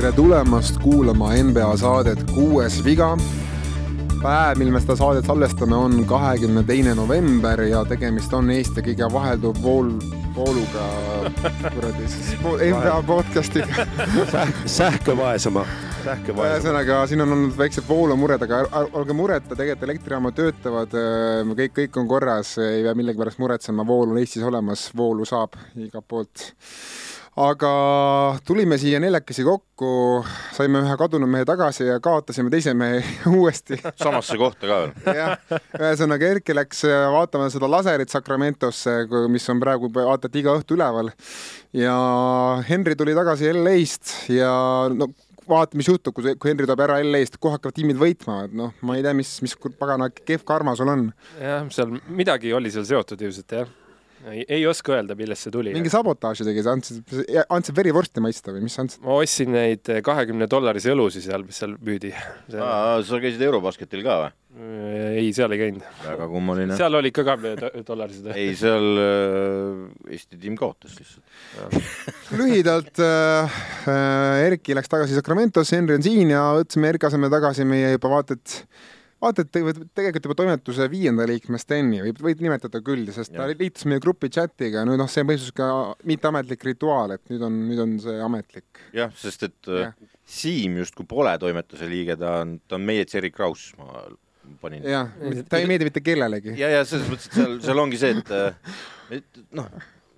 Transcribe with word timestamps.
tere 0.00 0.12
tulemast 0.12 0.78
kuulama 0.82 1.34
NBA 1.42 1.76
saadet 1.76 2.22
Kuues 2.34 2.84
viga. 2.84 3.16
päev, 4.22 4.58
mil 4.58 4.70
me 4.72 4.80
seda 4.80 4.96
saadet 4.96 5.26
salvestame, 5.26 5.76
on 5.76 6.04
kahekümne 6.08 6.62
teine 6.64 6.94
november 6.94 7.60
ja 7.64 7.84
tegemist 7.84 8.32
on 8.36 8.50
Eesti 8.50 8.84
kõige 8.84 9.08
vahelduv 9.12 9.60
vool, 9.62 9.92
vooluga 10.36 10.86
kuradi 11.66 12.08
siis 12.08 12.34
NBA 12.40 13.02
podcastiga 13.06 13.86
sähke 14.66 15.16
vaesema, 15.16 15.64
sähke 16.04 16.34
vaesema. 16.36 16.56
ühesõnaga, 16.56 16.98
siin 17.10 17.24
on 17.24 17.34
olnud 17.36 17.58
väiksed 17.58 17.86
voolumured, 17.88 18.42
aga 18.46 18.62
olge 18.98 19.16
mureta, 19.16 19.54
tegelikult 19.54 19.86
elektrijaamad 19.88 20.36
töötavad, 20.38 20.96
kõik, 21.60 21.76
kõik 21.76 22.00
on 22.00 22.08
korras, 22.10 22.56
ei 22.62 22.82
pea 22.86 22.96
millegipärast 22.98 23.42
muretsema, 23.42 23.86
vool 23.86 24.14
on 24.14 24.20
Eestis 24.22 24.46
olemas, 24.46 24.88
voolu 24.96 25.28
saab 25.28 25.58
igalt 25.76 26.08
poolt 26.08 26.50
aga 27.38 27.70
tulime 28.46 28.76
siia 28.80 28.98
neljakesi 29.02 29.44
kokku, 29.46 29.90
saime 30.56 30.82
ühe 30.82 30.96
kadunud 30.98 31.30
mehe 31.30 31.46
tagasi 31.48 31.86
ja 31.86 32.00
kaotasime 32.02 32.50
teise 32.50 32.74
mehe 32.74 33.00
uuesti. 33.36 33.78
samasse 34.02 34.38
kohta 34.40 34.66
ka 34.66 34.80
veel. 34.82 35.20
jah, 35.20 35.60
ühesõnaga 35.78 36.30
Erki 36.34 36.56
läks 36.56 36.82
vaatama 37.14 37.48
seda 37.52 37.70
laserit 37.70 38.10
Sacramentosse, 38.12 38.96
mis 39.30 39.48
on 39.52 39.62
praegu 39.62 39.92
vaata 39.94 40.30
et 40.30 40.40
iga 40.42 40.56
õhtu 40.58 40.76
üleval. 40.78 41.12
ja 41.76 41.96
Henri 42.68 42.98
tuli 42.98 43.14
tagasi 43.16 43.52
LA-st 43.54 44.14
ja 44.34 44.52
no 44.94 45.12
vaata, 45.48 45.78
mis 45.78 45.88
juhtub, 45.88 46.14
kui, 46.16 46.34
kui 46.36 46.52
Henri 46.52 46.66
tuleb 46.68 46.84
ära 46.84 47.00
LA-st, 47.04 47.40
kohe 47.40 47.56
hakkavad 47.56 47.76
tiimid 47.76 48.00
võitma, 48.00 48.44
et 48.46 48.56
noh, 48.56 48.74
ma 48.86 48.98
ei 48.98 49.04
tea, 49.06 49.14
mis, 49.16 49.36
mis 49.44 49.56
pagana 49.80 50.10
kehv 50.12 50.44
karma 50.48 50.76
sul 50.78 50.92
on. 50.92 51.10
jah, 51.40 51.68
seal 51.74 51.96
midagi 52.08 52.52
oli 52.56 52.72
seal 52.74 52.88
seotud 52.88 53.28
ilmselt 53.28 53.56
jah 53.60 53.76
ei, 54.28 54.44
ei 54.48 54.66
oska 54.68 54.94
öelda, 54.96 55.16
millest 55.18 55.46
see 55.46 55.54
tuli. 55.54 55.72
mingi 55.76 55.92
sabotaaži 55.92 56.44
tegi, 56.48 56.64
sa 56.64 56.74
andsid, 56.76 57.14
andsid 57.48 57.76
verivorsti 57.76 58.22
maitsta 58.24 58.52
või 58.54 58.64
mis 58.66 58.76
sa 58.76 58.84
andsid? 58.84 59.02
ma 59.06 59.16
ostsin 59.20 59.54
neid 59.54 59.90
kahekümne 60.06 60.48
dollarise 60.50 60.92
õlusid 60.92 61.24
seal, 61.24 61.46
mis 61.46 61.60
seal 61.62 61.76
müüdi. 61.80 62.12
sa 62.50 63.22
käisid 63.22 63.42
Eurobasketil 63.48 64.04
ka 64.06 64.18
või? 64.24 64.36
ei, 65.20 65.30
seal 65.36 65.54
ei 65.54 65.62
käinud. 65.62 65.88
väga 66.04 66.28
kummaline. 66.30 66.76
seal 66.78 67.00
olid 67.00 67.16
ka 67.16 67.24
kahekümne 67.30 67.84
dollarised 67.86 68.30
ei, 68.34 68.52
seal 68.58 69.02
äh, 69.06 70.14
Eesti 70.16 70.40
tiim 70.42 70.58
kaotas 70.60 70.96
lihtsalt 71.00 71.76
lühidalt 72.40 73.00
äh, 73.04 73.60
Erki 74.50 74.76
läks 74.76 74.90
tagasi 74.90 75.16
Sacramentosse, 75.18 75.78
Henri 75.78 75.96
on 75.96 76.06
siin 76.06 76.34
ja 76.34 76.48
võtsime 76.58 76.92
Erki 76.92 77.08
asemel 77.08 77.32
tagasi 77.32 77.68
meie 77.68 77.94
juba 77.96 78.12
vaata 78.18 78.36
et 78.36 78.58
vaata, 79.20 79.44
et 79.44 79.50
tegelikult 79.52 80.28
juba 80.28 80.36
toimetuse 80.38 80.86
viienda 80.92 81.26
liikme 81.28 81.60
Steni 81.60 82.00
võib, 82.04 82.22
võid 82.24 82.40
nimetada 82.44 82.80
küll, 82.84 83.04
sest 83.14 83.34
ja. 83.34 83.42
ta 83.42 83.48
liitus 83.50 83.86
meie 83.90 84.02
grupi 84.02 84.30
chatiga, 84.32 84.84
no 84.88 84.96
noh, 85.00 85.10
see 85.10 85.24
on 85.24 85.30
põhjus 85.30 85.52
ka 85.56 85.68
mitteametlik 86.08 86.64
rituaal, 86.70 87.16
et 87.16 87.32
nüüd 87.32 87.44
on, 87.46 87.60
nüüd 87.68 87.84
on 87.84 87.94
see 88.02 88.16
ametlik. 88.24 88.82
jah, 88.96 89.12
sest 89.18 89.46
et 89.50 89.70
ja. 89.80 89.92
Siim 90.30 90.76
justkui 90.78 91.08
pole 91.10 91.32
toimetuse 91.42 91.88
liige, 91.90 92.14
ta 92.20 92.40
on, 92.44 92.60
ta 92.70 92.76
on 92.78 92.84
meie 92.86 93.02
Cherry 93.10 93.32
Kraus, 93.34 93.72
ma 93.78 94.04
panin. 94.62 94.84
jah, 94.86 95.10
ta 95.50 95.60
ei 95.60 95.68
meeldi 95.70 95.88
mitte 95.90 96.04
kellelegi. 96.04 96.54
ja, 96.60 96.70
ja 96.78 96.84
selles 96.88 97.08
mõttes, 97.10 97.30
et 97.30 97.40
seal, 97.40 97.56
seal 97.64 97.82
ongi 97.82 98.00
see, 98.00 98.14
et, 98.16 98.76
et 99.18 99.42
noh, 99.56 99.68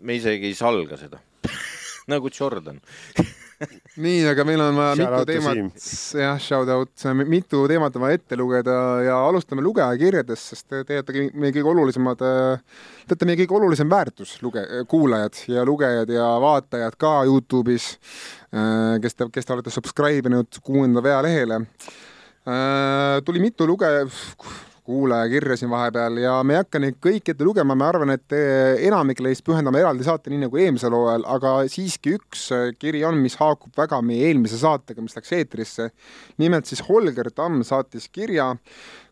me 0.03 0.19
isegi 0.19 0.51
ei 0.51 0.59
salga 0.59 0.99
seda 1.01 1.23
nagu 2.13 2.31
Jordan 2.33 2.81
nii, 4.05 4.23
aga 4.31 4.45
meil 4.47 4.63
on 4.65 4.77
vaja 4.79 4.97
mitu 4.99 5.23
teemat, 5.29 5.87
jah, 6.19 6.39
shout 6.43 6.71
out, 6.73 7.05
mitu 7.29 7.63
teemat 7.71 7.97
on 7.97 8.05
vaja 8.05 8.19
ette 8.19 8.39
lugeda 8.39 8.77
ja 9.07 9.19
alustame 9.29 9.65
lugejakirjadest, 9.65 10.53
sest 10.53 10.69
te 10.73 10.99
olete 10.99 11.27
meie 11.31 11.55
kõige 11.55 11.73
olulisemad, 11.73 12.23
te 12.23 13.11
olete 13.11 13.29
meie 13.29 13.41
kõige 13.43 13.59
olulisem 13.59 13.91
väärtus, 13.93 14.37
luge-, 14.45 14.67
kuulajad 14.91 15.43
ja 15.53 15.67
lugejad 15.69 16.13
ja 16.13 16.29
vaatajad 16.43 16.97
ka 17.01 17.15
Youtube'is, 17.29 17.93
kes 19.03 19.19
te, 19.19 19.29
kes 19.33 19.49
te 19.49 19.57
olete 19.57 19.75
subscribe 19.75 20.33
inud 20.33 20.63
kuuenda 20.65 21.05
vealehele. 21.05 21.63
tuli 23.25 23.41
mitu 23.41 23.67
luge-, 24.83 24.93
kuulajakirja 24.93 25.57
siin 25.57 25.71
vahepeal 25.71 26.17
ja 26.19 26.43
me 26.45 26.55
ei 26.55 26.63
hakka 26.63 26.79
neid 26.81 26.97
kõiki 27.01 27.33
ette 27.33 27.45
lugema, 27.45 27.75
ma 27.75 27.89
arvan, 27.89 28.11
et 28.11 28.33
enamik 28.87 29.21
neist 29.21 29.45
pühendame 29.45 29.81
eraldi 29.81 30.05
saate, 30.05 30.31
nii 30.31 30.47
nagu 30.47 30.57
eelmisel 30.57 30.93
hooajal, 30.93 31.25
aga 31.27 31.69
siiski 31.69 32.17
üks 32.17 32.51
kiri 32.79 33.05
on, 33.05 33.19
mis 33.23 33.37
haakub 33.37 33.73
väga 33.77 34.01
meie 34.03 34.29
eelmise 34.29 34.59
saatega, 34.59 35.03
mis 35.03 35.17
läks 35.17 35.33
eetrisse. 35.33 35.91
nimelt 36.39 36.67
siis 36.67 36.83
Holger 36.89 37.31
Tamm 37.31 37.63
saatis 37.63 38.09
kirja, 38.09 38.57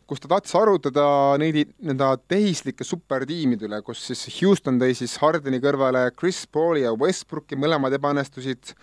kus 0.07 0.21
ta 0.21 0.29
tahtis 0.29 0.55
arutada 0.55 1.37
neid, 1.39 1.75
nende 1.79 2.09
tehislike 2.29 2.85
supertiimide 2.85 3.69
üle, 3.69 3.83
kus 3.83 4.03
siis 4.09 4.27
Houston 4.41 4.81
tõi 4.81 4.95
siis 4.95 5.17
Hardeni 5.23 5.61
kõrvale 5.63 6.11
Chris 6.19 6.47
Pauli 6.51 6.83
ja 6.83 6.93
Westbrooki, 6.93 7.57
mõlemad 7.57 7.95
ebaõnnestusid. 7.95 8.75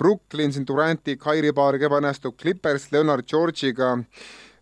Brooklyn 0.00 0.50
siin 0.50 0.64
Duranti, 0.66 1.18
Kairi 1.20 1.52
paariga 1.52 1.86
ebaõnnestub, 1.86 2.32
Clippers 2.40 2.88
Leonard 2.90 3.28
George'iga 3.28 3.92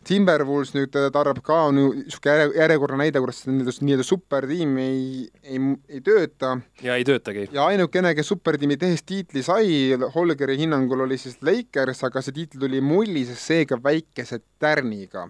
Timberwolves 0.09 0.71
nüüd 0.73 0.95
tarbab 1.13 1.43
ka 1.45 1.57
niisugune 1.77 2.47
järjekordne 2.57 3.03
näide, 3.03 3.21
kuidas 3.21 3.43
nii-öelda, 3.45 3.75
nii-öelda 3.85 4.07
supertiim 4.09 4.79
ei, 4.81 5.27
ei, 5.45 5.61
ei 5.93 6.01
tööta. 6.05 6.55
ja 6.81 6.97
ei 6.97 7.05
töötagi. 7.05 7.51
ja 7.53 7.67
ainukene, 7.69 8.15
kes 8.17 8.33
supertiimi 8.33 8.79
tehes 8.81 9.05
tiitli 9.05 9.43
sai, 9.45 9.93
Holgeri 10.15 10.57
hinnangul 10.63 11.05
oli 11.05 11.21
siis 11.21 11.37
Lakers, 11.45 12.01
aga 12.09 12.25
see 12.25 12.39
tiitel 12.39 12.65
tuli 12.65 12.81
mullises, 12.81 13.45
seega 13.45 13.77
väikese 13.85 14.41
tärniga. 14.63 15.27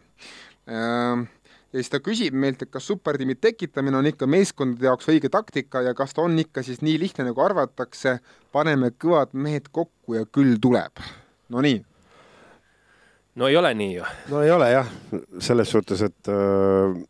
Ehm, 0.70 1.26
ja 1.74 1.82
siis 1.82 1.90
ta 1.90 1.98
küsib 2.06 2.38
meilt, 2.38 2.62
et 2.62 2.70
kas 2.70 2.86
supertiimi 2.92 3.40
tekitamine 3.42 3.98
on 3.98 4.06
ikka 4.12 4.30
meeskondade 4.30 4.86
jaoks 4.86 5.10
õige 5.10 5.34
taktika 5.34 5.82
ja 5.82 5.98
kas 5.98 6.14
ta 6.14 6.22
on 6.22 6.38
ikka 6.38 6.62
siis 6.62 6.78
nii 6.86 6.94
lihtne, 7.08 7.26
nagu 7.32 7.42
arvatakse, 7.42 8.20
paneme 8.54 8.94
kõvad 8.94 9.34
mehed 9.34 9.66
kokku 9.74 10.20
ja 10.20 10.28
küll 10.30 10.62
tuleb. 10.62 11.02
Nonii 11.50 11.80
no 13.34 13.48
ei 13.48 13.56
ole 13.56 13.72
nii 13.74 13.94
ju. 13.94 14.04
no 14.30 14.42
ei 14.42 14.50
ole 14.50 14.70
jah, 14.72 14.92
selles 15.38 15.70
suhtes, 15.70 16.02
et 16.02 16.30
äh, 16.32 17.00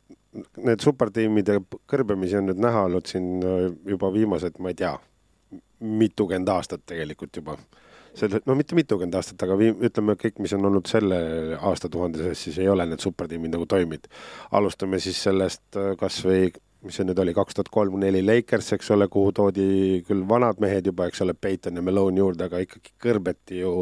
need 0.64 0.84
supertiimide 0.84 1.60
kõrbemisi 1.91 2.38
on 2.38 2.50
nüüd 2.50 2.62
näha 2.62 2.86
olnud 2.88 3.10
siin 3.10 3.31
äh, 3.42 3.69
juba 3.94 4.12
viimased, 4.14 4.58
ma 4.62 4.72
ei 4.72 4.78
tea, 4.78 4.94
mitukümmend 5.81 6.50
aastat 6.53 6.84
tegelikult 6.86 7.41
juba. 7.41 7.56
selle, 8.14 8.41
no 8.47 8.56
mitte 8.58 8.76
mitukümmend 8.78 9.16
aastat, 9.19 9.42
aga 9.47 9.56
viim-, 9.58 9.81
ütleme 9.86 10.16
kõik, 10.20 10.41
mis 10.42 10.54
on 10.56 10.66
olnud 10.70 10.88
selle 10.91 11.20
aastatuhande 11.56 12.25
sees, 12.25 12.44
siis 12.47 12.58
ei 12.58 12.69
ole 12.69 12.87
need 12.87 13.02
supertiimid 13.02 13.54
nagu 13.54 13.66
toiminud. 13.66 14.10
alustame 14.50 15.00
siis 15.02 15.22
sellest 15.22 15.81
äh, 15.81 15.94
kas 16.00 16.22
või 16.26 16.50
mis 16.85 16.97
see 16.97 17.07
nüüd 17.09 17.19
oli, 17.23 17.35
kaks 17.37 17.57
tuhat 17.57 17.71
kolm-neli 17.73 18.23
Lakers, 18.25 18.73
eks 18.77 18.93
ole, 18.97 19.09
kuhu 19.13 19.33
toodi 19.37 19.67
küll 20.07 20.23
vanad 20.29 20.61
mehed 20.63 20.89
juba, 20.91 21.09
eks 21.11 21.25
ole, 21.25 21.35
Peyton 21.35 21.81
ja 21.81 21.85
Malone 21.85 22.23
juurde, 22.23 22.49
aga 22.49 22.63
ikkagi 22.65 22.95
kõrbeti 23.03 23.61
ju 23.61 23.81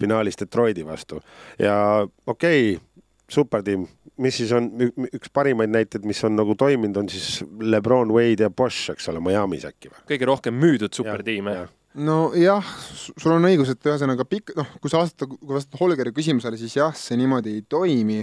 finaalis 0.00 0.38
Detroiti 0.40 0.86
vastu. 0.86 1.22
ja 1.58 1.78
okei 2.26 2.76
okay,, 2.76 2.84
supertiim, 3.28 3.86
mis 4.24 4.38
siis 4.40 4.52
on 4.56 4.70
üks 4.80 5.32
parimaid 5.34 5.72
näiteid, 5.72 6.06
mis 6.08 6.22
on 6.24 6.36
nagu 6.38 6.54
toiminud, 6.58 6.96
on 6.96 7.10
siis 7.12 7.42
Lebron, 7.60 8.12
Wade 8.14 8.46
ja 8.46 8.50
Bosch, 8.50 8.92
eks 8.94 9.10
ole, 9.12 9.20
Miami's 9.24 9.66
äkki 9.68 9.92
või? 9.92 10.06
kõige 10.14 10.30
rohkem 10.30 10.56
müüdud 10.58 10.96
supertiime 10.96 11.56
ja, 11.56 11.66
ja 11.66 11.74
nojah, 11.98 12.68
sul 12.92 13.34
on 13.34 13.48
õigus, 13.48 13.72
et 13.72 13.88
ühesõnaga 13.88 14.26
pikk, 14.28 14.54
noh, 14.58 14.68
kui 14.82 14.92
sa 14.92 15.02
vastad, 15.02 15.30
kui 15.32 15.56
vastad 15.56 15.78
Holgeri 15.80 16.12
küsimusele, 16.14 16.58
siis 16.60 16.76
jah, 16.78 16.94
see 16.96 17.18
niimoodi 17.20 17.56
ei 17.58 17.64
toimi. 17.68 18.22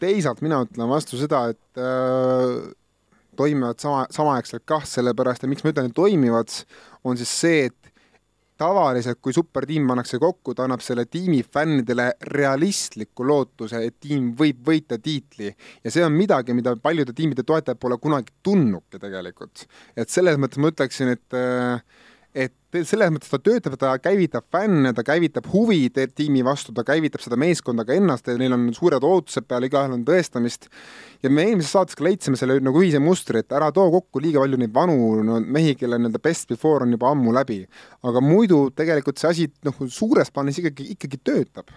teisalt 0.00 0.42
mina 0.44 0.58
ütlen 0.64 0.90
vastu 0.90 1.16
seda, 1.16 1.46
et 1.54 1.80
äh, 1.80 2.66
toimivad 3.38 3.82
sama, 3.82 4.06
samaaegselt 4.10 4.64
kah, 4.68 4.84
sellepärast 4.86 5.44
et 5.44 5.52
miks 5.52 5.64
ma 5.64 5.72
ütlen, 5.74 5.90
et 5.90 5.96
toimivad, 5.96 6.52
on 7.04 7.18
siis 7.20 7.32
see, 7.40 7.66
et 7.70 7.92
tavaliselt, 8.56 9.20
kui 9.20 9.34
supertiim 9.36 9.86
pannakse 9.88 10.18
kokku, 10.20 10.54
ta 10.56 10.64
annab 10.64 10.82
selle 10.84 11.04
tiimi 11.10 11.42
fännidele 11.42 12.08
realistliku 12.32 13.26
lootuse, 13.28 13.82
et 13.84 13.98
tiim 14.00 14.30
võib 14.38 14.62
võita 14.66 14.98
tiitli. 15.02 15.52
ja 15.84 15.92
see 15.92 16.04
on 16.04 16.16
midagi, 16.16 16.56
mida 16.56 16.76
paljude 16.80 17.12
tiimide 17.16 17.44
toetajad 17.46 17.80
pole 17.80 17.98
kunagi 18.00 18.32
tundnudki 18.42 19.00
tegelikult. 19.02 19.66
et 19.96 20.08
selles 20.08 20.40
mõttes 20.40 20.62
ma 20.62 20.72
ütleksin, 20.72 21.12
et 21.16 21.36
äh, 21.36 21.82
et 22.36 22.84
selles 22.84 23.12
mõttes 23.12 23.30
ta 23.32 23.38
töötab, 23.40 23.76
ta 23.80 23.94
käivitab 24.02 24.44
fänne, 24.52 24.92
ta 24.96 25.02
käivitab 25.06 25.48
huvi 25.48 25.86
tiimi 25.88 26.42
vastu, 26.44 26.74
ta 26.76 26.84
käivitab 26.86 27.22
seda 27.24 27.38
meeskonda 27.40 27.86
ka 27.88 27.96
ennast 27.96 28.28
ja 28.28 28.36
neil 28.40 28.52
on 28.56 28.66
suured 28.76 29.04
ootused 29.06 29.46
peal, 29.48 29.64
igaühel 29.64 29.94
on 29.96 30.04
tõestamist. 30.06 30.68
ja 31.22 31.32
me 31.32 31.46
eelmises 31.48 31.72
saates 31.72 31.96
ka 31.96 32.04
leidsime 32.04 32.36
selle 32.36 32.58
nagu 32.60 32.82
ühise 32.82 33.00
mustri, 33.00 33.40
et 33.40 33.56
ära 33.56 33.70
too 33.72 33.88
kokku 33.94 34.20
liiga 34.20 34.42
palju 34.44 34.60
neid 34.60 34.74
vanu 34.74 34.98
no, 35.24 35.40
mehi, 35.40 35.74
kelle 35.80 35.98
nii-öelda 36.00 36.20
best 36.22 36.52
before 36.52 36.84
on 36.84 36.92
juba 36.92 37.10
ammu 37.14 37.32
läbi. 37.38 37.62
aga 38.04 38.20
muidu 38.20 38.66
tegelikult 38.76 39.22
see 39.22 39.32
asi 39.32 39.48
noh, 39.64 39.80
suures 39.88 40.30
plaanis 40.30 40.60
ikkagi, 40.60 40.92
ikkagi 40.98 41.22
töötab 41.24 41.72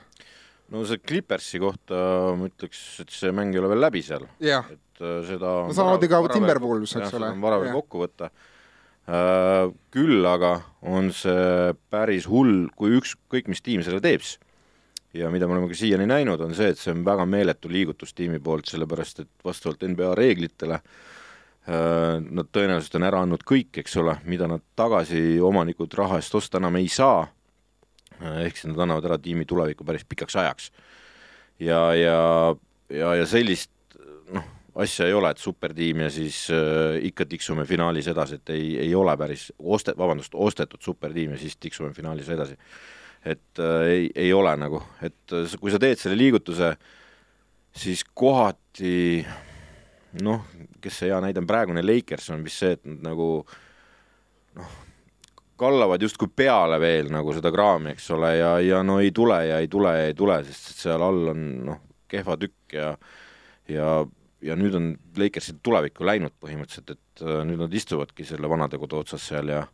no 0.73 0.83
see 0.85 0.99
Clippersi 0.99 1.63
kohta 1.63 2.35
ma 2.35 2.51
ütleks, 2.51 2.83
et 3.05 3.15
see 3.15 3.31
mäng 3.35 3.55
ei 3.55 3.63
ole 3.63 3.71
veel 3.71 3.85
läbi 3.87 4.03
seal. 4.03 4.27
et 4.43 5.01
äh, 5.01 5.19
seda 5.31 5.55
no 5.69 5.75
samamoodi 5.75 6.11
ka 6.11 6.23
Timberwolves, 6.35 6.99
eks 6.99 7.15
ole. 7.15 7.33
vara 7.39 7.63
veel 7.63 7.77
kokku 7.79 8.03
võtta 8.03 8.33
küll 9.07 10.25
aga 10.29 10.51
on 10.85 11.09
see 11.15 11.73
päris 11.89 12.27
hull, 12.29 12.67
kui 12.77 12.93
ükskõik 12.99 13.47
mis 13.49 13.63
tiim 13.65 13.81
selle 13.85 14.01
teeb, 14.03 14.21
ja 15.17 15.31
mida 15.33 15.47
me 15.47 15.55
oleme 15.55 15.71
ka 15.71 15.77
siiani 15.79 16.05
näinud, 16.09 16.41
on 16.45 16.53
see, 16.53 16.69
et 16.73 16.77
see 16.77 16.93
on 16.93 17.01
väga 17.07 17.25
meeletu 17.25 17.71
liigutus 17.71 18.13
tiimi 18.13 18.37
poolt, 18.43 18.69
sellepärast 18.69 19.23
et 19.23 19.31
vastavalt 19.45 19.81
NBA 19.81 20.13
reeglitele 20.19 20.81
Nad 21.69 22.47
tõenäoliselt 22.55 22.95
on 22.97 23.05
ära 23.05 23.19
andnud 23.21 23.43
kõik, 23.45 23.81
eks 23.81 23.97
ole, 24.01 24.15
mida 24.29 24.47
nad 24.49 24.63
tagasi 24.79 25.37
omanikud 25.43 25.93
raha 25.99 26.17
eest 26.17 26.33
osta 26.39 26.57
enam 26.57 26.79
ei 26.79 26.87
saa. 26.89 27.27
ehk 28.19 28.57
siis 28.57 28.67
nad 28.71 28.79
annavad 28.83 29.05
ära 29.05 29.17
tiimi 29.17 29.45
tuleviku 29.45 29.85
päris 29.85 30.03
pikaks 30.03 30.35
ajaks. 30.35 30.71
ja, 31.59 31.93
ja, 31.93 32.55
ja, 32.89 33.13
ja 33.15 33.25
sellist 33.25 33.71
asja 34.75 35.07
ei 35.07 35.13
ole, 35.13 35.31
et 35.31 35.41
supertiim 35.41 36.05
ja 36.05 36.09
siis 36.13 36.45
äh, 36.53 36.99
ikka 37.09 37.25
tiksume 37.29 37.65
finaalis 37.65 38.07
edasi, 38.11 38.39
et 38.39 38.53
ei, 38.53 38.71
ei 38.85 38.95
ole 38.95 39.15
päris 39.17 39.49
oste-, 39.59 39.95
vabandust, 39.97 40.35
ostetud 40.35 40.81
supertiim 40.83 41.35
ja 41.35 41.41
siis 41.41 41.57
tiksume 41.57 41.93
finaalis 41.93 42.29
edasi. 42.29 42.57
et 43.25 43.59
äh, 43.59 43.87
ei, 43.87 44.09
ei 44.15 44.33
ole 44.33 44.55
nagu, 44.57 44.81
et 45.01 45.33
äh, 45.33 45.55
kui 45.59 45.71
sa 45.71 45.79
teed 45.79 45.99
selle 45.99 46.17
liigutuse, 46.17 46.73
siis 47.75 48.03
kohati 48.13 49.25
noh, 50.23 50.45
kes 50.81 51.01
see 51.01 51.09
hea 51.09 51.19
näide 51.21 51.41
on, 51.41 51.49
praegune 51.49 51.83
Lakers 51.85 52.29
on 52.33 52.45
vist 52.45 52.63
see, 52.63 52.77
et 52.77 52.85
nad 52.87 53.11
nagu 53.11 53.29
noh, 54.57 54.77
kallavad 55.59 56.01
justkui 56.01 56.31
peale 56.35 56.79
veel 56.79 57.11
nagu 57.11 57.33
seda 57.35 57.51
kraami, 57.51 57.93
eks 57.93 58.07
ole, 58.15 58.35
ja, 58.39 58.53
ja 58.63 58.83
no 58.83 58.99
ei 59.03 59.11
tule 59.11 59.41
ja 59.49 59.59
ei 59.59 59.67
tule 59.67 59.95
ja 59.97 60.05
ei 60.09 60.15
tule, 60.17 60.39
sest 60.47 60.85
seal 60.85 61.03
all 61.03 61.33
on 61.33 61.49
noh, 61.67 61.81
kehva 62.09 62.37
tükk 62.39 62.77
ja 62.79 62.93
ja, 63.69 64.05
ja 64.41 64.55
nüüd 64.59 64.75
on 64.77 64.93
Lakersil 65.19 65.59
tulevikku 65.63 66.07
läinud 66.07 66.35
põhimõtteliselt, 66.41 66.95
et 66.95 67.25
äh, 67.25 67.41
nüüd 67.47 67.61
nad 67.63 67.73
istuvadki 67.75 68.27
selle 68.27 68.49
vanadekodu 68.51 69.01
otsas 69.03 69.25
seal 69.31 69.51
ja 69.51 69.65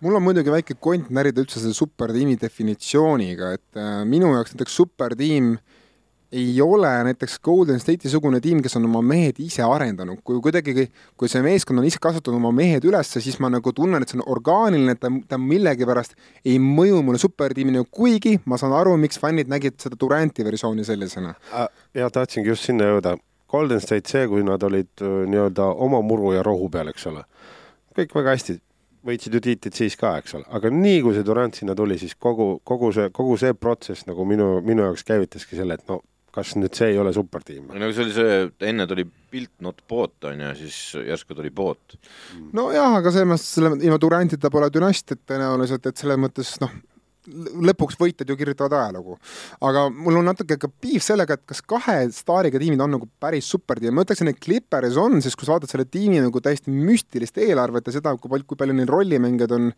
mul 0.00 0.16
on 0.16 0.24
muidugi 0.24 0.52
väike 0.52 0.78
kont 0.80 1.10
närida 1.14 1.44
üldse 1.44 1.60
selle 1.62 1.76
supertiimi 1.76 2.38
definitsiooniga, 2.40 3.52
et 3.58 3.78
äh, 3.78 4.00
minu 4.08 4.32
jaoks 4.34 4.56
näiteks 4.56 4.80
supertiim 4.82 5.54
äh, 5.54 5.79
ei 6.32 6.60
ole 6.62 7.04
näiteks 7.04 7.38
Golden 7.40 7.80
State'i 7.80 8.10
sugune 8.10 8.40
tiim, 8.40 8.60
kes 8.62 8.76
on 8.78 8.84
oma 8.86 9.02
mehed 9.02 9.40
ise 9.42 9.64
arendanud, 9.66 10.20
kui 10.24 10.38
kuidagi, 10.42 10.86
kui 11.18 11.28
see 11.28 11.42
meeskond 11.42 11.82
on 11.82 11.86
ise 11.88 11.98
kasvatanud 12.02 12.38
oma 12.38 12.52
mehed 12.54 12.86
üles, 12.86 13.10
siis 13.18 13.40
ma 13.42 13.50
nagu 13.50 13.72
tunnen, 13.74 14.02
et 14.02 14.12
see 14.12 14.20
on 14.20 14.26
orgaaniline, 14.30 14.94
et 14.94 15.02
ta, 15.02 15.10
ta 15.32 15.38
millegipärast 15.42 16.14
ei 16.44 16.60
mõju 16.62 17.02
mulle 17.06 17.18
supertiimina, 17.22 17.82
kuigi 17.90 18.36
ma 18.46 18.60
saan 18.60 18.76
aru, 18.78 18.94
miks 19.00 19.18
fännid 19.18 19.50
nägid 19.50 19.80
seda 19.82 19.98
Duranti 20.00 20.46
versiooni 20.46 20.86
sellisena. 20.86 21.34
Äh, 21.50 21.66
ja 21.98 22.10
tahtsingi 22.14 22.52
just 22.52 22.68
sinna 22.68 22.92
jõuda. 22.92 23.16
Golden 23.50 23.82
State 23.82 24.06
see, 24.06 24.28
kui 24.30 24.44
nad 24.46 24.62
olid 24.62 25.02
äh, 25.02 25.22
nii-öelda 25.26 25.66
oma 25.82 25.98
muru 26.06 26.30
ja 26.36 26.44
rohu 26.46 26.70
peal, 26.70 26.92
eks 26.92 27.08
ole, 27.10 27.24
kõik 27.98 28.14
väga 28.20 28.36
hästi. 28.36 28.60
Võitsid 29.00 29.32
ju 29.32 29.40
tiitlit 29.40 29.78
siis 29.78 29.94
ka, 29.96 30.10
eks 30.20 30.34
ole, 30.36 30.44
aga 30.52 30.68
nii 30.68 30.98
kui 31.00 31.14
see 31.16 31.24
Durant 31.24 31.56
sinna 31.56 31.72
tuli, 31.72 31.96
siis 31.96 32.12
kogu, 32.20 32.58
kogu 32.68 32.90
see, 32.92 33.08
kogu 33.16 33.38
see 33.40 33.54
protsess 33.56 34.04
nagu 34.04 34.26
minu, 34.28 34.58
minu 34.60 34.84
jaoks 34.84 35.06
käivitaski 35.08 35.56
selle, 35.56 35.78
et 35.80 35.88
no 35.88 36.02
kas 36.34 36.54
nüüd 36.58 36.76
see 36.76 36.92
ei 36.92 37.00
ole 37.00 37.12
supertiim? 37.14 37.70
no 37.72 37.90
see 37.90 38.04
oli 38.04 38.14
see, 38.14 38.36
enne 38.70 38.86
tuli 38.90 39.06
pilt 39.30 39.52
not 39.64 39.82
bot 39.88 40.28
on 40.30 40.44
ju, 40.44 40.52
siis 40.64 40.78
järsku 41.06 41.36
tuli 41.38 41.50
bot. 41.54 41.98
nojah, 42.56 43.00
aga 43.00 43.14
selles 43.14 43.32
mõttes 43.32 43.50
selle, 43.56 43.74
ilma 43.80 43.98
Durantita 44.02 44.52
pole 44.52 44.70
dünastiat 44.72 45.24
tõenäoliselt, 45.28 45.90
et 45.90 46.00
selles 46.02 46.20
mõttes 46.20 46.56
noh, 46.62 46.72
lõpuks 47.70 47.98
võitjad 48.00 48.30
ju 48.30 48.36
kirjutavad 48.38 48.72
ajalugu. 48.78 49.18
aga 49.60 49.84
mul 49.92 50.20
on 50.20 50.28
natuke 50.30 50.56
ka 50.60 50.70
piif 50.80 51.04
sellega, 51.04 51.36
et 51.36 51.44
kas 51.46 51.60
kahe 51.62 52.08
staariga 52.14 52.58
tiimid 52.58 52.80
on 52.80 52.94
nagu 52.96 53.08
päris 53.20 53.50
supertiim, 53.52 53.94
ma 53.94 54.04
ütleksin, 54.06 54.30
et 54.32 54.40
Clippers 54.40 54.96
on, 55.00 55.20
sest 55.22 55.36
kui 55.36 55.46
sa 55.46 55.56
vaatad 55.56 55.70
selle 55.72 55.84
tiimi 55.84 56.22
nagu 56.22 56.40
täiesti 56.40 56.72
müstilist 56.72 57.38
eelarvet 57.38 57.86
ja 57.86 57.96
seda, 57.98 58.14
kui 58.16 58.32
palju, 58.32 58.48
kui 58.48 58.60
palju 58.60 58.76
neil 58.76 58.90
rollimängijaid 58.90 59.56
on, 59.56 59.70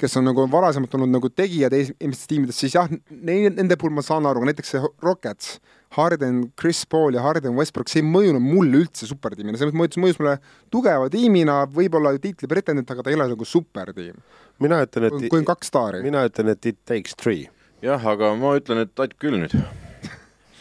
kes 0.00 0.18
on 0.18 0.28
nagu 0.30 0.48
varasemalt 0.50 0.98
olnud 0.98 1.14
nagu 1.14 1.30
tegijad 1.30 1.76
esimestes 1.78 2.30
tiimides, 2.30 2.58
siis 2.58 2.74
jah, 2.76 2.90
nende 3.10 3.78
puhul 3.78 3.94
ma 3.94 4.04
saan 4.04 4.26
aru, 4.28 4.44
näiteks 4.48 4.74
see 4.74 4.94
Rockets, 5.04 5.58
Harden, 5.96 6.42
Chris 6.60 6.82
Paul 6.86 7.16
ja 7.16 7.22
Harden 7.24 7.56
Westbrook, 7.56 7.88
see 7.88 8.02
ei 8.02 8.08
mõjunud 8.08 8.44
mulle 8.44 8.82
üldse 8.82 9.08
supertiimina, 9.08 9.56
selles 9.60 9.76
mõttes 9.76 10.00
mõjus 10.00 10.20
mulle 10.20 10.36
tugeva 10.72 11.08
tiimina, 11.12 11.62
võib-olla 11.72 12.12
tiitli 12.20 12.50
pretendent, 12.50 12.90
aga 12.92 13.06
ta 13.06 13.12
ei 13.12 13.16
ole 13.16 13.30
nagu 13.32 13.48
supertiim 13.48 14.18
mina 14.62 14.82
ütlen, 14.84 15.08
et 15.08 15.28
kui 15.30 15.40
on 15.40 15.46
kaks 15.48 15.70
staari. 15.72 16.02
mina 16.02 16.24
ütlen, 16.28 16.52
et 16.54 16.66
it 16.66 16.78
takes 16.86 17.14
three. 17.16 17.48
jah, 17.82 18.06
aga 18.14 18.34
ma 18.38 18.56
ütlen, 18.58 18.84
et 18.84 18.94
aitab 18.94 19.20
küll 19.22 19.38
nüüd 19.38 19.54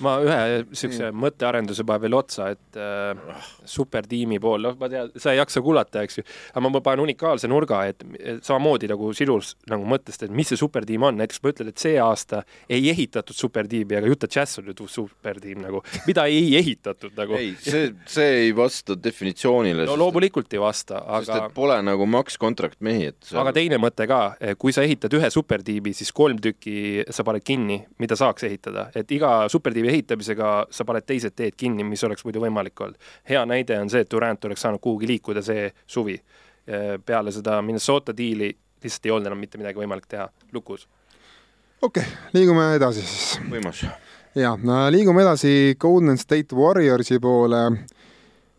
ma 0.04 0.18
ühe 0.24 0.38
niisuguse 0.68 1.10
mm. 1.10 1.22
mõttearenduse 1.24 1.86
panen 1.88 2.04
veel 2.06 2.18
otsa, 2.18 2.50
et 2.54 2.80
äh, 2.80 3.46
supertiimi 3.68 4.40
pool, 4.44 4.62
noh, 4.68 4.78
ma 4.80 4.90
tean, 4.92 5.12
sa 5.20 5.34
ei 5.34 5.42
jaksa 5.42 5.64
kuulata, 5.66 6.04
eks 6.06 6.20
ju, 6.20 6.26
aga 6.54 6.64
ma 6.70 6.82
panen 6.86 7.06
unikaalse 7.08 7.50
nurga, 7.50 7.84
et 7.90 8.04
samamoodi 8.46 8.90
nagu 8.92 9.12
sinus 9.18 9.56
nagu 9.72 9.88
mõttest, 9.90 10.28
et 10.28 10.34
mis 10.34 10.50
see 10.52 10.60
supertiim 10.60 11.08
on, 11.08 11.18
näiteks 11.22 11.42
ma 11.44 11.54
ütlen, 11.54 11.72
et 11.74 11.82
see 11.82 11.98
aasta 12.02 12.44
ei 12.70 12.90
ehitatud 12.92 13.38
supertiimi, 13.38 13.98
aga 14.00 14.12
Utah 14.12 14.32
Jazz 14.32 14.62
on 14.62 14.70
uus 14.74 14.98
supertiim 14.98 15.64
nagu, 15.66 15.82
mida 16.10 16.28
ei 16.32 16.54
ehitatud 16.60 17.18
nagu. 17.18 17.38
ei, 17.40 17.54
see, 17.62 17.92
see 18.10 18.44
ei 18.44 18.56
vasta 18.56 18.98
definitsioonile. 19.00 19.88
no 19.90 19.98
loomulikult 20.00 20.54
ei 20.54 20.62
vasta, 20.62 21.02
aga 21.06 21.24
sest 21.26 21.50
et 21.50 21.58
pole 21.58 21.80
nagu 21.86 22.08
maks 22.10 22.38
kontrakt 22.42 22.80
mehi, 22.86 23.12
et 23.14 23.34
aga 23.38 23.54
teine 23.56 23.82
mõte 23.82 24.08
ka, 24.10 24.22
kui 24.62 24.76
sa 24.76 24.86
ehitad 24.86 25.14
ühe 25.18 25.32
supertiimi, 25.34 25.94
siis 25.98 26.14
kolm 26.16 26.40
tükki 26.44 27.06
sa 27.14 27.26
paned 27.28 27.46
kinni, 27.48 27.82
mida 28.02 28.18
saaks 28.20 28.48
ehitada, 28.48 28.88
et 28.98 29.12
iga 29.16 29.34
supertiimi 29.52 29.87
perspektiivi 29.88 29.96
ehitamisega 29.96 30.68
sa 30.72 30.86
paned 30.86 31.06
teised 31.06 31.36
teed 31.36 31.56
kinni, 31.58 31.84
mis 31.84 32.04
oleks 32.04 32.26
muidu 32.26 32.42
võimalik 32.42 32.80
olnud. 32.82 32.98
hea 33.30 33.46
näide 33.46 33.80
on 33.80 33.90
see, 33.90 34.02
et 34.02 34.12
Durant 34.12 34.46
oleks 34.46 34.62
saanud 34.62 34.80
kuhugi 34.80 35.08
liikuda 35.08 35.42
see 35.42 35.72
suvi. 35.86 36.22
peale 37.06 37.32
seda 37.32 37.62
Minnesota 37.62 38.14
diili 38.18 38.52
lihtsalt 38.84 39.06
ei 39.06 39.12
olnud 39.12 39.28
enam 39.28 39.40
mitte 39.40 39.58
midagi 39.58 39.80
võimalik 39.80 40.06
teha, 40.08 40.30
lukus. 40.54 40.88
okei 41.82 42.04
okay,, 42.04 42.14
liigume 42.34 42.76
edasi 42.76 43.02
siis. 43.02 43.40
võimas. 43.50 43.86
ja, 44.36 44.58
liigume 44.92 45.22
edasi 45.22 45.76
Golden 45.80 46.18
State 46.18 46.56
Warriorsi 46.56 47.20
poole 47.20 47.86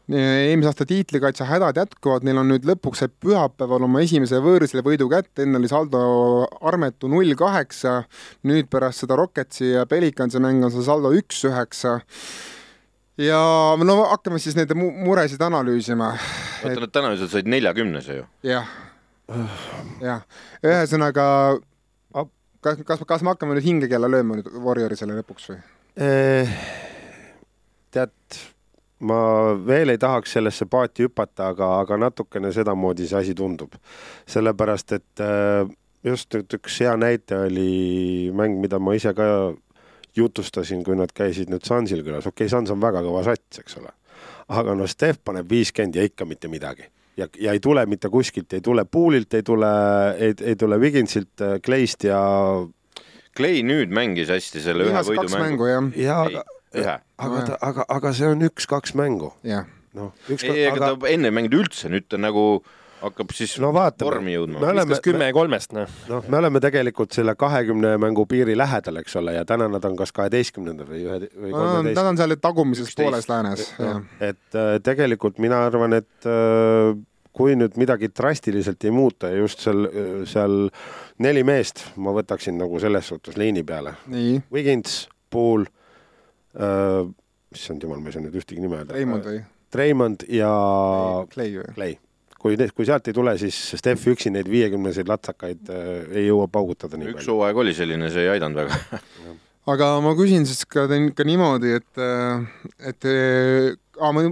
eelmise 0.09 0.71
aasta 0.71 0.87
tiitlikaitse 0.89 1.45
hädad 1.49 1.77
jätkuvad, 1.77 2.25
neil 2.25 2.41
on 2.41 2.49
nüüd 2.53 2.69
lõpuks 2.69 3.03
sai 3.03 3.11
pühapäeval 3.13 3.85
oma 3.85 4.01
esimese 4.05 4.41
võõrsile 4.45 4.85
võidu 4.87 5.09
kätte, 5.13 5.45
enne 5.45 5.61
oli 5.61 5.69
saldo 5.69 6.01
armetu 6.61 7.11
null 7.13 7.35
kaheksa, 7.39 8.01
nüüd 8.49 8.71
pärast 8.73 9.05
seda 9.05 9.19
Rocketsi 9.21 9.75
ja 9.75 9.85
Pelicansi 9.91 10.41
mängu 10.41 10.69
on 10.69 10.75
see 10.75 10.87
saldo 10.87 11.13
üks 11.17 11.45
üheksa 11.49 11.99
ja 13.21 13.41
no 13.85 13.99
hakkame 14.09 14.41
siis 14.43 14.57
neid 14.57 14.73
muresid 14.79 15.43
analüüsima. 15.45 16.13
oota, 16.65 16.81
nad 16.81 16.93
tõenäoliselt 16.95 17.35
said 17.35 17.51
neljakümnese 17.51 18.21
ju. 18.21 18.29
jah, 18.47 18.69
jah, 20.01 20.23
ühesõnaga 20.65 21.27
kas, 22.65 22.85
kas, 22.87 23.03
kas 23.07 23.25
me 23.25 23.35
hakkame 23.35 23.59
nüüd 23.59 23.67
hingekella 23.67 24.11
lööma 24.11 24.39
nüüd 24.39 24.53
Warriorisele 24.65 25.19
lõpuks 25.21 25.51
või? 25.53 25.59
Ma 28.99 29.19
veel 29.67 29.93
ei 29.93 29.99
tahaks 29.99 30.33
sellesse 30.35 30.67
paati 30.67 31.05
hüpata, 31.07 31.53
aga, 31.53 31.69
aga 31.85 31.99
natukene 32.03 32.51
sedamoodi 32.55 33.07
see 33.07 33.19
asi 33.21 33.35
tundub. 33.39 33.77
sellepärast, 34.27 34.93
et 34.93 35.23
äh, 35.23 35.71
just 36.05 36.35
nüüd 36.35 36.59
üks 36.59 36.81
hea 36.83 36.97
näite 36.99 37.39
oli 37.47 38.31
mäng, 38.35 38.59
mida 38.63 38.81
ma 38.83 38.97
ise 38.99 39.15
ka 39.15 39.55
jutustasin, 40.19 40.83
kui 40.83 40.99
nad 40.99 41.13
käisid 41.15 41.53
nüüd 41.53 41.67
Sansil 41.67 42.03
külas, 42.03 42.27
okei 42.27 42.47
okay,, 42.47 42.53
Sans 42.53 42.71
on 42.75 42.83
väga 42.83 43.05
kõva 43.07 43.23
sats, 43.27 43.63
eks 43.63 43.79
ole. 43.79 43.95
aga 44.49 44.75
no 44.75 44.87
Steph 44.91 45.21
paneb 45.25 45.47
viiskümmend 45.51 45.95
ja 45.95 46.03
ikka 46.03 46.27
mitte 46.27 46.51
midagi. 46.51 46.91
ja, 47.17 47.29
ja 47.39 47.55
ei 47.55 47.61
tule 47.61 47.87
mitte 47.87 48.11
kuskilt, 48.11 48.53
ei 48.53 48.61
tule 48.61 48.85
Poolilt, 48.85 49.35
ei 49.35 49.43
tule, 49.43 49.71
ei, 50.19 50.35
ei 50.43 50.57
tule 50.57 50.79
Wigginsilt, 50.79 51.47
Clayst 51.65 52.05
ja 52.05 52.21
Clay 53.39 53.63
nüüd 53.63 53.95
mängis 53.95 54.31
hästi 54.35 54.61
selle 54.63 54.91
ühe 54.91 55.03
võidumängu. 55.07 55.69
ja 55.95 56.23
aga 56.27 56.43
ühe. 56.77 56.99
aga 57.19 57.59
aga, 57.61 57.87
aga 57.89 58.13
see 58.17 58.29
on 58.29 58.45
üks-kaks 58.49 58.97
mängu. 58.99 59.33
noh, 59.45 60.13
üks 60.29 60.45
ei, 60.49 60.67
aga 60.71 60.93
ta 60.93 61.09
enne 61.13 61.31
ei 61.31 61.35
mänginud 61.35 61.63
üldse, 61.63 61.91
nüüd 61.93 62.09
ta 62.11 62.21
nagu 62.21 62.61
hakkab 62.99 63.33
siis 63.37 63.55
no, 63.63 63.71
vaata, 63.75 64.07
vormi 64.07 64.35
jõudma. 64.35 64.61
viskas 64.81 65.03
kümme 65.05 65.29
ja 65.29 65.35
kolmest, 65.37 65.75
noh. 65.77 65.91
noh, 66.11 66.25
me 66.31 66.41
oleme 66.41 66.63
tegelikult 66.63 67.15
selle 67.15 67.35
kahekümne 67.39 67.95
mängu 68.03 68.25
piiri 68.31 68.57
lähedal, 68.59 69.01
eks 69.03 69.19
ole, 69.21 69.37
ja 69.39 69.45
täna 69.49 69.69
nad 69.71 69.85
on 69.87 69.97
kas 69.99 70.13
kaheteistkümnendal 70.17 70.89
või 70.89 71.05
ühe 71.05 71.19
või 71.29 71.53
kolmeteist. 71.55 71.99
Nad 72.01 72.11
on 72.13 72.21
seal 72.21 72.39
tagumises 72.43 72.95
pooles 72.99 73.29
läänes. 73.31 73.69
et 74.19 74.59
äh, 74.59 74.73
tegelikult 74.85 75.39
mina 75.43 75.63
arvan, 75.69 75.95
et 76.01 76.29
äh, 76.29 76.97
kui 77.39 77.55
nüüd 77.59 77.79
midagi 77.79 78.11
drastiliselt 78.11 78.83
ei 78.85 78.95
muuta 78.95 79.31
ja 79.31 79.39
just 79.45 79.63
seal, 79.63 79.87
seal 80.27 80.57
neli 81.23 81.45
meest 81.47 81.85
ma 82.03 82.15
võtaksin 82.17 82.59
nagu 82.59 82.81
selles 82.83 83.13
suhtes 83.13 83.39
liini 83.39 83.63
peale. 83.67 83.95
Wiggins, 84.51 85.05
Pool 85.31 85.69
issand 86.59 87.85
jumal, 87.85 88.03
ma 88.03 88.11
ei 88.11 88.17
saa 88.17 88.25
nüüd 88.25 88.37
ühtegi 88.41 88.63
nime 88.63 88.81
öelda. 88.81 88.97
Raymond 88.97 89.27
või? 89.29 89.41
Raymond 89.79 90.25
ja 90.33 90.53
Clay 91.33 91.59
või? 91.59 91.73
Clay. 91.77 91.99
kui, 92.39 92.57
kui 92.75 92.89
sealt 92.89 93.11
ei 93.11 93.17
tule, 93.17 93.35
siis 93.41 93.57
Steph 93.79 94.09
üksi 94.13 94.33
neid 94.35 94.49
viiekümneseid 94.51 95.11
latsakaid 95.11 95.71
äh, 95.75 95.91
ei 96.23 96.29
jõua 96.29 96.49
paugutada 96.53 97.01
nii 97.01 97.13
üks 97.13 97.23
palju. 97.23 97.37
hooaeg 97.37 97.63
oli 97.65 97.77
selline, 97.77 98.11
see 98.15 98.27
ei 98.27 98.35
aidanud 98.37 98.63
väga 98.63 98.79
aga 99.69 99.89
ma 100.05 100.15
küsin 100.19 100.47
siis 100.49 100.65
ka, 100.69 100.87
ka 100.89 101.27
niimoodi, 101.29 101.75
et, 101.81 102.01
äh, 102.01 102.47
et 102.91 103.09
äh, 103.09 104.13
ma 104.15 104.25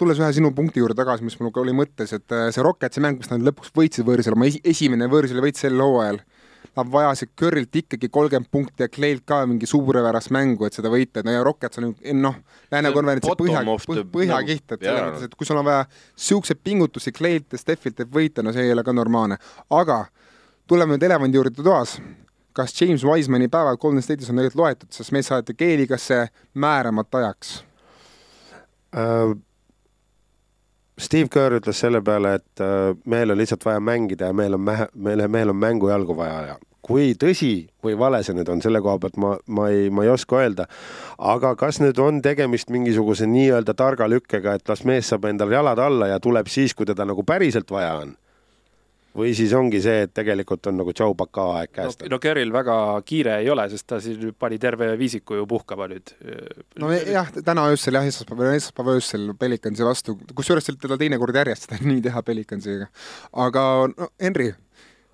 tulles 0.00 0.20
ühe 0.20 0.30
sinu 0.32 0.50
punkti 0.56 0.80
juurde 0.80 0.96
tagasi, 0.98 1.26
mis 1.26 1.36
mul 1.40 1.52
oli 1.62 1.74
mõttes, 1.76 2.14
et 2.16 2.34
äh, 2.34 2.48
see 2.54 2.64
Rocketsi 2.64 3.02
mäng, 3.04 3.20
mis 3.20 3.30
nad 3.30 3.44
lõpuks 3.44 3.74
võitsid 3.76 4.06
võõrsil, 4.08 4.36
oma 4.36 4.48
esi, 4.48 4.62
esimene 4.64 5.10
võõrsil 5.12 5.42
võit 5.44 5.60
sel 5.60 5.78
hooajal 5.80 6.22
nad 6.76 6.92
vajasid 6.92 7.32
Curry't 7.40 7.76
ikkagi 7.82 8.08
kolmkümmend 8.08 8.50
punkti 8.50 8.84
ja 8.84 8.88
Clay'lt 8.88 9.24
ka 9.26 9.40
mingi 9.46 9.66
suurepärast 9.66 10.30
mängu, 10.34 10.66
et 10.66 10.76
seda 10.76 10.92
võita, 10.92 11.24
no 11.26 11.34
ja 11.34 11.42
Rockets 11.46 11.80
on 11.80 11.90
ju 11.90 12.14
noh, 12.14 12.36
Lääne 12.70 12.92
konverentsi 12.94 13.34
põhja, 13.38 13.62
põhjakiht, 14.12 14.76
et 14.76 14.86
selles 14.86 15.02
mõttes, 15.08 15.26
et 15.26 15.34
kui 15.34 15.48
sul 15.48 15.58
on 15.60 15.66
vaja 15.66 15.84
niisuguseid 15.88 16.62
pingutusi 16.64 17.12
Clay'lt 17.16 17.56
ja 17.56 17.60
Steffilt, 17.60 18.00
et 18.04 18.14
võita, 18.14 18.44
no 18.46 18.54
see 18.54 18.68
ei 18.68 18.74
ole 18.74 18.86
ka 18.86 18.94
normaalne. 18.94 19.40
aga 19.70 20.04
tuleme 20.70 20.94
nüüd 20.94 21.08
elevandi 21.08 21.40
juurde 21.40 21.62
toas, 21.66 21.98
kas 22.56 22.74
James 22.80 23.04
Wisemani 23.04 23.50
päevad 23.50 23.78
Golden 23.82 24.02
State'is 24.04 24.30
on 24.30 24.38
tegelikult 24.38 24.62
loetud, 24.62 24.92
sest 24.94 25.12
meid 25.14 25.26
saadeti 25.26 25.58
keeligasse 25.58 26.26
määramata 26.54 27.24
ajaks 27.24 27.54
uh,? 28.94 29.38
Steve 31.00 31.30
Kerr 31.32 31.56
ütles 31.56 31.78
selle 31.80 32.02
peale, 32.04 32.34
et 32.40 32.62
uh, 32.64 32.92
meil 33.08 33.32
on 33.32 33.38
lihtsalt 33.40 33.64
vaja 33.64 33.80
mängida 33.80 34.28
ja 34.28 34.36
meil 34.36 34.54
on 34.56 34.60
mähe, 34.66 34.86
meil, 34.94 35.22
meil 35.32 35.52
on 35.52 35.56
mängujalgu 35.56 36.16
vaja 36.16 36.42
ja 36.50 36.58
kui 36.90 37.12
tõsi 37.18 37.68
või 37.84 37.94
vale 37.98 38.22
see 38.26 38.34
nüüd 38.34 38.48
on, 38.50 38.60
selle 38.64 38.80
koha 38.82 38.98
pealt 39.02 39.18
ma, 39.20 39.34
ma 39.46 39.68
ei, 39.70 39.90
ma 39.94 40.04
ei 40.04 40.10
oska 40.12 40.40
öelda. 40.40 40.66
aga 41.18 41.54
kas 41.60 41.78
nüüd 41.82 41.98
on 42.02 42.22
tegemist 42.24 42.72
mingisuguse 42.72 43.28
nii-öelda 43.30 43.76
targa 43.78 44.08
lükkega, 44.10 44.56
et 44.58 44.68
las 44.68 44.84
mees 44.88 45.12
saab 45.12 45.28
endale 45.30 45.54
jalad 45.54 45.78
alla 45.78 46.10
ja 46.10 46.20
tuleb 46.20 46.48
siis, 46.50 46.74
kui 46.74 46.88
teda 46.88 47.06
nagu 47.06 47.24
päriselt 47.24 47.70
vaja 47.70 47.94
on? 48.02 48.16
Või 49.16 49.32
siis 49.34 49.52
ongi 49.56 49.80
see, 49.82 50.04
et 50.06 50.12
tegelikult 50.14 50.68
on 50.70 50.78
nagu 50.80 50.92
Joe 50.96 51.14
Baka 51.18 51.46
aeg 51.58 51.72
käest 51.74 52.04
no,? 52.04 52.12
no 52.14 52.20
Kerril 52.22 52.52
väga 52.54 52.76
kiire 53.06 53.40
ei 53.42 53.50
ole, 53.50 53.66
sest 53.72 53.88
ta 53.90 53.98
siin 54.02 54.34
pani 54.38 54.58
terve 54.62 54.92
viisiku 55.00 55.40
ju 55.40 55.46
puhkama 55.50 55.88
nüüd. 55.90 56.14
no 56.82 56.92
jah, 56.94 57.30
täna 57.40 57.66
öösel 57.72 57.98
jah, 57.98 58.06
esmaspäeval, 58.06 58.56
esmaspäeva 58.58 58.96
öösel 58.98 59.30
Pelicansi 59.38 59.86
vastu, 59.86 60.16
kusjuures 60.36 60.70
teda 60.70 60.98
teinekord 61.00 61.36
järjest 61.42 61.66
seda 61.68 61.80
nii 61.82 62.02
teha 62.06 62.22
Pelicansiga. 62.26 62.90
aga 63.46 63.64
no 63.92 64.10
Henri, 64.22 64.52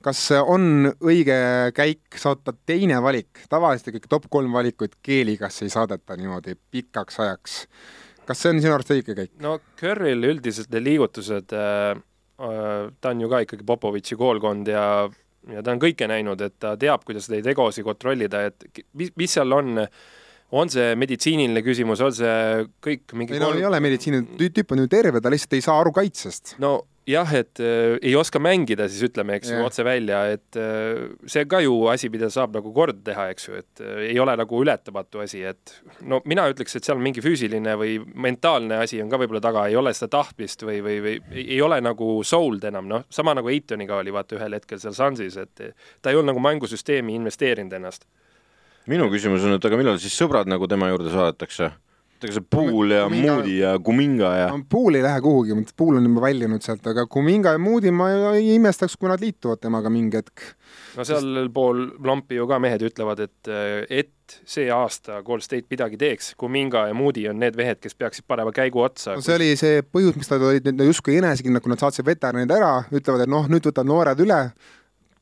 kas 0.04 0.26
on 0.42 0.90
õige 1.00 1.38
käik 1.76 2.20
saata 2.20 2.54
teine 2.68 3.00
valik, 3.04 3.46
tavaliselt 3.52 3.94
ikkagi 3.94 4.12
top 4.12 4.28
kolm 4.30 4.52
valikut 4.56 4.98
keeligasse 5.02 5.64
ei 5.64 5.72
saadeta 5.72 6.18
niimoodi 6.20 6.58
pikaks 6.70 7.22
ajaks. 7.24 7.62
kas 8.28 8.42
see 8.42 8.52
on 8.52 8.60
sinu 8.60 8.76
arust 8.76 8.92
õige 8.92 9.16
käik? 9.16 9.32
no 9.40 9.56
Kerril 9.80 10.28
üldiselt 10.34 10.68
need 10.74 10.84
liigutused 10.90 11.56
Äh, 11.56 12.02
ta 12.36 13.12
on 13.12 13.20
ju 13.20 13.30
ka 13.32 13.42
ikkagi 13.46 13.64
Popovitši 13.66 14.18
koolkond 14.20 14.68
ja, 14.68 14.84
ja 15.52 15.62
ta 15.64 15.72
on 15.72 15.80
kõike 15.82 16.08
näinud, 16.10 16.42
et 16.44 16.58
ta 16.60 16.74
teab, 16.80 17.06
kuidas 17.08 17.30
neid 17.32 17.46
egosid 17.48 17.86
kontrollida, 17.86 18.46
et 18.50 18.84
mis, 18.98 19.12
mis 19.16 19.36
seal 19.38 19.56
on, 19.56 19.86
on 20.56 20.72
see 20.72 20.92
meditsiiniline 21.00 21.62
küsimus, 21.64 22.02
on 22.04 22.12
see 22.16 22.66
kõik 22.84 23.16
mingi 23.16 23.36
ei 23.36 23.42
no 23.42 23.50
kolm... 23.52 23.62
ei 23.62 23.68
ole 23.70 23.80
meditsiiniline, 23.88 24.36
tüüp 24.58 24.76
on 24.76 24.84
ju 24.84 24.92
terve, 24.92 25.24
ta 25.24 25.32
lihtsalt 25.32 25.56
ei 25.56 25.64
saa 25.64 25.80
aru 25.80 25.94
kaitsest. 25.96 26.58
no 26.62 26.76
jah, 27.06 27.30
et 27.38 27.60
äh, 27.62 27.96
ei 28.02 28.14
oska 28.18 28.40
mängida, 28.42 28.88
siis 28.90 29.06
ütleme, 29.06 29.36
eks 29.38 29.52
ju, 29.52 29.60
otse 29.64 29.84
välja, 29.86 30.24
et 30.34 30.58
äh, 30.58 31.04
see 31.30 31.44
on 31.44 31.50
ka 31.52 31.60
ju 31.62 31.76
asi, 31.92 32.10
mida 32.12 32.28
saab 32.32 32.56
nagu 32.56 32.72
korda 32.74 32.98
teha, 33.10 33.28
eks 33.34 33.48
ju, 33.48 33.60
et 33.60 33.82
äh, 33.84 34.00
ei 34.08 34.18
ole 34.22 34.34
nagu 34.38 34.60
ületamatu 34.62 35.22
asi, 35.22 35.44
et 35.46 35.76
no 36.08 36.20
mina 36.26 36.48
ütleks, 36.50 36.76
et 36.78 36.88
seal 36.88 37.00
mingi 37.02 37.22
füüsiline 37.24 37.76
või 37.78 37.96
mentaalne 38.26 38.80
asi 38.82 39.00
on 39.02 39.12
ka 39.12 39.20
võib-olla 39.22 39.42
taga, 39.44 39.68
ei 39.70 39.78
ole 39.78 39.94
seda 39.96 40.10
tahtmist 40.18 40.66
või, 40.66 40.80
või, 40.84 40.98
või 41.06 41.46
ei 41.46 41.60
ole 41.62 41.80
nagu 41.84 42.10
soul'd 42.26 42.66
enam, 42.72 42.90
noh, 42.90 43.06
sama 43.14 43.36
nagu 43.38 43.54
Eitoniga 43.54 44.00
oli 44.02 44.14
vaata 44.14 44.38
ühel 44.40 44.58
hetkel 44.58 44.82
seal 44.82 44.96
Sunsis, 44.96 45.38
et 45.38 45.66
ta 46.02 46.10
ei 46.10 46.18
olnud 46.18 46.34
nagu 46.34 46.42
mängusüsteemi 46.42 47.14
investeerinud 47.20 47.78
ennast. 47.78 48.06
minu 48.90 49.06
küsimus 49.10 49.46
on, 49.46 49.56
et 49.56 49.64
aga 49.64 49.78
millal 49.78 49.98
siis 50.02 50.14
sõbrad 50.18 50.50
nagu 50.50 50.66
tema 50.70 50.90
juurde 50.90 51.14
saadetakse? 51.14 51.70
Ega 52.24 52.36
see 52.36 52.46
Pool 52.56 52.94
ja. 52.94 53.04
Moody 53.12 53.58
ja 53.60 53.74
Kuminga 53.82 54.32
ja 54.38 54.48
Pool 54.70 54.98
ei 54.98 55.04
lähe 55.04 55.20
kuhugi, 55.24 55.56
Pool 55.76 55.98
on 56.00 56.08
juba 56.08 56.24
väljunud 56.26 56.64
sealt, 56.64 56.86
aga 56.88 57.06
Kuminga 57.10 57.52
ja 57.56 57.60
Moody 57.62 57.92
ma 57.94 58.10
ei 58.32 58.54
imestaks, 58.54 58.96
kui 58.96 59.10
nad 59.10 59.22
liituvad 59.22 59.60
temaga 59.62 59.92
mingi 59.92 60.20
hetk. 60.20 60.44
no 60.96 61.04
sealpool 61.06 61.82
lampi 62.06 62.40
ju 62.40 62.46
ka 62.48 62.60
mehed 62.62 62.86
ütlevad, 62.88 63.20
et, 63.26 63.52
et 63.90 64.38
see 64.48 64.70
aasta 64.72 65.20
Gold 65.26 65.44
State 65.44 65.68
midagi 65.72 66.00
teeks, 66.00 66.32
Kuminga 66.40 66.86
ja 66.90 66.96
Moody 66.96 67.26
on 67.30 67.40
need 67.42 67.58
mehed, 67.58 67.82
kes 67.82 67.98
peaksid 67.98 68.26
panema 68.28 68.54
käigu 68.54 68.82
otsa. 68.86 69.18
no 69.18 69.24
see 69.24 69.36
oli 69.36 69.52
see 69.60 69.84
põhjus, 69.84 70.16
miks 70.18 70.32
nad 70.32 70.48
olid 70.48 70.86
justkui 70.88 71.20
enesekindlad, 71.20 71.64
kui 71.64 71.74
nad 71.74 71.84
saatsid 71.84 72.06
veteranid 72.06 72.56
ära, 72.56 72.72
ütlevad, 72.90 73.26
et 73.26 73.32
noh, 73.32 73.48
nüüd 73.52 73.68
võtavad 73.68 73.92
noored 73.92 74.24
üle, 74.26 74.40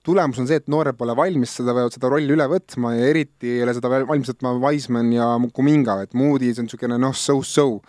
tulemus 0.05 0.39
on 0.43 0.49
see, 0.49 0.59
et 0.61 0.67
noored 0.73 0.97
pole 0.99 1.15
valmis 1.17 1.55
seda, 1.59 1.75
seda 1.93 2.11
rolli 2.13 2.35
üle 2.35 2.47
võtma 2.51 2.93
ja 2.97 3.07
eriti 3.09 3.55
ei 3.57 3.63
ole 3.65 3.75
seda 3.77 3.91
valmis 3.95 4.33
võtma 4.35 4.53
Wiseman 4.61 5.13
ja 5.15 5.29
Kuminga, 5.57 5.97
et 6.05 6.17
Moody, 6.19 6.53
see 6.53 6.65
on 6.65 6.69
niisugune 6.69 6.99
noh, 7.01 7.15
so-so. 7.17 7.81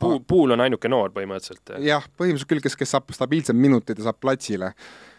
Puu, 0.00 0.18
Puul 0.26 0.56
on 0.56 0.64
ainuke 0.64 0.90
noor 0.90 1.14
põhimõtteliselt. 1.14 1.76
jah, 1.86 2.04
põhimõtteliselt 2.18 2.50
küll, 2.50 2.64
kes, 2.64 2.76
kes 2.80 2.94
saab 2.96 3.14
stabiilsed 3.14 3.58
minutid 3.58 4.02
ja 4.02 4.08
saab 4.08 4.20
platsile. 4.22 4.72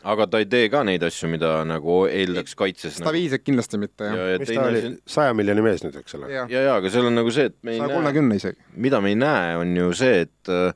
aga 0.03 0.27
ta 0.27 0.41
ei 0.41 0.47
tee 0.51 0.69
ka 0.73 0.83
neid 0.87 1.03
asju, 1.07 1.29
mida 1.31 1.53
nagu 1.67 2.03
eeldaks 2.09 2.57
kaitses? 2.59 2.97
Stabiilselt 2.99 3.39
nagu... 3.41 3.47
kindlasti 3.49 3.81
mitte, 3.81 4.07
jah 4.11 4.31
ja,. 4.33 4.39
mis 4.41 4.55
ta 4.55 4.67
oli, 4.67 4.95
saja 5.17 5.35
miljoni 5.37 5.65
mees 5.65 5.85
nüüd, 5.85 5.99
eks 6.03 6.19
ole? 6.19 6.31
ja, 6.33 6.47
ja, 6.51 6.65
ja, 6.67 6.79
aga 6.81 6.91
seal 6.91 7.07
on 7.07 7.19
nagu 7.21 7.31
see, 7.31 7.51
et 7.51 7.59
me 7.63 7.77
ei 7.77 7.83
näe. 7.83 8.55
mida 8.75 9.03
me 9.03 9.13
ei 9.13 9.19
näe, 9.19 9.59
on 9.61 9.77
ju 9.77 9.93
see, 10.03 10.25
et 10.27 10.51
äh, 10.51 10.73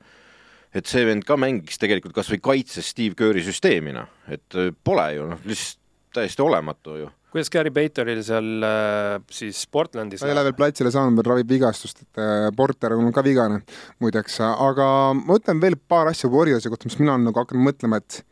et 0.76 0.90
see 0.90 1.06
vend 1.08 1.24
ka 1.28 1.38
mängiks 1.40 1.80
tegelikult 1.82 2.16
kas 2.16 2.30
või 2.34 2.42
kaitses 2.44 2.92
Steve 2.92 3.16
Kerri 3.18 3.44
süsteemina, 3.46 4.06
et 4.32 4.58
äh, 4.60 4.74
pole 4.84 5.08
ju 5.16 5.30
noh, 5.32 5.44
lihtsalt 5.48 5.82
täiesti 6.16 6.44
olematu 6.44 6.98
ju. 7.00 7.10
kuidas 7.32 7.50
Gary 7.52 7.72
Paytonil 7.76 8.22
seal 8.24 8.64
äh, 8.64 9.18
siis 9.32 9.66
Portlandis 9.72 10.24
ta 10.24 10.30
ei 10.30 10.36
ole 10.36 10.46
veel 10.48 10.58
platsile 10.58 10.92
saanud, 10.94 11.18
veel 11.20 11.32
ravib 11.34 11.52
vigastust, 11.56 12.06
et 12.06 12.22
äh, 12.22 12.48
Porter 12.56 12.96
on 12.96 13.12
ka 13.16 13.24
vigane 13.26 13.62
muideks, 14.04 14.40
aga 14.46 14.88
ma 15.18 15.40
ütlen 15.40 15.60
veel 15.64 15.76
paar 15.80 16.12
asja 16.12 16.32
Warriorsi 16.32 16.72
kohta, 16.72 16.90
mis 16.90 17.00
mina 17.02 17.16
olen 17.16 17.28
nagu 17.30 17.44
hakanud 17.44 17.68
mõtlema, 17.72 18.00
et 18.04 18.24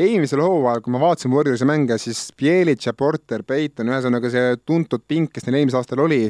eelmisel 0.00 0.42
hooajal, 0.42 0.82
kui 0.84 0.94
ma 0.94 1.02
vaatasin 1.02 1.34
Warriorsi 1.34 1.66
mänge, 1.68 1.98
siis 2.00 2.28
Bielich 2.38 2.86
ja 2.86 2.94
Porter, 2.96 3.42
Payton, 3.46 3.90
ühesõnaga 3.90 4.30
see 4.32 4.54
tuntud 4.66 5.02
pink, 5.08 5.34
kes 5.34 5.46
neil 5.46 5.60
eelmisel 5.60 5.82
aastal 5.82 6.02
oli, 6.06 6.24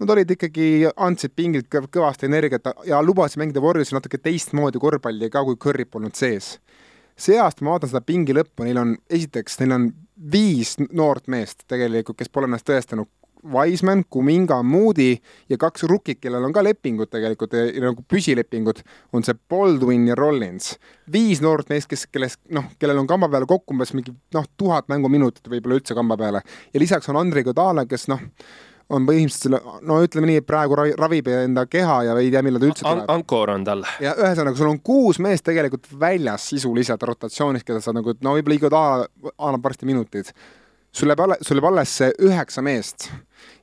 nad 0.00 0.14
olid 0.16 0.30
ikkagi, 0.36 0.68
andsid 0.96 1.34
pingilt 1.36 1.68
kõvasti 1.68 2.28
energiat 2.30 2.70
ja 2.88 3.02
lubasid 3.04 3.42
mängida 3.42 3.62
Warriorsi 3.64 3.96
natuke 3.96 4.18
teistmoodi 4.18 4.80
korvpalli 4.80 5.28
ka, 5.32 5.44
kui 5.44 5.60
Curry 5.60 5.84
polnud 5.84 6.16
sees 6.16 6.56
see 7.20 7.38
aasta 7.40 7.64
ma 7.64 7.74
vaatan 7.74 7.92
seda 7.92 8.02
pingi 8.04 8.34
lõppu, 8.36 8.64
neil 8.66 8.80
on, 8.80 8.94
esiteks, 9.12 9.58
neil 9.60 9.76
on 9.76 9.88
viis 10.32 10.76
noort 10.88 11.28
meest 11.32 11.66
tegelikult, 11.70 12.18
kes 12.20 12.30
pole 12.32 12.48
ennast 12.50 12.68
tõestanud. 12.68 13.10
Wiseman, 13.40 14.02
Kuminga, 14.12 14.58
Moody 14.68 15.14
ja 15.48 15.56
kaks 15.60 15.86
rukkit, 15.88 16.18
kellel 16.20 16.44
on 16.44 16.52
ka 16.52 16.60
lepingud 16.60 17.08
tegelikult, 17.08 17.54
nagu 17.80 18.04
püsilepingud, 18.04 18.82
on 19.16 19.24
see 19.24 19.38
Baldwin 19.48 20.04
ja 20.10 20.16
Rollins. 20.18 20.74
viis 21.10 21.40
noort 21.40 21.72
meest, 21.72 21.88
kes, 21.88 22.04
kellest 22.12 22.40
noh, 22.52 22.68
kellel 22.78 23.00
on 23.00 23.08
kamba 23.08 23.30
peale 23.32 23.48
kokku 23.48 23.72
umbes 23.72 23.94
mingi 23.96 24.12
noh, 24.36 24.44
tuhat 24.60 24.92
mänguminutit 24.92 25.48
võib-olla 25.48 25.80
üldse 25.80 25.96
kamba 25.96 26.18
peale 26.20 26.44
ja 26.44 26.80
lisaks 26.80 27.08
on 27.08 27.16
Andrei 27.16 27.42
Godala, 27.42 27.86
kes 27.88 28.06
noh, 28.12 28.20
on 28.90 29.06
põhimõtteliselt 29.08 29.46
selle, 29.46 29.60
no 29.86 29.98
ütleme 30.04 30.30
nii, 30.30 30.40
et 30.42 30.46
praegu 30.48 30.78
ravi, 30.78 30.94
ravib 30.98 31.30
enda 31.32 31.66
keha 31.70 31.96
ja 32.08 32.16
ei 32.20 32.30
tea, 32.32 32.42
millal 32.46 32.62
ta 32.62 32.70
üldse 32.70 32.84
tuleb 32.84 33.02
An. 33.04 33.20
Ankor 33.20 33.52
on 33.54 33.66
tal. 33.66 33.84
ja 34.02 34.14
ühesõnaga, 34.18 34.58
sul 34.58 34.72
on 34.72 34.80
kuus 34.84 35.20
meest 35.22 35.46
tegelikult 35.46 35.88
väljas 36.00 36.48
sisuliselt 36.52 37.02
rotatsioonis, 37.06 37.66
keda 37.66 37.82
sa 37.84 37.94
nagu, 37.96 38.16
no 38.24 38.34
võib-olla 38.36 38.58
Igor 38.58 38.74
Taala 38.74 39.08
annab 39.38 39.68
varsti 39.68 39.88
minutid. 39.88 40.32
sul 40.92 41.12
jääb 41.12 41.24
alles, 41.26 41.44
sul 41.46 41.60
jääb 41.60 41.70
alles 41.70 41.96
see 42.02 42.12
üheksa 42.26 42.64
meest 42.66 43.10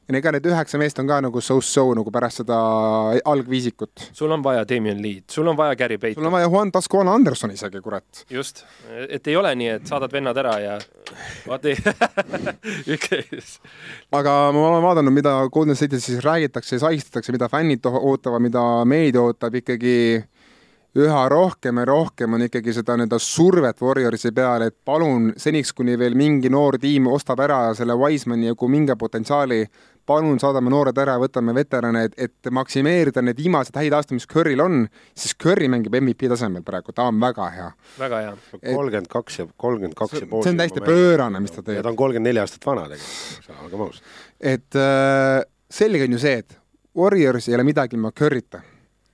ja 0.07 0.19
ega 0.19 0.31
need 0.31 0.45
üheksa 0.47 0.79
meest 0.79 0.99
on 1.01 1.07
ka 1.09 1.19
nagu 1.25 1.41
so-so 1.43 1.85
nagu 1.97 2.11
pärast 2.13 2.41
seda 2.41 2.57
algviisikut. 3.27 4.09
sul 4.13 4.31
on 4.31 4.43
vaja 4.43 4.63
Damien 4.67 5.01
Lee'd, 5.03 5.25
sul 5.31 5.47
on 5.47 5.57
vaja 5.57 5.75
Gary 5.75 5.97
Payton. 5.97 6.21
sul 6.21 6.29
on 6.29 6.35
vaja 6.35 6.47
Juan 6.47 6.71
Tascona 6.71 7.13
Anderson 7.13 7.51
isegi, 7.51 7.81
kurat. 7.81 8.23
just, 8.29 8.63
et 9.09 9.27
ei 9.27 9.35
ole 9.35 9.55
nii, 9.55 9.67
et 9.79 9.87
saadad 9.87 10.13
vennad 10.13 10.37
ära 10.37 10.55
ja 10.63 10.77
vaata 11.47 11.75
aga 14.19 14.37
ma 14.55 14.65
olen 14.69 14.83
vaadanud, 14.85 15.13
mida 15.13 15.35
Golden 15.53 15.75
State'is 15.75 16.07
siis 16.07 16.23
räägitakse 16.23 16.75
ja 16.75 16.85
sahistatakse, 16.87 17.35
mida 17.35 17.49
fännid 17.51 17.85
ootavad, 17.91 18.41
mida 18.41 18.63
meedia 18.85 19.21
ootab 19.21 19.55
ikkagi 19.59 19.97
üha 20.97 21.23
rohkem 21.29 21.77
ja 21.77 21.85
rohkem 21.85 22.33
on 22.33 22.45
ikkagi 22.47 22.73
seda 22.73 22.95
nii-öelda 22.97 23.19
survet 23.21 23.81
Warriorsi 23.81 24.31
peale, 24.35 24.71
et 24.71 24.77
palun 24.85 25.29
seniks, 25.37 25.73
kuni 25.77 25.97
veel 25.99 26.15
mingi 26.17 26.49
noor 26.49 26.79
tiim 26.81 27.09
ostab 27.11 27.43
ära 27.45 27.59
selle 27.77 27.97
Wisemani 27.99 28.49
ja 28.49 28.55
Kuminga 28.57 28.95
potentsiaali, 28.97 29.65
palun 30.07 30.39
saadame 30.41 30.71
noored 30.71 30.97
ära, 31.01 31.17
võtame 31.19 31.53
veterane, 31.55 32.05
et, 32.07 32.15
et 32.27 32.51
maksimeerida 32.53 33.21
need 33.25 33.39
viimased 33.41 33.75
häid 33.77 33.95
aastaid, 33.97 34.17
mis 34.19 34.27
Curry'l 34.31 34.63
on, 34.63 34.85
siis 35.17 35.35
Curry 35.39 35.67
mängib 35.71 35.95
MVP 35.99 36.29
tasemel 36.31 36.63
praegu, 36.67 36.95
ta 36.95 37.09
on 37.11 37.19
väga 37.21 37.49
hea. 37.55 37.67
väga 37.99 38.21
hea. 38.23 38.37
kolmkümmend 38.61 39.11
kaks 39.11 39.41
ja 39.41 39.47
kolmkümmend 39.57 39.97
kaks 39.99 40.21
ja 40.21 40.29
pool. 40.29 40.45
see 40.45 40.55
on 40.55 40.63
täiesti 40.63 40.85
pöörane, 40.85 41.41
mis 41.43 41.55
ta 41.55 41.61
teeb. 41.61 41.81
ja 41.81 41.83
ta 41.83 41.91
on 41.91 41.99
kolmkümmend 41.99 42.31
neli 42.31 42.43
aastat 42.43 42.65
vana 42.69 42.87
tegelikult, 42.93 43.59
olgem 43.65 43.85
ausad. 43.87 44.15
et 44.53 44.79
äh, 44.79 45.41
selge 45.81 46.07
on 46.07 46.17
ju 46.17 46.23
see, 46.23 46.41
et 46.45 46.57
Warriors 46.97 47.49
ei 47.51 47.59
ole 47.59 47.67
midagi 47.67 47.99
ilma 47.99 48.13
Curry'ta 48.15 48.63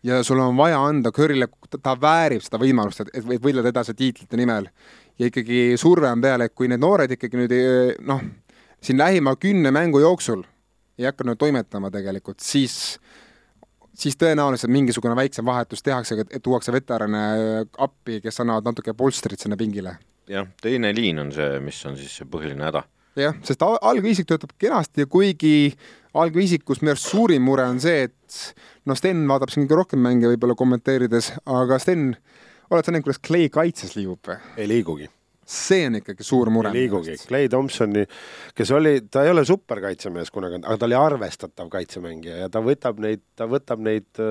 ja 0.03 0.21
sul 0.23 0.39
on 0.43 0.57
vaja 0.57 0.77
anda 0.83 1.11
Curry'le, 1.15 1.49
ta 1.81 1.97
väärib 1.99 2.45
seda 2.45 2.61
võimalust, 2.61 3.01
et, 3.05 3.13
et 3.17 3.41
võidelda 3.41 3.73
edasi 3.73 3.97
tiitlite 3.97 4.37
nimel. 4.37 4.69
ja 5.19 5.29
ikkagi 5.29 5.73
surve 5.77 6.09
on 6.09 6.21
peal, 6.21 6.41
et 6.41 6.53
kui 6.53 6.69
need 6.69 6.81
noored 6.81 7.11
ikkagi 7.17 7.37
nüüd 7.37 7.53
noh, 8.05 8.21
siin 8.83 8.97
lähima 8.99 9.35
kümne 9.41 9.71
mängu 9.71 10.01
jooksul 10.01 10.43
ei 10.99 11.07
hakka 11.07 11.25
nüüd 11.27 11.39
toimetama 11.41 11.91
tegelikult, 11.93 12.41
siis 12.43 12.97
siis 13.97 14.17
tõenäoliselt 14.17 14.71
mingisugune 14.73 15.15
väiksem 15.17 15.45
vahetus 15.45 15.83
tehakse, 15.85 16.17
et 16.25 16.41
tuuakse 16.43 16.73
veterane 16.73 17.21
appi, 17.77 18.19
kes 18.23 18.41
annavad 18.41 18.65
natuke 18.65 18.95
polstrit 18.97 19.39
sinna 19.39 19.57
pingile. 19.57 19.97
jah, 20.29 20.47
teine 20.61 20.93
liin 20.95 21.19
on 21.19 21.31
see, 21.35 21.59
mis 21.59 21.85
on 21.85 21.97
siis 21.99 22.17
see 22.19 22.29
põhiline 22.29 22.65
häda. 22.65 22.83
jah, 23.19 23.37
sest 23.45 23.65
algviisik 23.65 24.29
töötab 24.29 24.55
kenasti 24.57 25.05
ja 25.05 25.09
kuigi 25.09 25.73
algviisikus 26.13 26.81
minu 26.81 26.93
arust 26.93 27.09
suurim 27.09 27.43
mure 27.45 27.65
on 27.69 27.81
see, 27.81 28.07
et 28.09 28.53
noh, 28.85 28.97
Sten 28.97 29.25
vaatab 29.29 29.53
siin 29.53 29.67
kõige 29.67 29.81
rohkem 29.83 30.01
mänge 30.01 30.29
võib-olla 30.31 30.57
kommenteerides, 30.57 31.33
aga 31.45 31.79
Sten, 31.81 32.13
oled 32.69 32.85
sa 32.85 32.93
näinud, 32.93 33.09
kuidas 33.09 33.21
Clay 33.21 33.49
kaitses 33.53 33.97
liigub 33.97 34.21
või? 34.29 34.39
ei 34.57 34.69
liigugi 34.69 35.09
see 35.45 35.87
on 35.87 35.99
ikkagi 35.99 36.25
suur 36.25 36.51
mure. 36.53 36.71
ei 36.71 36.83
liigugi, 36.83 37.17
Clay 37.27 37.49
Thompsoni, 37.51 38.05
kes 38.55 38.71
oli, 38.75 38.95
ta 39.11 39.25
ei 39.25 39.33
ole 39.33 39.45
superkaitsemees 39.47 40.31
kunagi, 40.33 40.61
aga 40.63 40.77
ta 40.79 40.87
oli 40.89 40.97
arvestatav 40.99 41.69
kaitsemängija 41.73 42.45
ja 42.45 42.49
ta 42.53 42.63
võtab 42.63 43.01
neid, 43.03 43.25
ta 43.35 43.47
võtab 43.49 43.83
neid, 43.83 44.23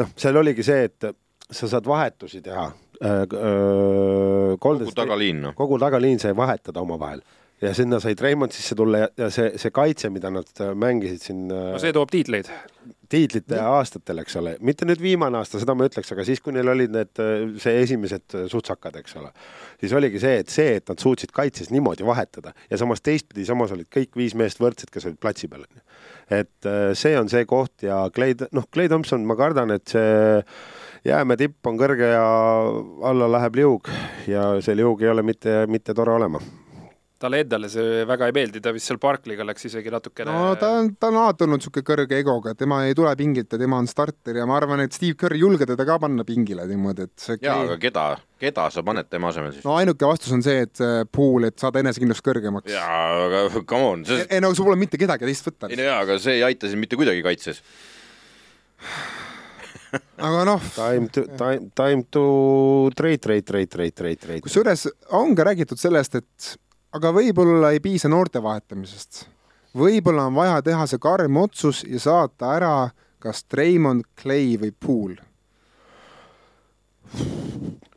noh, 0.00 0.12
seal 0.16 0.42
oligi 0.42 0.66
see, 0.66 0.90
et 0.90 1.10
sa 1.46 1.70
saad 1.70 1.86
vahetusi 1.86 2.42
teha. 2.42 2.68
kogu 4.58 4.92
tagaliin, 4.96 5.42
noh. 5.48 5.56
kogu 5.56 5.78
tagaliin 5.78 6.22
sai 6.22 6.32
vahetada 6.36 6.80
omavahel 6.80 7.20
ja 7.60 7.72
sinna 7.74 8.00
sai 8.00 8.14
Treimond 8.16 8.52
sisse 8.52 8.76
tulla 8.76 9.04
ja, 9.04 9.08
ja 9.16 9.28
see, 9.32 9.52
see 9.60 9.72
kaitse, 9.74 10.10
mida 10.12 10.30
nad 10.32 10.48
mängisid 10.76 11.22
siin. 11.24 11.46
no 11.48 11.80
see 11.80 11.92
toob 11.96 12.12
tiitleid 12.12 12.50
tiitlite 13.12 13.58
aastatel, 13.60 14.20
eks 14.22 14.36
ole, 14.40 14.56
mitte 14.66 14.86
nüüd 14.88 15.00
viimane 15.02 15.38
aasta, 15.40 15.60
seda 15.62 15.76
ma 15.76 15.86
ütleks, 15.88 16.10
aga 16.14 16.24
siis, 16.26 16.42
kui 16.42 16.54
neil 16.56 16.70
olid 16.72 16.94
need, 16.94 17.22
see 17.62 17.82
esimesed 17.82 18.36
sutsakad, 18.52 18.98
eks 19.00 19.16
ole, 19.20 19.30
siis 19.82 19.94
oligi 19.96 20.22
see, 20.22 20.40
et 20.42 20.52
see, 20.52 20.76
et 20.80 20.90
nad 20.90 21.02
suutsid 21.02 21.32
kaitses 21.36 21.70
niimoodi 21.74 22.06
vahetada 22.06 22.54
ja 22.70 22.80
samas 22.80 23.04
teistpidi, 23.04 23.46
samas 23.48 23.74
olid 23.76 23.90
kõik 23.92 24.18
viis 24.18 24.36
meest 24.38 24.62
võrdsed, 24.62 24.90
kes 24.92 25.08
olid 25.10 25.20
platsi 25.22 25.50
peal. 25.52 25.66
et 26.30 26.66
äh, 26.66 26.90
see 26.98 27.14
on 27.18 27.30
see 27.32 27.46
koht 27.46 27.86
ja 27.86 28.04
Clay, 28.14 28.34
noh, 28.52 28.66
Clay 28.72 28.90
Thompson, 28.92 29.24
ma 29.26 29.36
kardan, 29.38 29.70
et 29.76 29.88
see 29.94 30.42
jäämäe 31.06 31.38
tipp 31.38 31.66
on 31.66 31.78
kõrge 31.78 32.12
ja 32.12 32.26
alla 33.06 33.30
läheb 33.38 33.58
liug 33.62 33.90
ja 34.26 34.56
see 34.60 34.76
liug 34.78 35.02
ei 35.02 35.12
ole 35.14 35.22
mitte, 35.26 35.64
mitte 35.70 35.94
tore 35.94 36.16
olema 36.16 36.42
talle 37.22 37.40
endale 37.40 37.68
see 37.72 38.04
väga 38.08 38.28
ei 38.28 38.34
meeldi, 38.36 38.60
ta 38.60 38.72
vist 38.76 38.90
seal 38.90 38.98
Barclay'ga 39.00 39.44
läks 39.48 39.68
isegi 39.70 39.92
natukene 39.92 40.32
no 40.32 40.50
ta 40.60 40.68
on, 40.80 40.90
ta 41.00 41.08
on 41.08 41.18
alati 41.22 41.46
olnud 41.46 41.62
niisugune 41.62 41.86
kõrge 41.88 42.18
egoga, 42.20 42.52
tema 42.58 42.82
ei 42.84 42.96
tule 42.98 43.14
pingilt 43.16 43.52
ja 43.52 43.60
tema 43.60 43.80
on 43.80 43.88
starter 43.88 44.40
ja 44.42 44.46
ma 44.48 44.58
arvan, 44.60 44.82
et 44.84 44.96
Steve 44.96 45.16
Kerr 45.18 45.36
ei 45.36 45.40
julge 45.40 45.68
teda 45.68 45.86
ka 45.88 45.98
panna 46.02 46.26
pingile 46.28 46.66
niimoodi, 46.68 47.08
et 47.08 47.26
see 47.26 47.38
jaa, 47.40 47.58
aga 47.64 47.78
keda, 47.80 48.06
keda 48.42 48.68
sa 48.74 48.84
paned 48.86 49.08
tema 49.08 49.32
asemel 49.32 49.54
siis? 49.54 49.64
no 49.64 49.76
ainuke 49.80 50.08
vastus 50.08 50.34
on 50.36 50.44
see, 50.44 50.66
et 50.66 50.82
pool, 51.12 51.48
et 51.48 51.56
saada 51.60 51.80
enesekindlust 51.80 52.24
kõrgemaks. 52.26 52.72
jaa, 52.74 52.98
aga 53.26 53.64
come 53.64 53.92
on 53.94 54.04
see.... 54.08 54.26
ei 54.28 54.44
no 54.44 54.52
sul 54.52 54.68
pole 54.68 54.80
mitte 54.80 55.00
kedagi 55.00 55.28
teist 55.30 55.48
võtta. 55.48 55.72
ei 55.72 55.80
no 55.80 55.88
jaa, 55.88 56.02
aga 56.04 56.18
see 56.20 56.36
ei 56.36 56.44
aita 56.50 56.68
sind 56.68 56.84
mitte 56.84 57.00
kuidagi 57.00 57.24
kaitses 57.24 57.62
aga 60.28 60.44
noh. 60.44 60.60
Time 60.76 61.08
to, 61.08 61.24
time, 61.40 61.72
time 61.72 62.04
to 62.12 62.26
trade, 62.98 63.24
trade, 63.24 63.48
trade, 63.48 63.72
trade, 63.72 63.96
trade, 63.96 64.20
trade. 64.20 64.44
kusjuures 64.44 64.84
on 65.16 65.32
ka 65.36 65.48
räägitud 65.48 65.80
sellest, 65.80 66.20
et 66.20 66.52
aga 66.96 67.12
võib-olla 67.14 67.72
ei 67.74 67.80
piisa 67.84 68.08
noorte 68.12 68.42
vahetamisest. 68.42 69.26
võib-olla 69.76 70.26
on 70.30 70.36
vaja 70.36 70.60
teha 70.64 70.86
see 70.88 71.00
karm 71.02 71.36
otsus 71.36 71.82
ja 71.84 72.00
saata 72.00 72.54
ära 72.56 72.76
kas 73.20 73.44
Treimond, 73.50 74.06
Clay 74.16 74.56
või 74.60 74.72
Pool. 74.72 75.16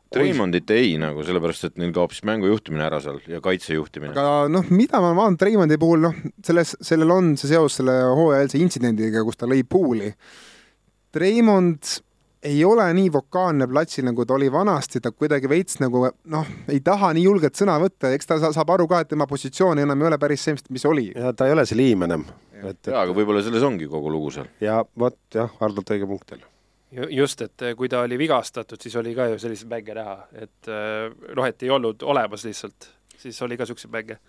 Treimondit 0.09 0.71
ei 0.73 0.95
nagu, 0.97 1.21
sellepärast 1.25 1.67
et 1.67 1.75
neil 1.77 1.91
kaob 1.93 2.13
siis 2.15 2.25
mängu 2.25 2.49
juhtimine 2.49 2.81
ära 2.87 2.97
seal 3.03 3.19
ja 3.29 3.41
kaitse 3.45 3.75
juhtimine. 3.75 4.15
aga 4.17 4.49
noh, 4.49 4.65
mida 4.73 5.01
ma 5.03 5.11
vaatan 5.13 5.37
Treimondi 5.37 5.77
puhul, 5.81 6.01
noh, 6.07 6.15
selles, 6.45 6.73
sellel 6.81 7.13
on 7.13 7.35
see 7.37 7.51
seos 7.51 7.77
selle 7.77 7.93
hooajalise 8.17 8.57
intsidendiga, 8.57 9.21
kus 9.27 9.37
ta 9.37 9.49
lõi 9.49 9.61
Pooli. 9.69 10.09
Treimond 11.13 11.99
ei 12.43 12.65
ole 12.65 12.85
nii 12.93 13.11
vokaalne 13.13 13.67
platsil, 13.67 14.05
nagu 14.07 14.25
ta 14.25 14.33
oli 14.33 14.51
vanasti, 14.51 15.01
ta 15.03 15.11
kuidagi 15.11 15.49
veits 15.49 15.79
nagu 15.83 16.05
noh, 16.07 16.51
ei 16.71 16.79
taha 16.83 17.11
nii 17.15 17.23
julgelt 17.25 17.59
sõna 17.59 17.75
võtta, 17.81 18.13
eks 18.15 18.29
ta 18.29 18.39
saab 18.45 18.75
aru 18.75 18.87
ka, 18.87 19.01
et 19.03 19.11
tema 19.11 19.27
positsioon 19.27 19.81
enam 19.83 20.01
ei 20.01 20.11
ole 20.11 20.19
päris 20.21 20.45
see, 20.47 20.59
mis 20.69 20.85
oli. 20.87 21.09
ja 21.15 21.33
ta 21.33 21.49
ei 21.49 21.55
ole 21.57 21.65
see 21.69 21.79
liim 21.79 22.07
enam. 22.07 22.23
et, 22.61 22.69
et... 22.69 22.93
jaa, 22.93 23.03
aga 23.03 23.15
võib-olla 23.15 23.43
selles 23.43 23.65
ongi 23.67 23.89
kogu 23.91 24.11
lugu 24.13 24.31
seal. 24.35 24.47
ja 24.63 24.79
vot 24.99 25.19
jah, 25.35 25.51
Hardolt 25.59 25.91
õige 25.95 26.07
punkt 26.07 26.35
jälle 26.35 26.47
just, 27.13 27.41
et 27.41 27.61
eh, 27.61 27.75
kui 27.77 27.89
ta 27.89 28.01
oli 28.05 28.17
vigastatud, 28.17 28.81
siis 28.81 28.95
oli 28.97 29.13
ka 29.15 29.29
ju 29.29 29.39
selliseid 29.41 29.69
mänge 29.69 29.97
näha, 29.97 30.15
et 30.33 30.71
eh, 30.71 31.11
noh, 31.35 31.45
et 31.45 31.67
ei 31.67 31.69
olnud 31.75 32.03
olemas 32.07 32.45
lihtsalt, 32.47 32.89
siis 33.19 33.41
oli 33.45 33.57
ka 33.59 33.67
niisuguseid 33.67 33.93
mänge 33.93 34.19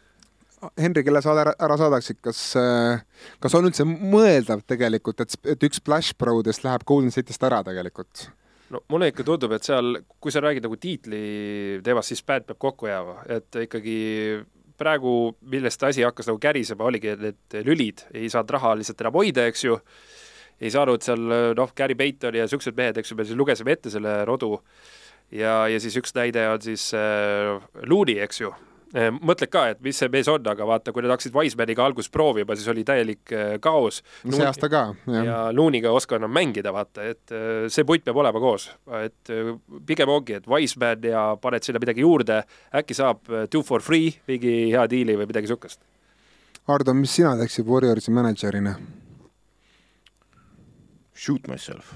Henri, 0.81 1.05
kelle 1.07 1.23
sa 1.25 1.33
ära, 1.41 1.55
ära 1.57 1.77
saadaksid, 1.81 2.19
kas, 2.25 2.41
kas 3.41 3.55
on 3.57 3.69
üldse 3.71 3.87
mõeldav 3.89 4.61
tegelikult, 4.69 5.23
et, 5.25 5.39
et 5.55 5.65
üks 5.69 5.81
Splash 5.81 6.17
Prodest 6.21 6.67
läheb 6.67 6.85
Golden 6.89 7.15
State'ist 7.15 7.47
ära 7.49 7.63
tegelikult? 7.67 8.29
no 8.71 8.83
mulle 8.93 9.11
ikka 9.11 9.27
tundub, 9.27 9.53
et 9.57 9.67
seal, 9.67 9.99
kui 10.23 10.31
sa 10.31 10.43
räägid 10.45 10.67
nagu 10.67 10.79
tiitli 10.81 11.21
teemast, 11.85 12.13
siis 12.13 12.23
bänd 12.27 12.47
peab 12.47 12.61
kokku 12.63 12.91
jääma, 12.91 13.17
et 13.37 13.59
ikkagi 13.65 13.97
praegu, 14.81 15.35
millest 15.53 15.83
asi 15.85 16.05
hakkas 16.07 16.31
nagu 16.31 16.41
kärisema, 16.41 16.87
oligi, 16.89 17.13
need 17.21 17.59
lülid 17.67 18.07
ei 18.15 18.31
saanud 18.33 18.55
raha 18.57 18.77
lihtsalt 18.79 19.03
enam 19.05 19.19
hoida, 19.19 19.45
eks 19.51 19.67
ju, 19.67 19.77
ei 20.61 20.73
saanud 20.73 21.05
seal 21.05 21.27
noh, 21.59 21.75
Gary 21.77 21.97
Payton 21.99 22.39
ja 22.39 22.47
niisugused 22.47 22.79
mehed, 22.79 23.01
eks 23.01 23.13
ju, 23.13 23.19
me 23.19 23.27
siis 23.29 23.39
lugesime 23.39 23.77
ette 23.77 23.93
selle 23.93 24.21
rodu. 24.29 24.59
Ja, 25.31 25.63
ja 25.71 25.79
siis 25.81 25.95
üks 26.01 26.11
näide 26.17 26.43
on 26.51 26.63
siis 26.65 26.89
äh, 26.97 27.61
Looney, 27.87 28.19
eks 28.25 28.41
ju, 28.43 28.51
Äh, 28.51 28.70
mõtled 28.95 29.51
ka, 29.53 29.65
et 29.73 29.81
mis 29.85 29.99
see 30.01 30.11
mees 30.11 30.29
on, 30.31 30.43
aga 30.51 30.67
vaata, 30.67 30.93
kui 30.93 31.05
nad 31.05 31.13
hakkasid 31.15 31.35
Wisemaniga 31.35 31.85
alguses 31.85 32.11
proovima, 32.13 32.57
siis 32.59 32.71
oli 32.73 32.85
täielik 32.87 33.33
äh, 33.35 33.53
kaos. 33.63 34.01
see 34.25 34.47
aasta 34.47 34.71
ka, 34.73 34.83
jah. 35.07 35.27
ja 35.27 35.37
Looniga 35.55 35.91
ei 35.91 35.99
oska 36.01 36.19
enam 36.19 36.33
mängida, 36.35 36.73
vaata, 36.75 37.07
et 37.13 37.35
äh, 37.35 37.69
see 37.71 37.87
puit 37.87 38.05
peab 38.07 38.19
olema 38.23 38.43
koos. 38.43 38.71
et 39.01 39.35
pigem 39.87 40.11
ongi, 40.11 40.41
et 40.41 40.49
Wiseman 40.51 41.07
ja 41.07 41.25
paned 41.41 41.67
sinna 41.67 41.83
midagi 41.83 42.03
juurde, 42.03 42.43
äkki 42.75 42.97
saab 42.99 43.23
two 43.51 43.63
for 43.67 43.85
free 43.85 44.11
mingi 44.29 44.73
hea 44.75 44.87
diili 44.91 45.17
või 45.19 45.31
midagi 45.31 45.47
niisugust. 45.47 45.83
Hardo, 46.71 46.95
mis 46.95 47.15
sina 47.15 47.37
teeksid 47.39 47.67
Warriorsi 47.67 48.13
mänedžerina? 48.15 48.75
Shoot 51.21 51.49
myself 51.53 51.95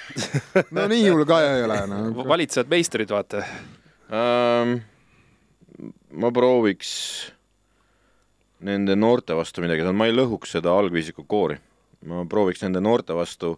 no 0.74 0.86
nii 0.88 1.08
hull 1.10 1.26
ka 1.28 1.42
ei 1.44 1.64
ole 1.66 1.80
no.. 1.90 2.02
valitsejad 2.24 2.70
meistrid, 2.72 3.10
vaata 3.12 3.42
um 4.10 4.78
ma 6.16 6.32
prooviks 6.32 6.92
nende 8.64 8.96
noorte 8.96 9.36
vastu 9.36 9.62
midagi, 9.64 9.84
ma 9.92 10.08
ei 10.08 10.14
lõhuks 10.14 10.56
seda 10.56 10.72
algviisiku 10.72 11.26
koori. 11.28 11.58
ma 12.06 12.24
prooviks 12.28 12.62
nende 12.62 12.80
noorte 12.80 13.14
vastu, 13.16 13.56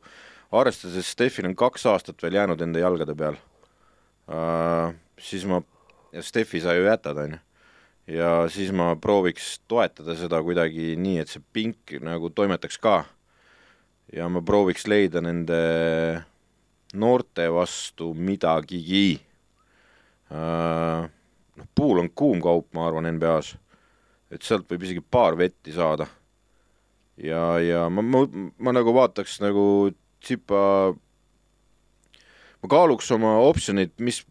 arvestades 0.55 1.11
Steffil 1.11 1.47
on 1.47 1.57
kaks 1.59 1.85
aastat 1.91 2.23
veel 2.23 2.39
jäänud 2.39 2.63
enda 2.65 2.81
jalgade 2.81 3.15
peal 3.19 3.37
uh,, 4.31 4.95
siis 5.21 5.45
ma, 5.45 5.61
ja 6.15 6.23
Steffi 6.23 6.63
sa 6.63 6.75
ju 6.75 6.87
jätad, 6.87 7.19
on 7.19 7.37
ju, 7.37 7.41
ja 8.19 8.31
siis 8.53 8.73
ma 8.73 8.95
prooviks 8.97 9.59
toetada 9.69 10.17
seda 10.17 10.41
kuidagi 10.43 10.95
nii, 10.97 11.19
et 11.23 11.31
see 11.31 11.45
pink 11.53 11.99
nagu 12.01 12.31
toimetaks 12.31 12.81
ka. 12.81 13.05
ja 14.13 14.29
ma 14.33 14.41
prooviks 14.43 14.89
leida 14.89 15.21
nende 15.21 15.61
noorte 16.95 17.51
vastu 17.53 18.15
midagigi 18.17 19.21
uh, 20.33 21.05
noh, 21.59 21.67
puul 21.75 22.03
on 22.03 22.11
kuum 22.15 22.41
kaup, 22.45 22.71
ma 22.77 22.87
arvan, 22.89 23.09
NBA-s. 23.17 23.57
et 24.35 24.45
sealt 24.45 24.69
võib 24.69 24.85
isegi 24.85 25.03
paar 25.03 25.39
vetti 25.39 25.73
saada. 25.73 26.07
ja, 27.17 27.59
ja 27.59 27.87
ma, 27.91 28.03
ma, 28.03 28.25
ma 28.59 28.75
nagu 28.77 28.95
vaataks 28.95 29.41
nagu 29.43 29.91
tsipa, 30.23 30.63
ma 32.63 32.71
kaaluks 32.71 33.11
oma 33.15 33.39
optsioneid, 33.47 33.97
mis 33.99 34.23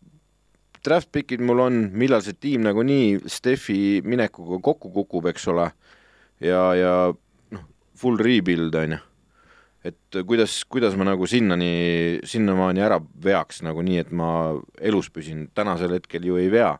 draft 0.86 1.12
pick'id 1.12 1.44
mul 1.44 1.66
on, 1.66 1.82
millal 1.92 2.24
see 2.24 2.38
tiim 2.38 2.64
nagunii 2.64 3.28
Steffi 3.28 4.00
minekuga 4.06 4.62
kokku 4.64 4.94
kukub, 4.96 5.28
eks 5.34 5.50
ole, 5.52 5.68
ja, 6.44 6.64
ja 6.78 6.94
noh, 7.52 7.68
full 7.98 8.20
rebuild, 8.22 8.76
on 8.76 8.98
ju 8.98 9.04
et 9.88 10.18
kuidas, 10.28 10.66
kuidas 10.68 10.96
ma 11.00 11.06
nagu 11.08 11.28
sinnani, 11.30 12.20
sinnamaani 12.28 12.82
ära 12.84 12.98
veaks 13.24 13.62
nagu 13.64 13.84
nii, 13.86 14.02
et 14.04 14.10
ma 14.16 14.30
elus 14.84 15.08
püsin, 15.14 15.46
tänasel 15.56 15.94
hetkel 15.96 16.26
ju 16.28 16.40
ei 16.42 16.50
vea 16.52 16.74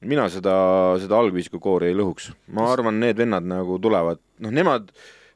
mina 0.00 0.26
seda, 0.32 0.54
seda 1.00 1.18
algviisiku 1.20 1.60
koori 1.62 1.90
ei 1.90 1.96
lõhuks. 1.96 2.30
ma 2.56 2.70
arvan, 2.72 3.00
need 3.02 3.18
vennad 3.20 3.46
nagu 3.46 3.78
tulevad, 3.82 4.20
noh, 4.40 4.52
nemad 4.52 4.88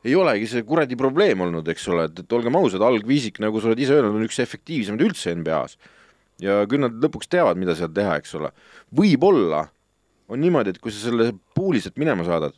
ei 0.04 0.14
olegi 0.16 0.48
see 0.48 0.64
kuradi 0.68 0.96
probleem 1.00 1.40
olnud, 1.44 1.68
eks 1.68 1.88
ole, 1.92 2.08
et, 2.08 2.24
et 2.24 2.32
olgem 2.36 2.56
ausad, 2.56 2.84
algviisik, 2.84 3.40
nagu 3.44 3.60
sa 3.60 3.70
oled 3.70 3.80
ise 3.80 3.96
öelnud, 3.96 4.16
on 4.18 4.26
üks 4.26 4.40
efektiivsemaid 4.44 5.04
üldse 5.04 5.34
NBA-s. 5.36 5.76
ja 6.44 6.62
küll 6.68 6.82
nad 6.84 6.96
lõpuks 7.00 7.30
teavad, 7.30 7.60
mida 7.60 7.76
seal 7.78 7.92
teha, 7.94 8.16
eks 8.20 8.34
ole. 8.40 8.52
võib-olla 8.94 9.66
on 10.28 10.40
niimoodi, 10.40 10.72
et 10.72 10.80
kui 10.80 10.92
sa 10.92 11.10
selle 11.10 11.32
puuli 11.56 11.82
sealt 11.84 12.00
minema 12.00 12.24
saadad, 12.24 12.56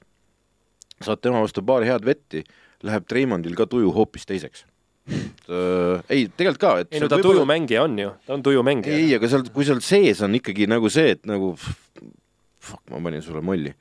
saad 1.03 1.21
tema 1.23 1.43
vastu 1.43 1.63
paari 1.67 1.91
head 1.91 2.07
vetti, 2.07 2.45
läheb 2.87 3.07
Treimondil 3.11 3.59
ka 3.59 3.67
tuju 3.71 3.91
hoopis 3.95 4.27
teiseks 4.29 4.65
äh, 5.07 6.03
ei, 6.13 6.27
tegelikult 6.29 6.63
ka, 6.63 6.73
et 6.85 6.95
ei 6.95 7.03
no 7.03 7.11
ta 7.11 7.21
võib 7.21 7.31
tujumängija 7.31 7.87
on 7.87 7.97
ju, 8.01 8.11
ta 8.27 8.37
on 8.37 8.45
tujumängija. 8.47 8.99
ei, 8.99 9.15
aga 9.19 9.31
seal, 9.31 9.47
kui 9.55 9.67
seal 9.69 9.81
sees 9.85 10.23
on 10.27 10.37
ikkagi 10.39 10.69
nagu 10.71 10.91
see, 10.93 11.15
et 11.17 11.25
nagu 11.29 11.55
fuck, 11.57 12.83
ma 12.91 13.01
panin 13.03 13.25
sulle 13.25 13.43
molli. 13.45 13.73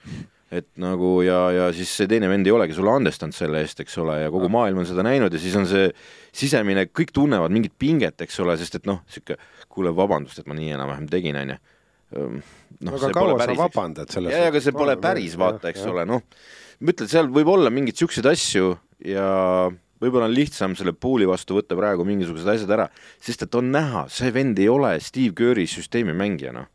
et 0.56 0.68
nagu 0.80 1.18
ja, 1.26 1.40
ja 1.52 1.70
siis 1.76 1.90
see 1.98 2.08
teine 2.08 2.30
vend 2.32 2.48
ei 2.48 2.54
olegi 2.54 2.76
sulle 2.78 2.94
andestanud 2.94 3.36
selle 3.36 3.64
eest, 3.66 3.82
eks 3.84 3.98
ole, 4.04 4.20
ja 4.22 4.34
kogu 4.34 4.50
maailm 4.54 4.84
on 4.84 4.88
seda 4.88 5.04
näinud 5.04 5.34
ja 5.34 5.42
siis 5.42 5.56
on 5.60 5.66
see 5.68 5.90
sisemine, 6.36 6.86
kõik 6.94 7.12
tunnevad 7.16 7.54
mingit 7.54 7.74
pinget, 7.82 8.22
eks 8.24 8.40
ole, 8.44 8.56
sest 8.62 8.80
et 8.80 8.90
noh, 8.90 9.02
niisugune 9.08 9.40
kuule, 9.76 9.92
vabandust, 9.96 10.40
et 10.40 10.48
ma 10.48 10.56
nii 10.56 10.76
enam-vähem 10.78 11.08
tegin, 11.12 11.40
on 11.42 11.56
ju. 11.56 11.58
noh, 12.86 12.96
aga 12.96 13.10
kaua 13.18 13.40
sa 13.42 13.56
vabandad 13.58 14.14
selles 14.14 14.32
suhtes? 14.32 14.46
jaa, 14.46 14.52
aga 14.54 14.62
see 14.64 14.76
pole 14.76 14.96
päris, 15.02 15.36
vaata, 15.40 15.74
eks 15.74 15.84
ole, 15.90 16.06
noh, 16.08 16.24
ma 16.80 16.94
ütlen, 16.94 17.10
seal 17.12 17.32
võib 17.34 17.52
olla 17.52 17.74
mingeid 17.74 17.98
niisuguseid 17.98 18.30
asju 18.32 18.76
ja 19.10 19.28
võib-olla 20.06 20.30
on 20.30 20.36
lihtsam 20.36 20.76
selle 20.78 20.94
pooli 20.94 21.28
vastu 21.30 21.58
võtta 21.58 21.78
praegu 21.78 22.06
mingisugused 22.08 22.50
asjad 22.56 22.74
ära, 22.78 22.90
sest 23.22 23.46
et 23.46 23.58
on 23.60 23.72
näha, 23.74 24.06
see 24.14 24.32
vend 24.36 24.60
ei 24.62 24.70
ole 24.72 24.96
Steve 25.04 25.34
Kerri 25.38 25.68
süsteemi 25.70 26.16
mängija, 26.18 26.54
noh. 26.56 26.70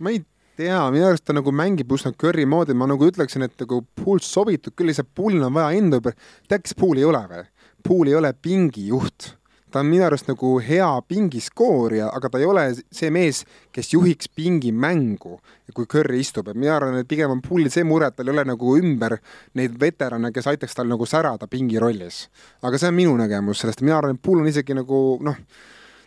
ma 0.00 0.14
ei 0.14 0.22
tea, 0.60 0.80
minu 0.92 1.08
arust 1.08 1.26
ta 1.28 1.36
nagu 1.36 1.52
mängib 1.54 1.92
üsna 1.96 2.12
Curry 2.16 2.46
moodi, 2.48 2.76
ma 2.76 2.88
nagu 2.90 3.08
ütleksin, 3.08 3.46
et 3.46 3.56
nagu 3.62 3.82
Pool 4.00 4.22
sobitub 4.24 4.76
küll, 4.76 4.90
lihtsalt 4.90 5.10
Poolil 5.16 5.44
on 5.46 5.56
vaja 5.56 5.76
enda 5.78 6.00
ümber, 6.00 6.16
tead, 6.48 6.64
kes 6.64 6.76
Pool 6.78 7.00
ei 7.00 7.08
ole 7.08 7.22
või? 7.30 7.44
Pool 7.86 8.10
ei 8.10 8.16
ole 8.18 8.32
pingijuht 8.36 9.34
ta 9.70 9.80
on 9.80 9.88
minu 9.90 10.04
arust 10.06 10.28
nagu 10.30 10.52
hea 10.64 10.88
pingiskoorija, 11.08 12.10
aga 12.14 12.30
ta 12.30 12.40
ei 12.40 12.46
ole 12.48 12.66
see 12.76 13.10
mees, 13.14 13.44
kes 13.72 13.92
juhiks 13.94 14.30
pingimängu, 14.34 15.38
kui 15.74 15.86
Curry 15.90 16.20
istub, 16.20 16.50
et 16.50 16.58
mina 16.58 16.76
arvan, 16.76 16.98
et 17.00 17.08
pigem 17.08 17.30
on 17.30 17.42
Pullil 17.44 17.70
see 17.70 17.86
mure, 17.86 18.10
et 18.10 18.16
tal 18.18 18.28
ei 18.28 18.34
ole 18.34 18.44
nagu 18.48 18.76
ümber 18.78 19.16
neid 19.58 19.76
veterane, 19.80 20.32
kes 20.34 20.50
aitaks 20.50 20.74
tal 20.74 20.90
nagu 20.90 21.06
särada 21.06 21.46
pingi 21.50 21.78
rollis. 21.78 22.28
aga 22.62 22.78
see 22.78 22.90
on 22.90 22.98
minu 22.98 23.16
nägemus 23.16 23.62
sellest, 23.62 23.84
mina 23.86 23.98
arvan, 23.98 24.18
et 24.18 24.22
Pull 24.22 24.42
on 24.42 24.50
isegi 24.50 24.74
nagu 24.74 25.18
noh, 25.22 25.38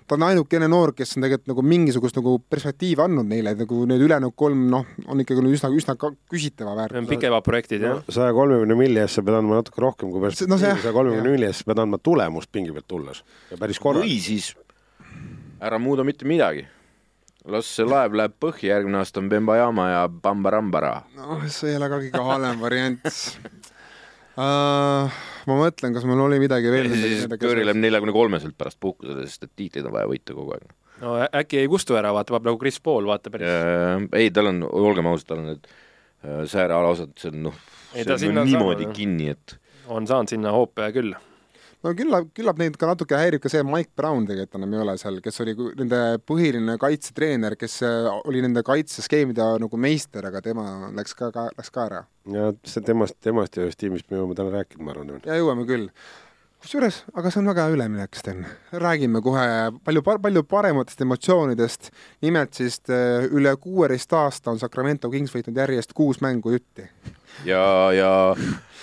ta 0.07 0.17
on 0.17 0.25
ainukene 0.27 0.67
noor, 0.71 0.93
kes 0.97 1.15
on 1.17 1.25
tegelikult 1.25 1.51
nagu 1.53 1.65
mingisugust 1.73 2.17
nagu 2.19 2.35
perspektiivi 2.51 3.03
andnud 3.03 3.27
neile, 3.29 3.55
nagu 3.59 3.83
need 3.89 4.03
ülejäänud 4.05 4.35
kolm, 4.39 4.65
noh, 4.71 4.85
on 5.07 5.23
ikkagi 5.23 5.43
üsna, 5.49 5.71
üsna 5.73 5.95
küsitava 5.97 6.75
väärtusega. 6.79 7.09
pikemad 7.13 7.45
projektid, 7.45 7.85
jah. 7.87 8.03
saja 8.13 8.35
kolmekümne 8.35 8.77
milli 8.79 9.01
eest 9.03 9.19
sa 9.19 9.25
pead 9.25 9.39
andma 9.39 9.61
natuke 9.61 9.83
rohkem 9.83 10.11
kui 10.13 10.23
perspektiivi 10.23 10.53
no, 10.53 10.59
saja 10.61 10.93
kolmekümne 10.95 11.35
milli 11.35 11.49
eest 11.49 11.63
sa 11.63 11.71
pead 11.71 11.83
andma 11.85 11.99
tulemust 12.03 12.51
pingi 12.53 12.75
pealt 12.75 12.89
tulles 12.91 13.23
ja 13.51 13.59
päris 13.59 13.81
korralikult. 13.81 14.11
või 14.11 14.21
siis 14.23 14.53
ära 15.63 15.79
muuda 15.79 16.05
mitte 16.07 16.27
midagi 16.29 16.65
las 17.45 17.67
see 17.67 17.85
laev 17.87 18.15
läheb 18.15 18.35
põhja, 18.39 18.77
järgmine 18.77 19.01
aasta 19.01 19.19
on 19.19 19.29
Bembayama 19.31 19.89
ja 19.89 20.07
Bambarambara. 20.07 20.95
noh, 21.17 21.43
see 21.51 21.73
ei 21.73 21.77
ole 21.79 21.91
ka 21.91 22.01
kõige 22.05 22.25
halvem 22.31 22.63
variant 22.63 23.13
uh,. 24.37 25.21
ma 25.49 25.57
mõtlen, 25.59 25.95
kas 25.95 26.05
mul 26.09 26.23
oli 26.25 26.39
midagi 26.43 26.71
veel. 26.73 26.91
Curry 27.33 27.65
läheb 27.67 27.79
neljakümne 27.81 28.15
kolmeselt 28.15 28.57
pärast 28.59 28.79
puhkusele, 28.83 29.27
sest 29.27 29.47
et 29.47 29.53
tiitleid 29.59 29.89
on 29.89 29.95
vaja 29.95 30.09
võita 30.11 30.37
kogu 30.37 30.55
aeg. 30.55 30.69
no 31.03 31.15
äkki 31.25 31.63
ei 31.63 31.71
kustu 31.71 31.97
ära, 31.99 32.13
vaatab 32.15 32.45
nagu 32.47 32.59
Chris 32.61 32.79
Paul, 32.83 33.09
vaata 33.09 33.33
päris. 33.33 33.49
ei, 34.19 34.31
tal 34.35 34.53
on, 34.53 34.63
olgem 34.69 35.09
ausad, 35.11 35.31
tal 35.31 35.43
on 35.43 35.51
need 35.53 35.67
äh, 35.67 36.43
säärealased, 36.49 37.17
see 37.19 37.33
on 37.33 37.49
noh, 37.49 37.59
see 37.93 38.07
on 38.29 38.41
niimoodi 38.43 38.87
saanud, 38.87 38.97
kinni, 38.97 39.29
et 39.35 39.57
on 39.91 40.07
saanud 40.07 40.31
sinna 40.31 40.53
hoope 40.55 40.87
küll 40.95 41.15
no 41.83 41.93
küllap, 41.97 42.29
küllap 42.37 42.59
neid 42.61 42.77
ka 42.79 42.89
natuke 42.89 43.17
häirib 43.19 43.43
ka 43.43 43.51
see 43.51 43.63
Mike 43.67 43.93
Brown 43.99 44.27
tegelikult 44.29 44.59
enam 44.59 44.75
ei 44.75 44.83
ole 44.85 44.97
seal, 45.01 45.19
kes 45.23 45.41
oli 45.43 45.55
nende 45.79 46.01
põhiline 46.27 46.77
kaitsetreener, 46.81 47.57
kes 47.59 47.79
äh, 47.87 48.09
oli 48.23 48.43
nende 48.45 48.63
kaitseskeemide 48.65 49.47
nagu 49.63 49.79
meister, 49.81 50.25
aga 50.29 50.43
tema 50.45 50.67
läks 50.95 51.17
ka, 51.19 51.31
ka, 51.35 51.47
läks 51.57 51.73
ka 51.73 51.87
ära. 51.89 52.03
ja 52.33 52.51
see 52.67 52.85
temast, 52.85 53.19
temast 53.23 53.57
ja 53.57 53.67
ühest 53.67 53.81
tiimist 53.81 54.09
me 54.11 54.21
jõuame 54.21 54.37
täna 54.39 54.53
rääkima, 54.59 54.87
ma 54.87 54.95
arvan. 54.95 55.17
ja 55.25 55.39
jõuame 55.39 55.67
küll 55.69 55.89
kusjuures, 56.63 57.01
aga 57.11 57.31
see 57.31 57.41
on 57.41 57.49
väga 57.51 57.65
hea 57.65 57.75
üleminek, 57.75 58.15
Sten. 58.15 58.45
räägime 58.79 59.19
kohe 59.23 59.43
palju, 59.83 60.03
palju 60.05 60.43
parematest 60.47 61.01
emotsioonidest. 61.03 61.91
nimelt 62.23 62.53
siis 62.55 62.79
äh, 62.87 63.27
üle 63.27 63.55
kuueteist 63.59 64.13
aasta 64.15 64.53
on 64.53 64.61
Sacramento 64.61 65.11
Kings 65.11 65.35
võitnud 65.35 65.59
järjest 65.59 65.93
kuus 65.93 66.21
mängu 66.23 66.55
jutti. 66.55 66.87
Ja, 67.45 67.63
ja 67.95 68.11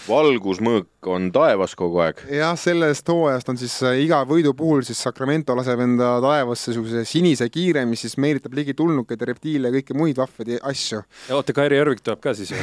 valgusmõõk 0.09 1.09
on 1.11 1.29
taevas 1.35 1.75
kogu 1.79 2.01
aeg. 2.05 2.23
jah, 2.33 2.55
sellest 2.59 3.09
hooajast 3.11 3.53
on 3.53 3.59
siis 3.61 3.75
äh, 3.87 4.01
iga 4.05 4.23
võidu 4.29 4.53
puhul 4.57 4.83
siis 4.87 5.01
Sacramento 5.03 5.55
laseb 5.59 5.83
enda 5.85 6.13
taevasse 6.25 6.71
niisuguse 6.71 7.05
sinise 7.09 7.49
kiire, 7.53 7.85
mis 7.89 8.05
siis 8.07 8.17
meelitab 8.21 8.55
ligi 8.57 8.75
tulnukaid 8.79 9.21
ja 9.21 9.31
reptiile 9.31 9.71
ja 9.71 9.77
kõiki 9.79 9.97
muid 9.99 10.21
vahvaid 10.21 10.57
asju. 10.73 11.03
oota, 11.37 11.57
Kairi 11.57 11.81
Järvik 11.81 12.05
tuleb 12.05 12.23
ka 12.25 12.35
siis 12.39 12.55
ju 12.55 12.61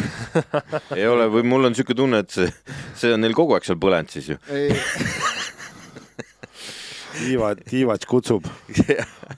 ei 0.97 1.07
ole, 1.07 1.29
või 1.33 1.45
mul 1.47 1.69
on 1.69 1.75
niisugune 1.75 2.01
tunne, 2.01 2.23
et 2.25 2.33
see, 2.33 2.51
see 2.97 3.15
on 3.15 3.23
neil 3.23 3.37
kogu 3.37 3.57
aeg 3.57 3.67
seal 3.67 3.79
põlenud 3.81 4.13
siis 4.13 4.33
ju 4.33 4.39
tiivad, 7.17 7.63
tiivats 7.69 8.09
kutsub 8.09 8.45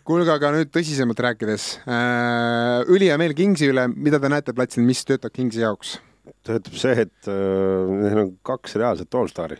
kuulge, 0.08 0.32
aga 0.34 0.54
nüüd 0.56 0.72
tõsisemalt 0.74 1.26
rääkides 1.30 1.72
äh,. 1.86 2.90
ülihea 2.90 3.20
meel 3.22 3.36
Kingsi 3.38 3.70
üle, 3.72 3.88
mida 3.94 4.20
te 4.22 4.32
näete 4.32 4.56
platsil, 4.56 4.86
mis 4.88 5.06
töötab 5.08 5.36
Kingsi 5.36 5.64
jaoks? 5.66 6.00
Töötab 6.50 6.78
see, 6.82 7.06
et 7.06 7.32
äh, 7.32 7.96
neil 8.04 8.24
on 8.26 8.36
kaks 8.46 8.78
reaalset 8.80 9.16
allstari, 9.16 9.60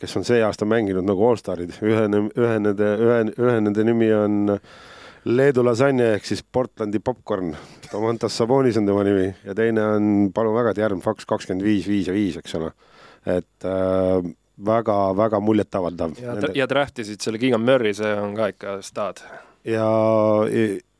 kes 0.00 0.18
on 0.18 0.26
see 0.28 0.42
aasta 0.44 0.68
mänginud 0.68 1.06
nagu 1.06 1.30
allstarid, 1.30 1.76
ühe, 1.84 2.04
ühe 2.08 2.58
nende, 2.60 2.92
ühe, 3.06 3.18
ühe 3.36 3.56
nende 3.64 3.86
nimi 3.86 4.12
on 4.16 4.58
Leedu 5.26 5.64
lasanje 5.66 6.04
ehk 6.14 6.26
siis 6.28 6.44
Portlandi 6.54 7.00
popkorn. 7.02 7.48
Tomantas 7.90 8.36
Sabonis 8.38 8.76
on 8.78 8.86
tema 8.86 9.02
nimi 9.02 9.24
ja 9.42 9.56
teine 9.58 9.82
on, 9.96 10.10
palun 10.34 10.54
väga, 10.54 10.74
Järv 10.78 11.00
Faks 11.02 11.26
kakskümmend 11.26 11.66
viis, 11.66 11.88
viis 11.90 12.06
ja 12.06 12.14
viis, 12.14 12.36
eks 12.38 12.54
ole. 12.60 12.70
et 13.26 13.66
äh, 13.66 14.28
väga-väga 14.64 15.40
muljetavaldav. 15.40 16.14
ja, 16.22 16.36
ja 16.54 16.68
draftisid 16.68 17.20
selle 17.20 17.38
Keegan 17.42 17.64
Murray, 17.64 17.94
see 17.94 18.12
on 18.20 18.36
ka 18.36 18.52
ikka 18.54 18.76
staad. 18.86 19.24
ja, 19.66 19.90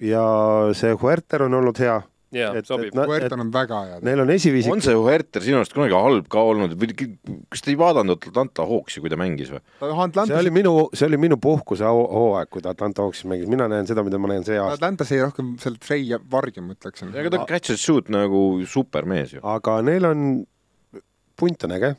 ja 0.00 0.26
see 0.74 0.92
Huerter 1.00 1.46
on 1.46 1.54
olnud 1.54 1.78
hea 1.78 2.00
jaa, 2.36 2.62
sobib. 2.66 2.96
Huerta 2.96 3.38
on 3.38 3.50
väga 3.54 3.80
hea. 3.88 3.98
Neil 4.06 4.22
on 4.24 4.32
esiviisik. 4.34 4.72
on 4.72 4.82
see 4.84 4.96
Huerter 4.96 5.44
sinu 5.44 5.60
arust 5.60 5.74
kunagi 5.76 5.96
halb 5.96 6.28
ka 6.32 6.44
olnud 6.50 6.76
või 6.78 6.92
kas 6.96 7.64
te 7.64 7.72
ei 7.72 7.78
vaadanud 7.80 8.28
Atlanta 8.30 8.66
Hawksi, 8.68 9.02
kui 9.04 9.12
ta 9.12 9.18
mängis 9.20 9.52
või? 9.54 9.62
see 9.80 10.38
oli 10.38 10.52
minu, 10.54 10.74
see 10.96 11.08
oli 11.08 11.20
minu 11.26 11.40
puhkuse 11.42 11.88
hooaeg, 11.88 12.50
kui 12.52 12.64
ta 12.64 12.74
Atlanta 12.76 13.06
Hawksis 13.06 13.28
mängis, 13.30 13.50
mina 13.50 13.68
näen 13.72 13.88
seda, 13.88 14.04
mida 14.06 14.20
ma 14.22 14.32
näen 14.32 14.46
see 14.46 14.58
aasta. 14.60 14.78
Atlantas 14.80 15.12
jäi 15.14 15.22
rohkem 15.24 15.54
seal 15.62 15.78
Trey 15.82 16.06
varju, 16.30 16.64
ma 16.64 16.76
ütleksin. 16.76 17.12
aga 17.16 17.32
ta 17.34 17.44
catch 17.48 17.74
and 17.74 17.82
shoot 17.82 18.12
nagu 18.12 18.42
supermees 18.68 19.36
ju. 19.36 19.44
aga 19.56 19.80
neil 19.86 20.08
on, 20.08 20.24
punt 21.36 21.68
on 21.68 21.76
äge, 21.76 21.94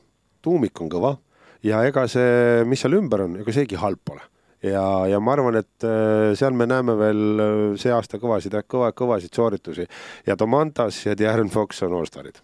tuumik 0.45 0.81
on 0.83 0.91
kõva 0.91 1.17
ja 1.65 1.83
ega 1.87 2.05
see, 2.11 2.63
mis 2.69 2.81
seal 2.83 2.97
ümber 2.99 3.25
on, 3.25 3.39
ega 3.41 3.55
seegi 3.55 3.79
halb 3.79 4.01
pole 4.05 4.23
ja, 4.65 4.83
ja 5.09 5.19
ma 5.21 5.35
arvan, 5.35 5.59
et 5.61 5.85
äh, 5.85 6.33
seal 6.37 6.57
me 6.57 6.67
näeme 6.69 6.97
veel 6.99 7.23
äh, 7.43 7.61
see 7.79 7.93
aasta 7.93 8.19
kõvasid, 8.21 8.57
kõva, 8.69 8.91
kõvasid 8.97 9.33
sooritusi. 9.35 9.87
Ja 10.27 10.37
Domantas 10.39 11.03
ja 11.05 11.17
Darren 11.17 11.51
Fox 11.53 11.83
on 11.85 11.97
allstarid. 11.99 12.41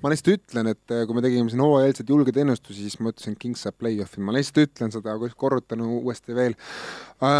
Ma 0.00 0.10
lihtsalt 0.10 0.38
ütlen, 0.38 0.70
et 0.72 0.92
äh, 0.92 1.04
kui 1.08 1.16
me 1.16 1.22
tegime 1.24 1.50
siin 1.52 1.62
hooajalisi 1.64 2.06
julgeid 2.08 2.38
ennustusi, 2.40 2.84
siis 2.86 2.98
ma 3.02 3.12
ütlesin, 3.12 3.36
Kings 3.40 3.64
saab 3.66 3.76
play-off'i, 3.80 4.22
ma 4.24 4.34
lihtsalt 4.36 4.62
ütlen 4.64 4.94
seda, 4.94 5.16
korrutan 5.36 5.84
uuesti 5.84 6.36
veel. 6.36 6.56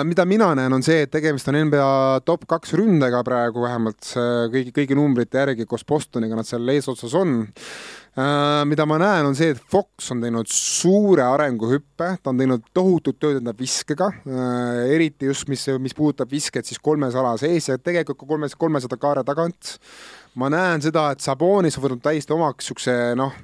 Mida 0.08 0.24
mina 0.28 0.46
näen, 0.56 0.72
on 0.72 0.84
see, 0.86 1.02
et 1.04 1.12
tegemist 1.12 1.48
on 1.50 1.58
NBA 1.66 1.88
top 2.24 2.46
kaks 2.48 2.72
ründega 2.78 3.20
praegu 3.26 3.64
vähemalt 3.66 4.06
kõigi, 4.54 4.72
kõigi 4.76 4.96
numbrite 4.96 5.42
järgi 5.42 5.66
koos 5.68 5.84
Bostoniga, 5.84 6.38
nad 6.38 6.48
seal 6.48 6.70
eesotsas 6.72 7.12
on 7.20 7.42
mida 8.14 8.85
ma 8.87 8.98
näen, 9.03 9.27
on 9.27 9.35
see, 9.35 9.50
et 9.55 9.59
Fox 9.59 10.12
on 10.14 10.20
teinud 10.22 10.46
suure 10.50 11.24
arenguhüppe, 11.27 12.11
ta 12.22 12.31
on 12.31 12.38
teinud 12.38 12.62
tohutut 12.77 13.18
tööd 13.18 13.40
enda 13.40 13.55
viskega 13.59 14.11
uh,, 14.12 14.85
eriti 14.94 15.27
just, 15.27 15.48
mis, 15.50 15.66
mis 15.83 15.96
puudutab 15.98 16.31
visket 16.31 16.68
siis 16.68 16.79
kolmes 16.79 17.16
ala 17.18 17.35
sees 17.40 17.72
ja 17.72 17.79
tegelikult 17.79 18.20
ka 18.22 18.29
kolmes, 18.31 18.55
kolmesada 18.59 18.98
kaare 19.03 19.24
tagant. 19.27 19.79
ma 20.38 20.50
näen 20.50 20.83
seda, 20.83 21.09
et 21.11 21.24
Sabonis 21.24 21.79
on 21.79 21.88
võtnud 21.88 22.05
täiesti 22.05 22.35
omaks 22.35 22.64
niisuguse 22.64 22.94
noh, 23.18 23.35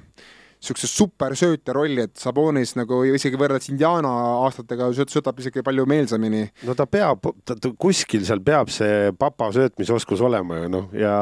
niisuguse 0.61 0.87
supersöötja 0.87 1.73
rolli, 1.73 2.05
et 2.05 2.15
Sabonis 2.21 2.75
nagu 2.77 3.01
isegi 3.09 3.39
võrreldes 3.39 3.71
Indiana 3.73 4.11
aastatega 4.45 4.91
söötab 4.93 5.39
isegi 5.41 5.63
palju 5.65 5.87
meelsamini. 5.89 6.45
no 6.67 6.75
ta 6.77 6.85
peab, 6.85 7.27
ta 7.43 7.57
kuskil 7.75 8.23
seal 8.27 8.43
peab 8.45 8.69
see 8.71 9.11
papa 9.19 9.49
söötmisoskus 9.55 10.21
olema 10.21 10.61
ju 10.61 10.71
noh, 10.77 10.89
ja, 10.93 11.15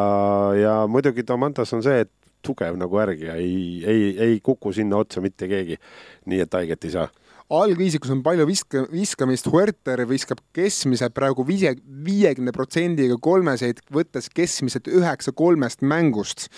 ja 0.59 0.75
muidugi 0.91 1.23
Tomantas 1.23 1.73
on 1.73 1.85
see, 1.85 2.03
et 2.05 2.13
tugev 2.41 2.77
nagu 2.79 2.99
järgi 2.99 3.25
ja 3.25 3.35
ei, 3.35 3.83
ei, 3.85 4.03
ei 4.19 4.39
kuku 4.43 4.73
sinna 4.73 4.97
otsa 4.97 5.21
mitte 5.21 5.47
keegi, 5.47 5.79
nii 6.25 6.45
et 6.45 6.53
haiget 6.53 6.85
ei 6.85 6.95
saa 6.95 7.07
algviisikus 7.49 8.11
on 8.13 8.23
palju 8.25 8.45
viska, 8.49 8.85
viskamist, 8.93 9.49
Huerter 9.49 10.05
viskab 10.09 10.41
keskmiselt 10.55 11.15
praegu 11.17 11.45
viie, 11.47 11.75
viiekümne 12.05 12.53
protsendiga 12.55 13.17
kolmeseid, 13.21 13.81
võttes 13.93 14.29
keskmiselt 14.33 14.89
üheksa 14.91 15.33
kolmest 15.35 15.81
mängust 15.81 16.49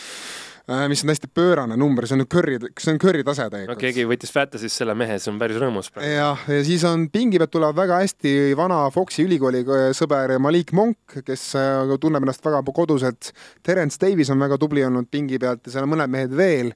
Äh, 0.71 0.87
mis 0.89 1.03
on 1.03 1.09
hästi 1.09 1.27
pöörane 1.33 1.75
number, 1.77 2.05
see 2.07 2.15
on 2.15 2.27
Curry, 2.29 2.59
see 2.79 2.93
on 2.93 2.99
Curry 3.01 3.23
tase 3.25 3.47
tegelikult. 3.49 3.73
no 3.73 3.81
keegi 3.81 4.03
võttis 4.07 4.31
Fantasy's 4.31 4.75
selle 4.77 4.93
mehe, 4.95 5.17
see 5.19 5.31
on 5.33 5.39
päris 5.41 5.57
rõõmus. 5.59 5.89
jah, 6.05 6.43
ja 6.47 6.59
siis 6.67 6.83
on 6.87 7.07
pingi 7.11 7.41
pealt 7.41 7.51
tulevad 7.55 7.79
väga 7.79 7.97
hästi 8.03 8.33
vana 8.59 8.83
Foxi 8.93 9.25
ülikooli 9.25 9.63
sõber 9.97 10.35
Malik 10.39 10.71
Monk, 10.77 11.17
kes 11.25 11.47
äh, 11.59 11.95
tunneb 11.99 12.27
ennast 12.27 12.45
väga 12.45 12.61
koduselt. 12.77 13.33
Terence 13.65 13.97
Davis 13.99 14.29
on 14.29 14.39
väga 14.39 14.59
tubli 14.61 14.85
olnud 14.85 15.09
pingi 15.11 15.41
pealt 15.41 15.65
ja 15.65 15.73
seal 15.73 15.89
on 15.89 15.95
mõned 15.95 16.13
mehed 16.13 16.37
veel. 16.37 16.75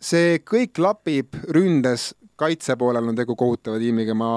see 0.00 0.38
kõik 0.46 0.72
klapib 0.78 1.34
ründes 1.50 2.14
kaitse 2.38 2.76
poolel 2.78 3.10
on 3.10 3.18
tegu 3.18 3.36
kohutava 3.38 3.80
tiimiga, 3.82 4.14
ma, 4.16 4.30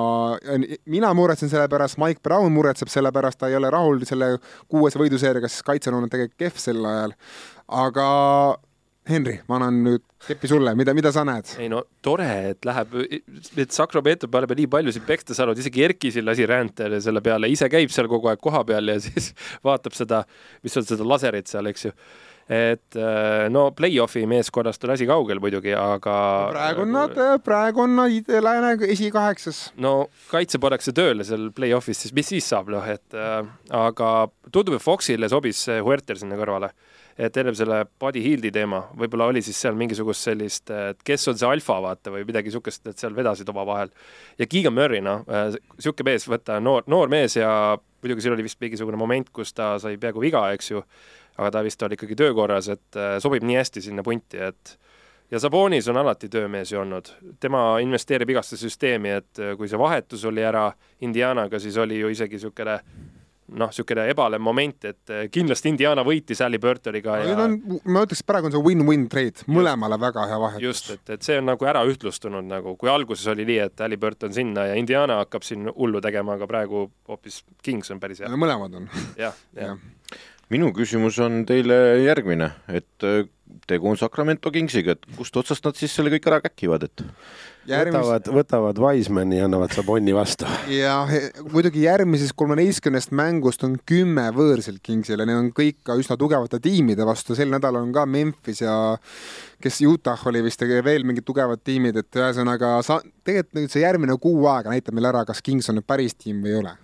mina 0.90 1.14
muretsen 1.18 1.52
selle 1.52 1.68
pärast, 1.72 2.00
Mike 2.02 2.24
Brown 2.26 2.52
muretseb 2.56 2.90
selle 2.92 3.14
pärast, 3.14 3.40
ta 3.42 3.50
ei 3.52 3.58
ole 3.60 3.70
rahul 3.74 4.02
selle 4.10 4.34
kuuese 4.72 5.00
võiduseeriaga, 5.02 5.50
sest 5.52 5.68
kaitse 5.68 5.92
on 5.92 6.00
olnud 6.00 6.14
tegelikult 6.14 6.42
kehv 6.42 6.62
sel 6.62 6.86
ajal 6.86 7.18
aga 7.72 8.08
Henri, 9.10 9.40
ma 9.50 9.58
annan 9.58 9.80
nüüd 9.82 10.04
kepi 10.28 10.50
sulle, 10.52 10.76
mida, 10.78 10.94
mida 10.94 11.10
sa 11.14 11.24
näed? 11.26 11.56
ei 11.62 11.70
no 11.72 11.82
tore, 12.06 12.28
et 12.52 12.68
läheb, 12.68 12.94
et 13.58 13.74
Sacramento 13.74 14.30
paneb 14.32 14.54
nii 14.60 14.68
paljusid 14.72 15.08
pekta 15.08 15.34
saanud, 15.38 15.58
isegi 15.58 15.88
Erkisel 15.88 16.28
lasi 16.28 16.46
rändele 16.50 17.00
selle 17.02 17.24
peale, 17.26 17.50
ise 17.50 17.70
käib 17.72 17.94
seal 17.94 18.10
kogu 18.12 18.30
aeg 18.30 18.42
kohapeal 18.44 18.94
ja 18.94 19.00
siis 19.02 19.32
vaatab 19.68 19.98
seda, 19.98 20.22
mis 20.62 20.78
on 20.78 20.86
seda 20.86 21.08
laserit 21.08 21.50
seal, 21.50 21.72
eks 21.72 21.90
ju 21.90 21.96
et 22.52 22.98
äh, 23.00 23.48
no 23.54 23.70
play-off'i 23.76 24.26
meeskonnast 24.28 24.84
on 24.84 24.92
asi 24.96 25.08
kaugel 25.08 25.40
muidugi, 25.44 25.72
aga 25.78 26.16
praegu 26.52 26.84
on 26.84 26.92
nad, 26.98 27.20
praegu 27.46 27.86
on 27.86 27.96
nad 27.96 28.32
lääne 28.44 28.74
esikaheksas. 28.92 29.62
no 29.80 30.10
kaitse 30.32 30.60
pannakse 30.60 30.92
tööle 30.96 31.24
seal 31.28 31.50
play-off'is, 31.56 32.06
siis 32.06 32.16
mis 32.18 32.32
siis 32.34 32.50
saab, 32.52 32.72
noh, 32.74 32.88
et 32.92 33.16
äh, 33.16 33.40
aga 33.78 34.12
tundub, 34.52 34.76
et 34.76 34.84
Foxile 34.84 35.32
sobis 35.32 35.64
see 35.70 35.80
Huerter 35.80 36.20
sinna 36.20 36.40
kõrvale 36.40 36.74
et 37.22 37.38
ennem 37.38 37.56
selle 37.58 37.84
Buddy 38.00 38.22
Hildi 38.24 38.52
teema, 38.56 38.82
võib-olla 38.98 39.28
oli 39.32 39.44
siis 39.46 39.60
seal 39.62 39.76
mingisugust 39.78 40.26
sellist, 40.26 40.72
et 40.72 41.02
kes 41.06 41.28
on 41.30 41.38
see 41.38 41.48
alfa, 41.48 41.78
vaata, 41.84 42.14
või 42.14 42.26
midagi 42.28 42.50
niisugust, 42.50 42.86
et 42.88 43.02
seal 43.02 43.16
vedasid 43.16 43.50
omavahel. 43.52 43.92
ja 44.40 44.48
Keegan 44.48 44.74
Murray, 44.74 45.04
noh, 45.06 45.26
niisugune 45.28 46.12
mees, 46.12 46.28
võtta 46.32 46.60
noor, 46.64 46.88
noor 46.92 47.12
mees 47.12 47.36
ja 47.38 47.52
muidugi 48.02 48.26
siin 48.26 48.36
oli 48.36 48.46
vist 48.46 48.60
mingisugune 48.62 48.98
moment, 48.98 49.30
kus 49.34 49.54
ta 49.54 49.76
sai 49.82 50.00
peaaegu 50.02 50.24
viga, 50.24 50.48
eks 50.56 50.72
ju, 50.72 50.82
aga 51.42 51.58
ta 51.58 51.64
vist 51.66 51.82
oli 51.84 51.98
ikkagi 51.98 52.18
töökorras, 52.20 52.70
et 52.72 53.00
äh, 53.00 53.18
sobib 53.24 53.46
nii 53.48 53.58
hästi 53.58 53.82
sinna 53.88 54.06
punti, 54.06 54.40
et 54.42 54.76
ja 55.32 55.40
Sabonis 55.40 55.88
on 55.90 55.98
alati 55.98 56.30
töömees 56.30 56.74
ju 56.74 56.82
olnud, 56.82 57.14
tema 57.40 57.80
investeerib 57.82 58.30
igasse 58.36 58.60
süsteemi, 58.60 59.16
et 59.22 59.42
äh, 59.42 59.56
kui 59.58 59.72
see 59.72 59.80
vahetus 59.80 60.26
oli 60.30 60.46
ära 60.46 60.70
Indianaga, 61.02 61.60
siis 61.60 61.78
oli 61.82 62.00
ju 62.02 62.12
isegi 62.14 62.38
niisugune 62.38 62.78
noh, 63.52 63.68
niisugune 63.68 64.06
ebalev 64.12 64.44
moment, 64.44 64.86
et 64.88 65.12
äh, 65.12 65.24
kindlasti 65.32 65.72
Indiana 65.72 66.04
võitis 66.08 66.40
Alli 66.44 66.60
Burtoniga 66.62 67.18
ja 67.24 67.38
on, 67.46 67.58
ma 67.92 68.04
ütleks, 68.06 68.24
praegu 68.28 68.48
on 68.48 68.56
see 68.56 68.64
win-win 68.64 69.08
trade, 69.12 69.48
mõlemale 69.52 69.98
väga 70.00 70.28
hea 70.30 70.40
vahetus. 70.40 70.68
just, 70.68 70.92
et, 70.96 71.16
et 71.18 71.26
see 71.26 71.40
on 71.42 71.50
nagu 71.52 71.68
ära 71.68 71.84
ühtlustunud 71.88 72.48
nagu, 72.48 72.76
kui 72.80 72.92
alguses 72.92 73.28
oli 73.32 73.48
nii, 73.50 73.60
et 73.66 73.88
Alli 73.88 74.00
Burton 74.00 74.36
sinna 74.36 74.70
ja 74.72 74.78
Indiana 74.80 75.22
hakkab 75.24 75.48
siin 75.48 75.72
hullu 75.72 76.04
tegema, 76.04 76.38
aga 76.40 76.48
praegu 76.52 76.86
hoopis 77.10 77.42
Kings 77.64 77.92
on 77.92 78.04
päris 78.04 78.24
hea. 78.24 78.32
mõlemad 78.36 78.80
on. 78.82 78.92
jah, 79.20 79.36
jah 79.58 79.74
ja 79.74 79.80
minu 80.52 80.72
küsimus 80.76 81.20
on 81.24 81.46
teile 81.48 81.78
järgmine, 82.04 82.52
et 82.72 83.08
äh, 83.08 83.24
tegu 83.68 83.90
on 83.92 83.98
Sacramento 84.00 84.52
Kingsiga, 84.52 84.96
et 84.96 85.16
kust 85.18 85.36
otsast 85.40 85.66
nad 85.66 85.78
siis 85.80 85.94
selle 85.96 86.12
kõik 86.14 86.28
ära 86.32 86.42
käkivad, 86.44 86.88
et? 86.88 87.04
Järgmis... 87.70 87.94
võtavad, 87.94 88.30
võtavad 88.34 88.80
Wisemani 88.82 89.38
ja 89.38 89.46
annavad 89.46 89.74
Sabonni 89.76 90.16
vastu. 90.18 90.48
ja 90.82 90.96
muidugi 91.54 91.84
järgmisest 91.86 92.34
kolmeteistkümnest 92.40 93.14
mängust 93.14 93.62
on 93.68 93.78
kümme 93.86 94.26
võõrsil 94.34 94.80
Kingsile, 94.84 95.28
need 95.30 95.38
on 95.38 95.52
kõik 95.56 95.84
ka 95.86 95.96
üsna 96.00 96.18
tugevate 96.20 96.58
tiimide 96.64 97.06
vastu, 97.08 97.38
sel 97.38 97.54
nädalal 97.54 97.86
on 97.86 97.94
ka 97.96 98.08
Memphis 98.10 98.64
ja 98.66 98.76
kes 99.62 99.82
Utah 99.86 100.28
oli 100.32 100.42
vist 100.48 100.66
ja 100.66 100.82
veel 100.84 101.06
mingid 101.06 101.28
tugevad 101.28 101.62
tiimid, 101.64 102.02
et 102.02 102.22
ühesõnaga 102.24 102.80
sa, 102.88 102.98
tegelikult 103.22 103.60
nüüd 103.62 103.74
see 103.76 103.86
järgmine 103.86 104.18
kuu 104.22 104.48
aega 104.50 104.74
näitab 104.74 104.98
meile 104.98 105.14
ära, 105.14 105.28
kas 105.30 105.44
Kings 105.46 105.70
on 105.70 105.80
nüüd 105.80 105.88
päris 105.88 106.18
tiim 106.18 106.42
või 106.42 106.56
ei 106.56 106.64
ole 106.64 106.80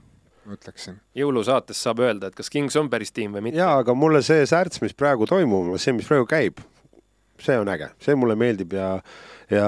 ma 0.48 0.56
ütleksin. 0.56 0.98
jõulusaates 1.18 1.80
saab 1.84 2.02
öelda, 2.06 2.32
et 2.32 2.38
kas 2.38 2.50
Kings 2.54 2.78
on 2.80 2.90
päris 2.92 3.12
tiim 3.16 3.36
või 3.36 3.48
mitte. 3.48 3.60
jaa, 3.60 3.78
aga 3.84 3.96
mulle 3.98 4.24
see 4.26 4.46
särts, 4.50 4.82
mis 4.84 4.96
praegu 4.98 5.28
toimub, 5.30 5.74
see, 5.82 5.96
mis 5.98 6.08
praegu 6.08 6.28
käib, 6.30 6.62
see 7.44 7.58
on 7.60 7.70
äge, 7.74 7.92
see 8.04 8.16
mulle 8.20 8.38
meeldib 8.40 8.74
ja, 8.78 8.90
ja 9.54 9.68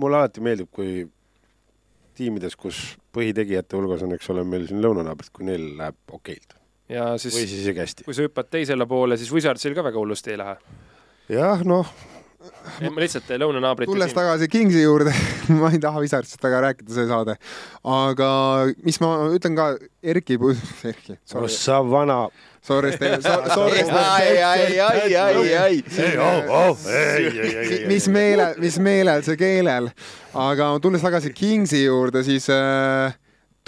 mulle 0.00 0.20
alati 0.20 0.44
meeldib, 0.44 0.70
kui 0.74 1.04
tiimides, 2.14 2.56
kus 2.56 2.80
põhitegijate 3.14 3.76
hulgas 3.76 4.04
on, 4.06 4.14
eks 4.16 4.30
ole, 4.32 4.46
meil 4.48 4.68
siin 4.70 4.82
lõunanaabrid, 4.82 5.32
kui 5.34 5.48
neil 5.50 5.72
läheb 5.78 6.16
okeilt. 6.16 6.56
ja 6.88 7.12
siis, 7.18 7.34
või 7.36 7.46
siis 7.46 7.62
isegi 7.66 7.84
hästi. 7.84 8.08
kui 8.08 8.16
sa 8.16 8.26
hüppad 8.26 8.50
teisele 8.50 8.88
poole, 8.88 9.20
siis 9.20 9.32
Wizardsil 9.34 9.76
ka 9.76 9.86
väga 9.86 10.00
hullusti 10.00 10.34
ei 10.34 10.40
lähe. 10.40 10.58
jah, 11.36 11.64
noh 11.68 11.90
ei, 12.80 12.90
ma 12.90 13.02
lihtsalt 13.02 13.28
lõunanaabrite 13.40 13.90
tulles 13.90 14.10
siin... 14.10 14.18
tagasi 14.18 14.48
Kingsi 14.52 14.82
juurde 14.82 15.12
ma 15.60 15.70
ei 15.72 15.80
taha 15.82 16.02
Wizardsist 16.02 16.42
väga 16.44 16.60
rääkida, 16.68 16.94
see 16.94 17.06
saade. 17.10 17.36
aga 17.96 18.30
mis 18.86 19.00
ma 19.02 19.12
ütlen 19.34 19.56
ka 19.58 19.70
Erki, 20.02 20.38
Erki. 20.92 21.18
sa 21.24 21.80
vana. 21.84 22.26
Sorry, 22.64 22.92
sorry. 22.96 23.82
ai, 23.92 24.42
ai, 24.42 24.80
ai, 24.80 25.16
ai, 25.20 25.54
ai. 25.60 25.82
mis 27.90 28.08
meelel, 28.08 28.54
mis 28.56 28.78
meelel 28.80 29.20
see 29.26 29.36
keelel, 29.36 29.90
aga 30.32 30.70
tulles 30.80 31.04
tagasi 31.04 31.34
Kingsi 31.36 31.82
juurde, 31.84 32.22
siis 32.24 32.48
äh, 32.52 33.12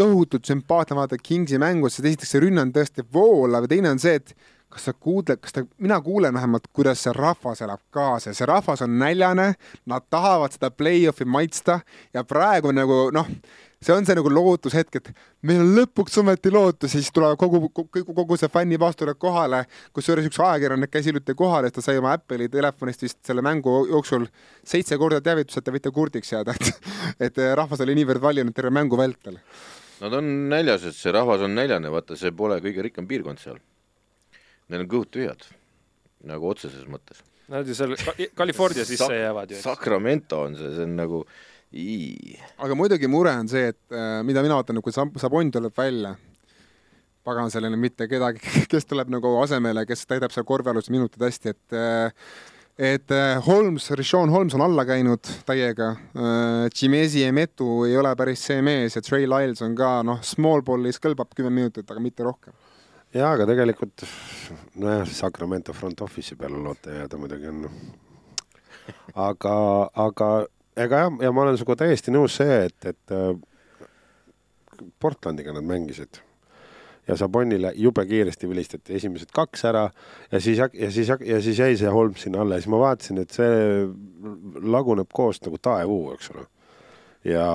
tohutult 0.00 0.48
sümpaatne 0.48 0.96
vaadata 0.96 1.20
Kingsi 1.20 1.60
mängu, 1.60 1.90
sest 1.92 2.08
esiteks 2.08 2.32
see 2.32 2.44
rünne 2.46 2.64
on 2.64 2.72
tõesti 2.72 3.04
voolav 3.12 3.66
ja 3.66 3.74
teine 3.74 3.92
on 3.92 4.00
see, 4.00 4.16
et 4.16 4.32
kas 4.76 4.90
sa 4.90 4.92
kuuled, 4.92 5.38
kas 5.40 5.56
ta, 5.56 5.64
mina 5.80 5.96
kuulen 6.04 6.34
vähemalt, 6.36 6.68
kuidas 6.76 7.00
see 7.04 7.14
rahvas 7.16 7.62
elab 7.64 7.80
kaasa, 7.94 8.34
see 8.36 8.48
rahvas 8.48 8.82
on 8.84 8.98
näljane, 9.00 9.54
nad 9.88 10.04
tahavad 10.12 10.52
seda 10.52 10.70
play-off'i 10.70 11.24
maitsta 11.24 11.80
ja 12.14 12.24
praegu 12.28 12.74
nagu 12.76 13.06
noh, 13.14 13.30
see 13.80 13.94
on 13.94 14.06
see 14.06 14.16
nagu 14.18 14.32
lootushetk, 14.32 14.98
et 15.00 15.08
meil 15.48 15.62
on 15.62 15.70
lõpuks 15.78 16.18
ometi 16.20 16.52
lootus 16.52 16.96
ja 16.96 17.00
siis 17.00 17.12
tuleb 17.14 17.38
kogu, 17.40 17.62
kogu, 17.72 18.02
kogu 18.18 18.38
see 18.40 18.52
fänni 18.52 18.78
vastulöök 18.80 19.20
kohale, 19.22 19.62
kusjuures 19.96 20.28
üks 20.28 20.40
ajakirjanik 20.44 20.92
käis 20.92 21.08
hiljuti 21.08 21.36
kohal, 21.38 21.68
et 21.68 21.76
ta 21.76 21.84
sai 21.84 22.00
oma 22.00 22.12
Apple'i 22.16 22.50
telefonist 22.52 23.06
vist 23.06 23.20
selle 23.26 23.44
mängu 23.44 23.78
jooksul 23.92 24.26
seitse 24.64 24.98
korda 25.00 25.22
teavituse, 25.24 25.62
et 25.62 25.68
ta 25.68 25.74
võite 25.74 25.94
kurdiks 25.94 26.34
jääda, 26.34 26.56
et, 26.56 26.92
et 27.30 27.40
rahvas 27.56 27.84
oli 27.86 27.96
niivõrd 28.00 28.24
valjunud 28.28 28.56
terve 28.56 28.74
mängu 28.76 29.00
vältel. 29.00 29.40
Nad 30.02 30.12
on 30.12 30.28
näljas, 30.52 30.84
et 30.84 30.96
see 30.96 31.14
rahvas 31.14 31.44
on 31.46 31.56
näljane, 31.56 31.88
vaata, 31.92 32.18
see 32.20 32.34
pole 32.36 32.60
kõige 32.64 32.84
rikkam 32.84 33.08
piirkond 33.08 33.40
seal 33.40 33.56
Neil 34.70 34.82
on 34.82 34.90
kõhud 34.90 35.10
tühjad, 35.14 35.44
nagu 36.26 36.48
otseses 36.50 36.86
mõttes. 36.90 37.22
Nad 37.52 37.68
ju 37.68 37.76
seal 37.78 37.94
California 38.34 38.86
sisse 38.86 39.12
jäävad 39.14 39.52
ju. 39.54 39.60
Sacramento 39.62 40.40
on 40.48 40.56
see, 40.58 40.72
see 40.74 40.86
on 40.88 40.96
nagu 40.98 41.20
ii. 41.74 42.38
aga 42.64 42.78
muidugi 42.78 43.10
mure 43.10 43.34
on 43.38 43.50
see, 43.50 43.70
et 43.70 43.94
äh, 43.94 44.22
mida 44.26 44.42
mina 44.42 44.58
vaatan, 44.58 44.82
kui 44.82 44.94
Sabon 44.94 45.52
tuleb 45.54 45.74
välja, 45.76 46.16
pagan, 47.26 47.50
seal 47.50 47.66
ei 47.66 47.72
ole 47.72 47.80
mitte 47.80 48.08
kedagi, 48.10 48.42
kes 48.72 48.90
tuleb 48.90 49.10
nagu 49.14 49.36
asemele, 49.44 49.86
kes 49.86 50.06
täidab 50.10 50.34
seal 50.34 50.46
korvialuse 50.48 50.94
minutid 50.94 51.22
hästi, 51.22 51.54
et 51.54 51.78
äh, 51.78 52.28
et 52.76 53.14
äh, 53.14 53.38
Holmes, 53.46 53.86
Rishon 53.96 54.34
Holmes 54.34 54.52
on 54.58 54.66
alla 54.66 54.82
käinud 54.84 55.24
täiega, 55.48 55.94
Jimezi 56.68 57.22
Emetu 57.24 57.86
ei 57.86 57.94
ole 57.96 58.10
päris 58.18 58.42
see 58.50 58.60
mees 58.60 58.98
ja 58.98 59.00
Trey 59.00 59.24
Lyles 59.24 59.62
on 59.64 59.72
ka 59.78 60.02
noh, 60.04 60.18
small 60.26 60.66
ball'is 60.66 61.00
kõlbab 61.00 61.32
kümme 61.32 61.54
minutit, 61.54 61.88
aga 61.88 62.02
mitte 62.04 62.26
rohkem 62.26 62.52
jaa, 63.14 63.32
aga 63.32 63.46
tegelikult 63.46 64.04
nojah, 64.74 65.06
Sacramento 65.08 65.72
front 65.72 66.00
office'i 66.00 66.38
peale 66.38 66.58
loota 66.62 66.90
jääda 66.90 67.20
muidugi 67.20 67.48
on 67.52 67.62
noh. 67.66 67.80
aga, 69.14 69.56
aga 70.06 70.30
ega 70.76 71.02
jah, 71.04 71.18
ja 71.22 71.32
ma 71.32 71.46
olen 71.46 71.58
sinuga 71.58 71.80
täiesti 71.84 72.14
nõus 72.14 72.38
see, 72.40 72.62
et, 72.68 72.92
et 72.92 73.14
äh, 73.14 73.34
Portlandiga 75.00 75.54
nad 75.56 75.64
mängisid 75.64 76.20
ja 77.08 77.16
Sabonile 77.16 77.72
jube 77.78 78.02
kiiresti 78.06 78.48
vilistati 78.48 78.96
esimesed 78.98 79.30
kaks 79.34 79.64
ära 79.70 79.84
ja 80.32 80.40
siis, 80.40 80.58
ja 80.58 80.90
siis, 80.90 81.08
ja 81.08 81.40
siis 81.42 81.58
jäi 81.58 81.76
see 81.78 81.92
Holm 81.92 82.16
sinna 82.18 82.42
alla 82.42 82.58
ja 82.58 82.64
siis 82.64 82.72
ma 82.72 82.82
vaatasin, 82.82 83.22
et 83.22 83.36
see 83.36 83.86
laguneb 84.74 85.12
koos 85.14 85.40
nagu 85.46 85.60
taevuu, 85.62 86.12
eks 86.16 86.32
ole. 86.34 86.46
ja 87.24 87.46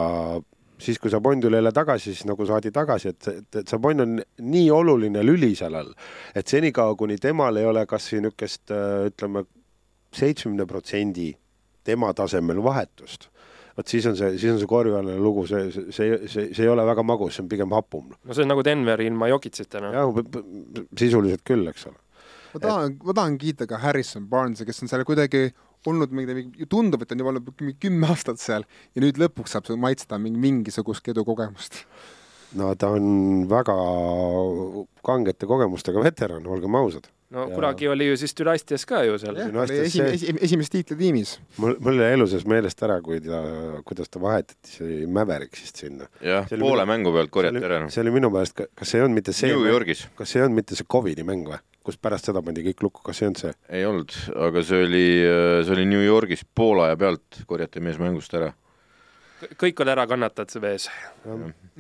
siis, 0.82 1.00
kui 1.00 1.12
Sabon 1.14 1.42
tuli 1.42 1.60
jälle 1.60 1.72
tagasi, 1.76 2.14
siis 2.14 2.26
nagu 2.30 2.46
saadi 2.50 2.72
tagasi, 2.74 3.14
et, 3.14 3.28
et, 3.28 3.60
et 3.62 3.72
Sabon 3.72 4.04
on 4.04 4.20
nii 4.42 4.68
oluline 4.74 5.24
lüli 5.26 5.54
seal 5.58 5.78
all, 5.78 5.92
et 6.36 6.48
senikaua, 6.48 6.96
kuni 7.00 7.18
temal 7.22 7.60
ei 7.62 7.68
ole 7.70 7.86
kas 7.90 8.10
või 8.14 8.26
niisugust 8.26 8.74
ütleme, 9.12 9.46
seitsmekümne 10.16 10.68
protsendi 10.68 11.32
tema 11.88 12.12
tasemel 12.18 12.62
vahetust, 12.64 13.30
vot 13.78 13.88
siis 13.88 14.06
on 14.10 14.18
see, 14.20 14.36
siis 14.38 14.54
on 14.54 14.60
see 14.62 14.70
korvialane 14.70 15.18
lugu, 15.22 15.46
see, 15.50 15.72
see, 15.72 15.90
see, 15.96 16.22
see, 16.28 16.48
see 16.52 16.66
ei 16.66 16.72
ole 16.72 16.86
väga 16.88 17.06
magus, 17.08 17.38
see 17.38 17.46
on 17.46 17.52
pigem 17.52 17.76
hapum. 17.76 18.12
no 18.12 18.38
see 18.38 18.46
on 18.46 18.52
nagu 18.54 18.64
Denver 18.66 19.02
ilma 19.02 19.32
Jokitsita, 19.32 19.82
noh. 19.84 19.96
jah, 19.96 20.86
sisuliselt 20.98 21.46
küll, 21.48 21.66
eks 21.72 21.88
ole. 21.90 22.00
ma 22.54 22.64
tahan, 22.68 22.98
ma 23.04 23.18
tahan 23.22 23.38
kiita 23.42 23.70
ka 23.70 23.80
Harrison 23.82 24.28
Barnesi, 24.30 24.68
kes 24.68 24.84
on 24.84 24.92
seal 24.92 25.06
kuidagi 25.08 25.50
olnud 25.90 26.14
mingi, 26.16 26.68
tundub, 26.70 27.04
et 27.04 27.14
on 27.14 27.24
juba 27.24 27.34
olnud 27.34 27.64
kümme 27.82 28.10
aastat 28.12 28.42
seal 28.42 28.66
ja 28.96 29.04
nüüd 29.04 29.20
lõpuks 29.22 29.56
saab 29.56 29.70
maitsta 29.82 30.20
mingi, 30.22 30.40
mingisugust 30.42 31.08
edukogemust. 31.14 31.84
no 32.60 32.74
ta 32.76 32.92
on 32.98 33.48
väga 33.50 33.78
kangete 35.08 35.50
kogemustega 35.50 36.04
veteran, 36.04 36.48
olgem 36.48 36.76
ausad. 36.76 37.08
No 37.32 37.48
ja... 37.48 37.56
kunagi 37.56 37.88
oli 37.92 38.08
ju 38.10 38.18
siis 38.20 38.36
Dünastias 38.38 38.86
ka 38.88 39.02
ju 39.08 39.18
seal. 39.22 39.40
Esim, 39.78 40.06
esim, 40.12 40.40
esimeses 40.42 40.74
tiitlitiimis. 40.76 41.34
mul, 41.64 41.78
mul 41.84 42.04
jäi 42.04 42.14
elu 42.18 42.28
sees 42.32 42.46
meelest 42.50 42.84
ära, 42.86 43.00
kui 43.06 43.22
ta, 43.24 43.42
kuidas 43.88 44.12
ta 44.12 44.22
vahetati, 44.24 44.76
see 44.76 44.86
oli 44.88 45.10
Mavericksist 45.20 45.84
sinna. 45.84 46.10
jah, 46.26 46.48
poole 46.52 46.84
minu, 46.84 46.92
mängu 46.94 47.16
pealt 47.16 47.34
korjati 47.34 47.66
ära. 47.68 47.82
see 47.94 48.04
oli 48.06 48.16
minu 48.20 48.32
meelest, 48.34 48.66
kas 48.68 48.94
see 48.94 49.02
ei 49.02 49.08
olnud 49.08 49.22
mitte 49.22 49.36
see 49.36 49.52
kas 50.18 50.34
see 50.34 50.42
ei 50.42 50.48
olnud 50.48 50.62
mitte 50.62 50.80
see 50.80 50.88
Covidi 50.92 51.28
mäng 51.28 51.48
või? 51.48 51.62
kus 51.86 51.98
pärast 51.98 52.28
seda 52.30 52.44
pandi 52.46 52.64
kõik 52.66 52.84
lukku, 52.86 53.04
kas 53.06 53.22
see 53.22 53.30
on 53.32 53.38
see? 53.40 53.54
ei 53.74 53.86
olnud, 53.88 54.14
aga 54.48 54.64
see 54.66 54.84
oli, 54.86 55.06
see 55.66 55.76
oli 55.76 55.88
New 55.90 56.04
Yorgis 56.04 56.44
poole 56.56 56.90
aja 56.90 57.00
pealt 57.00 57.42
korjati 57.50 57.84
mees 57.84 57.98
mängust 58.02 58.36
ära. 58.38 58.52
Kõik 59.62 59.82
on 59.84 59.90
ära 59.92 60.06
kannatanud, 60.10 60.52
see 60.52 60.62
mees. 60.64 60.88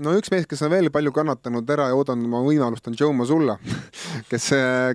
no 0.01 0.13
üks 0.17 0.31
mees, 0.33 0.47
kes 0.49 0.63
on 0.65 0.71
veel 0.73 0.89
palju 0.93 1.13
kannatanud 1.15 1.69
ära 1.73 1.89
ja 1.91 1.97
oodanud 1.97 2.27
oma 2.29 2.41
võimalust, 2.45 2.87
on 2.89 2.97
Joe 2.97 3.13
Mazzulla 3.15 3.57
kes, 4.31 4.49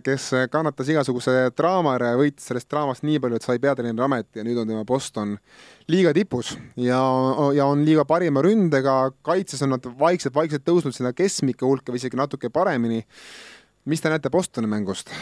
kes 0.06 0.28
kannatas 0.52 0.90
igasuguse 0.92 1.34
draama 1.56 1.94
ära 1.98 2.12
ja 2.12 2.20
võitis 2.20 2.48
sellest 2.50 2.70
draamast 2.72 3.06
nii 3.06 3.22
palju, 3.22 3.38
et 3.38 3.46
sai 3.46 3.62
peatreeneri 3.62 4.06
ameti 4.06 4.42
ja 4.42 4.46
nüüd 4.46 4.60
on 4.62 4.70
tema 4.72 4.84
post 4.88 5.16
on 5.22 5.36
liiga 5.92 6.12
tipus 6.16 6.56
ja, 6.80 7.00
ja 7.56 7.70
on 7.70 7.86
liiga 7.86 8.06
parima 8.08 8.42
ründega, 8.44 8.98
kaitses 9.26 9.62
on 9.66 9.76
nad 9.76 9.90
vaikselt-vaikselt 9.98 10.66
tõusnud 10.66 10.96
sinna 10.96 11.14
keskmike 11.16 11.66
hulka 11.66 11.94
või 11.94 12.02
isegi 12.02 12.18
natuke 12.18 12.50
paremini. 12.50 13.04
mis 13.84 14.00
te 14.00 14.10
näete 14.10 14.30
Bostoni 14.30 14.66
mängust? 14.66 15.12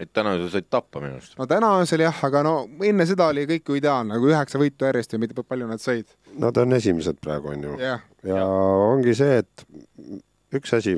Et 0.00 0.12
täna 0.16 0.32
sa 0.40 0.48
said 0.54 0.68
tappa 0.72 1.02
minu 1.02 1.18
arust. 1.18 1.36
no 1.38 1.46
täna 1.50 1.74
öösel 1.80 2.04
jah, 2.04 2.24
aga 2.26 2.42
no 2.46 2.54
enne 2.86 3.06
seda 3.08 3.28
oli 3.34 3.44
kõik 3.50 3.68
ju 3.68 3.78
ideaalne, 3.80 4.14
nagu 4.14 4.30
üheksa 4.30 4.60
võitu 4.62 4.88
järjest 4.88 5.14
ja 5.14 5.20
mitte 5.20 5.44
palju 5.44 5.68
nad 5.68 5.82
said. 5.82 6.08
Nad 6.40 6.56
on 6.62 6.76
esimesed 6.76 7.20
praegu, 7.22 7.52
on 7.54 7.68
ju 7.68 7.76
yeah.. 7.80 8.02
ja 8.26 8.44
ongi 8.46 9.14
see, 9.18 9.40
et 9.42 9.66
üks 10.56 10.74
asi, 10.76 10.96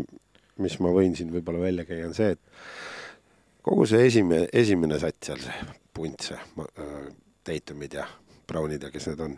mis 0.63 0.79
ma 0.81 0.95
võin 0.95 1.17
siin 1.19 1.33
võib-olla 1.35 1.67
välja 1.67 1.87
käia, 1.89 2.07
on 2.09 2.17
see, 2.17 2.37
et 2.37 3.63
kogu 3.67 3.87
see 3.91 4.07
esimene, 4.07 4.49
esimene 4.53 4.99
sats 5.03 5.31
seal, 5.33 5.43
see 5.43 5.71
punt, 5.95 6.29
see 6.31 6.39
äh, 6.39 6.99
Daytonid 7.47 7.99
ja 7.99 8.07
Brownid 8.53 8.83
ja 8.83 8.91
kes 8.93 9.07
need 9.11 9.23
on. 9.23 9.35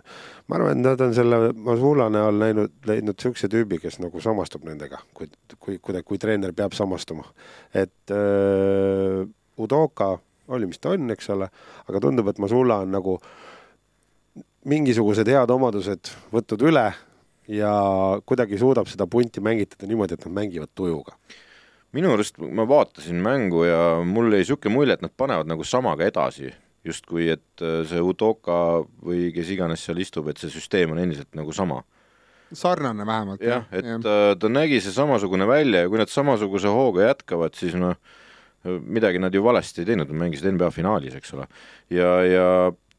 ma 0.48 0.58
arvan, 0.58 0.78
et 0.78 0.84
nad 0.84 1.00
on 1.04 1.14
selle 1.16 1.38
Masula 1.66 2.08
näol 2.12 2.40
näinud, 2.40 2.74
leidnud 2.88 3.16
niisuguse 3.16 3.50
tüübi, 3.52 3.78
kes 3.82 4.00
nagu 4.02 4.20
samastub 4.22 4.64
nendega, 4.66 5.00
kui, 5.16 5.28
kui, 5.58 5.78
kui, 5.78 6.02
kui 6.02 6.20
treener 6.20 6.54
peab 6.56 6.76
samastuma. 6.76 7.26
et 7.74 8.12
öö, 8.12 9.24
äh, 9.24 9.32
Udoka 9.58 10.14
oli, 10.48 10.66
mis 10.68 10.80
ta 10.82 10.92
on, 10.94 11.10
eks 11.14 11.30
ole, 11.32 11.48
aga 11.88 12.00
tundub, 12.02 12.28
et 12.28 12.40
Masula 12.42 12.82
on 12.84 12.92
nagu 12.94 13.18
mingisugused 14.68 15.28
head 15.28 15.52
omadused 15.52 16.10
võtnud 16.32 16.64
üle 16.68 16.84
ja 17.52 17.72
kuidagi 18.26 18.58
suudab 18.60 18.88
seda 18.88 19.06
punti 19.10 19.42
mängitada 19.44 19.88
niimoodi, 19.88 20.16
et 20.16 20.26
nad 20.26 20.36
mängivad 20.40 20.72
tujuga. 20.74 21.16
minu 21.94 22.10
arust 22.10 22.40
ma 22.40 22.64
vaatasin 22.66 23.20
mängu 23.22 23.64
ja 23.64 24.02
mul 24.04 24.32
jäi 24.32 24.42
niisugune 24.42 24.74
mulje, 24.74 24.94
et 24.94 25.02
nad 25.02 25.12
panevad 25.16 25.46
nagu 25.46 25.64
samaga 25.64 26.04
edasi, 26.04 26.50
justkui 26.84 27.28
et 27.30 27.62
äh, 27.62 27.84
see 27.86 28.00
Udoka 28.02 28.82
või 29.04 29.30
kes 29.34 29.52
iganes 29.54 29.84
seal 29.84 30.00
istub, 30.02 30.28
et 30.28 30.40
see 30.40 30.50
süsteem 30.50 30.92
on 30.92 30.98
endiselt 30.98 31.30
nagu 31.38 31.52
sama 31.52 31.84
sarnane 32.54 33.06
vähemalt. 33.06 33.40
jah, 33.42 33.64
et 33.72 33.84
ja. 33.84 33.98
ta, 34.02 34.16
äh, 34.30 34.36
ta 34.38 34.48
nägi 34.48 34.80
see 34.80 34.92
samasugune 34.92 35.46
välja 35.46 35.84
ja 35.84 35.88
kui 35.88 36.00
nad 36.00 36.10
samasuguse 36.10 36.68
hooga 36.72 37.08
jätkavad, 37.08 37.54
siis 37.58 37.76
noh, 37.78 37.96
midagi 38.64 39.20
nad 39.20 39.34
ju 39.34 39.42
valesti 39.44 39.82
ei 39.82 39.90
teinud, 39.90 40.08
nad 40.08 40.20
mängisid 40.24 40.48
NBA 40.54 40.70
finaalis, 40.72 41.16
eks 41.18 41.34
ole. 41.36 41.46
ja, 41.92 42.10
ja 42.24 42.46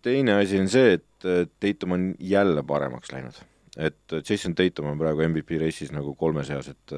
teine 0.06 0.40
asi 0.42 0.60
on 0.62 0.70
see, 0.70 0.98
et 1.00 1.52
Tatum 1.60 1.96
on 1.96 2.06
jälle 2.20 2.64
paremaks 2.64 3.12
läinud. 3.12 3.42
et 3.78 4.14
Jason 4.30 4.56
Tatum 4.56 4.86
on 4.94 5.00
praegu 5.00 5.26
MVP 5.28 5.58
reisis 5.60 5.92
nagu 5.92 6.14
kolme 6.16 6.44
seas, 6.48 6.70
et 6.72 6.94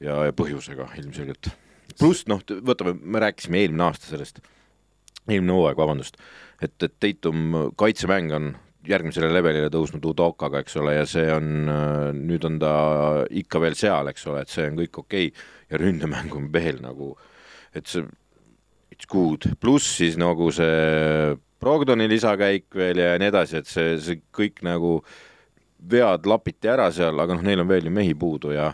ja, 0.00 0.20
ja 0.28 0.32
põhjusega 0.36 0.90
ilmselgelt. 1.00 1.50
pluss 1.98 2.26
noh, 2.28 2.42
võtame, 2.44 2.94
me 3.00 3.24
rääkisime 3.24 3.64
eelmine 3.64 3.88
aasta 3.88 4.12
sellest, 4.12 4.42
eelmine 5.28 5.56
hooaeg, 5.56 5.80
vabandust, 5.80 6.20
et, 6.62 6.76
et 6.82 6.98
Tatum 7.00 7.72
kaitsemäng 7.80 8.34
on 8.36 8.52
järgmisele 8.88 9.32
levelile 9.32 9.72
tõusnud 9.72 10.04
Udokaga, 10.06 10.60
eks 10.62 10.76
ole, 10.80 10.94
ja 11.00 11.08
see 11.08 11.26
on, 11.32 11.48
nüüd 12.20 12.44
on 12.46 12.60
ta 12.60 12.74
ikka 13.40 13.60
veel 13.64 13.74
seal, 13.76 14.12
eks 14.12 14.28
ole, 14.30 14.44
et 14.44 14.52
see 14.52 14.68
on 14.68 14.78
kõik 14.78 15.02
okei 15.02 15.32
okay. 15.32 15.48
ja 15.72 15.80
ründemäng 15.80 16.36
on 16.36 16.46
veel 16.52 16.78
nagu 16.84 17.10
äh, 17.16 17.34
et 17.74 17.86
see 17.86 18.04
it's 18.92 19.08
good, 19.10 19.46
pluss 19.60 19.98
siis 20.00 20.18
nagu 20.20 20.50
see 20.54 21.36
Brogdoni 21.58 22.06
lisakäik 22.10 22.68
veel 22.74 23.00
ja 23.02 23.16
nii 23.18 23.30
edasi, 23.32 23.62
et 23.62 23.70
see, 23.70 23.96
see 24.02 24.20
kõik 24.34 24.62
nagu 24.66 24.98
vead 25.90 26.26
lapiti 26.26 26.70
ära 26.70 26.88
seal, 26.94 27.18
aga 27.18 27.36
noh, 27.36 27.42
neil 27.46 27.62
on 27.62 27.70
veel 27.70 27.88
ju 27.88 27.94
mehi 27.94 28.14
puudu 28.18 28.54
ja 28.54 28.70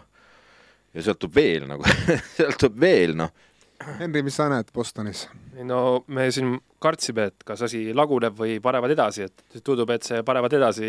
ja 0.95 1.03
sealt 1.03 1.21
tuleb 1.25 1.41
veel 1.41 1.67
nagu 1.69 1.89
sealt 2.37 2.61
tuleb 2.61 2.79
veel 2.81 3.17
noh. 3.19 3.33
Henri, 3.99 4.23
mis 4.25 4.37
sa 4.39 4.47
näed 4.49 4.71
Bostonis? 4.73 5.27
no 5.67 6.05
me 6.07 6.29
siin 6.33 6.55
kartsime, 6.83 7.29
et 7.33 7.45
kas 7.47 7.65
asi 7.67 7.87
laguneb 7.97 8.37
või 8.39 8.59
panevad 8.63 8.93
edasi, 8.95 9.29
et 9.29 9.65
tundub, 9.65 9.91
et 9.91 10.07
see 10.07 10.23
panevad 10.27 10.53
edasi 10.57 10.89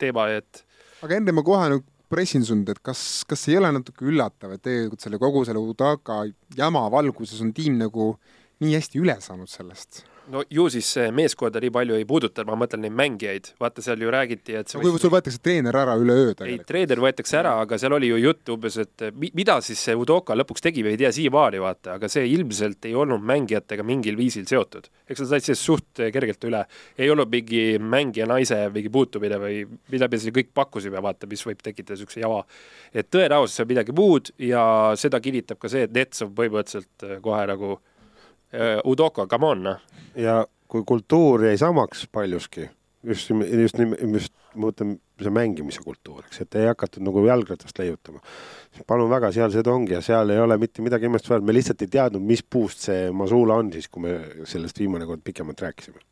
teema, 0.00 0.28
et 0.34 0.64
aga 1.00 1.16
Henri, 1.16 1.36
ma 1.36 1.44
kohe 1.46 1.70
nüüd 1.72 1.86
pressin 2.10 2.44
sind, 2.46 2.68
et 2.72 2.80
kas, 2.82 3.24
kas 3.28 3.46
ei 3.48 3.58
ole 3.60 3.70
natuke 3.76 4.06
üllatav, 4.10 4.56
et 4.56 4.64
tegelikult 4.66 5.06
selle 5.06 5.20
kogu 5.22 5.44
selle 5.46 5.62
Udaka 5.62 6.24
jama 6.58 6.86
valguses 6.92 7.40
on 7.44 7.54
tiim 7.56 7.78
nagu 7.80 8.12
nii 8.60 8.76
hästi 8.76 9.00
üle 9.00 9.16
saanud 9.22 9.50
sellest? 9.50 10.04
No 10.30 10.42
ju 10.50 10.66
siis 10.72 10.88
see 10.94 11.10
meeskonda 11.14 11.60
nii 11.62 11.72
palju 11.74 11.96
ei 11.98 12.06
puuduta, 12.08 12.44
ma 12.48 12.56
mõtlen 12.58 12.84
neid 12.84 12.94
mängijaid, 12.96 13.50
vaata 13.60 13.82
seal 13.84 14.02
ju 14.02 14.12
räägiti, 14.12 14.54
et 14.58 14.72
no, 14.74 14.82
kui 14.82 14.92
võis... 14.94 15.02
sul 15.02 15.12
võetakse 15.12 15.40
treener 15.42 15.76
ära 15.76 15.96
üleöö 16.00 16.32
tegelikult. 16.32 16.62
ei, 16.62 16.68
treener 16.68 17.02
võetakse 17.04 17.38
ära, 17.40 17.56
aga 17.64 17.78
seal 17.80 17.96
oli 17.96 18.10
ju 18.10 18.20
juttu 18.20 18.56
umbes, 18.56 18.78
et 18.82 19.06
mida 19.18 19.58
siis 19.64 19.82
see 19.88 19.96
Udoka 19.98 20.36
lõpuks 20.38 20.64
tegi, 20.64 20.84
me 20.86 20.94
ei 20.94 21.00
tea 21.00 21.10
siiamaani, 21.14 21.60
vaata, 21.62 21.96
aga 21.98 22.10
see 22.12 22.26
ilmselt 22.34 22.88
ei 22.88 22.94
olnud 22.98 23.24
mängijatega 23.30 23.86
mingil 23.86 24.18
viisil 24.20 24.46
seotud. 24.50 24.88
eks 25.10 25.24
nad 25.24 25.32
said 25.32 25.46
sellest 25.48 25.66
suht 25.66 26.04
kergelt 26.14 26.48
üle, 26.48 26.64
ei 26.98 27.10
olnud 27.10 27.30
mingi 27.32 27.64
mängija 27.82 28.28
naise 28.30 28.62
mingi 28.74 28.92
puutumine 28.92 29.40
või 29.42 29.62
mida 29.92 30.08
me 30.10 30.22
siin 30.22 30.36
kõik 30.36 30.54
pakkusime, 30.54 31.02
vaata, 31.02 31.28
mis 31.30 31.44
võib 31.46 31.62
tekitada 31.62 31.98
niisuguse 31.98 32.22
java. 32.22 32.44
et 32.94 33.10
tõenäoliselt 33.10 33.60
see 33.60 33.66
on 33.66 33.72
midagi 33.74 33.94
muud 33.96 34.32
ja 34.38 34.64
seda 35.00 35.20
kinnitab 35.20 35.58
ka 35.60 35.70
see, 35.72 35.86
et 35.88 35.94
Nets 35.94 36.22
on 36.24 36.34
põhimõtteliselt 36.36 37.20
kohe 37.24 37.46
nagu 37.50 37.78
Äh, 38.54 38.80
Udoko, 38.84 39.26
come 39.30 39.46
on, 39.46 39.62
noh. 39.62 39.80
ja 40.18 40.42
kui 40.70 40.82
kultuur 40.86 41.44
jäi 41.46 41.58
samaks 41.58 42.06
paljuski, 42.12 42.68
just, 43.06 43.30
just, 43.30 43.78
just 44.12 44.34
ma 44.54 44.66
mõtlen, 44.70 44.96
see 45.20 45.32
mängimise 45.34 45.82
kultuur, 45.84 46.24
eks, 46.26 46.42
et 46.42 46.56
ei 46.58 46.66
hakatud 46.66 47.04
nagu 47.06 47.22
jalgratast 47.26 47.78
leiutama. 47.78 48.22
palun 48.88 49.10
väga, 49.10 49.30
seal 49.34 49.52
seda 49.54 49.72
ongi 49.74 49.94
ja 49.94 50.00
seal 50.02 50.32
ei 50.34 50.40
ole 50.42 50.56
mitte 50.58 50.82
midagi 50.82 51.06
imestusväärset, 51.06 51.46
me 51.46 51.54
lihtsalt 51.54 51.84
ei 51.86 51.92
teadnud, 51.92 52.24
mis 52.26 52.42
puust 52.42 52.86
see 52.88 53.10
Masula 53.14 53.60
on 53.62 53.72
siis, 53.74 53.86
kui 53.88 54.06
me 54.08 54.16
sellest 54.48 54.78
viimane 54.82 55.06
kord 55.06 55.22
pikemalt 55.24 55.62
rääkisime. 55.62 56.02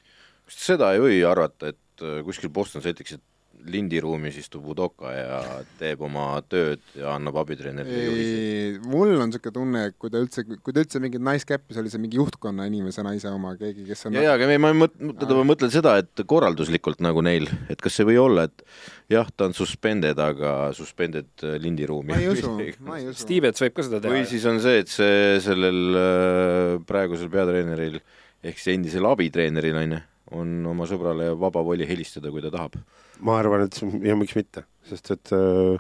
seda 0.48 0.92
ei 0.94 1.03
või 1.03 1.18
arvata, 1.27 1.74
et 1.74 2.07
äh, 2.07 2.22
kuskil 2.24 2.55
Boston 2.55 2.83
Celticsid 2.85 3.22
lindiruumis 3.68 4.38
istub 4.40 4.66
Udoka 4.72 5.10
ja 5.12 5.38
teeb 5.80 6.02
oma 6.06 6.26
tööd 6.48 6.82
ja 6.96 7.14
annab 7.16 7.40
abitreenerile 7.42 8.04
juhiseid. 8.04 8.78
mul 8.92 9.14
on 9.16 9.30
niisugune 9.30 9.54
tunne, 9.54 9.84
et 9.90 9.96
kui 10.00 10.12
ta 10.12 10.22
üldse, 10.22 10.44
kui 10.46 10.74
ta 10.74 10.84
üldse 10.84 11.02
mingit 11.02 11.24
naiskäppis 11.24 11.80
oli 11.82 11.92
see 11.92 12.02
mingi 12.02 12.20
juhtkonna 12.20 12.68
inimese 12.70 13.04
naise 13.06 13.30
oma, 13.32 13.54
keegi, 13.60 13.86
kes 13.88 14.06
on 14.08 14.18
ja, 14.18 14.26
ja, 14.28 14.36
aga 14.38 14.50
ma 14.62 14.72
mõtlen, 14.84 15.14
ma 15.40 15.46
mõtlen 15.50 15.72
seda, 15.74 15.96
et 16.02 16.24
korralduslikult 16.28 17.02
nagu 17.04 17.24
neil, 17.26 17.50
et 17.72 17.82
kas 17.84 17.98
see 17.98 18.08
või 18.08 18.20
olla, 18.22 18.46
et 18.48 18.64
jah, 19.12 19.28
ta 19.34 19.48
on 19.48 19.56
suspended, 19.56 20.20
aga 20.22 20.54
suspended 20.76 21.46
lindiruumi. 21.64 22.14
ma 22.14 22.20
ei 22.22 22.30
usu, 22.32 22.54
ma 22.84 23.00
ei 23.00 23.10
usu. 23.10 23.24
Stevens 23.24 23.64
võib 23.64 23.76
ka 23.76 23.88
seda 23.88 24.02
teha. 24.04 24.14
või 24.14 24.28
siis 24.30 24.46
on 24.48 24.62
see, 24.64 24.84
et 24.84 24.92
see 24.92 25.38
sellel 25.44 25.82
äh, 25.98 26.76
praegusel 26.88 27.32
peatreeneril 27.32 27.98
ehk 28.44 28.60
siis 28.60 28.76
endisel 28.76 29.06
abitreeneril 29.08 29.82
on 29.82 29.96
ju 29.96 30.04
on 30.36 30.66
oma 30.72 30.88
sõbrale 30.88 31.30
vaba 31.38 31.62
voli 31.64 31.86
helistada, 31.88 32.32
kui 32.32 32.42
ta 32.44 32.52
tahab. 32.54 32.76
ma 33.24 33.38
arvan, 33.40 33.66
et 33.66 33.80
ja 34.04 34.16
miks 34.18 34.36
mitte, 34.36 34.64
sest 34.88 35.10
et 35.14 35.32
äh, 35.36 35.78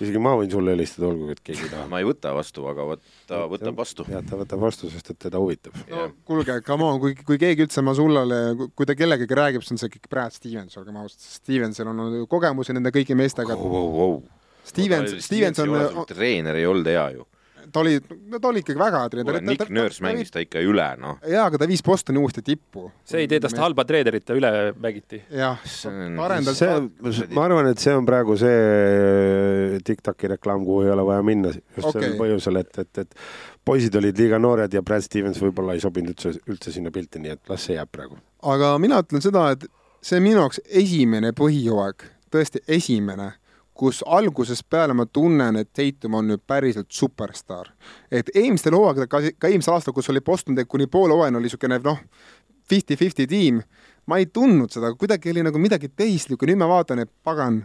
isegi 0.00 0.20
ma 0.22 0.34
võin 0.36 0.50
sulle 0.52 0.74
helistada, 0.74 1.08
olgugi 1.10 1.36
et 1.36 1.42
keegi 1.46 1.66
ei 1.66 1.72
taha. 1.72 1.88
ma 1.90 2.00
ei 2.02 2.08
võta 2.08 2.32
vastu, 2.36 2.66
aga 2.70 2.86
vot 2.90 3.04
ta 3.30 3.42
võtab 3.50 3.78
vastu. 3.78 4.06
jah, 4.10 4.24
ta 4.26 4.40
võtab 4.40 4.64
vastu, 4.66 4.90
sest 4.92 5.12
et 5.14 5.20
teda 5.28 5.40
huvitab. 5.42 5.76
no 5.92 6.08
kuulge, 6.28 6.58
come 6.66 6.88
on, 6.88 7.00
kui, 7.02 7.14
kui 7.26 7.40
keegi 7.42 7.66
üldse 7.66 7.84
Masullale, 7.86 8.40
kui 8.74 8.88
ta 8.88 8.98
kellegagi 8.98 9.38
räägib, 9.38 9.64
siis 9.64 9.76
on 9.76 9.82
see 9.82 9.92
ikkagi 9.92 10.12
Brad 10.12 10.36
Stevens, 10.36 10.76
olgem 10.80 10.98
ausad, 11.02 11.22
Stevensil 11.38 11.92
on 11.92 12.02
ju 12.20 12.26
kogemusi 12.30 12.76
nende 12.76 12.92
kõigi 12.94 13.18
meestega 13.18 13.56
oh,. 13.56 13.78
Oh, 13.82 14.02
oh. 14.06 14.18
Stevens, 14.66 15.12
Stevens 15.22 15.60
on. 15.62 16.02
treener 16.10 16.58
ei 16.58 16.66
olnud 16.66 16.88
hea 16.90 17.08
ju 17.14 17.26
ta 17.72 17.80
oli, 17.80 17.96
no 18.30 18.40
ta 18.42 18.48
oli 18.48 18.62
ikkagi 18.62 18.78
väga 18.80 19.02
hea 19.02 19.12
treener. 19.12 19.38
Nick 19.44 19.70
Nurse 19.72 20.04
mängis 20.04 20.32
ta 20.34 20.42
ikka 20.42 20.62
üle, 20.64 20.86
noh. 21.00 21.18
jaa, 21.26 21.46
aga 21.50 21.60
ta 21.62 21.68
viis 21.68 21.82
Bostoni 21.86 22.20
uuesti 22.20 22.42
tippu. 22.46 22.90
see 23.06 23.24
ei 23.24 23.30
tee 23.30 23.40
tast 23.42 23.58
halba 23.60 23.84
treenerit, 23.88 24.24
ta 24.26 24.36
üle 24.38 24.50
mängiti. 24.82 25.22
jah, 25.30 25.62
arendas 26.26 26.60
see, 26.60 27.28
ma 27.36 27.46
arvan, 27.46 27.70
et 27.72 27.82
see 27.82 27.94
on 27.96 28.08
praegu 28.08 28.36
see 28.40 28.56
äh, 28.56 29.78
TikToki 29.86 30.32
reklaam, 30.36 30.64
kuhu 30.66 30.86
ei 30.86 30.92
ole 30.94 31.06
vaja 31.06 31.24
minna, 31.26 31.52
just 31.54 31.90
okay. 31.90 32.10
sel 32.10 32.18
põhjusel, 32.20 32.60
et, 32.62 32.82
et, 32.84 33.02
et 33.04 33.18
poisid 33.66 33.96
olid 33.98 34.18
liiga 34.18 34.38
noored 34.42 34.74
ja 34.74 34.84
Brad 34.86 35.04
Stevens 35.06 35.40
võib-olla 35.42 35.76
ei 35.76 35.82
sobinud 35.82 36.14
üldse, 36.14 36.36
üldse 36.50 36.74
sinna 36.74 36.92
pilti, 36.94 37.22
nii 37.22 37.34
et 37.36 37.50
las 37.50 37.66
see 37.68 37.78
jääb 37.78 37.90
praegu. 37.92 38.20
aga 38.54 38.76
mina 38.82 39.00
ütlen 39.04 39.24
seda, 39.24 39.48
et 39.56 39.66
see 40.04 40.20
on 40.20 40.28
minu 40.28 40.44
jaoks 40.44 40.62
esimene 40.66 41.32
põhijooaeg, 41.36 42.06
tõesti 42.32 42.62
esimene 42.78 43.32
kus 43.76 44.02
algusest 44.06 44.66
peale 44.70 44.94
ma 44.96 45.06
tunnen, 45.06 45.60
et 45.60 45.72
Tatum 45.76 46.16
on 46.18 46.30
nüüd 46.30 46.42
päriselt 46.46 46.88
superstaar. 46.90 47.72
et 48.10 48.30
eelmistel 48.34 48.74
hooaegadel, 48.74 49.08
ka, 49.08 49.20
ka 49.38 49.48
eelmisel 49.48 49.76
aastal, 49.76 49.94
kus 49.94 50.10
oli 50.10 50.20
Boston 50.20 50.56
Tech 50.56 50.68
kuni 50.68 50.86
poole 50.86 51.14
hooajani 51.14 51.36
oli 51.36 51.50
niisugune 51.50 51.78
noh, 51.84 52.02
fifty-fifty 52.68 53.26
tiim, 53.30 53.62
ma 54.06 54.18
ei 54.18 54.26
tundnud 54.26 54.72
seda, 54.72 54.92
kuidagi 54.98 55.30
oli 55.30 55.44
nagu 55.46 55.60
midagi 55.62 55.88
tehislikku, 55.88 56.48
nüüd 56.48 56.60
ma 56.60 56.68
vaatan, 56.70 57.04
et 57.04 57.12
pagan, 57.24 57.60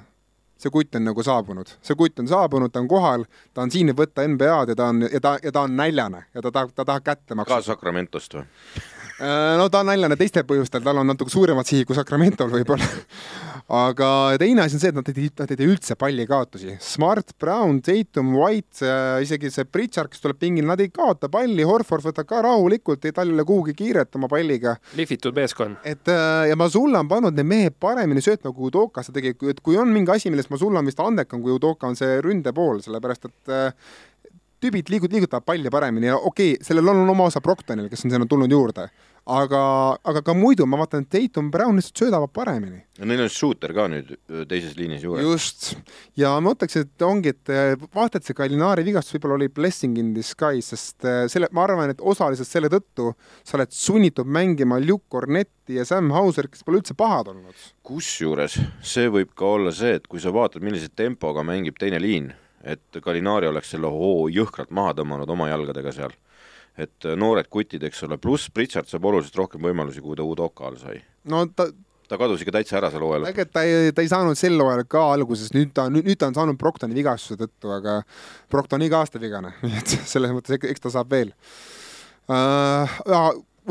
see 0.61 0.69
kutt 0.73 0.95
on 0.97 1.07
nagu 1.07 1.23
saabunud, 1.25 1.69
see 1.81 1.97
kutt 1.97 2.19
on 2.21 2.29
saabunud, 2.29 2.73
ta 2.73 2.81
on 2.83 2.89
kohal, 2.91 3.25
ta 3.53 3.65
on 3.65 3.73
siin, 3.73 3.89
et 3.89 3.97
võtta 3.97 4.25
NBA-d 4.27 4.75
ja 4.75 4.77
ta 4.77 4.89
on, 4.93 5.05
ja 5.07 5.21
ta, 5.23 5.35
ja 5.43 5.53
ta 5.53 5.65
on 5.65 5.77
näljane 5.77 6.25
ja 6.33 6.43
ta 6.43 6.51
tahab, 6.51 6.75
ta 6.75 6.85
tahab 6.85 7.07
kätte 7.07 7.37
maksta. 7.37 7.61
ka 7.61 7.71
Sacramentost 7.71 8.37
või? 8.37 8.45
Äh, 9.21 9.55
no 9.57 9.69
ta 9.69 9.81
on 9.81 9.89
näljane 9.89 10.17
teistel 10.17 10.45
põhjustel, 10.49 10.83
tal 10.85 11.01
on 11.01 11.09
natuke 11.09 11.33
suuremad 11.33 11.69
sihid 11.69 11.89
kui 11.89 11.97
Sacramentol 11.97 12.53
võib-olla 12.53 12.87
aga 13.69 14.09
teine 14.41 14.63
asi 14.63 14.77
on 14.77 14.81
see, 14.83 14.91
et 14.91 14.97
nad 14.97 15.07
tegid, 15.07 15.33
nad 15.39 15.49
tegid 15.49 15.63
üldse 15.65 15.95
pallikaotusi. 15.99 16.75
Smart, 16.83 17.33
Brown, 17.41 17.81
Tatum, 17.85 18.33
White, 18.37 18.81
äh, 18.85 19.21
isegi 19.25 19.51
see 19.53 19.67
Pritchard, 19.69 20.11
kes 20.11 20.23
tuleb 20.23 20.39
pingile, 20.41 20.67
nad 20.71 20.81
ei 20.83 20.91
kaota 20.93 21.29
palli, 21.31 21.65
Horford 21.67 22.07
võtab 22.09 22.29
ka 22.29 22.41
rahulikult, 22.47 23.05
ei 23.07 23.15
tal 23.15 23.31
ei 23.31 23.37
ole 23.37 23.45
kuhugi 23.47 23.75
kiiret 23.77 24.19
oma 24.19 24.29
palliga. 24.31 24.75
lihvitud 24.97 25.35
meeskond. 25.37 25.81
et 25.83 26.07
äh, 26.11 26.47
ja 26.49 26.59
Mazula 26.59 27.03
on 27.03 27.11
pannud 27.11 27.37
need 27.37 27.49
mehed 27.49 27.77
paremini 27.79 28.23
söötma, 28.23 28.53
kui 28.55 28.71
Udoka 28.71 29.03
seda 29.05 29.19
tegi, 29.19 29.35
et 29.49 29.61
kui 29.63 29.77
on 29.77 29.91
mingi 29.93 30.13
asi, 30.13 30.31
millest 30.33 30.51
Mazula 30.53 30.79
on 30.79 30.89
vist 30.89 30.99
andekam 30.99 31.43
kui 31.43 31.53
Udoka, 31.55 31.87
on 31.87 31.99
see 31.99 32.19
ründepool, 32.23 32.81
sellepärast 32.85 33.29
et 33.29 33.53
äh, 33.53 33.69
tüübid 34.61 34.91
liigud-, 34.93 35.13
liigutavad 35.13 35.45
palli 35.45 35.69
paremini 35.73 36.11
ja 36.11 36.17
okei 36.17 36.55
okay,, 36.55 36.65
sellel 36.65 36.93
on 36.93 37.09
oma 37.09 37.29
osa 37.31 37.41
Proctonil, 37.41 37.89
kes 37.89 38.05
on 38.05 38.13
sinna 38.13 38.27
tulnud 38.29 38.51
juurde 38.51 38.89
aga, 39.29 39.61
aga 40.01 40.21
ka 40.25 40.33
muidu 40.33 40.65
ma 40.65 40.79
vaatan, 40.81 41.05
et 41.05 41.11
Tatum 41.13 41.51
Brown 41.53 41.77
lihtsalt 41.77 42.01
söödavad 42.01 42.31
paremini. 42.33 42.81
ja 42.97 43.05
neil 43.05 43.21
on 43.21 43.29
shooter 43.29 43.73
ka 43.73 43.85
nüüd 43.91 44.15
teises 44.49 44.73
liinis 44.77 45.03
juures. 45.05 45.23
just, 45.23 45.67
ja 46.17 46.33
ma 46.41 46.53
ütleks, 46.55 46.79
et 46.81 47.05
ongi, 47.05 47.35
et 47.35 47.51
vaata, 47.93 48.17
et 48.17 48.25
see 48.25 48.37
Gallinari 48.37 48.85
vigastus 48.87 49.15
võib-olla 49.15 49.37
oli 49.37 49.49
blessing 49.53 49.99
in 50.01 50.13
disguise, 50.15 50.73
sest 50.73 51.07
selle, 51.33 51.51
ma 51.53 51.65
arvan, 51.67 51.93
et 51.93 52.01
osaliselt 52.01 52.49
selle 52.49 52.71
tõttu 52.73 53.11
sa 53.43 53.59
oled 53.59 53.73
sunnitud 53.75 54.29
mängima 54.29 54.81
Luke 54.81 55.05
Cornetti 55.11 55.77
ja 55.77 55.85
Sam 55.85 56.09
Hauser, 56.15 56.49
kes 56.49 56.65
pole 56.65 56.81
üldse 56.81 56.97
pahad 56.97 57.29
olnud. 57.33 57.67
kusjuures 57.85 58.57
see 58.81 59.11
võib 59.13 59.35
ka 59.37 59.53
olla 59.57 59.75
see, 59.75 59.99
et 60.01 60.09
kui 60.09 60.23
sa 60.23 60.33
vaatad, 60.33 60.65
millise 60.65 60.89
tempoga 60.89 61.45
mängib 61.45 61.77
teine 61.77 62.01
liin, 62.01 62.31
et 62.65 63.01
Gallinari 63.01 63.49
oleks 63.49 63.73
selle 63.75 63.89
hoo 63.89 64.27
jõhkralt 64.33 64.73
maha 64.73 64.97
tõmmanud 64.97 65.29
oma 65.29 65.49
jalgadega 65.53 65.93
seal 65.93 66.17
et 66.81 67.07
äh, 67.07 67.15
noored 67.19 67.49
kutid, 67.51 67.83
eks 67.87 68.03
ole, 68.07 68.17
pluss 68.21 68.51
Pritchard 68.53 68.89
saab 68.89 69.07
oluliselt 69.11 69.39
rohkem 69.39 69.63
võimalusi, 69.69 70.03
kui 70.03 70.17
ta 70.17 70.27
Udoka 70.27 70.67
all 70.69 70.79
sai. 70.81 71.01
no 71.29 71.45
ta 71.55 71.69
ta 72.11 72.17
kadus 72.19 72.41
ikka 72.43 72.57
täitsa 72.57 72.75
ära 72.81 72.89
sel 72.91 73.03
hooajal. 73.05 73.29
tegelikult 73.29 73.53
ta 73.55 73.63
ei, 73.63 73.91
ta 73.95 74.03
ei 74.03 74.09
saanud 74.11 74.39
sel 74.39 74.57
hooajal 74.59 74.83
ka 74.91 75.03
alguses, 75.13 75.53
nüüd 75.55 75.71
ta, 75.77 75.87
nüüd 75.93 76.17
ta 76.19 76.27
on 76.27 76.35
saanud 76.35 76.59
Broktoni 76.59 76.97
vigastuse 76.97 77.39
tõttu, 77.39 77.71
aga 77.77 78.01
Brokton 78.51 78.83
iga 78.83 78.99
aasta 78.99 79.21
vigane, 79.21 79.53
nii 79.63 79.79
et 79.79 79.95
selles 80.11 80.33
mõttes 80.35 80.59
eks 80.59 80.83
ta 80.83 80.91
saab 80.91 81.13
veel 81.13 81.31
uh, 82.27 82.99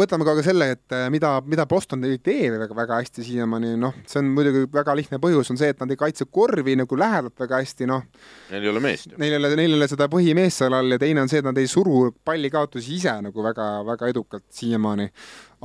võtame 0.01 0.27
ka 0.27 0.35
selle, 0.45 0.71
et 0.75 0.95
äh, 0.97 1.07
mida, 1.13 1.33
mida 1.47 1.67
Boston 1.69 2.03
teeb 2.03 2.57
väga, 2.57 2.75
väga 2.77 2.99
hästi 3.01 3.25
siiamaani, 3.27 3.75
noh, 3.81 3.95
see 4.09 4.21
on 4.23 4.31
muidugi 4.35 4.65
väga 4.73 4.95
lihtne 4.99 5.21
põhjus, 5.23 5.53
on 5.53 5.61
see, 5.61 5.71
et 5.75 5.81
nad 5.83 5.93
ei 5.93 6.01
kaitse 6.01 6.27
korvi 6.33 6.77
nagu 6.81 6.99
lähedalt 6.99 7.37
väga 7.41 7.61
hästi, 7.63 7.89
noh. 7.91 8.07
Neil 8.51 8.67
ei 8.67 8.73
ole 8.73 8.83
meest. 8.85 9.15
Neil 9.21 9.37
ei 9.37 9.41
ole, 9.41 9.53
neil 9.61 9.77
ei 9.77 9.79
ole 9.79 9.91
seda 9.91 10.09
põhimeest 10.13 10.65
seal 10.65 10.77
all 10.77 10.97
ja 10.97 11.01
teine 11.03 11.25
on 11.25 11.31
see, 11.31 11.43
et 11.43 11.49
nad 11.49 11.61
ei 11.61 11.71
suru 11.71 12.11
pallikaotusi 12.27 12.97
ise 12.99 13.17
nagu 13.29 13.47
väga-väga 13.47 14.11
edukalt 14.15 14.47
siiamaani. 14.61 15.11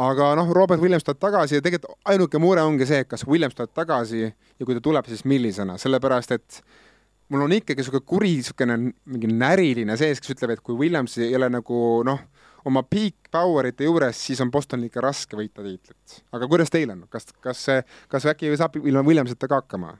aga 0.06 0.34
noh, 0.36 0.50
Robert 0.52 0.82
Williams 0.82 1.06
tuleb 1.08 1.20
tagasi 1.24 1.60
ja 1.60 1.64
tegelikult 1.64 2.00
ainuke 2.12 2.40
mure 2.44 2.64
ongi 2.68 2.88
see, 2.88 3.06
kas 3.08 3.24
Williams 3.28 3.56
tuleb 3.56 3.72
tagasi 3.74 4.26
ja 4.26 4.66
kui 4.66 4.76
ta 4.76 4.84
tuleb, 4.84 5.08
siis 5.08 5.24
millisena, 5.24 5.78
sellepärast 5.80 6.36
et 6.36 6.60
mul 7.32 7.46
on 7.46 7.54
ikkagi 7.56 7.82
niisugune 7.82 8.06
kuri, 8.06 8.34
niisugune 8.42 8.78
mingi 8.84 9.30
näriline 9.32 9.96
sees, 9.98 10.20
kes 10.22 10.36
ütleb, 10.36 10.56
et 10.56 10.66
kui 10.66 10.76
Williams 10.78 11.18
ei 11.24 11.34
ole 11.38 11.50
nagu 11.54 11.80
noh 12.06 12.22
oma 12.66 12.84
peak 12.84 13.30
power'ite 13.34 13.88
juures, 13.88 14.18
siis 14.28 14.42
on 14.44 14.52
Bostonil 14.54 14.90
ikka 14.90 15.04
raske 15.06 15.38
võita 15.38 15.64
tiitlit. 15.66 16.18
aga 16.36 16.50
kuidas 16.52 16.74
teil 16.74 16.92
on, 16.94 17.06
kas, 17.12 17.30
kas 17.44 17.62
see, 17.70 17.86
kas 18.12 18.28
äkki 18.32 18.52
saab 18.58 18.80
ilma 18.82 19.06
Williamsita 19.06 19.50
ka 19.52 19.62
hakkama? 19.64 19.96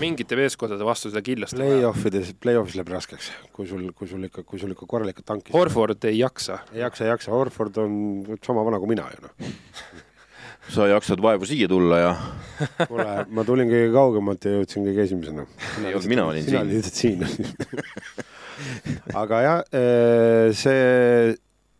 mingite 0.00 0.34
meeskondade 0.34 0.82
vastu 0.86 1.12
seda 1.12 1.22
kindlasti 1.22 1.58
Play-offides, 1.60 2.32
play-off'is 2.42 2.74
läheb 2.80 2.90
raskeks, 2.90 3.30
kui 3.54 3.68
sul, 3.68 3.84
kui 3.94 4.10
sul 4.10 4.26
ikka, 4.26 4.42
kui 4.42 4.58
sul 4.58 4.74
ikka 4.74 4.88
korralikult 4.90 5.26
tankis 5.28 5.54
Horford 5.54 6.08
ei 6.10 6.18
jaksa. 6.18 6.64
ei 6.74 6.82
jaksa, 6.82 7.06
ei 7.06 7.12
jaksa, 7.12 7.32
Horford 7.34 7.78
on 7.84 7.94
sama 8.42 8.64
vana 8.66 8.80
kui 8.82 8.90
mina 8.90 9.06
ju 9.14 9.28
noh 9.28 9.36
sa 10.74 10.88
jaksad 10.90 11.22
vaevu 11.22 11.46
siia 11.48 11.68
tulla 11.70 11.98
ja 12.02 12.10
kuule, 12.90 13.06
ma 13.32 13.44
tulin 13.46 13.70
kõige 13.70 13.92
kaugemalt 13.94 14.48
ja 14.48 14.56
jõudsin 14.58 14.88
kõige 14.88 15.04
esimesena. 15.06 15.46
ei 15.84 15.94
olnud, 15.94 16.10
mina 16.10 16.26
olin 16.28 16.44
sina 16.44 16.64
siin. 16.66 16.82
sina 16.90 17.28
olid 17.28 17.38
siin 17.38 18.34
aga 19.22 19.42
jah, 19.44 19.62
eh, 19.72 20.50
see 20.58 21.36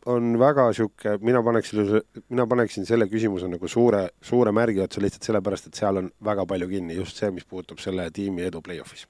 on 0.09 0.39
väga 0.41 0.69
sihuke, 0.77 1.17
mina 1.25 1.43
paneksin, 1.45 2.01
mina 2.29 2.47
paneksin 2.49 2.87
selle 2.89 3.09
küsimuse 3.11 3.49
nagu 3.51 3.69
suure, 3.69 4.09
suure 4.25 4.53
märgi 4.57 4.81
otsa 4.85 5.03
lihtsalt 5.05 5.29
sellepärast, 5.29 5.69
et 5.69 5.81
seal 5.81 6.01
on 6.01 6.11
väga 6.25 6.47
palju 6.49 6.69
kinni, 6.71 6.97
just 6.97 7.21
see, 7.21 7.31
mis 7.35 7.47
puudutab 7.49 7.83
selle 7.83 8.09
tiimi 8.15 8.47
edu 8.49 8.63
play-off'is 8.65 9.07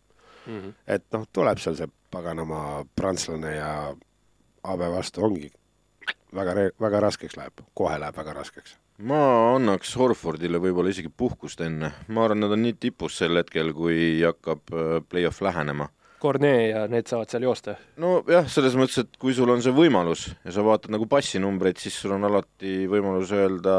mm. 0.47 0.59
-hmm. 0.59 0.75
et 0.87 1.07
noh, 1.15 1.27
tuleb 1.33 1.63
seal 1.63 1.79
see 1.79 1.89
paganama 2.11 2.85
prantslane 2.97 3.55
ja 3.57 3.71
AB 4.63 4.85
vastu, 4.97 5.25
ongi 5.25 5.51
väga, 6.35 6.55
väga 6.81 7.01
raskeks 7.01 7.37
läheb, 7.37 7.65
kohe 7.75 7.99
läheb 7.99 8.17
väga 8.17 8.35
raskeks. 8.41 8.77
ma 8.99 9.21
annaks 9.55 9.95
Horfordile 9.97 10.59
võib-olla 10.59 10.91
isegi 10.91 11.13
puhkust 11.17 11.61
enne, 11.61 11.93
ma 12.09 12.25
arvan, 12.25 12.41
nad 12.41 12.53
on 12.57 12.63
nii 12.63 12.75
tipus 12.81 13.19
sel 13.19 13.37
hetkel, 13.39 13.73
kui 13.73 14.23
hakkab 14.25 14.75
äh, 14.75 14.99
play-off 15.09 15.43
lähenema 15.43 15.89
Cornet 16.21 16.71
ja 16.73 16.85
need 16.91 17.09
saavad 17.11 17.31
seal 17.33 17.47
joosta? 17.47 17.77
nojah, 18.01 18.49
selles 18.51 18.77
mõttes, 18.79 19.05
et 19.05 19.21
kui 19.21 19.37
sul 19.37 19.51
on 19.53 19.63
see 19.65 19.75
võimalus 19.75 20.29
ja 20.45 20.55
sa 20.55 20.65
vaatad 20.67 20.93
nagu 20.95 21.09
passinumbreid, 21.11 21.81
siis 21.81 21.97
sul 22.03 22.17
on 22.17 22.29
alati 22.29 22.81
võimalus 22.91 23.33
öelda 23.37 23.77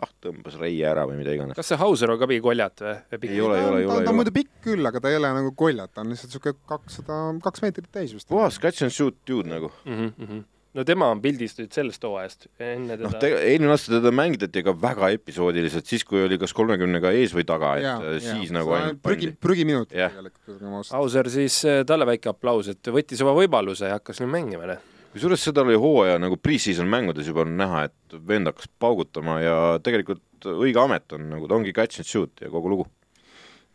ah, 0.00 0.10
tõmbas 0.24 0.58
reie 0.60 0.86
ära 0.88 1.06
või 1.08 1.20
mida 1.20 1.36
iganes. 1.36 1.58
kas 1.58 1.72
see 1.72 1.80
Hauser 1.80 2.12
on 2.14 2.20
ka 2.20 2.28
mingi 2.30 2.44
koljat 2.44 2.84
või? 2.86 2.96
ei 3.20 3.40
ole, 3.40 3.60
ei 3.60 3.68
ole, 3.68 3.84
ei 3.84 3.88
ole. 3.90 4.02
ta 4.02 4.14
on 4.14 4.20
muidu 4.22 4.34
pikk 4.34 4.60
küll, 4.70 4.90
aga 4.90 5.02
ta 5.02 5.12
ei 5.12 5.20
ole 5.20 5.32
nagu 5.38 5.54
koljat, 5.58 5.94
ta 5.94 6.04
on 6.04 6.12
lihtsalt 6.14 6.32
niisugune 6.32 6.60
kakssada, 6.74 7.22
kaks 7.44 7.64
meetrit 7.64 7.88
täis 7.92 8.16
vist. 8.16 8.28
puhas 8.32 8.60
catch 8.62 8.86
and 8.86 8.94
shoot 8.94 9.18
dude 9.28 9.48
nagu 9.52 9.72
mm. 9.84 10.12
-hmm 10.18 10.44
no 10.76 10.84
tema 10.86 11.08
on 11.14 11.20
pildis 11.24 11.56
nüüd 11.58 11.72
sellest 11.74 12.04
hooajast, 12.06 12.48
enne 12.62 12.98
teda 12.98 13.10
noh, 13.10 13.28
eelmine 13.38 13.72
aasta 13.74 13.94
teda 13.96 14.12
mängitati 14.14 14.64
ka 14.66 14.74
väga 14.80 15.10
episoodiliselt, 15.16 15.88
siis 15.88 16.04
kui 16.08 16.24
oli 16.26 16.38
kas 16.40 16.54
kolmekümnega 16.56 17.14
ees 17.16 17.32
või 17.36 17.46
taga, 17.48 17.76
et 17.80 17.86
ja, 17.86 17.94
siis 18.20 18.50
ja. 18.50 18.58
nagu 18.58 18.74
ainult 18.76 19.00
prügi, 19.04 19.30
prügiminut 19.40 19.90
tegelikult. 19.92 20.92
Auser 20.96 21.30
siis, 21.32 21.62
eh, 21.68 21.80
talle 21.88 22.08
väike 22.08 22.30
aplaus, 22.32 22.70
et 22.72 22.92
võttis 22.92 23.24
oma 23.24 23.34
võimaluse 23.38 23.88
ja 23.90 23.98
hakkas 24.00 24.22
nüüd 24.22 24.32
mängima, 24.34 24.68
noh 24.74 24.92
kusjuures 25.16 25.40
seda 25.48 25.62
oli 25.64 25.78
hooaja 25.80 26.18
nagu 26.20 26.36
pre-season 26.36 26.88
mängudes 26.92 27.30
juba 27.30 27.46
on 27.46 27.54
näha, 27.56 27.86
et 27.88 28.16
vend 28.28 28.50
hakkas 28.50 28.68
paugutama 28.82 29.38
ja 29.40 29.56
tegelikult 29.80 30.44
õige 30.52 30.82
amet 30.82 31.14
on 31.16 31.30
nagu, 31.30 31.48
ta 31.48 31.56
ongi 31.56 31.72
catch 31.72 32.02
and 32.02 32.10
shoot 32.10 32.44
ja 32.44 32.50
kogu 32.52 32.68
lugu 32.74 32.84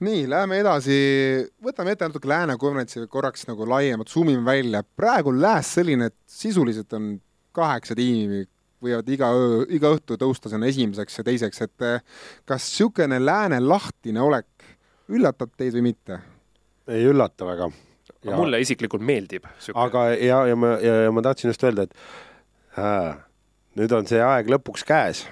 nii, 0.02 0.24
läheme 0.30 0.62
edasi, 0.62 0.95
võtame 1.64 1.93
ette 1.93 2.08
natuke 2.10 2.30
Lääne 2.30 2.58
konverentsi 2.62 3.04
korraks 3.12 3.45
nagu 3.49 3.68
laiemalt, 3.70 4.10
zoom 4.10 4.32
ime 4.34 4.45
välja. 4.45 4.84
praegu 4.84 5.30
on 5.30 5.41
lääs 5.41 5.76
selline, 5.78 6.10
et 6.10 6.18
sisuliselt 6.28 6.93
on 6.97 7.14
kaheksa 7.56 7.95
tiimi 7.95 8.45
võivad 8.82 9.10
iga 9.14 9.30
öö, 9.38 9.64
iga 9.78 9.91
õhtu 9.93 10.18
tõusta 10.18 10.49
sinna 10.49 10.70
esimeseks 10.72 11.20
ja 11.20 11.26
teiseks, 11.28 11.62
et 11.68 11.86
eh, 11.86 12.04
kas 12.49 12.66
niisugune 12.66 13.20
lääne 13.22 13.60
lahtine 13.62 14.22
olek 14.22 14.66
üllatab 15.12 15.54
teid 15.58 15.76
või 15.78 15.91
mitte? 15.91 16.22
ei 16.91 17.06
üllata 17.06 17.45
väga. 17.45 17.70
mulle 18.36 18.62
isiklikult 18.62 19.04
meeldib. 19.06 19.45
aga 19.76 20.08
ja, 20.16 20.45
ja 20.49 20.56
ma, 20.56 20.78
ja, 20.82 20.95
ja 21.06 21.12
ma 21.14 21.22
tahtsin 21.22 21.54
just 21.54 21.64
öelda, 21.64 21.86
et 21.86 22.80
äh, 22.80 23.22
nüüd 23.78 23.93
on 23.93 24.10
see 24.10 24.24
aeg 24.24 24.49
lõpuks 24.49 24.88
käes, 24.88 25.28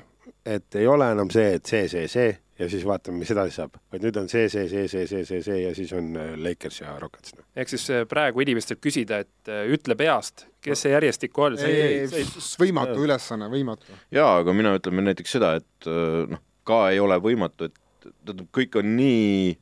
et 0.45 0.75
ei 0.75 0.87
ole 0.87 1.09
enam 1.11 1.33
see, 1.33 1.55
et 1.57 1.65
see, 1.65 1.87
see, 1.89 2.05
see 2.07 2.37
ja 2.59 2.67
siis 2.69 2.83
vaatame, 2.87 3.21
mis 3.21 3.31
edasi 3.33 3.55
saab, 3.55 3.77
vaid 3.91 4.03
nüüd 4.03 4.17
on 4.19 4.27
see, 4.31 4.49
see, 4.51 4.67
see, 4.71 4.87
see, 4.91 5.05
see, 5.07 5.23
see, 5.27 5.41
see 5.45 5.57
ja 5.61 5.71
siis 5.75 5.91
on 5.95 6.11
äh, 6.19 6.33
Lakers 6.39 6.81
ja 6.81 6.95
Rockets 6.99 7.35
no.. 7.37 7.45
ehk 7.59 7.71
siis 7.71 7.85
äh, 7.95 8.05
praegu 8.09 8.43
inimestel 8.43 8.79
küsida, 8.83 9.21
et 9.23 9.51
äh, 9.51 9.63
ütle 9.71 9.95
peast, 9.99 10.47
kes 10.65 10.83
see 10.85 10.93
järjestikku 10.93 11.47
on. 11.47 11.57
ei, 11.63 12.03
ei, 12.03 12.25
võimatu 12.59 12.99
ülesanne, 13.05 13.49
võimatu. 13.51 13.95
jaa, 14.15 14.39
aga 14.41 14.55
mina 14.55 14.75
ütlen 14.77 15.05
näiteks 15.07 15.37
seda, 15.37 15.55
et 15.61 15.89
noh, 15.89 16.41
ka 16.67 16.81
ei 16.93 16.99
ole 17.01 17.17
võimatu, 17.23 17.69
et 17.69 18.09
tähendab, 18.25 18.49
kõik 18.55 18.75
on 18.81 18.91
nii 18.97 19.53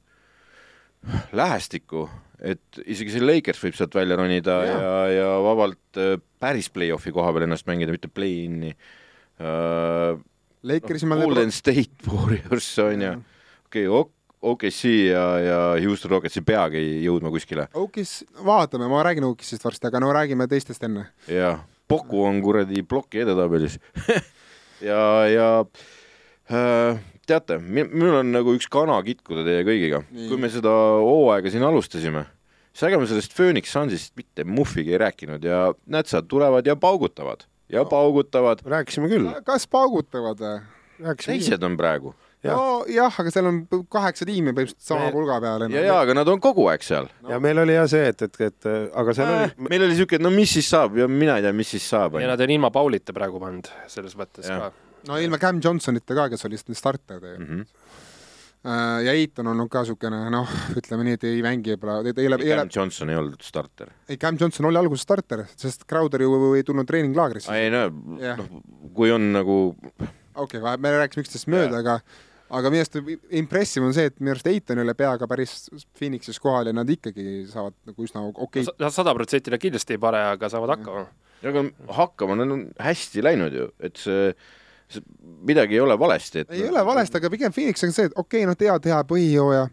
lähestikku, 1.37 2.07
et 2.41 2.81
isegi 2.85 3.13
see 3.13 3.25
Lakers 3.25 3.61
võib 3.61 3.77
sealt 3.77 3.95
välja 3.97 4.17
ronida 4.17 4.57
ja, 4.65 4.79
ja, 4.81 4.97
ja 5.13 5.29
vabalt 5.45 6.01
päris 6.41 6.69
play-off'i 6.73 7.13
koha 7.13 7.29
peal 7.33 7.45
ennast 7.45 7.69
mängida, 7.69 7.93
mitte 7.93 8.09
play-in'i 8.13 8.73
Lakersi 10.63 11.05
no, 11.05 11.19
Golden 11.21 11.51
State 11.51 12.07
Warriors 12.09 12.69
on 12.79 13.01
ju, 13.01 13.11
okei 13.67 13.87
okay,, 13.87 14.13
OKC 14.41 14.83
ja, 15.09 15.23
ja 15.41 15.59
Houston 15.81 16.11
Rockets 16.11 16.37
ei 16.37 16.45
peagi 16.45 16.81
jõudma 17.01 17.31
kuskile. 17.33 17.67
OKC, 17.73 18.27
vaatame, 18.45 18.89
ma 18.89 19.01
räägin 19.05 19.25
OKC-st 19.31 19.65
varsti, 19.65 19.89
aga 19.89 20.01
no 20.03 20.11
räägime 20.13 20.47
teistest 20.49 20.85
enne. 20.85 21.07
jah, 21.31 21.63
Poku 21.87 22.21
on 22.27 22.41
kuradi 22.43 22.83
ploki 22.83 23.23
edetabelis 23.23 23.79
ja, 24.89 25.01
ja 25.31 25.49
äh, 26.51 26.99
teate, 27.27 27.57
minul 27.63 28.19
on 28.21 28.33
nagu 28.35 28.53
üks 28.57 28.69
kana 28.71 28.99
kitkuda 29.05 29.45
teie 29.47 29.65
kõigiga. 29.67 30.03
kui 30.13 30.39
me 30.41 30.51
seda 30.53 30.73
hooaega 31.01 31.51
siin 31.53 31.65
alustasime, 31.67 32.27
siis 32.71 32.89
ega 32.91 33.01
me 33.01 33.09
sellest 33.09 33.35
Phoenix 33.35 33.73
Sunsist 33.73 34.13
mitte 34.19 34.45
muhvigi 34.45 34.93
ei 34.93 35.01
rääkinud 35.01 35.47
ja 35.47 35.71
näed 35.89 36.11
sa, 36.11 36.21
tulevad 36.21 36.67
ja 36.67 36.77
paugutavad 36.77 37.47
ja 37.71 37.83
paugutavad. 37.85 38.63
rääkisime 38.65 39.09
küll. 39.11 39.29
kas 39.45 39.67
paugutavad 39.67 40.41
või? 40.43 40.55
teised 41.25 41.63
on 41.63 41.77
praegu. 41.77 42.13
nojah, 42.47 43.19
aga 43.21 43.31
seal 43.33 43.49
on 43.49 43.59
kaheksa 43.91 44.25
tiimi 44.29 44.53
põhimõtteliselt 44.53 44.87
sama 44.87 45.11
pulga 45.13 45.39
peal. 45.43 45.67
ja, 45.73 45.85
ja 45.89 45.99
aga 46.01 46.15
nad 46.19 46.31
on 46.31 46.41
kogu 46.43 46.67
aeg 46.71 46.85
seal 46.85 47.09
no.. 47.21 47.31
ja 47.33 47.39
meil 47.43 47.59
oli 47.63 47.75
jah 47.75 47.89
see, 47.91 48.09
et, 48.13 48.25
et, 48.27 48.41
et 48.49 48.69
aga 48.71 49.15
seal 49.17 49.31
äh, 49.33 49.43
oli. 49.43 49.69
meil 49.69 49.87
oli 49.89 49.99
siuke, 49.99 50.19
et 50.19 50.25
no 50.25 50.31
mis 50.33 50.53
siis 50.59 50.69
saab 50.73 50.97
ja 50.99 51.09
mina 51.11 51.39
ei 51.39 51.47
tea, 51.47 51.55
mis 51.55 51.75
siis 51.75 51.87
saab. 51.95 52.19
ja 52.21 52.29
nad 52.29 52.43
on 52.45 52.55
ilma 52.57 52.71
Paulita 52.73 53.15
praegu 53.15 53.41
pannud 53.43 53.69
selles 53.91 54.15
mõttes 54.19 54.47
ja. 54.47 54.67
ka. 54.67 54.99
no 55.11 55.19
ilma 55.21 55.41
Cam 55.41 55.61
Johnsonita 55.63 56.17
ka, 56.17 56.29
kes 56.33 56.47
oli 56.49 56.61
starter 56.77 57.19
ju 57.19 57.35
mm. 57.35 57.49
-hmm 57.51 57.65
Äh, 57.67 58.16
ja 58.63 59.13
Eiton 59.13 59.47
on 59.47 59.53
olnud 59.53 59.71
ka 59.71 59.83
niisugune 59.83 60.21
noh, 60.33 60.53
ütleme 60.77 61.05
nii, 61.07 61.17
et 61.19 61.25
ei 61.29 61.41
mängi 61.45 61.75
võib-olla, 61.75 61.99
ei 62.09 62.29
ole, 62.29 62.39
ei 62.43 62.53
ole. 62.55 62.65
Cam 62.65 62.71
Johnson 62.75 63.11
ei 63.13 63.19
olnud 63.19 63.43
starter. 63.45 63.91
ei, 64.09 64.17
Cam 64.21 64.37
Johnson 64.39 64.69
oli 64.69 64.79
alguses 64.81 65.05
starter, 65.07 65.45
sest 65.55 65.85
Crowder 65.89 66.25
ju 66.25 66.53
ei 66.57 66.65
tulnud 66.67 66.89
treeninglaagrisse. 66.89 67.53
ei 67.53 67.69
no 67.73 67.85
yeah., 68.19 68.39
noh, 68.39 68.63
kui 68.97 69.13
on 69.13 69.31
nagu 69.35 69.59
okei 69.77 70.61
okay,, 70.61 70.79
me 70.81 70.95
rääkisime 70.97 71.25
üksteisest 71.25 71.51
mööda, 71.53 71.83
aga 71.83 71.99
aga 72.57 72.71
minu 72.71 72.83
arust 72.83 72.97
impressive 73.35 73.87
on 73.87 73.95
see, 73.95 74.07
et 74.09 74.19
minu 74.21 74.33
arust 74.33 74.47
Eitan 74.51 74.79
ei 74.79 74.87
ole 74.87 74.95
peaga 74.97 75.27
päris 75.29 75.55
Phoenixis 75.97 76.39
kohal 76.43 76.69
ja 76.71 76.75
nad 76.75 76.89
ikkagi 76.91 77.43
saavad 77.51 77.75
nagu 77.89 78.07
üsna 78.07 78.23
okei 78.29 78.63
okay.. 78.63 78.91
sada 78.93 79.15
protsenti 79.17 79.53
nad 79.53 79.63
kindlasti 79.63 79.97
ei 79.97 80.03
pane, 80.03 80.21
aga 80.35 80.51
saavad 80.51 80.77
hakkama. 80.77 81.03
aga 81.51 81.65
hakkama, 81.99 82.39
nad 82.39 82.55
on 82.55 82.63
hästi 82.83 83.25
läinud 83.25 83.57
ju, 83.57 83.67
et 83.83 83.99
see 84.01 84.31
midagi 85.47 85.77
ei 85.77 85.79
ole 85.83 85.99
valesti, 85.99 86.43
et 86.43 86.51
ei 86.55 86.67
ole 86.69 86.83
valesti, 86.85 87.19
aga 87.19 87.31
pigem 87.33 87.53
Phoenix 87.53 87.83
on 87.83 87.95
see, 87.95 88.07
et 88.09 88.15
okei 88.15 88.43
okay,, 88.43 88.49
noh, 88.49 88.57
tead, 88.59 88.89
hea 88.91 88.99
põhijooaja, 89.09 89.67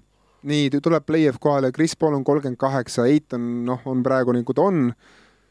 nii, 0.50 0.70
tuleb 0.84 1.06
play-off 1.06 1.40
kohale, 1.42 1.72
Chris 1.72 1.96
Paul 1.96 2.18
on 2.18 2.24
kolmkümmend 2.26 2.60
kaheksa, 2.60 3.06
Eitan, 3.10 3.64
noh, 3.68 3.84
on 3.90 4.02
praegu 4.06 4.34
nagu 4.36 4.56
ta 4.56 4.66
on 4.68 4.88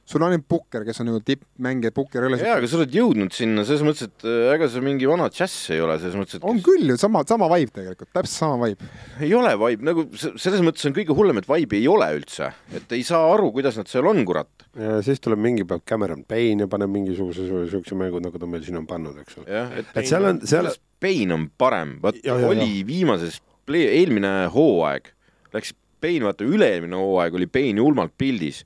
sul 0.05 0.21
on 0.21 0.33
ainult 0.33 0.45
Pukker, 0.51 0.83
kes 0.83 0.99
on 0.99 1.07
nagu 1.07 1.21
tippmängija, 1.23 1.93
Pukker 1.95 2.25
ei 2.25 2.29
ole 2.31 2.39
jaa, 2.41 2.57
aga 2.59 2.67
sa 2.67 2.77
oled 2.79 2.95
jõudnud 2.95 3.35
sinna 3.35 3.63
selles 3.67 3.83
mõttes, 3.87 4.09
et 4.09 4.25
äh, 4.27 4.51
ega 4.55 4.67
see 4.71 4.83
mingi 4.83 5.07
vana 5.07 5.29
džäss 5.31 5.69
ei 5.73 5.79
ole, 5.83 5.95
selles 6.01 6.17
mõttes, 6.19 6.39
et 6.39 6.47
on 6.49 6.59
küll 6.65 6.91
ju, 6.91 6.97
sama, 6.99 7.21
sama 7.29 7.47
vibe 7.53 7.71
tegelikult, 7.77 8.09
täpselt 8.11 8.35
sama 8.35 8.67
vibe. 8.67 8.89
ei 9.23 9.31
ole 9.37 9.53
vibe, 9.61 9.87
nagu 9.87 10.05
selles 10.19 10.65
mõttes 10.65 10.89
on 10.89 10.97
kõige 10.97 11.15
hullem, 11.15 11.39
et 11.39 11.47
vibe'i 11.47 11.79
ei 11.79 11.87
ole 11.91 12.09
üldse, 12.17 12.51
et 12.75 12.97
ei 12.97 13.05
saa 13.07 13.31
aru, 13.31 13.53
kuidas 13.55 13.79
nad 13.79 13.91
seal 13.91 14.09
on, 14.11 14.19
kurat. 14.27 14.67
ja 14.75 14.99
siis 15.05 15.23
tuleb 15.23 15.39
mingi 15.43 15.63
päev 15.69 15.85
Cameron 15.87 16.25
Payne 16.27 16.67
ja 16.67 16.71
paneb 16.71 16.91
mingisuguse 16.91 17.47
niisuguse 17.47 17.97
mängu, 17.99 18.19
nagu 18.23 18.41
ta 18.41 18.49
meil 18.49 18.67
siin 18.67 18.81
on 18.81 18.89
pannud, 18.89 19.15
eks 19.23 19.39
ole. 19.39 19.63
et, 19.79 19.95
et 19.95 20.11
seal 20.11 20.27
on, 20.27 20.43
seal 20.49 20.67
Payne 21.03 21.37
on 21.37 21.47
parem, 21.59 21.97
vot 22.03 22.19
oli 22.27 22.67
ja. 22.67 22.85
viimases 22.91 23.39
play, 23.63 23.87
eelmine 24.01 24.35
hooaeg 24.51 25.07
läks 25.55 25.73
Payne, 26.03 26.27
vaata 26.27 26.43
üle-eelmine 26.43 26.99
hooaeg 26.99 27.39
oli 27.39 27.47
Payne 27.47 27.79
julmalt 27.79 28.11
pildis 28.19 28.65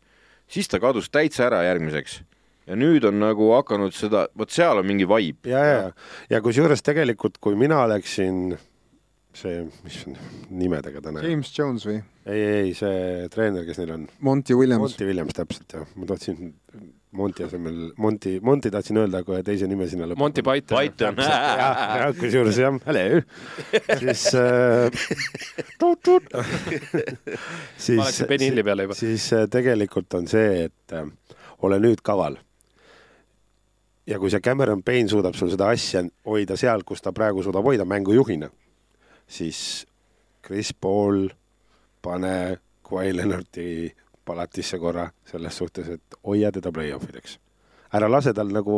siis 0.52 0.72
ta 0.72 0.80
kadus 0.84 1.12
täitsa 1.14 1.48
ära 1.50 1.64
järgmiseks 1.68 2.22
ja 2.68 2.78
nüüd 2.80 3.06
on 3.08 3.20
nagu 3.22 3.52
hakanud 3.56 3.96
seda, 3.96 4.28
vot 4.38 4.52
seal 4.54 4.82
on 4.82 4.88
mingi 4.88 5.08
vibe. 5.10 5.50
ja, 5.52 5.64
ja, 5.64 5.78
ja, 5.88 5.92
ja 6.36 6.42
kusjuures 6.44 6.84
tegelikult, 6.86 7.40
kui 7.44 7.56
mina 7.60 7.84
läksin 7.90 8.58
see, 9.38 9.64
mis 9.86 10.02
nimedega 10.50 11.02
ta 11.04 11.14
näeb? 11.14 11.28
James 11.30 11.52
Jones 11.56 11.88
või? 11.88 12.00
ei, 12.28 12.44
ei, 12.44 12.76
see 12.78 13.28
treener, 13.34 13.66
kes 13.68 13.80
neil 13.82 13.94
on. 13.96 14.08
Monty 14.26 14.58
Williams. 14.58 14.98
Monty 14.98 15.08
Williams, 15.10 15.36
täpselt 15.38 15.78
jah, 15.78 15.88
ma 15.96 16.10
tahtsin 16.10 16.56
Monty 17.12 17.44
asemel, 17.44 17.92
Monty, 17.98 18.40
Monty 18.44 18.72
tahtsin 18.72 18.98
öelda 19.00 19.22
kohe 19.24 19.40
teise 19.46 19.68
nime 19.70 19.88
sinna 19.88 20.10
lõppu. 20.10 20.20
Monty 20.20 20.44
Python. 20.44 20.76
Python. 20.76 21.16
jah, 21.24 22.10
kusjuures 22.18 22.60
jah, 22.60 22.76
hello. 22.86 23.22
siis 24.02 24.26
äh, 24.36 24.92
siis, 27.78 27.96
ma 27.96 28.10
läksin 28.10 28.28
Benny 28.28 28.50
Hilli 28.50 28.66
peale 28.68 28.88
juba. 28.90 28.98
siis 29.00 29.30
äh, 29.38 29.48
tegelikult 29.52 30.20
on 30.20 30.28
see, 30.28 30.68
et 30.68 30.96
äh, 30.98 31.08
ole 31.64 31.80
nüüd 31.80 32.04
kaval. 32.04 32.36
ja 34.08 34.20
kui 34.20 34.32
see 34.32 34.44
Cameron 34.44 34.84
Payne 34.84 35.08
suudab 35.12 35.36
sul 35.40 35.52
seda 35.54 35.72
asja 35.72 36.04
hoida 36.28 36.60
seal, 36.60 36.84
kus 36.88 37.02
ta 37.04 37.16
praegu 37.16 37.44
suudab 37.44 37.66
hoida 37.68 37.88
mängujuhina, 37.88 38.52
siis 39.28 39.86
Chris 40.44 40.74
Paul, 40.76 41.30
pane 42.04 42.36
Kawhi 42.88 43.16
Leonardi 43.16 43.72
palatisse 44.28 44.80
korra 44.82 45.08
selles 45.32 45.58
suhtes, 45.58 45.90
et 45.98 46.18
hoia 46.28 46.52
teda 46.52 46.72
play-off 46.76 47.10
ideks. 47.10 47.38
ära 47.98 48.10
lase 48.12 48.34
tal 48.36 48.50
nagu, 48.52 48.78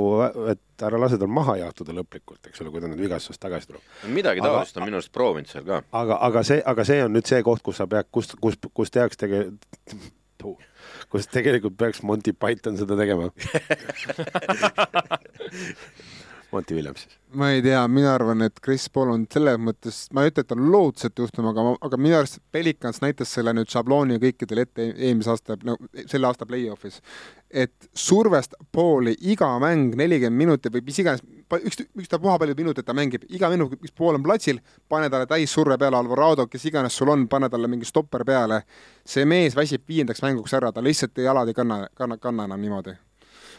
et 0.51 0.83
ära 0.85 0.99
lase 1.01 1.17
tal 1.17 1.31
maha 1.33 1.55
jaotuda 1.63 1.95
lõplikult, 1.97 2.43
eks 2.45 2.61
ole, 2.61 2.69
kui 2.69 2.83
ta 2.83 2.91
nüüd 2.91 3.01
vigastusest 3.01 3.41
tagasi 3.41 3.71
tuleb. 3.71 3.89
midagi 4.13 4.45
taolist 4.45 4.77
on 4.77 4.85
minu 4.85 5.01
arust 5.01 5.13
proovinud 5.15 5.49
seal 5.49 5.65
ka. 5.65 5.81
aga, 6.03 6.21
aga 6.29 6.45
see, 6.45 6.61
aga 6.73 6.85
see 6.85 7.03
on 7.03 7.13
nüüd 7.17 7.29
see 7.29 7.41
koht, 7.43 7.65
kus 7.65 7.81
sa 7.81 7.89
pead, 7.89 8.11
kus, 8.11 8.33
kus, 8.41 8.59
kus 8.73 8.93
tehakse 8.93 9.25
tege-, 9.25 9.49
kus 11.11 11.27
tegelikult 11.31 11.77
peaks 11.77 12.03
Monty 12.05 12.33
Python 12.33 12.77
seda 12.77 12.97
tegema 12.99 13.29
Monty 16.51 16.75
Williams 16.75 17.05
siis? 17.05 17.19
ma 17.33 17.51
ei 17.51 17.61
tea, 17.61 17.87
mina 17.87 18.13
arvan, 18.15 18.41
et 18.41 18.59
Chris 18.63 18.87
Paul 18.89 19.11
on 19.13 19.25
selles 19.31 19.57
mõttes, 19.61 19.97
ma 20.13 20.23
ei 20.23 20.31
ütle, 20.31 20.43
et 20.45 20.53
on 20.55 20.63
loodset 20.73 21.19
juhtum, 21.19 21.45
aga, 21.51 21.65
aga 21.85 21.97
minu 22.01 22.17
arust 22.17 22.39
Pelikans 22.51 23.03
näitas 23.03 23.33
selle 23.35 23.53
nüüd 23.53 23.69
šablooni 23.69 24.17
kõikidele 24.21 24.65
ette 24.65 24.87
eelmise 24.89 25.33
aasta, 25.33 25.57
no 25.67 25.75
selle 26.09 26.29
aasta 26.29 26.47
play-off'is. 26.49 27.01
et 27.49 27.89
survest 27.93 28.55
Pauli 28.71 29.15
iga 29.21 29.49
mäng 29.61 29.95
nelikümmend 29.97 30.37
minutit 30.37 30.73
või 30.73 30.83
mis 30.85 30.99
iganes, 31.01 31.21
üks, 31.53 31.83
ükstapuha 31.97 32.37
palju 32.41 32.55
minuteid 32.57 32.85
ta 32.85 32.93
mängib, 32.97 33.25
iga 33.29 33.49
minut, 33.49 33.75
mis 33.81 33.93
Paul 33.93 34.17
on 34.17 34.23
platsil, 34.23 34.61
pane 34.89 35.09
talle 35.09 35.29
täissurve 35.29 35.77
peale, 35.77 35.97
Alvarado, 35.97 36.47
kes 36.47 36.65
iganes 36.65 36.97
sul 36.97 37.13
on, 37.13 37.27
pane 37.27 37.49
talle 37.49 37.69
mingi 37.69 37.85
stopper 37.85 38.25
peale. 38.25 38.63
see 39.05 39.25
mees 39.25 39.55
väsib 39.55 39.85
viiendaks 39.87 40.21
mänguks 40.21 40.53
ära, 40.53 40.71
ta 40.71 40.81
lihtsalt 40.81 41.17
jalad 41.17 41.47
ei 41.47 41.53
kanna, 41.53 41.87
kanna, 41.93 42.17
kanna 42.17 42.49
enam 42.49 42.61
niimoodi 42.61 42.97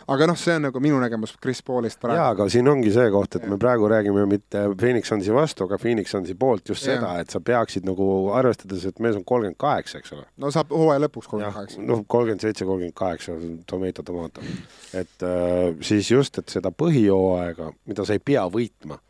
aga 0.08 0.26
noh, 0.30 0.38
see 0.38 0.54
on 0.56 0.64
nagu 0.68 0.80
minu 0.82 1.00
nägemus 1.02 1.34
Chris 1.42 1.60
Paulist 1.66 2.00
praegu. 2.00 2.18
jaa, 2.18 2.28
aga 2.34 2.46
siin 2.52 2.68
ongi 2.70 2.92
see 2.94 3.10
koht, 3.12 3.36
et 3.36 3.44
ja. 3.44 3.50
me 3.50 3.58
praegu 3.60 3.88
räägime 3.90 4.24
mitte 4.30 4.62
Phoenix 4.80 5.10
Sunsi 5.10 5.34
vastu, 5.34 5.66
aga 5.68 5.78
Phoenix 5.80 6.14
Sunsi 6.14 6.34
poolt 6.38 6.72
just 6.72 6.86
ja. 6.86 6.96
seda, 6.96 7.12
et 7.22 7.34
sa 7.34 7.42
peaksid 7.44 7.86
nagu 7.88 8.06
arvestades, 8.36 8.86
et 8.88 9.02
mees 9.02 9.18
on 9.18 9.24
kolmkümmend 9.26 9.58
kaheksa, 9.60 10.00
eks 10.00 10.14
ole. 10.16 10.26
no 10.40 10.52
saab 10.54 10.72
hooaja 10.74 11.04
lõpuks 11.06 11.30
kolmkümmend 11.30 11.58
kaheksa. 11.58 11.84
noh, 11.92 12.04
kolmkümmend 12.06 12.46
seitse, 12.46 12.68
kolmkümmend 12.68 12.96
kaheksa, 13.00 13.36
tomato, 13.70 14.06
tomato. 14.06 14.46
et 14.94 15.26
äh, 15.26 15.76
siis 15.86 16.10
just, 16.10 16.40
et 16.40 16.52
seda 16.52 16.72
põhijooaega, 16.72 17.72
mida 17.90 18.06
sa 18.06 18.16
ei 18.16 18.24
pea 18.24 18.46
võitma, 18.50 19.00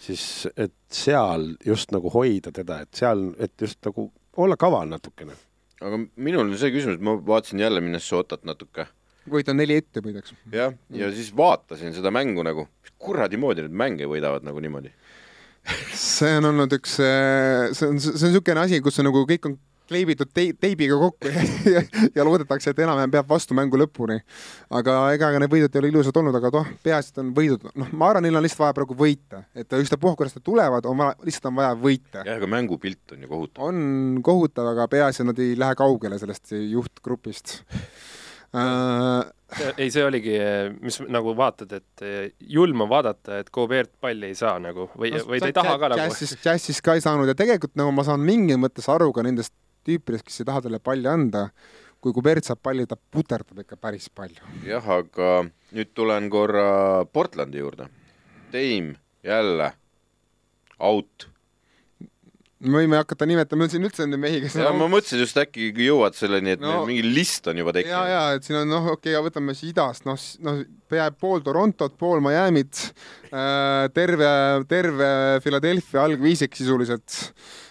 siis 0.00 0.24
et 0.56 0.74
seal 0.90 1.52
just 1.66 1.94
nagu 1.94 2.12
hoida 2.14 2.52
teda, 2.54 2.82
et 2.86 3.02
seal, 3.04 3.30
et 3.38 3.54
just 3.60 3.78
nagu 3.86 4.10
olla 4.40 4.56
kaval 4.56 4.88
natukene. 4.90 5.36
aga 5.80 5.98
minul 6.16 6.46
on 6.48 6.56
see 6.58 6.72
küsimus, 6.74 7.00
ma 7.00 7.16
vaatasin 7.26 7.62
jälle 7.62 7.80
Minnesotat 7.80 8.44
natuke 8.44 8.86
võidan 9.28 9.58
neli 9.60 9.76
ette 9.80 10.02
muideks. 10.04 10.34
jah, 10.52 10.74
ja 10.94 11.10
siis 11.14 11.32
vaatasin 11.36 11.94
seda 11.96 12.12
mängu 12.14 12.44
nagu, 12.46 12.68
kuradi 12.98 13.40
moodi 13.40 13.66
need 13.66 13.76
mänge 13.76 14.08
võidavad 14.10 14.46
nagu 14.46 14.60
niimoodi 14.60 14.92
see 15.94 16.36
on 16.38 16.50
olnud 16.50 16.72
üks, 16.78 16.96
see 16.96 17.88
on, 17.88 17.98
see 18.00 18.14
on 18.16 18.30
niisugune 18.32 18.62
asi, 18.62 18.80
kus 18.84 19.00
on 19.02 19.10
nagu 19.10 19.26
kõik 19.28 19.50
on 19.50 19.58
kleibitud 19.90 20.30
te 20.34 20.44
teibiga 20.60 20.96
kokku 20.98 21.30
ja, 21.30 21.42
ja, 21.74 21.82
ja 22.14 22.26
loodetakse, 22.26 22.72
et 22.72 22.82
enam-vähem 22.84 23.12
peab 23.14 23.28
vastu 23.30 23.56
mängu 23.58 23.78
lõpuni. 23.80 24.20
aga 24.78 24.96
ega 25.16 25.32
need 25.36 25.50
võidud 25.52 25.74
ei 25.74 25.82
ole 25.82 25.90
ilusad 25.90 26.20
olnud, 26.20 26.36
aga 26.38 26.52
noh, 26.54 26.70
peaasi, 26.84 27.12
et 27.12 27.20
on 27.22 27.32
võidud, 27.36 27.66
noh, 27.74 27.90
ma 27.98 28.10
arvan, 28.12 28.26
neil 28.26 28.38
on 28.38 28.46
lihtsalt 28.46 28.64
vaja 28.64 28.76
praegu 28.78 28.96
võita, 28.98 29.42
et 29.54 29.78
ükstapuha, 29.80 30.14
kuidas 30.18 30.36
nad 30.38 30.46
tulevad, 30.46 30.86
on 30.90 31.02
vaja, 31.02 31.16
lihtsalt 31.26 31.50
on 31.50 31.58
vaja 31.58 31.74
võita. 31.80 32.22
jah, 32.22 32.38
aga 32.38 32.50
mängupilt 32.54 33.16
on 33.16 33.26
ju 33.26 33.32
kohutav. 33.32 33.66
on 33.66 34.22
kohutav, 34.26 34.70
aga 34.74 34.86
peaasi, 34.94 35.24
et 35.24 35.30
nad 35.32 35.42
ei 35.42 35.58
lähe 35.58 35.78
kaugele 35.78 36.20
sellest 36.22 36.54
juhtgrupist 36.54 37.56
ei, 39.76 39.90
see 39.90 40.04
oligi, 40.04 40.34
mis 40.82 41.00
nagu 41.10 41.34
vaatad, 41.38 41.72
et 41.78 42.04
eh, 42.06 42.30
julm 42.54 42.84
on 42.84 42.90
vaadata, 42.90 43.40
et 43.42 43.50
Gobert 43.54 43.92
palli 44.02 44.30
ei 44.30 44.38
saa 44.38 44.58
nagu 44.62 44.88
või 44.98 45.12
no,, 45.14 45.24
või 45.30 45.42
ta 45.42 45.50
ei 45.50 45.56
taha 45.56 45.76
ka 45.78 45.92
nagu. 45.92 46.02
Jazzis, 46.02 46.36
Jazzis 46.44 46.80
ka 46.84 46.96
ei 46.98 47.04
saanud 47.04 47.30
ja 47.30 47.36
tegelikult 47.38 47.76
nagu 47.78 47.94
ma 47.94 48.06
saan 48.06 48.24
mingis 48.26 48.58
mõttes 48.60 48.88
aru 48.90 49.10
ka 49.16 49.24
nendest 49.26 49.54
tüüpidest, 49.86 50.26
kes 50.26 50.42
ei 50.42 50.50
taha 50.50 50.64
talle 50.66 50.82
palli 50.82 51.08
anda. 51.10 51.50
kui 52.00 52.14
Gobert 52.16 52.46
saab 52.48 52.62
palli, 52.64 52.86
ta 52.88 52.96
puterdab 52.96 53.58
ikka 53.60 53.76
päris 53.76 54.08
palju. 54.08 54.40
jah, 54.64 54.86
aga 54.98 55.44
nüüd 55.76 55.90
tulen 55.94 56.30
korra 56.32 57.04
Portlandi 57.04 57.60
juurde. 57.60 57.90
Dame 58.52 58.96
jälle 59.22 59.72
out 60.80 61.29
me 62.60 62.82
võime 62.82 62.98
hakata 63.00 63.26
nimetama, 63.28 63.68
siin 63.72 63.86
üldse 63.88 64.04
on 64.04 64.16
mehi, 64.20 64.42
kes 64.44 64.58
ja 64.60 64.72
ma 64.76 64.88
mõtlesin 64.90 65.22
just 65.22 65.38
äkki 65.40 65.70
jõuad 65.86 66.16
selleni, 66.16 66.56
et 66.56 66.62
no, 66.62 66.82
mingi 66.88 67.04
list 67.06 67.48
on 67.50 67.60
juba 67.60 67.72
tekkinud. 67.76 67.94
ja, 67.96 68.02
ja 68.10 68.36
et 68.36 68.46
siin 68.46 68.58
on 68.60 68.68
noh, 68.68 68.90
okei 68.96 69.14
okay,, 69.14 69.24
võtame 69.24 69.54
siis 69.56 69.72
idast, 69.72 70.04
noh, 70.08 70.18
noh, 70.44 70.60
peaaegu 70.90 71.16
pool 71.22 71.44
Torontot, 71.46 71.96
pool 72.00 72.20
Miami't 72.24 72.82
äh,, 73.30 73.88
terve, 73.96 74.30
terve 74.68 75.10
Philadelphia 75.44 76.04
algviisik 76.04 76.58
sisuliselt 76.58 77.16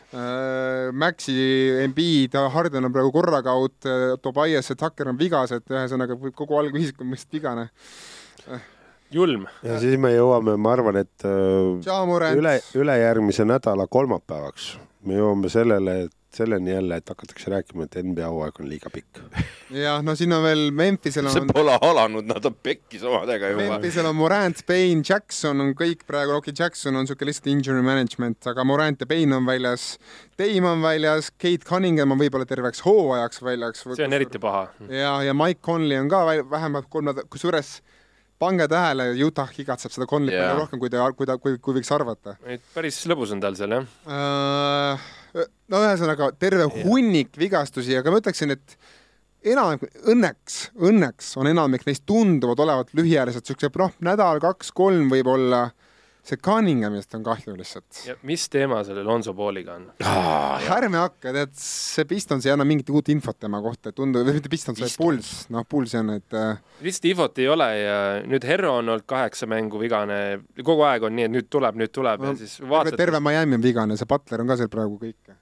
äh,. 0.09 0.89
Maxi, 0.89 1.37
Embiid, 1.83 2.33
Harden 2.55 2.89
on 2.89 2.95
praegu 2.95 3.13
korraga 3.13 3.53
out, 3.53 3.77
äh, 3.85 4.17
Tobias 4.23 4.73
ja 4.73 4.79
Tucker 4.79 5.13
on 5.13 5.21
vigased, 5.21 5.69
ühesõnaga 5.69 6.17
kogu 6.33 6.57
algviisik 6.63 7.05
on 7.05 7.13
vist 7.13 7.29
vigane 7.35 7.69
äh 8.49 8.67
julm. 9.11 9.47
ja 9.63 9.79
siis 9.81 9.97
me 10.01 10.13
jõuame, 10.13 10.57
ma 10.57 10.75
arvan, 10.77 11.01
et 11.03 11.25
äh, 11.25 12.35
üle, 12.35 12.59
ülejärgmise 12.75 13.47
nädala 13.47 13.87
kolmapäevaks 13.87 14.75
me 15.07 15.19
jõuame 15.19 15.49
sellele, 15.51 15.93
et 16.07 16.15
selleni 16.35 16.71
jälle, 16.71 16.99
et 16.99 17.09
hakatakse 17.09 17.49
rääkima, 17.49 17.87
et 17.87 17.95
NBA 18.05 18.27
hooaeg 18.29 18.59
on 18.61 18.67
liiga 18.69 18.91
pikk. 18.93 19.21
jah, 19.73 20.01
no 20.05 20.13
siin 20.19 20.33
on 20.35 20.43
veel 20.43 20.67
Memphisel 20.75 21.25
on 21.25 21.33
see 21.33 21.47
pole 21.49 21.77
alanud, 21.87 22.27
nad 22.29 22.45
on 22.45 22.57
pekkis 22.63 23.05
omadega 23.07 23.49
juba. 23.53 23.65
Memphisel 23.73 24.09
on 24.11 24.17
Morant, 24.19 24.61
Payne, 24.67 25.01
Jackson 25.05 25.63
on 25.63 25.73
kõik 25.79 26.05
praegu, 26.09 26.35
okay,, 26.37 26.53
Jackson 26.53 26.99
on 26.99 27.07
niisugune 27.07 27.31
lihtsalt 27.31 27.49
injury 27.53 27.85
management, 27.85 28.43
aga 28.51 28.65
Morant 28.67 29.01
ja 29.01 29.09
Payne 29.09 29.39
on 29.39 29.47
väljas, 29.49 29.93
Dame 30.39 30.69
on 30.69 30.83
väljas, 30.85 31.31
Kate 31.31 31.65
Cunningham 31.65 32.13
on 32.13 32.21
võib-olla 32.21 32.47
terveks 32.49 32.83
hooajaks 32.85 33.41
väljas. 33.45 33.85
see 33.87 34.05
on 34.05 34.17
eriti 34.19 34.41
paha. 34.43 34.67
ja, 34.85 35.15
ja 35.25 35.37
Mike 35.37 35.63
Conley 35.65 35.97
on 35.97 36.11
ka 36.11 36.25
vähemalt 36.51 36.91
kolm 36.91 37.09
nädalat, 37.09 37.31
kusjuures 37.33 37.79
pange 38.39 38.67
tähele, 38.71 39.09
Utah 39.25 39.51
igatseb 39.59 39.93
seda 39.93 40.07
Conley 40.09 40.33
yeah. 40.33 40.47
palju 40.47 40.63
rohkem, 40.63 40.81
kui 40.81 40.93
ta, 40.93 41.07
kui 41.15 41.29
ta, 41.29 41.37
kui, 41.41 41.57
kui 41.63 41.79
võiks 41.79 41.91
arvata. 41.95 42.37
päris 42.75 43.01
lõbus 43.09 43.33
on 43.35 43.43
tal 43.43 43.57
seal, 43.59 43.79
jah 43.79 43.89
uh,? 44.07 45.09
no 45.69 45.83
ühesõnaga 45.85 46.31
terve 46.39 46.65
yeah. 46.65 46.87
hunnik 46.87 47.35
vigastusi, 47.37 47.97
aga 47.99 48.13
ma 48.13 48.21
ütleksin, 48.23 48.55
et 48.55 48.77
enamik, 49.53 49.85
õnneks, 50.09 50.61
õnneks 50.89 51.35
on 51.39 51.51
enamik 51.51 51.85
neist 51.87 52.05
tunduvad 52.09 52.63
olevat 52.65 52.95
lühiajalised, 52.97 53.45
siuksed 53.47 53.77
noh, 53.79 53.93
nädal, 54.05 54.41
kaks-kolm 54.43 55.11
võib-olla 55.13 55.69
see 56.29 56.41
Cunninghamist 56.45 57.15
on 57.17 57.23
kahju 57.25 57.55
lihtsalt. 57.57 58.01
mis 58.27 58.45
teema 58.51 58.81
selle 58.87 59.03
Lonzo 59.07 59.33
Balliga 59.37 59.75
on 59.79 59.87
ah,? 60.05 60.69
ärme 60.77 61.01
hakka, 61.01 61.33
tead, 61.35 61.55
see 61.59 62.05
Pistons 62.09 62.47
ei 62.47 62.53
anna 62.53 62.67
mingit 62.67 62.89
uut 62.93 63.09
infot 63.13 63.39
tema 63.39 63.61
kohta, 63.65 63.93
tundub, 63.95 64.27
või 64.27 64.37
mitte 64.37 64.51
Pistons, 64.51 64.81
vaid 64.83 64.95
Puls, 64.99 65.33
noh, 65.53 65.65
Pulsi 65.69 65.99
on, 66.01 66.13
et 66.19 66.37
äh... 66.37 66.61
lihtsalt 66.85 67.09
infot 67.11 67.43
ei 67.43 67.49
ole 67.51 67.69
ja 67.79 67.99
nüüd 68.29 68.47
Herro 68.47 68.77
on 68.77 68.85
olnud 68.85 69.07
kaheksa 69.09 69.49
mängu 69.49 69.81
vigane, 69.81 70.21
kogu 70.61 70.85
aeg 70.87 71.09
on 71.09 71.17
nii, 71.17 71.29
et 71.29 71.37
nüüd 71.39 71.51
tuleb, 71.51 71.79
nüüd 71.81 71.93
tuleb 71.95 72.23
no, 72.23 72.33
ja 72.33 72.41
siis 72.43 72.59
vaatad. 72.61 72.97
terve 72.99 73.21
Miami 73.23 73.59
on 73.59 73.65
vigane, 73.65 73.99
see 73.99 74.09
Butler 74.09 74.45
on 74.45 74.51
ka 74.53 74.59
seal 74.61 74.71
praegu 74.73 74.99
kõik 75.01 75.37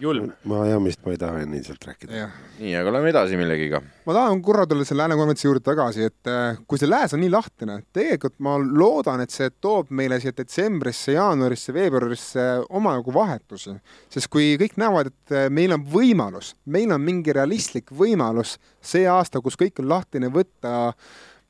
julm. 0.00 0.30
Miami'st 0.48 1.04
ma 1.04 1.12
ei 1.14 1.18
taha 1.20 1.42
nii 1.48 1.62
sealt 1.66 1.84
rääkida. 1.88 2.28
nii, 2.58 2.72
aga 2.78 2.92
lähme 2.94 3.10
edasi 3.12 3.38
millegiga. 3.38 3.80
ma 4.06 4.14
tahan 4.16 4.42
korra 4.42 4.66
tulla 4.66 4.84
selle 4.84 5.02
Lääne 5.02 5.18
konverentsi 5.18 5.46
juurde 5.46 5.62
tagasi, 5.64 6.08
et 6.10 6.30
äh, 6.30 6.58
kui 6.66 6.80
see 6.80 6.90
lääs 6.90 7.14
on 7.14 7.22
nii 7.22 7.30
lahtine, 7.30 7.78
tegelikult 7.94 8.38
ma 8.44 8.56
loodan, 8.58 9.22
et 9.22 9.34
see 9.34 9.50
toob 9.60 9.92
meile 9.94 10.18
siia 10.22 10.34
detsembrisse, 10.36 11.14
jaanuarisse, 11.14 11.74
veebruarisse 11.74 12.46
omajagu 12.68 13.14
vahetusi, 13.14 13.76
sest 14.10 14.30
kui 14.32 14.56
kõik 14.60 14.78
näevad, 14.80 15.12
et 15.12 15.36
äh, 15.36 15.46
meil 15.50 15.76
on 15.76 15.86
võimalus, 15.94 16.54
meil 16.66 16.92
on 16.94 17.04
mingi 17.04 17.34
realistlik 17.36 17.94
võimalus 17.94 18.56
see 18.80 19.06
aasta, 19.06 19.42
kus 19.44 19.58
kõik 19.60 19.82
on 19.82 19.90
lahtine, 19.94 20.32
võtta 20.34 20.74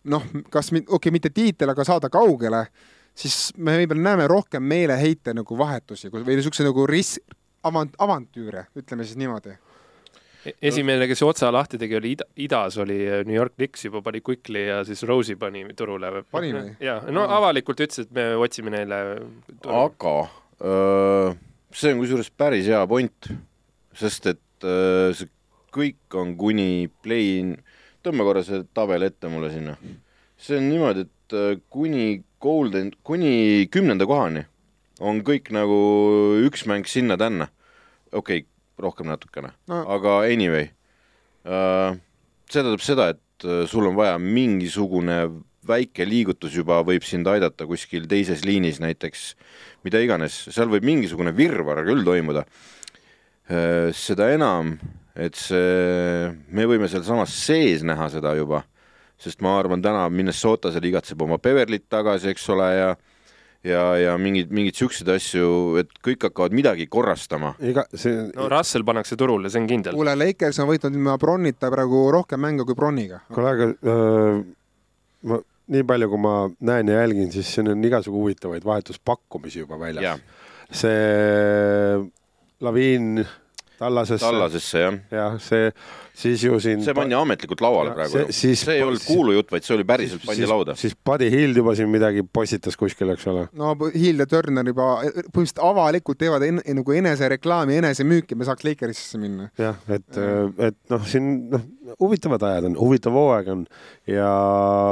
noh, 0.09 0.31
kas, 0.53 0.73
okei 0.73 0.87
okay,, 0.89 1.15
mitte 1.15 1.33
tiitel, 1.35 1.73
aga 1.73 1.85
saada 1.89 2.13
kaugele 2.13 2.67
siis 3.19 3.51
me 3.59 3.75
võib-olla 3.81 4.13
näeme 4.13 4.29
rohkem 4.31 4.63
meeleheite 4.63 5.35
nagu 5.35 5.59
vahetusi 5.59 6.11
või 6.13 6.37
niisuguse 6.37 6.67
nagu 6.67 6.85
ris-, 6.87 7.19
avant-, 7.67 7.97
avantüüre, 7.99 8.67
ütleme 8.79 9.07
siis 9.07 9.19
niimoodi 9.21 9.55
e-, 10.47 10.55
esimene, 10.71 11.09
kes 11.11 11.23
otsa 11.27 11.51
lahti 11.55 11.81
tegi, 11.81 11.97
oli 11.99 12.15
ida, 12.17 12.27
idas 12.37 12.79
oli 12.81 12.99
äh, 13.07 13.23
New 13.27 13.37
York 13.37 13.57
Knicks 13.57 13.87
juba 13.89 14.03
pani 14.05 14.23
Quickly 14.25 14.67
ja 14.69 14.83
siis 14.89 15.03
Rose'i 15.09 15.39
pani 15.41 15.65
turule. 15.77 16.23
pani 16.31 16.53
või? 16.55 16.75
jaa, 16.85 17.01
no 17.15 17.27
avalikult 17.39 17.81
ütles, 17.85 18.07
et 18.07 18.15
me 18.15 18.31
otsime 18.39 18.75
neile 18.75 19.01
aga 19.65 20.17
öö, 20.63 21.33
see 21.75 21.95
on 21.95 22.03
kusjuures 22.03 22.31
päris 22.31 22.69
hea 22.71 22.85
point, 22.91 23.33
sest 23.99 24.31
et 24.35 24.67
öö, 24.67 25.15
see 25.17 25.31
kõik 25.75 26.17
on 26.17 26.33
kuni 26.41 26.89
play-in, 27.05 27.57
tõmba 28.03 28.25
korra 28.25 28.45
see 28.47 28.63
tabel 28.75 29.05
ette 29.07 29.29
mulle 29.31 29.51
sinna. 29.53 29.77
see 30.39 30.57
on 30.59 30.71
niimoodi, 30.71 31.05
et 31.09 31.37
öö, 31.37 31.59
kuni 31.71 32.23
Golden, 32.39 32.93
kuni 33.03 33.67
kümnenda 33.75 34.07
kohani 34.07 34.45
on 35.01 35.23
kõik 35.27 35.53
nagu 35.55 35.79
üks 36.47 36.67
mäng 36.69 36.89
sinna-tänna. 36.89 37.49
okei 38.13 38.43
okay,, 38.43 38.47
rohkem 38.79 39.09
natukene 39.11 39.53
no., 39.71 39.83
aga 39.97 40.23
anyway 40.27 40.71
uh,. 41.45 41.99
see 42.49 42.63
tähendab 42.63 42.85
seda, 42.85 43.11
et 43.15 43.47
uh, 43.47 43.65
sul 43.69 43.89
on 43.91 43.97
vaja 43.99 44.19
mingisugune 44.23 45.21
väike 45.69 46.07
liigutus 46.09 46.55
juba 46.57 46.81
võib 46.87 47.05
sind 47.05 47.29
aidata 47.29 47.67
kuskil 47.69 48.07
teises 48.09 48.45
liinis 48.47 48.79
näiteks, 48.81 49.35
mida 49.85 50.01
iganes, 50.01 50.47
seal 50.55 50.71
võib 50.73 50.87
mingisugune 50.87 51.35
virvarr 51.37 51.85
küll 51.89 52.07
toimuda 52.07 52.47
uh,. 52.47 53.91
seda 53.95 54.33
enam, 54.35 54.77
et 55.19 55.37
see, 55.39 56.33
me 56.55 56.67
võime 56.71 56.89
sealsamas 56.91 57.35
sees 57.35 57.85
näha 57.87 58.09
seda 58.13 58.35
juba, 58.39 58.63
sest 59.19 59.43
ma 59.43 59.57
arvan, 59.59 59.83
täna 59.83 60.07
Minnesota 60.15 60.71
seal 60.73 60.87
igatseb 60.87 61.23
oma 61.27 61.41
Beverlit 61.43 61.89
tagasi, 61.91 62.31
eks 62.31 62.45
ole, 62.55 62.69
ja 62.79 62.91
ja, 63.67 63.83
ja 63.99 64.15
mingeid, 64.21 64.53
mingeid 64.55 64.79
siukseid 64.79 65.11
asju, 65.13 65.49
et 65.83 65.91
kõik 66.05 66.29
hakkavad 66.29 66.55
midagi 66.57 66.87
korrastama. 66.91 67.55
iga, 67.65 67.85
see 67.95 68.29
no 68.29 68.49
Russell 68.53 68.87
pannakse 68.87 69.19
turule, 69.19 69.51
see 69.51 69.63
on 69.63 69.69
kindel. 69.71 69.97
kuule, 69.99 70.15
Lakers 70.19 70.61
on 70.63 70.71
võitnud 70.71 70.99
ilma 70.99 71.17
Bronnita 71.21 71.71
praegu 71.75 72.07
rohkem 72.15 72.43
mänge 72.45 72.67
kui 72.69 72.79
Bronniga. 72.79 73.23
kuule, 73.35 73.55
aga 73.55 73.71
äh, 73.95 74.43
ma 75.31 75.41
nii 75.69 75.89
palju, 75.89 76.11
kui 76.13 76.23
ma 76.23 76.37
näen 76.71 76.93
ja 76.93 77.03
jälgin, 77.03 77.33
siis 77.33 77.51
siin 77.55 77.69
on 77.73 77.83
igasugu 77.85 78.23
huvitavaid 78.23 78.65
vahetuspakkumisi 78.65 79.65
juba 79.65 79.81
väljas. 79.81 80.23
see 80.71 81.99
Laviin 82.61 83.25
Tallasesse. 83.79 84.25
Tallasesse, 84.25 84.85
jah. 84.85 85.01
jah, 85.15 85.39
see 85.43 85.73
siis 86.19 86.43
ju 86.43 86.59
siin 86.63 86.83
see 86.83 86.95
pandi 86.97 87.15
ametlikult 87.15 87.61
lauale 87.63 87.93
praegu. 87.95 88.25
see, 88.35 88.57
see 88.59 88.79
ei 88.79 88.83
olnud 88.83 89.03
kuulujutt, 89.07 89.51
vaid 89.55 89.67
see 89.67 89.75
oli 89.77 89.87
päriselt 89.87 90.25
pandi 90.27 90.43
siis, 90.43 90.51
lauda. 90.51 90.75
siis 90.79 90.97
Buddy 91.07 91.29
Hield 91.31 91.61
juba 91.61 91.75
siin 91.79 91.91
midagi 91.93 92.25
postitas 92.27 92.79
kuskil, 92.81 93.13
eks 93.15 93.29
ole. 93.31 93.47
no 93.59 93.75
Hild 93.95 94.25
ja 94.25 94.29
Turner 94.31 94.67
juba 94.73 94.89
põhimõtteliselt 95.05 95.63
avalikult 95.69 96.21
teevad 96.21 96.47
en, 96.49 96.61
nagu 96.81 96.97
enesereklaami, 97.01 97.79
enesemüüki, 97.83 98.39
me 98.39 98.49
saaks 98.49 98.67
Lakersisse 98.67 99.21
minna. 99.23 99.51
jah, 99.61 99.79
et, 99.95 100.23
et 100.71 100.79
noh, 100.95 101.07
siin 101.09 101.33
noh, 101.55 101.67
huvitavad 102.03 102.49
ajad 102.51 102.71
on, 102.73 102.79
huvitav 102.83 103.15
hooaeg 103.19 103.53
on 103.55 103.67
ja 104.11 104.31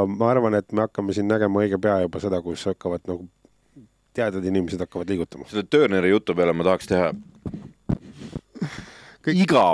ma 0.07 0.31
arvan, 0.31 0.61
et 0.61 0.71
me 0.73 0.87
hakkame 0.87 1.17
siin 1.17 1.31
nägema 1.31 1.65
õige 1.65 1.81
pea 1.83 2.05
juba 2.07 2.23
seda, 2.23 2.43
kus 2.45 2.69
hakkavad 2.71 3.03
nagu 3.11 3.27
teadjad 4.17 4.47
inimesed 4.47 4.81
hakkavad 4.81 5.11
liigutama. 5.11 5.51
selle 5.51 5.67
Turneri 5.69 6.15
jutu 6.15 6.39
peale 6.39 6.55
ma 6.57 6.65
tahaks 6.71 6.89
teha 6.93 7.11
Kõik... 9.27 9.45
iga 9.47 9.67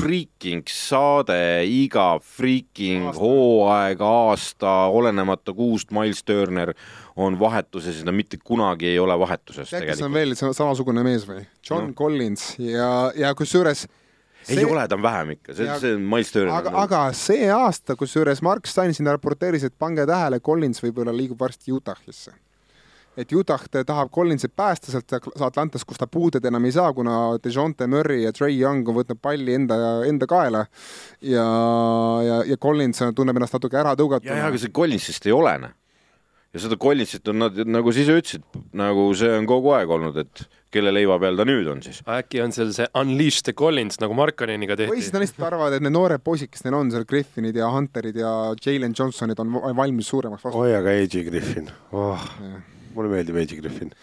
freaking 0.00 0.64
saade, 0.70 1.36
iga 1.68 2.14
freaking 2.24 3.10
hooaeg, 3.16 4.00
aasta, 4.04 4.72
olenemata 4.96 5.54
kuust, 5.56 5.90
Miles 5.94 6.22
Turner 6.24 6.72
on 7.20 7.38
vahetuses 7.40 8.00
ja 8.00 8.08
ta 8.08 8.14
mitte 8.14 8.40
kunagi 8.44 8.88
ei 8.92 8.98
ole 9.02 9.16
vahetuses. 9.20 9.70
tead, 9.70 9.88
kes 9.90 10.04
on 10.06 10.14
veel 10.14 10.36
samasugune 10.38 11.04
mees 11.06 11.26
või? 11.28 11.42
John 11.66 11.90
no. 11.90 11.96
Collins 11.96 12.54
ja, 12.62 13.10
ja 13.18 13.34
kusjuures 13.36 13.86
see... 13.86 14.56
ei 14.56 14.64
ole, 14.64 14.86
ta 14.88 14.96
on 14.96 15.04
vähem 15.04 15.34
ikka, 15.36 15.56
see, 15.56 15.80
see 15.82 15.96
on 15.98 16.06
Miles 16.14 16.32
Turner. 16.32 16.54
aga, 16.56 16.76
aga 16.84 17.02
see 17.16 17.50
aasta, 17.54 17.98
kusjuures 18.00 18.44
Mark 18.46 18.70
Stein 18.70 18.96
siin 18.96 19.10
raporteeris, 19.10 19.66
et 19.68 19.76
pange 19.78 20.06
tähele, 20.08 20.40
Collins 20.44 20.80
võib-olla 20.86 21.16
liigub 21.16 21.40
varsti 21.40 21.76
Utah'isse 21.76 22.36
et 23.20 23.32
Utah 23.36 23.62
tahab 23.86 24.10
Collinsit 24.14 24.54
päästa 24.56 24.92
sealt 24.92 25.12
Atlantast, 25.40 25.86
kus 25.88 26.00
ta 26.00 26.08
puuded 26.10 26.44
enam 26.48 26.64
ei 26.68 26.74
saa, 26.74 26.92
kuna 26.96 27.16
DeJounte 27.42 27.88
Murray 27.90 28.24
ja 28.24 28.32
Trey 28.36 28.56
Young 28.58 28.88
on 28.88 29.00
võtnud 29.00 29.20
palli 29.22 29.56
enda, 29.58 29.76
enda 30.08 30.28
kaela. 30.30 30.64
ja, 31.20 31.48
ja, 32.26 32.40
ja 32.46 32.56
Collins 32.60 33.02
tunneb 33.16 33.40
ennast 33.40 33.56
natuke 33.56 33.80
ära 33.80 33.96
tõugatuna. 33.98 34.36
ja, 34.36 34.46
ja 34.46 34.48
aga 34.50 34.60
see 34.60 34.72
Collinsist 34.74 35.26
ei 35.28 35.36
olene. 35.36 35.74
ja 36.54 36.62
seda 36.62 36.78
Collinsit 36.80 37.28
on 37.30 37.44
nad, 37.44 37.60
nagu 37.66 37.92
sa 37.92 38.02
ise 38.02 38.16
ütlesid, 38.22 38.46
nagu 38.76 39.10
see 39.18 39.30
on 39.36 39.46
kogu 39.50 39.74
aeg 39.76 39.92
olnud, 39.98 40.16
et 40.24 40.46
kelle 40.70 40.92
leiva 40.94 41.18
peal 41.22 41.38
ta 41.38 41.46
nüüd 41.46 41.68
on 41.70 41.82
siis. 41.84 42.00
äkki 42.06 42.42
on 42.44 42.54
seal 42.54 42.72
see 42.74 42.88
Unleash 42.98 43.44
the 43.46 43.54
Collins 43.56 44.00
nagu 44.02 44.16
Markaneniga 44.18 44.78
tehti? 44.78 44.94
või 44.94 45.04
siis 45.04 45.14
nad 45.14 45.24
lihtsalt 45.24 45.46
arvavad, 45.50 45.76
et 45.76 45.84
need 45.86 45.96
noored 45.96 46.24
poisid, 46.24 46.52
kes 46.52 46.66
neil 46.66 46.78
on 46.78 46.92
seal, 46.94 47.06
Griffinid 47.10 47.58
ja 47.58 47.70
Hunterid 47.74 48.18
ja 48.18 48.34
Jalen 48.58 48.96
Johnsonid 48.96 49.42
on 49.42 49.54
valmis 49.76 50.10
suuremaks 50.10 50.46
vastu. 50.46 50.66
oi, 50.66 50.74
aga 50.78 50.98
AJ 51.02 51.24
Griffin 51.30 51.72
oh 51.92 52.28
mulle 52.94 53.12
meeldib 53.12 53.38
Eiji 53.40 53.60
Griffin 53.60 53.94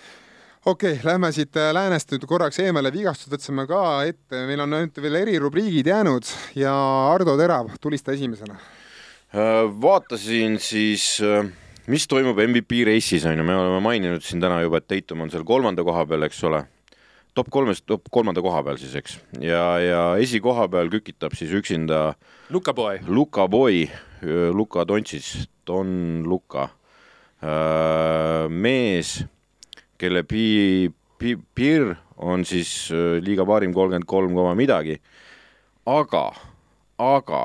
okei 0.68 0.94
okay,, 0.94 1.06
lähme 1.06 1.32
siit 1.32 1.56
äh, 1.58 1.72
läänest 1.76 2.12
nüüd 2.12 2.26
korraks 2.28 2.60
eemale, 2.60 2.92
vigastused 2.92 3.32
võtsime 3.32 3.64
ka 3.70 3.82
ette, 4.08 4.44
meil 4.50 4.64
on 4.64 4.74
nüüd 4.74 5.00
veel 5.04 5.22
erirubriigid 5.22 5.88
jäänud 5.88 6.28
ja 6.60 6.74
Ardo 7.14 7.38
Terav, 7.40 7.72
tulista 7.84 8.16
esimesena. 8.16 8.58
Äh, 9.32 9.64
vaatasin 9.82 10.58
siis, 10.64 11.18
äh, 11.24 11.48
mis 11.88 12.08
toimub 12.12 12.40
MVP 12.44 12.84
reisis, 12.90 13.26
on 13.28 13.40
ju, 13.40 13.46
me 13.48 13.56
oleme 13.56 13.80
maininud 13.86 14.26
siin 14.26 14.44
täna 14.44 14.60
juba, 14.66 14.82
et 14.82 14.90
Tatum 14.92 15.24
on 15.24 15.32
seal 15.32 15.48
kolmanda 15.48 15.86
koha 15.88 16.04
peal, 16.10 16.28
eks 16.28 16.44
ole. 16.50 16.66
top 17.38 17.52
kolmest, 17.54 17.84
top 17.86 18.08
kolmanda 18.10 18.42
koha 18.42 18.64
peal 18.66 18.80
siis, 18.82 18.96
eks. 18.98 19.20
ja, 19.40 19.62
ja 19.78 20.02
esikoha 20.18 20.66
peal 20.74 20.90
kükitab 20.90 21.36
siis 21.38 21.54
üksinda 21.54 22.16
Luka 22.50 22.74
Boy. 22.74 23.00
Luka 23.08 23.48
Boy, 23.48 23.86
Luka 24.52 24.88
Dontšis, 24.90 25.46
Don 25.68 26.24
Luka 26.26 26.72
mees, 27.42 29.12
kelle 29.98 30.24
pi-, 30.26 30.90
pi-, 31.18 31.38
piir 31.56 31.96
on 32.18 32.46
siis 32.48 32.90
äh, 32.94 33.18
liiga 33.24 33.46
paarim 33.48 33.74
kolmkümmend 33.76 34.08
kolm 34.10 34.36
koma 34.38 34.56
midagi, 34.58 34.98
aga, 35.88 36.32
aga 36.98 37.44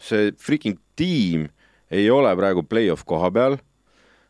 see 0.00 0.32
freaking 0.40 0.78
tiim 0.98 1.48
ei 1.94 2.08
ole 2.12 2.32
praegu 2.36 2.64
play-off 2.66 3.06
koha 3.08 3.30
peal. 3.32 3.58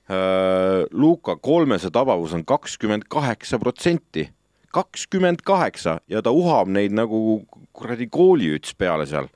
Äh, 0.04 0.84
Luka 0.92 1.36
kolmese 1.40 1.90
tabavus 1.90 2.34
on 2.36 2.44
kakskümmend 2.46 3.08
kaheksa 3.10 3.58
protsenti, 3.58 4.28
kakskümmend 4.74 5.42
kaheksa 5.46 5.98
ja 6.10 6.22
ta 6.22 6.34
uhab 6.34 6.70
neid 6.70 6.94
nagu 6.94 7.42
kuradi 7.74 8.10
kooliüts 8.12 8.74
peale 8.78 9.06
seal 9.10 9.30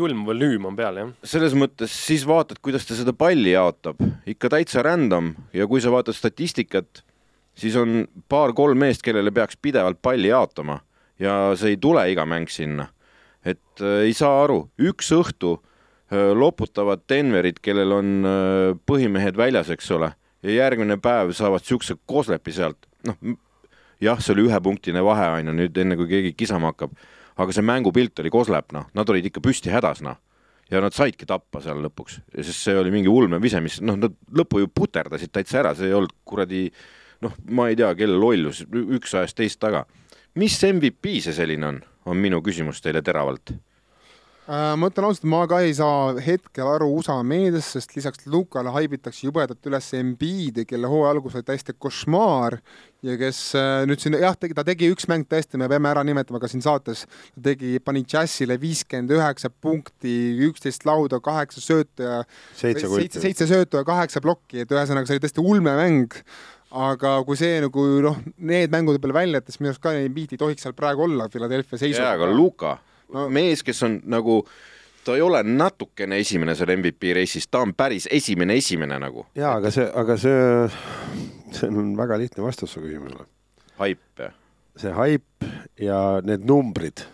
julm 0.00 0.24
volüüm 0.26 0.66
on 0.70 0.76
peal, 0.78 1.00
jah. 1.00 1.12
selles 1.22 1.54
mõttes 1.58 1.94
siis 2.08 2.24
vaatad, 2.28 2.60
kuidas 2.64 2.88
ta 2.88 2.96
seda 2.98 3.14
palli 3.16 3.54
jaotab, 3.54 4.00
ikka 4.28 4.50
täitsa 4.56 4.84
random. 4.86 5.34
Ja 5.56 5.68
kui 5.70 5.82
sa 5.84 5.92
vaatad 5.94 6.16
statistikat, 6.16 7.02
siis 7.54 7.76
on 7.78 8.04
paar-kolm 8.32 8.80
meest, 8.80 9.04
kellele 9.06 9.32
peaks 9.34 9.60
pidevalt 9.60 10.00
palli 10.02 10.32
jaotama. 10.32 10.80
Ja 11.20 11.52
see 11.60 11.74
ei 11.74 11.80
tule 11.80 12.06
iga 12.12 12.24
mäng 12.26 12.48
sinna. 12.50 12.88
et 13.44 13.80
äh, 13.80 14.02
ei 14.04 14.12
saa 14.12 14.42
aru, 14.44 14.66
üks 14.76 15.08
õhtu 15.16 15.54
loputavad 16.10 17.04
Denverit, 17.08 17.60
kellel 17.62 17.92
on 17.94 18.08
põhimehed 18.88 19.36
väljas, 19.38 19.70
eks 19.70 19.90
ole, 19.94 20.10
ja 20.42 20.56
järgmine 20.56 20.96
päev 21.02 21.32
saavad 21.36 21.62
niisuguse 21.62 21.96
koslepi 22.08 22.54
sealt, 22.54 22.88
noh, 23.06 23.16
jah, 24.02 24.20
see 24.20 24.34
oli 24.34 24.48
ühepunktine 24.48 25.04
vahe, 25.04 25.28
on 25.38 25.52
ju, 25.52 25.56
nüüd 25.62 25.80
enne 25.82 25.98
kui 26.00 26.08
keegi 26.10 26.34
kisama 26.38 26.72
hakkab, 26.72 26.96
aga 27.40 27.54
see 27.56 27.64
mängupilt 27.64 28.20
oli 28.22 28.32
koslep, 28.32 28.74
noh, 28.76 28.90
nad 28.96 29.12
olid 29.12 29.30
ikka 29.30 29.42
püsti 29.44 29.72
hädas, 29.72 30.02
noh. 30.04 30.18
Ja 30.70 30.78
nad 30.84 30.94
saidki 30.94 31.26
tappa 31.26 31.58
seal 31.64 31.80
lõpuks, 31.82 32.20
sest 32.36 32.68
see 32.68 32.76
oli 32.78 32.92
mingi 32.94 33.10
ulmevise, 33.10 33.58
mis 33.64 33.80
noh, 33.82 33.96
nad 33.98 34.14
lõppu 34.38 34.62
ju 34.62 34.68
puterdasid 34.70 35.32
täitsa 35.34 35.64
ära, 35.64 35.72
see 35.74 35.88
ei 35.90 35.96
olnud 35.98 36.12
kuradi 36.28 36.68
noh, 37.24 37.34
ma 37.50 37.66
ei 37.70 37.78
tea, 37.78 37.90
kelle 37.98 38.18
lollus, 38.20 38.62
üks 38.70 39.16
ajas 39.18 39.34
teist 39.34 39.60
taga. 39.62 39.84
mis 40.34 40.54
MVP 40.62 41.18
see 41.24 41.34
selline 41.34 41.66
on, 41.66 41.80
on 42.06 42.16
minu 42.16 42.38
küsimus 42.42 42.80
teile 42.80 43.02
teravalt 43.02 43.50
ma 44.48 44.88
ütlen 44.88 45.06
ausalt, 45.06 45.26
ma 45.30 45.44
ka 45.46 45.60
ei 45.62 45.74
saa 45.76 46.14
hetkel 46.24 46.66
aru 46.66 46.88
USA 46.96 47.20
meediast, 47.26 47.76
sest 47.76 47.92
lisaks 47.94 48.26
Lukale 48.30 48.72
haibitakse 48.74 49.26
jubedalt 49.28 49.66
üles 49.68 49.90
Embiidi, 49.98 50.64
kelle 50.66 50.90
hooaja 50.90 51.12
algus 51.14 51.36
oli 51.38 51.46
täiesti 51.46 51.76
košmaar 51.78 52.56
ja 53.06 53.16
kes 53.20 53.40
äh, 53.58 53.84
nüüd 53.88 54.02
siin 54.02 54.16
jah, 54.18 54.34
tegi, 54.40 54.56
ta 54.56 54.64
tegi 54.66 54.90
üks 54.90 55.06
mäng 55.10 55.28
tõesti, 55.30 55.60
me 55.60 55.68
peame 55.70 55.92
ära 55.92 56.02
nimetama 56.06 56.40
ka 56.42 56.50
siin 56.50 56.64
saates, 56.64 57.04
ta 57.36 57.44
tegi, 57.50 57.76
pani 57.84 58.02
Jazzile 58.02 58.58
viiskümmend 58.60 59.14
üheksa 59.14 59.52
punkti, 59.52 60.16
üksteist 60.48 60.88
lauda, 60.88 61.22
kaheksa 61.24 61.62
söötu 61.64 62.08
ja 62.08 62.22
seitse, 62.58 62.90
seitse, 62.90 63.22
seitse 63.22 63.50
söötu 63.50 63.80
ja 63.80 63.86
kaheksa 63.86 64.24
plokki, 64.24 64.64
et 64.64 64.74
ühesõnaga 64.74 65.06
see 65.06 65.20
oli 65.20 65.26
tõesti 65.28 65.46
ulmemäng 65.46 66.20
aga 66.70 67.16
kui 67.26 67.38
see 67.38 67.58
nagu 67.62 67.86
noh, 68.04 68.20
need 68.38 68.70
mängud 68.72 69.00
peale 69.02 69.16
välja 69.16 69.40
jätta, 69.40 69.54
siis 69.54 69.62
minu 69.62 69.72
arust 69.72 69.82
ka 69.82 69.94
Embiid 69.98 70.34
ei 70.34 70.40
tohiks 70.40 70.66
seal 70.66 70.76
praegu 70.78 71.06
olla 71.06 71.26
Philadelphia 71.30 71.78
seisus. 71.78 71.98
jaa, 72.02 72.14
aga 72.18 72.30
Luka 72.30 72.76
no. 73.14 73.28
mees, 73.32 73.64
kes 73.66 73.82
on 73.86 74.00
nagu 74.10 74.40
ta 75.04 75.16
ei 75.16 75.22
ole 75.24 75.40
natukene 75.46 76.20
esimene 76.20 76.54
seal 76.56 76.74
MVP 76.76 77.14
reisis, 77.16 77.48
ta 77.48 77.62
on 77.64 77.72
päris 77.76 78.06
esimene, 78.12 78.56
esimene 78.60 78.98
nagu. 79.00 79.26
jaa, 79.38 79.56
aga 79.58 79.72
see, 79.74 79.86
aga 80.02 80.16
see, 80.20 80.68
see 81.56 81.70
on 81.70 81.94
väga 81.98 82.20
lihtne 82.20 82.44
vastus 82.44 82.74
su 82.74 82.82
küsimusele. 82.84 83.26
haip, 83.80 84.02
jah? 84.20 84.36
see 84.80 84.94
haip 84.96 85.50
ja 85.80 86.20
need 86.24 86.46
numbrid. 86.48 87.04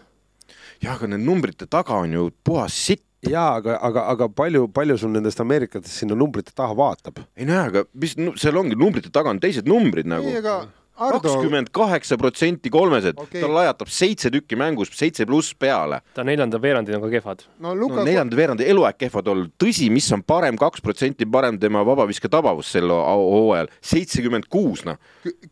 jah, 0.83 0.97
aga 0.97 1.11
need 1.15 1.27
numbrite 1.27 1.69
taga 1.71 2.03
on 2.03 2.17
ju 2.19 2.31
puhas 2.45 2.75
sitt. 2.89 3.05
jaa, 3.27 3.57
aga, 3.61 3.79
aga, 3.83 4.09
aga 4.13 4.29
palju, 4.29 4.67
palju 4.75 4.99
sul 4.99 5.15
nendest 5.15 5.41
ameerikatest 5.43 6.03
sinna 6.03 6.19
numbrite 6.19 6.55
taha 6.55 6.75
vaatab? 6.79 7.23
ei 7.37 7.47
näe, 7.49 7.69
aga 7.71 7.87
mis, 7.95 8.19
seal 8.43 8.59
ongi, 8.59 8.79
numbrite 8.79 9.15
taga 9.15 9.31
on 9.31 9.43
teised 9.43 9.71
numbrid 9.71 10.11
nagu. 10.11 10.27
ei, 10.27 10.43
aga 10.43 10.65
kakskümmend 10.97 11.71
kaheksa 11.77 12.17
protsenti 12.21 12.71
kolmesed 12.73 13.19
okay., 13.21 13.41
ta 13.43 13.51
lajatab 13.51 13.91
seitse 13.93 14.31
tükki 14.33 14.57
mängus, 14.59 14.91
seitse 14.97 15.27
pluss 15.29 15.55
peale. 15.59 16.01
ta 16.15 16.25
neljanda 16.25 16.61
veerandina 16.63 17.01
ka 17.03 17.11
kehvad. 17.13 17.45
no, 17.61 17.75
Luka... 17.77 18.01
no 18.01 18.07
neljanda 18.09 18.39
veerandi 18.39 18.69
eluaeg 18.71 18.99
kehvad 19.01 19.29
olnud, 19.33 19.53
tõsi, 19.61 19.91
mis 19.93 20.09
on 20.15 20.25
parem, 20.27 20.59
kaks 20.61 20.83
protsenti 20.85 21.29
parem 21.29 21.59
tema 21.61 21.85
vabaviske 21.87 22.31
tabavus 22.33 22.71
sel 22.73 22.91
hooajal, 22.91 23.71
seitsekümmend 23.85 24.49
kuus, 24.53 24.85
noh. 24.89 24.99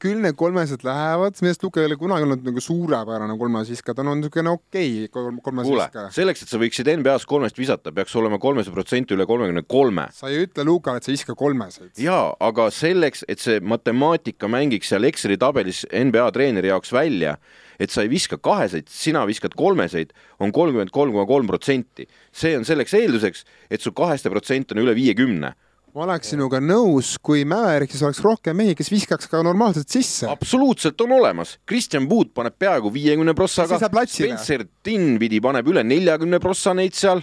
küll 0.01 0.23
need 0.25 0.39
kolmesed 0.41 0.85
lähevad, 0.87 1.37
millest 1.45 1.65
Luka 1.65 1.83
ei 1.83 1.91
ole 1.91 1.99
kunagi 2.01 2.27
olnud 2.27 2.45
nagu 2.47 2.65
suurepärane 2.65 3.37
kolmesviskaja, 3.41 3.99
ta 3.99 4.05
on 4.05 4.21
niisugune 4.21 4.55
okei 4.55 5.05
okay, 5.09 5.39
kolmesviskaja. 5.45 6.09
selleks, 6.15 6.45
et 6.45 6.53
sa 6.53 6.61
võiksid 6.63 6.91
NBA-s 7.01 7.29
kolmest 7.29 7.61
visata, 7.61 7.93
peaks 7.95 8.15
olema 8.21 8.41
kolmese 8.43 8.73
protsenti 8.75 9.17
üle 9.17 9.27
kolmekümne 9.29 9.65
kolme. 9.69 10.09
sa 10.15 10.33
ei 10.33 10.47
ütle 10.47 10.65
Lukale, 10.67 11.03
et 11.03 11.09
sa 11.09 11.13
viska 11.13 11.37
kolmeseid. 11.39 11.93
jaa, 12.01 12.33
aga 12.41 12.71
selleks, 12.75 13.25
et 13.29 13.43
see 13.43 13.61
matemaatika 13.61 14.49
mängiks 14.51 14.93
seal 14.93 15.05
Exceli 15.05 15.34
tabelis 15.41 15.85
NBA 15.91 16.31
treeneri 16.35 16.71
jaoks 16.73 16.93
välja, 16.95 17.37
et 17.81 17.91
sa 17.91 18.05
ei 18.05 18.11
viska 18.13 18.39
kaheseid, 18.39 18.89
sina 18.91 19.25
viskad 19.27 19.57
kolmeseid, 19.59 20.15
on 20.41 20.53
kolmkümmend 20.55 20.93
kolm 20.95 21.15
koma 21.15 21.27
kolm 21.27 21.51
protsenti. 21.51 22.09
see 22.33 22.57
on 22.57 22.65
selleks 22.65 22.95
eelduseks, 22.95 23.45
et 23.71 23.81
su 23.81 23.93
kaheste 23.93 24.31
protsent 24.31 24.73
on 24.73 24.85
üle 24.85 24.95
viiekümne 24.95 25.55
ma 25.95 26.09
oleks 26.09 26.33
sinuga 26.33 26.59
nõus, 26.59 27.13
kui 27.23 27.45
Mäveriksis 27.47 28.03
oleks 28.03 28.19
rohkem 28.25 28.57
mehi, 28.59 28.75
kes 28.75 28.91
viskaks 28.91 29.29
ka 29.31 29.43
normaalselt 29.47 29.89
sisse. 29.89 30.27
absoluutselt 30.27 31.01
on 31.07 31.13
olemas, 31.21 31.59
Kristjan 31.67 32.09
Puut 32.11 32.33
paneb 32.35 32.57
peaaegu 32.59 32.91
viiekümne 32.91 33.35
prossaga, 33.35 33.79
Spencer 33.79 34.67
Dinvidi 34.85 35.39
paneb 35.41 35.71
üle 35.71 35.87
neljakümne 35.87 36.43
prossa 36.43 36.75
neid 36.75 36.99
seal 36.99 37.23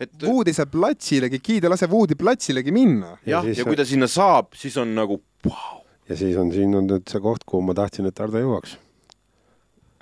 et 0.00 0.12
Wood 0.22 0.50
ei 0.50 0.56
saa 0.56 0.68
platsilegi, 0.68 1.40
Kiide 1.44 1.70
laseb 1.72 1.92
Woodi 1.92 2.16
platsilegi 2.18 2.72
minna. 2.74 3.16
jah, 3.24 3.44
ja, 3.44 3.56
ja 3.60 3.64
kui 3.64 3.76
ta 3.78 3.86
sinna 3.88 4.08
saab, 4.10 4.52
siis 4.56 4.76
on 4.80 4.92
nagu 4.96 5.20
vau, 5.46 5.82
ja 6.08 6.16
siis 6.16 6.36
on 6.38 6.52
siin 6.54 6.74
on 6.78 6.88
nüüd 6.88 7.06
see 7.10 7.22
koht, 7.22 7.44
kuhu 7.46 7.64
ma 7.66 7.74
tahtsin, 7.76 8.08
et 8.08 8.20
Ardo 8.22 8.40
jõuaks. 8.42 8.76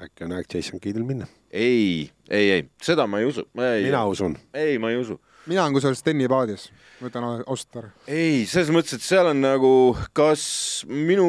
äkki 0.04 0.26
on 0.26 0.34
aeg 0.36 0.48
Jason 0.52 0.80
Kiidil 0.82 1.04
minna? 1.06 1.28
ei, 1.50 2.10
ei, 2.28 2.50
ei, 2.50 2.64
seda 2.82 3.06
ma 3.06 3.20
ei 3.22 3.28
usu. 3.30 3.46
mina 3.54 4.04
usun. 4.10 4.36
ei, 4.54 4.78
ma 4.78 4.90
ei 4.90 5.00
usu. 5.00 5.18
mina 5.46 5.64
olen 5.64 5.76
kusjuures 5.76 6.02
Steni 6.02 6.28
paadis, 6.28 6.70
ma 7.00 7.10
ütlen 7.10 7.28
ausalt 7.28 7.80
ära. 7.80 7.92
ei, 8.06 8.44
selles 8.50 8.72
mõttes, 8.74 8.98
et 8.98 9.06
seal 9.06 9.30
on 9.32 9.44
nagu, 9.44 9.74
kas 10.16 10.46
minu 10.88 11.28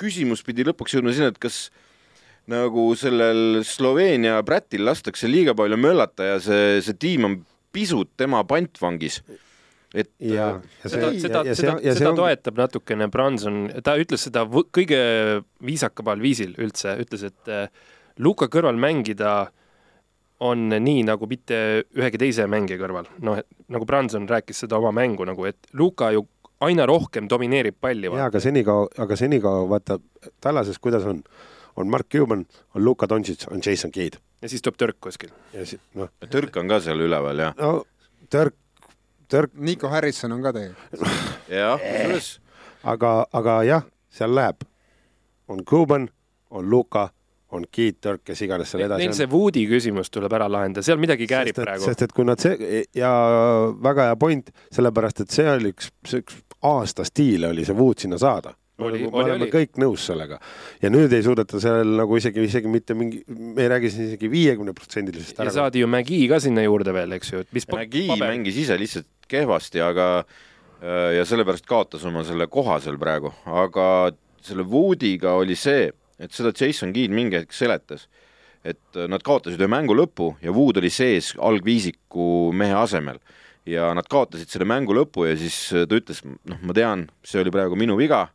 küsimus 0.00 0.44
pidi 0.46 0.66
lõpuks 0.68 0.98
jõudma 0.98 1.14
sinna, 1.16 1.32
et 1.32 1.40
kas 1.42 1.64
nagu 2.50 2.90
sellel 2.98 3.62
Sloveenia 3.66 4.40
Brätil 4.46 4.84
lastakse 4.86 5.30
liiga 5.30 5.54
palju 5.58 5.78
möllata 5.78 6.26
ja 6.34 6.42
see, 6.42 6.80
see 6.82 6.98
tiim 6.98 7.26
on 7.28 7.40
pisut 7.72 8.10
tema 8.18 8.42
pantvangis 8.44 9.20
et 9.94 10.10
ja, 10.24 10.48
ja 10.82 10.90
seda, 10.90 11.10
seda, 11.20 11.42
seda, 11.54 11.76
seda 11.84 12.10
on... 12.12 12.18
toetab 12.18 12.60
natukene 12.60 13.08
Branson, 13.12 13.64
ta 13.84 13.96
ütles 14.00 14.24
seda 14.28 14.44
kõige 14.48 15.00
viisakamal 15.64 16.22
viisil 16.22 16.54
üldse, 16.62 16.96
ütles, 17.02 17.26
et 17.28 17.52
äh, 17.52 17.66
Luka 18.22 18.48
kõrval 18.52 18.78
mängida 18.80 19.50
on 20.42 20.72
nii 20.72 21.04
nagu 21.06 21.28
mitte 21.30 21.56
ühegi 21.96 22.20
teise 22.20 22.48
mängija 22.50 22.80
kõrval, 22.80 23.08
noh, 23.24 23.38
nagu 23.72 23.88
Branson 23.88 24.26
rääkis 24.28 24.64
seda 24.64 24.80
oma 24.80 24.92
mängu 24.96 25.26
nagu, 25.28 25.46
et 25.48 25.70
Luka 25.78 26.10
ju 26.16 26.26
aina 26.62 26.86
rohkem 26.86 27.28
domineerib 27.30 27.78
palli. 27.80 28.10
jaa, 28.10 28.28
aga 28.30 28.40
senikaua, 28.40 28.88
aga 29.04 29.18
senikaua 29.18 29.68
vaata, 29.70 29.98
Tallases 30.40 30.78
kuidas 30.82 31.06
on, 31.08 31.22
on 31.76 31.90
Mark 31.90 32.08
Cuban, 32.12 32.46
on 32.74 32.84
Luka 32.84 33.08
Doncic, 33.08 33.46
on 33.50 33.62
Jason 33.66 33.90
Kidd. 33.90 34.18
ja 34.42 34.48
siis 34.48 34.62
tuleb 34.62 34.80
Türk 34.80 35.00
kuskil. 35.00 35.30
ja 35.52 35.66
siis, 35.66 35.82
noh. 35.94 36.10
Türk 36.30 36.56
on 36.56 36.68
ka 36.68 36.80
seal 36.80 37.00
üleval, 37.00 37.46
jah? 37.46 37.54
no 37.58 37.84
Türk 38.30 38.56
Türk. 39.28 39.54
Nico 39.54 39.88
Harrison 39.88 40.32
on 40.32 40.42
ka 40.42 40.52
tegelikult. 40.52 41.24
jah, 41.48 41.80
kusjuures. 41.80 42.28
aga, 42.94 43.14
aga 43.32 43.56
jah, 43.68 43.88
seal 44.10 44.34
läheb. 44.34 44.64
on 45.48 45.64
Cuban, 45.64 46.08
on 46.50 46.70
Luka, 46.70 47.08
on 47.52 47.64
Keith 47.70 48.00
Türk, 48.00 48.22
kes 48.24 48.42
iganes 48.42 48.70
seal 48.72 48.86
edasi 48.86 49.02
Neil 49.02 49.12
on. 49.12 49.16
see 49.16 49.28
Woodi 49.28 49.66
küsimus 49.68 50.10
tuleb 50.10 50.32
ära 50.32 50.48
lahendada, 50.50 50.84
seal 50.86 51.00
midagi 51.02 51.26
käärib 51.28 51.56
sest, 51.56 51.64
praegu. 51.66 51.84
sest 51.84 52.06
et 52.06 52.16
kui 52.16 52.24
nad 52.24 52.40
see 52.40 52.84
ja 52.96 53.12
väga 53.82 54.08
hea 54.10 54.16
point, 54.16 54.50
sellepärast 54.72 55.24
et 55.26 55.34
see 55.34 55.48
oli 55.50 55.74
üks, 55.74 55.92
see 56.08 56.24
üks 56.24 56.40
aasta 56.62 57.04
stiil 57.04 57.50
oli 57.50 57.66
see 57.68 57.76
Wood 57.76 58.04
sinna 58.06 58.20
saada 58.22 58.54
oli, 58.88 59.02
me 59.06 59.22
oleme 59.22 59.46
oli. 59.46 59.50
kõik 59.52 59.80
nõus 59.82 60.06
sellega. 60.10 60.38
ja 60.82 60.90
nüüd 60.92 61.12
ei 61.12 61.24
suudeta 61.24 61.60
seal 61.62 61.94
nagu 61.98 62.18
isegi, 62.18 62.44
isegi 62.48 62.70
mitte 62.70 62.96
mingi, 62.98 63.22
me 63.28 63.64
ei 63.64 63.70
räägi 63.72 63.92
siin 63.94 64.08
isegi 64.10 64.30
viiekümne 64.32 64.74
protsendilisest 64.76 65.40
ära. 65.40 65.50
ja 65.50 65.56
saadi 65.58 65.82
ju 65.82 65.90
Mägi 65.90 66.24
ka 66.30 66.40
sinna 66.42 66.64
juurde 66.66 66.94
veel, 66.96 67.16
eks 67.18 67.32
ju, 67.32 67.44
et 67.44 67.52
mis 67.56 67.68
Mägi 67.72 68.06
mängis 68.20 68.58
ise 68.64 68.78
lihtsalt 68.80 69.08
kehvasti, 69.32 69.82
aga 69.84 70.08
äh, 70.22 71.18
ja 71.18 71.26
sellepärast 71.28 71.68
kaotas 71.68 72.04
oma 72.08 72.24
selle 72.28 72.48
koha 72.52 72.80
seal 72.84 72.98
praegu, 73.00 73.32
aga 73.46 73.86
selle 74.42 74.66
Woodiga 74.68 75.36
oli 75.38 75.56
see, 75.58 75.90
et 76.22 76.34
seda 76.34 76.52
Jason 76.54 76.92
Keed 76.94 77.14
mingi 77.14 77.40
hetk 77.40 77.54
seletas, 77.56 78.08
et 78.64 78.82
äh, 78.98 79.08
nad 79.10 79.24
kaotasid 79.26 79.60
ühe 79.60 79.70
mängu 79.70 79.96
lõpu 79.98 80.34
ja 80.42 80.54
Wood 80.54 80.82
oli 80.82 80.90
sees 80.92 81.32
algviisiku 81.38 82.52
mehe 82.56 82.76
asemel 82.78 83.20
ja 83.68 83.92
nad 83.94 84.08
kaotasid 84.10 84.50
selle 84.50 84.66
mängu 84.68 84.94
lõpu 84.96 85.26
ja 85.28 85.36
siis 85.38 85.56
äh, 85.74 85.86
ta 85.88 85.98
ütles, 85.98 86.22
noh, 86.24 86.62
ma 86.66 86.76
tean, 86.76 87.06
see 87.26 87.42
oli 87.42 87.52
praegu 87.54 87.78
minu 87.78 87.96
viga 87.98 88.26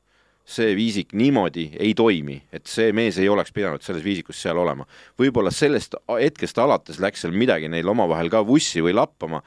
see 0.47 0.75
viisik 0.77 1.11
niimoodi 1.17 1.69
ei 1.75 1.93
toimi, 1.97 2.39
et 2.55 2.69
see 2.71 2.93
mees 2.95 3.17
ei 3.19 3.27
oleks 3.29 3.51
pidanud 3.55 3.83
selles 3.83 4.03
viisikus 4.05 4.39
seal 4.41 4.57
olema. 4.61 4.87
võib-olla 5.19 5.51
sellest 5.51 5.97
hetkest 6.07 6.59
alates 6.63 7.01
läks 7.03 7.25
seal 7.25 7.35
midagi 7.35 7.67
neil 7.71 7.89
omavahel 7.91 8.31
ka 8.31 8.45
vussi 8.47 8.83
või 8.83 8.95
lappama, 8.95 9.41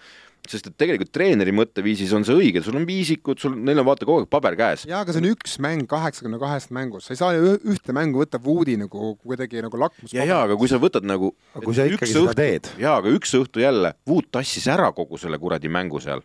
sest 0.49 0.69
et 0.69 0.77
tegelikult 0.81 1.13
treeneri 1.15 1.53
mõtteviisis 1.57 2.13
on 2.17 2.25
see 2.27 2.37
õige, 2.37 2.63
sul 2.65 2.77
on 2.77 2.85
viisikud, 2.89 3.41
sul, 3.41 3.57
neil 3.57 3.81
on 3.81 3.89
vaata 3.89 4.09
kogu 4.09 4.25
aeg 4.25 4.31
paber 4.33 4.57
käes. 4.61 4.85
jaa, 4.89 5.01
aga 5.05 5.15
see 5.15 5.23
on 5.23 5.31
üks 5.31 5.57
mäng 5.65 5.89
kaheksakümne 5.89 6.41
kahest 6.43 6.75
mängust, 6.77 7.09
sa 7.09 7.17
ei 7.17 7.21
saa 7.23 7.33
ju 7.37 7.57
ühte 7.73 7.97
mängu 7.97 8.21
võtta 8.21 8.41
Woodi 8.45 8.77
nagu 8.81 9.15
kuidagi 9.21 9.65
nagu 9.65 9.81
lakmus. 9.81 10.13
ja, 10.17 10.29
ja 10.29 10.43
aga 10.45 10.59
kui 10.61 10.69
sa 10.69 10.81
võtad 10.83 11.09
nagu. 11.09 11.33
kui 11.57 11.77
sa 11.77 11.89
ikkagi 11.89 12.13
seda 12.13 12.37
teed. 12.37 12.69
jaa, 12.81 12.99
aga 13.01 13.17
üks 13.17 13.33
õhtu 13.41 13.65
jälle, 13.65 13.95
Wood 14.09 14.29
tassis 14.37 14.69
ära 14.69 14.93
kogu 14.97 15.21
selle 15.21 15.41
kuradi 15.41 15.73
mängu 15.73 16.03
seal 16.05 16.25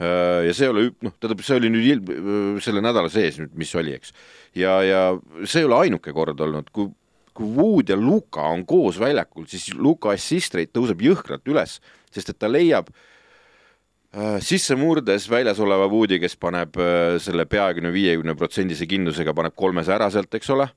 ja 0.00 0.54
see 0.56 0.66
ei 0.66 0.72
ole, 0.72 0.88
noh, 1.04 1.14
tähendab, 1.20 1.42
see 1.44 1.58
oli 1.60 1.70
nüüd 1.72 2.10
äh, 2.10 2.58
selle 2.64 2.82
nädala 2.84 3.10
sees 3.12 3.38
nüüd, 3.40 3.54
mis 3.58 3.72
oli, 3.78 3.94
eks. 3.98 4.14
ja, 4.58 4.78
ja 4.86 5.02
see 5.44 5.62
ei 5.62 5.68
ole 5.68 5.82
ainuke 5.84 6.14
kord 6.16 6.40
olnud, 6.40 6.70
kui, 6.74 6.90
kui 7.36 7.48
Wood 7.56 7.92
ja 7.92 7.98
Luka 7.98 8.46
on 8.52 8.64
koos 8.68 9.00
väljakul, 9.02 9.46
siis 9.50 9.70
Luka 9.76 10.14
assist 10.16 10.56
rate 10.58 10.72
tõuseb 10.74 11.04
jõhkralt 11.04 11.48
üles, 11.52 11.78
sest 12.12 12.32
et 12.32 12.40
ta 12.40 12.50
leiab 12.50 12.88
äh, 12.92 14.38
sisse 14.44 14.76
murdes 14.80 15.28
väljas 15.30 15.60
oleva 15.62 15.90
Woodi, 15.92 16.20
kes 16.22 16.38
paneb 16.40 16.80
äh, 16.80 17.18
selle 17.22 17.46
peaaegu 17.50 17.92
viiekümne 17.92 18.36
protsendise 18.38 18.88
kindlusega, 18.90 19.36
paneb 19.36 19.56
kolmese 19.58 19.94
ära 19.94 20.10
sealt, 20.12 20.32
eks 20.34 20.50
ole, 20.56 20.70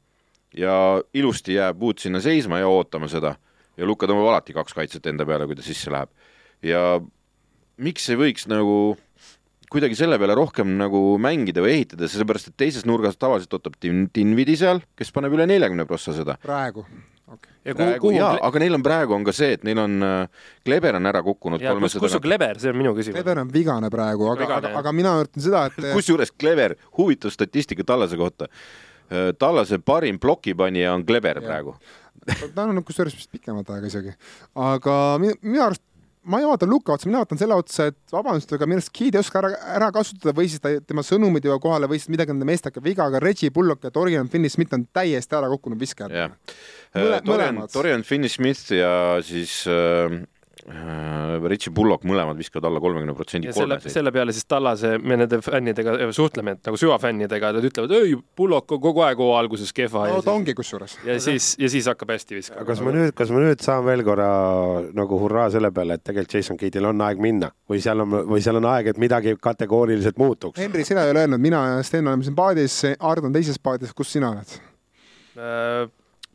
ja 0.56 0.76
ilusti 1.16 1.58
jääb 1.58 1.82
Wood 1.82 2.04
sinna 2.04 2.22
seisma 2.24 2.62
ja 2.62 2.70
ootama 2.72 3.10
seda 3.12 3.38
ja 3.76 3.88
Luka 3.88 4.08
tõmbab 4.08 4.32
alati 4.32 4.56
kaks 4.56 4.76
kaitset 4.76 5.08
enda 5.12 5.26
peale, 5.28 5.48
kui 5.48 5.58
ta 5.58 5.66
sisse 5.66 5.92
läheb. 5.92 6.12
ja 6.64 7.00
miks 7.78 8.08
ei 8.10 8.20
võiks 8.20 8.48
nagu 8.48 8.96
kuidagi 9.72 9.98
selle 9.98 10.20
peale 10.22 10.36
rohkem 10.38 10.76
nagu 10.80 11.02
mängida 11.22 11.64
või 11.64 11.80
ehitada, 11.80 12.10
sellepärast 12.12 12.52
et 12.52 12.58
teises 12.66 12.86
nurgas 12.88 13.20
tavaliselt 13.20 13.58
ootab 13.58 13.76
Din-, 13.82 14.08
Dinvidi 14.14 14.58
seal, 14.60 14.82
kes 14.98 15.12
paneb 15.16 15.36
üle 15.36 15.48
neljakümne 15.50 15.88
prossa 15.90 16.16
seda. 16.16 16.38
praegu 16.44 16.86
okay.. 17.32 17.74
praegu 17.74 18.14
jaa, 18.16 18.36
aga 18.48 18.64
neil 18.64 18.78
on 18.78 18.86
praegu 18.86 19.18
on 19.18 19.26
ka 19.28 19.34
see, 19.36 19.58
et 19.58 19.68
neil 19.68 19.82
on 19.82 19.98
äh,, 20.06 20.48
Kleber 20.68 21.00
on 21.00 21.12
ära 21.12 21.24
kukkunud. 21.26 21.64
kus, 21.84 22.00
kus 22.02 22.18
on 22.20 22.24
Kleber, 22.24 22.62
see 22.62 22.74
on 22.74 22.80
minu 22.80 22.96
küsimus. 22.98 23.20
Kleber 23.20 23.44
on 23.44 23.52
vigane 23.54 23.92
praegu, 23.94 24.30
aga, 24.34 24.50
aga, 24.60 24.74
aga 24.82 24.96
mina 24.96 25.18
ütlen 25.26 25.46
seda, 25.50 25.68
et 25.72 25.94
kusjuures 25.96 26.34
Kleber, 26.36 26.78
huvitav 26.98 27.34
statistika 27.34 27.86
Tallase 27.88 28.20
kohta. 28.20 28.50
Tallase 29.38 29.78
parim 29.86 30.18
plokipanija 30.18 30.96
on 30.96 31.04
Kleber 31.06 31.38
ja. 31.38 31.46
praegu 31.46 31.76
ta 32.56 32.64
on 32.66 32.82
kusjuures 32.86 33.16
vist 33.16 33.30
pikemat 33.34 33.70
aega 33.76 33.90
isegi, 33.92 34.14
aga 34.58 34.96
minu, 35.22 35.36
minu 35.46 35.62
arust 35.66 35.84
ma 36.26 36.40
ei 36.42 36.48
vaata 36.48 36.68
Luka 36.70 36.96
otsa, 36.96 37.10
mina 37.10 37.22
vaatan 37.22 37.40
selle 37.40 37.58
otsa, 37.58 37.90
et 37.92 38.14
vabandust, 38.14 38.54
aga 38.58 38.68
minu 38.70 38.82
arust 38.82 38.94
Kid 38.96 39.18
ei 39.18 39.22
oska 39.22 39.42
ära, 39.42 39.52
ära 39.76 39.90
kasutada 39.96 40.34
või 40.38 40.50
siis 40.52 40.64
ta, 40.64 40.72
tema 40.82 41.04
sõnumid 41.06 41.46
jõuavad 41.46 41.64
kohale 41.64 41.90
või 41.92 42.02
siis 42.02 42.12
midagi 42.14 42.34
on 42.34 42.42
tema 42.42 42.52
meestega 42.54 42.84
viga, 42.84 43.08
aga 43.10 43.22
Reggie 43.24 43.54
Bullock 43.54 43.86
ja 43.86 43.94
Dorian 43.94 44.30
Finney-Smith 44.32 44.74
on 44.78 44.88
täiesti 44.96 45.38
ära 45.38 45.50
kukkunud 45.54 45.82
viskajad. 45.82 46.42
Mõle, 46.96 47.20
Dorian, 47.28 47.62
Dorian 47.74 48.06
Finney-Smith 48.08 48.74
ja 48.78 48.94
siis 49.26 49.62
äh, 49.70 50.18
Äh, 50.66 51.44
Richie 51.46 51.70
Bullock 51.70 52.08
mõlemad 52.10 52.40
viskavad 52.42 52.66
alla 52.66 52.80
kolmekümne 52.82 53.14
protsendi 53.14 53.52
kolmesid. 53.54 53.92
selle 53.94 54.10
peale 54.10 54.34
siis 54.34 54.48
Tallase, 54.50 54.96
me 54.98 55.14
nende 55.22 55.38
fännidega 55.46 56.08
suhtleme, 56.18 56.56
et 56.56 56.66
nagu 56.66 56.80
süvafännidega, 56.82 57.52
nad 57.54 57.68
ütlevad, 57.70 57.92
ei, 57.94 58.16
Bullock 58.38 58.74
on 58.74 58.80
kogu 58.82 59.04
aeg 59.06 59.20
hoo 59.22 59.36
alguses 59.38 59.70
kehva. 59.78 60.08
no 60.10 60.24
ta 60.26 60.34
ongi 60.34 60.56
kusjuures. 60.58 60.96
ja 61.06 61.20
siis, 61.22 61.52
ja 61.62 61.70
siis 61.70 61.86
hakkab 61.86 62.16
hästi 62.16 62.40
viskama. 62.40 62.66
kas 62.66 62.82
ma 62.82 62.94
nüüd, 62.96 63.14
kas 63.14 63.30
ma 63.30 63.44
nüüd 63.44 63.62
saan 63.62 63.86
veel 63.86 64.02
korra 64.08 64.30
nagu 64.98 65.20
hurraa 65.22 65.52
selle 65.54 65.70
peale, 65.76 66.00
et 66.00 66.04
tegelikult 66.10 66.34
Jason 66.40 66.58
Cade'il 66.58 66.90
on 66.90 67.04
aeg 67.06 67.22
minna 67.22 67.52
või 67.70 67.84
seal 67.86 68.02
on, 68.02 68.16
või 68.32 68.42
seal 68.42 68.58
on 68.58 68.66
aeg, 68.72 68.90
et 68.96 69.02
midagi 69.06 69.36
kategooriliselt 69.38 70.18
muutuks? 70.18 70.58
Henri, 70.64 70.88
sina 70.90 71.06
ei 71.06 71.14
ole 71.14 71.28
öelnud, 71.28 71.44
mina 71.46 71.62
ja 71.76 71.86
Sten 71.86 72.10
oleme 72.10 72.26
siin 72.26 72.40
paadis, 72.42 72.80
Ard 72.98 73.30
on 73.30 73.38
teises 73.38 73.62
paadis, 73.62 73.94
kus 73.94 74.18
sina 74.18 74.34
oled 74.34 74.58
äh,? 75.38 75.86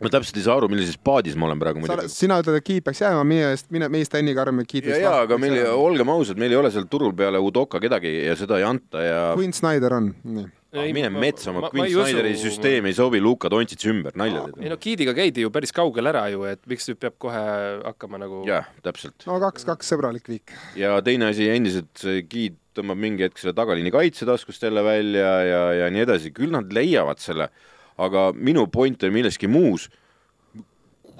Ma 0.01 0.13
täpselt 0.13 0.39
ei 0.41 0.47
saa 0.47 0.57
aru, 0.61 0.71
millises 0.73 0.97
paadis 0.97 1.37
ma 1.39 1.49
olen 1.49 1.61
praegu 1.63 1.83
muidugi. 1.83 2.09
sina 2.13 2.41
ütled, 2.43 2.61
et 2.61 2.67
Kiit 2.67 2.87
peaks 2.87 3.03
jääma, 3.05 3.25
meie 3.29 3.51
eest, 3.55 3.69
mine, 3.75 3.91
meie 3.93 4.07
Steniga 4.09 4.45
arvame, 4.45 4.65
et 4.65 4.71
Kiit 4.71 4.89
ja, 4.91 5.01
jaa, 5.03 5.19
aga 5.27 5.41
meil, 5.41 5.59
olgem 5.75 6.15
ausad, 6.15 6.41
meil 6.41 6.55
ei 6.55 6.61
ole 6.61 6.73
seal 6.75 6.89
turul 6.91 7.13
peale 7.17 7.43
Udoka 7.43 7.83
kedagi 7.83 8.15
ja 8.25 8.39
seda 8.39 8.61
ei 8.61 8.67
anta 8.69 9.05
ja 9.05 9.21
Quinn 9.37 9.57
Snyder 9.57 9.99
on, 9.99 10.15
nii 10.25 10.49
ei, 10.71 10.93
mine 10.95 11.11
metsa, 11.11 11.51
oma 11.51 11.71
Quinn 11.73 11.91
Snyderi 11.91 12.35
usu... 12.37 12.47
süsteem 12.47 12.87
ei 12.87 12.95
sobi 12.95 13.21
Luka 13.23 13.51
Dontšits 13.51 13.89
ümber, 13.91 14.15
nalja 14.19 14.45
teed. 14.47 14.61
ei 14.63 14.71
no 14.71 14.79
Kiidiga 14.81 15.15
käidi 15.17 15.45
ju 15.45 15.51
päris 15.55 15.75
kaugel 15.75 16.11
ära 16.13 16.27
ju, 16.31 16.45
et 16.49 16.63
miks 16.71 16.87
nüüd 16.91 17.01
peab 17.03 17.17
kohe 17.23 17.43
hakkama 17.83 18.21
nagu 18.23 18.45
jah, 18.49 18.69
täpselt. 18.85 19.27
no 19.27 19.41
kaks-kaks 19.43 19.91
sõbralik 19.91 20.31
viik. 20.31 20.55
ja 20.79 20.95
teine 21.07 21.31
asi, 21.33 21.49
endiselt 21.51 21.91
see 21.99 22.23
Kiid 22.31 22.59
tõmbab 22.79 23.01
mingi 23.03 23.27
hetk 23.27 23.41
selle 23.43 23.57
tagaliini 23.59 23.91
kaitse 23.95 24.29
taskust 24.29 24.63
jälle 24.63 24.85
välja 24.87 25.33
ja, 25.43 25.63
ja 25.83 25.91
nii 25.91 26.07
edasi, 26.07 26.31
küll 26.35 26.55
nad 26.55 26.71
leiavad 26.75 27.19
selle, 27.23 27.51
aga 28.01 28.31
minu 28.33 28.67
point 28.67 29.03
on 29.05 29.13
milleski 29.13 29.49
muus 29.49 29.89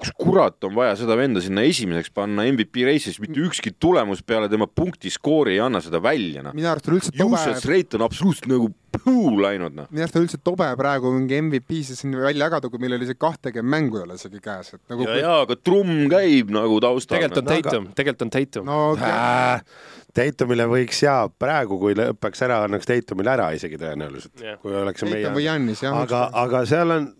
kus 0.01 0.11
kurat 0.17 0.67
on 0.67 0.73
vaja 0.75 0.95
seda 0.99 1.15
venda 1.19 1.41
sinna 1.43 1.63
esimeseks 1.67 2.11
panna 2.15 2.45
MVP 2.49 2.85
reisis, 2.87 3.19
mitte 3.21 3.41
ükski 3.43 3.73
tulemus 3.77 4.23
peale 4.25 4.49
tema 4.51 4.67
punktiskoori 4.67 5.55
ei 5.55 5.61
anna 5.63 5.81
seda 5.83 6.01
välja, 6.03 6.43
noh. 6.45 6.55
minu 6.57 6.69
arust 6.71 6.89
on 6.89 6.97
üldse 6.97 7.13
tobe. 7.13 7.37
Useless 7.37 7.67
rate 7.69 7.99
on 7.99 8.05
absoluutselt 8.07 8.49
nagu 8.51 8.71
puu 8.97 9.35
läinud, 9.41 9.75
noh. 9.77 9.89
minu 9.93 10.05
arust 10.05 10.17
on 10.17 10.25
üldse 10.25 10.41
tobe 10.43 10.67
praegu 10.79 11.13
mingi 11.13 11.37
MVP-si 11.45 11.97
siin 11.99 12.17
välja 12.17 12.47
jagada, 12.47 12.71
kui 12.73 12.81
meil 12.81 12.97
oli 12.97 13.09
see 13.09 13.19
kahtekümmend 13.21 13.71
mängu 13.71 14.01
ei 14.01 14.05
ole 14.07 14.17
isegi 14.19 14.41
käes, 14.43 14.73
et 14.75 14.81
nagu. 14.91 15.05
ja 15.05 15.13
kui..., 15.13 15.21
jaa, 15.23 15.37
aga 15.45 15.59
trumm 15.61 16.03
käib 16.11 16.53
nagu 16.55 16.81
taustal. 16.83 17.17
tegelikult 17.17 17.45
on 17.45 17.51
Tatum, 17.53 17.89
tegelikult 17.97 18.27
on 18.27 18.35
Tatum 18.37 18.69
no, 18.71 18.81
okay.. 18.95 19.71
Tatumile 20.17 20.65
võiks 20.67 21.05
jaa, 21.05 21.29
praegu 21.39 21.77
kui 21.79 21.95
lõpeks 21.95 22.45
ära, 22.47 22.63
annaks 22.67 22.89
Tatumile 22.89 23.37
ära 23.37 23.51
isegi 23.55 23.79
tõenäoliselt 23.79 24.43
yeah., 24.43 24.59
kui 24.61 24.75
oleks 24.75 25.05
Tatum 25.05 25.15
meie. 25.15 25.33
või 25.37 25.47
Jannis, 25.47 25.85
jah. 25.85 26.01
aga, 26.03 26.27
aga 26.41 26.65
seal 26.69 26.97
on 26.97 27.11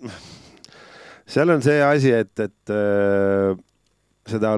seal 1.31 1.49
on 1.53 1.63
see 1.63 1.81
asi, 1.85 2.11
et, 2.13 2.33
et 2.39 2.73
äh, 2.75 3.55
seda 4.29 4.55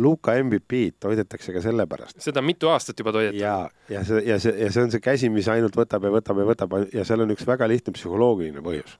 Luka 0.00 0.32
MVP-d 0.38 1.00
toidetakse 1.02 1.52
ka 1.52 1.62
sellepärast. 1.64 2.20
seda 2.22 2.42
mitu 2.44 2.70
aastat 2.72 2.98
juba 2.98 3.12
toidetakse. 3.12 3.42
ja, 3.42 3.68
ja 3.90 4.04
see, 4.06 4.22
ja 4.26 4.38
see, 4.40 4.54
ja 4.62 4.70
see 4.72 4.84
on 4.86 4.92
see 4.94 5.02
käsi, 5.04 5.30
mis 5.32 5.48
ainult 5.50 5.76
võtab 5.76 6.06
ja 6.06 6.12
võtab 6.14 6.40
ja 6.40 6.46
võtab 6.52 6.76
ja 6.94 7.04
seal 7.06 7.24
on 7.26 7.34
üks 7.34 7.46
väga 7.48 7.68
lihtne 7.68 7.94
psühholoogiline 7.96 8.62
põhjus. 8.64 8.96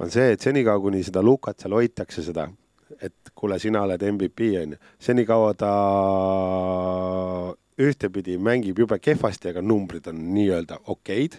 on 0.00 0.10
see, 0.14 0.32
et 0.34 0.42
senikaua, 0.42 0.80
kuni 0.82 1.04
seda 1.06 1.22
Lukat 1.22 1.60
seal 1.60 1.76
hoitakse, 1.76 2.24
seda, 2.24 2.48
et 3.02 3.32
kuule, 3.34 3.58
sina 3.62 3.84
oled 3.84 4.02
MVP, 4.10 4.52
onju, 4.62 4.80
senikaua 5.02 5.52
ta 5.58 5.72
ühtepidi 7.78 8.38
mängib 8.42 8.80
jube 8.80 8.98
kehvasti, 8.98 9.52
aga 9.52 9.62
numbrid 9.62 10.08
on 10.10 10.24
nii-öelda 10.34 10.80
okeid 10.94 11.38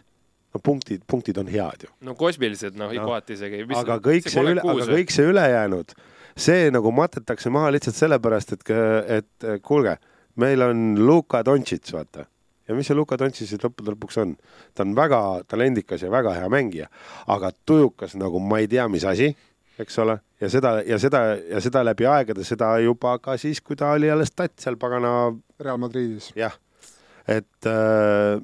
no 0.53 0.61
punktid, 0.63 1.03
punktid 1.07 1.37
on 1.37 1.47
head 1.47 1.85
ju. 1.85 1.91
no 2.05 2.15
kosmilised, 2.17 2.77
noh 2.79 2.93
no, 2.93 3.05
kohati 3.05 3.37
isegi. 3.37 3.65
aga 3.77 3.99
kõik 4.03 4.25
see, 4.25 4.35
see 4.37 4.45
üle, 4.45 4.63
aga 4.63 4.87
kõik 4.89 5.13
see 5.13 5.27
ülejäänud, 5.29 5.93
see 6.39 6.69
nagu 6.73 6.93
matetakse 6.95 7.51
maha 7.53 7.73
lihtsalt 7.75 7.99
sellepärast, 7.99 8.55
et, 8.57 8.73
et 9.19 9.49
kuulge, 9.65 9.97
meil 10.39 10.65
on 10.65 10.87
Luka 11.05 11.43
Dontšits, 11.45 11.93
vaata. 11.93 12.25
ja 12.67 12.77
mis 12.77 12.89
see 12.89 12.97
Luka 12.97 13.17
Dontšits 13.19 13.53
siis 13.53 13.61
lõppude 13.63 13.93
lõpuks 13.93 14.21
on? 14.23 14.33
ta 14.73 14.85
on 14.87 14.95
väga 14.97 15.21
talendikas 15.49 16.05
ja 16.05 16.11
väga 16.13 16.33
hea 16.39 16.49
mängija, 16.49 16.89
aga 17.27 17.53
tujukas 17.65 18.17
nagu 18.19 18.41
ma 18.41 18.63
ei 18.63 18.71
tea, 18.71 18.87
mis 18.89 19.05
asi, 19.05 19.33
eks 19.79 20.01
ole, 20.01 20.17
ja 20.41 20.49
seda, 20.51 20.79
ja 20.87 20.97
seda, 20.99 21.23
ja 21.37 21.61
seda 21.63 21.85
läbi 21.85 22.09
aegade, 22.09 22.43
seda 22.47 22.73
juba 22.83 23.17
ka 23.21 23.37
siis, 23.39 23.61
kui 23.61 23.77
ta 23.79 23.93
oli 23.95 24.09
alles 24.11 24.33
tatt 24.33 24.57
seal 24.59 24.79
pagana 24.81 25.29
Real 25.61 25.77
Madridis. 25.77 26.33
jah, 26.39 26.57
et 27.29 27.69
äh, 27.69 28.41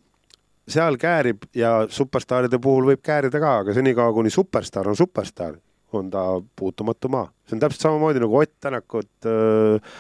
seal 0.68 0.98
käärib 0.98 1.46
ja 1.56 1.86
superstaaride 1.90 2.60
puhul 2.62 2.90
võib 2.92 3.04
käärida 3.06 3.40
ka, 3.42 3.58
aga 3.64 3.76
senikaua, 3.78 4.14
kuni 4.14 4.34
superstaar 4.34 4.90
on 4.90 4.98
superstaar, 4.98 5.58
on 5.94 6.10
ta 6.12 6.26
puutumatu 6.56 7.12
maa. 7.14 7.30
see 7.46 7.56
on 7.58 7.64
täpselt 7.64 7.86
samamoodi 7.86 8.24
nagu 8.24 8.38
Ott 8.42 8.54
Tänakut 8.60 9.30
äh, 9.30 9.96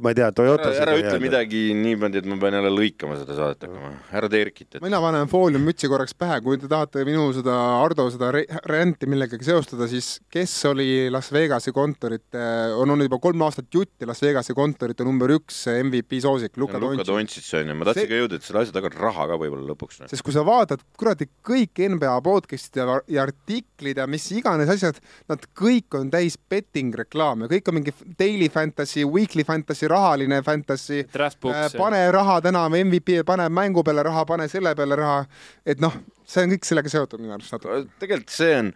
ma 0.00 0.10
ei 0.10 0.16
tea, 0.16 0.30
Toyota. 0.32 0.70
ära, 0.70 0.94
ära 0.94 0.94
ütle 1.00 1.18
midagi 1.20 1.60
niimoodi, 1.76 2.20
et 2.22 2.28
ma 2.28 2.38
pean 2.40 2.56
jälle 2.56 2.70
lõikama 2.72 3.18
seda 3.20 3.36
saadet 3.36 3.66
hakkama, 3.66 3.90
ära 4.16 4.30
teerkit 4.32 4.78
et.... 4.78 4.82
mina 4.84 5.00
panen 5.02 5.28
fooliummütsi 5.30 5.90
korraks 5.92 6.16
pähe, 6.16 6.38
kui 6.44 6.56
te 6.60 6.70
tahate 6.70 7.04
minu 7.08 7.26
seda 7.36 7.56
Ardo 7.82 8.06
seda 8.12 8.30
renti 8.70 9.08
millegagi 9.10 9.44
seostada, 9.46 9.88
siis 9.90 10.16
kes 10.32 10.54
oli 10.70 10.88
Las 11.12 11.28
Vegasi 11.34 11.74
kontorite, 11.76 12.40
on 12.76 12.94
olnud 12.94 13.08
juba 13.10 13.20
kolm 13.22 13.44
aastat 13.46 13.68
jutti 13.72 14.08
Las 14.08 14.24
Vegasi 14.24 14.56
kontorite 14.56 15.04
number 15.06 15.34
üks 15.36 15.60
MVP 15.74 16.22
soosik, 16.24 16.56
Luka 16.60 16.80
Doncic. 16.80 17.02
Luka 17.02 17.10
Doncic 17.12 17.52
on 17.60 17.72
ju, 17.72 17.76
ma 17.76 17.90
tahtsin 17.90 18.10
ka 18.10 18.22
jõuda, 18.22 18.40
et 18.40 18.48
selle 18.48 18.64
asja 18.64 18.76
taga 18.78 18.90
on 18.92 18.98
raha 19.04 19.28
ka 19.32 19.40
võib-olla 19.42 19.74
lõpuks. 19.74 20.00
sest 20.08 20.24
kui 20.24 20.36
sa 20.36 20.46
vaatad 20.46 20.84
kuradi 20.96 21.28
kõik 21.46 21.84
NBA 21.96 22.16
podcast'id 22.24 22.80
ja, 22.80 22.98
ja 23.12 23.28
artiklid 23.28 24.00
ja 24.00 24.08
mis 24.08 24.24
iganes 24.32 24.72
asjad, 24.72 25.02
nad 25.28 25.44
kõik 25.58 26.00
on 26.00 26.08
täis 26.14 26.38
betting 26.48 26.96
reklaame, 26.96 27.50
kõik 27.52 27.68
on 27.68 27.80
mingi 27.80 27.94
daily 28.16 28.48
fantasy, 28.52 29.04
weekly 29.04 29.44
fantasy 29.44 29.65
fantasy, 29.66 29.88
rahaline 29.88 30.42
fantasy, 30.42 31.00
äh, 31.00 31.72
pane 31.76 32.12
raha 32.12 32.40
täna 32.40 32.68
MVP, 32.68 33.24
pane 33.26 33.48
mängu 33.48 33.84
peale 33.84 34.02
raha, 34.02 34.24
pane 34.26 34.48
selle 34.48 34.74
peale 34.74 34.96
raha, 34.96 35.24
et 35.66 35.80
noh, 35.80 35.92
see 36.26 36.44
on 36.44 36.54
kõik 36.54 36.64
sellega 36.68 36.92
seotud 36.92 37.20
minu 37.20 37.34
arust 37.34 37.52
natuke. 37.52 37.86
tegelikult 37.98 38.30
see 38.30 38.54
on 38.58 38.72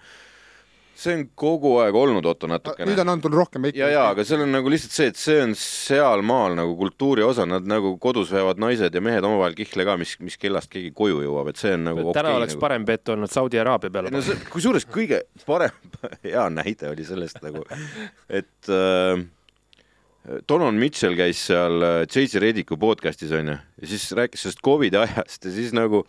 see 1.01 1.15
on 1.17 1.23
kogu 1.39 1.77
aeg 1.81 1.97
olnud, 1.97 2.27
Otto, 2.29 2.49
natukene. 2.51 2.89
nüüd 2.91 3.01
on 3.01 3.13
andnud 3.15 3.35
rohkem 3.35 3.65
veidi. 3.65 3.81
ja, 3.81 3.89
ja, 3.93 4.03
aga 4.13 4.25
seal 4.27 4.45
on 4.45 4.53
nagu 4.53 4.71
lihtsalt 4.73 4.93
see, 4.93 5.09
et 5.13 5.21
see 5.21 5.39
on 5.41 5.55
sealmaal 5.57 6.57
nagu 6.59 6.75
kultuuri 6.77 7.25
osa, 7.25 7.47
nad 7.49 7.67
nagu 7.69 7.95
kodus 8.03 8.33
veavad 8.35 8.61
naised 8.61 8.95
ja 8.95 9.03
mehed 9.05 9.25
omavahel 9.25 9.57
kihle 9.59 9.87
ka, 9.89 9.97
mis, 10.01 10.17
mis 10.25 10.37
kellast 10.41 10.71
keegi 10.73 10.93
koju 10.97 11.23
jõuab, 11.25 11.53
et 11.53 11.61
see 11.63 11.73
on 11.79 11.87
nagu 11.89 12.05
täna 12.11 12.35
okay, 12.35 12.43
oleks 12.43 12.57
nagu... 12.57 12.65
parem 12.67 12.87
bett 12.89 13.15
olnud 13.15 13.33
Saudi 13.33 13.61
Araabia 13.63 13.93
peale. 13.95 14.13
no 14.13 14.23
kusjuures 14.53 14.89
kõige 14.91 15.23
parem, 15.47 15.77
hea 16.27 16.47
näide 16.53 16.93
oli 16.93 17.07
sellest 17.09 17.41
nagu, 17.47 17.65
et 18.29 18.73
äh, 18.75 19.25
Donovan 20.21 20.77
Mitchell 20.77 21.17
käis 21.17 21.41
seal 21.49 21.81
äh, 21.81 22.03
J.C. 22.05 22.41
Rediku 22.43 22.77
podcast'is 22.81 23.33
onju 23.33 23.55
ja 23.57 23.89
siis 23.89 24.05
rääkis 24.17 24.45
sellest 24.45 24.61
Covidi 24.65 24.99
ajast 25.01 25.47
ja 25.49 25.53
siis 25.55 25.73
nagu 25.77 26.03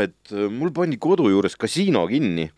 et 0.00 0.32
äh, 0.32 0.48
mul 0.48 0.72
pandi 0.74 0.96
kodu 0.96 1.28
juures 1.28 1.58
kasiino 1.60 2.06
kinni. 2.08 2.48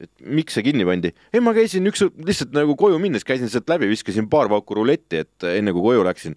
et 0.00 0.10
miks 0.24 0.56
see 0.56 0.64
kinni 0.66 0.86
pandi? 0.88 1.12
ei, 1.30 1.42
ma 1.44 1.54
käisin 1.54 1.86
üks, 1.86 2.02
lihtsalt 2.26 2.56
nagu 2.56 2.74
koju 2.80 2.98
minnes 2.98 3.24
käisin 3.24 3.52
sealt 3.52 3.70
läbi, 3.70 3.86
viskasin 3.92 4.26
paar 4.32 4.50
pauku 4.50 4.80
ruletti, 4.80 5.22
et 5.22 5.46
äh, 5.46 5.60
enne 5.60 5.76
kui 5.76 5.84
koju 5.84 6.02
läksin. 6.08 6.34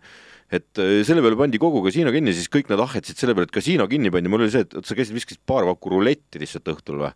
et 0.53 0.69
selle 0.77 1.23
peale 1.25 1.39
pandi 1.39 1.57
kogu 1.57 1.81
kasiino 1.81 2.11
kinni, 2.13 2.35
siis 2.37 2.51
kõik 2.53 2.69
nad 2.69 2.83
ahhetsid 2.83 3.17
selle 3.17 3.33
peale, 3.33 3.49
et 3.49 3.55
kasiino 3.55 3.87
kinni 3.89 4.13
pandi, 4.13 4.29
mul 4.29 4.45
oli 4.45 4.53
see, 4.53 4.67
et 4.67 4.85
sa 4.85 4.93
käisid, 4.93 5.17
viskasid 5.17 5.41
paar 5.49 5.65
pauku 5.65 5.95
ruletti 5.95 6.43
lihtsalt 6.43 6.75
õhtul 6.75 7.01
või 7.01 7.15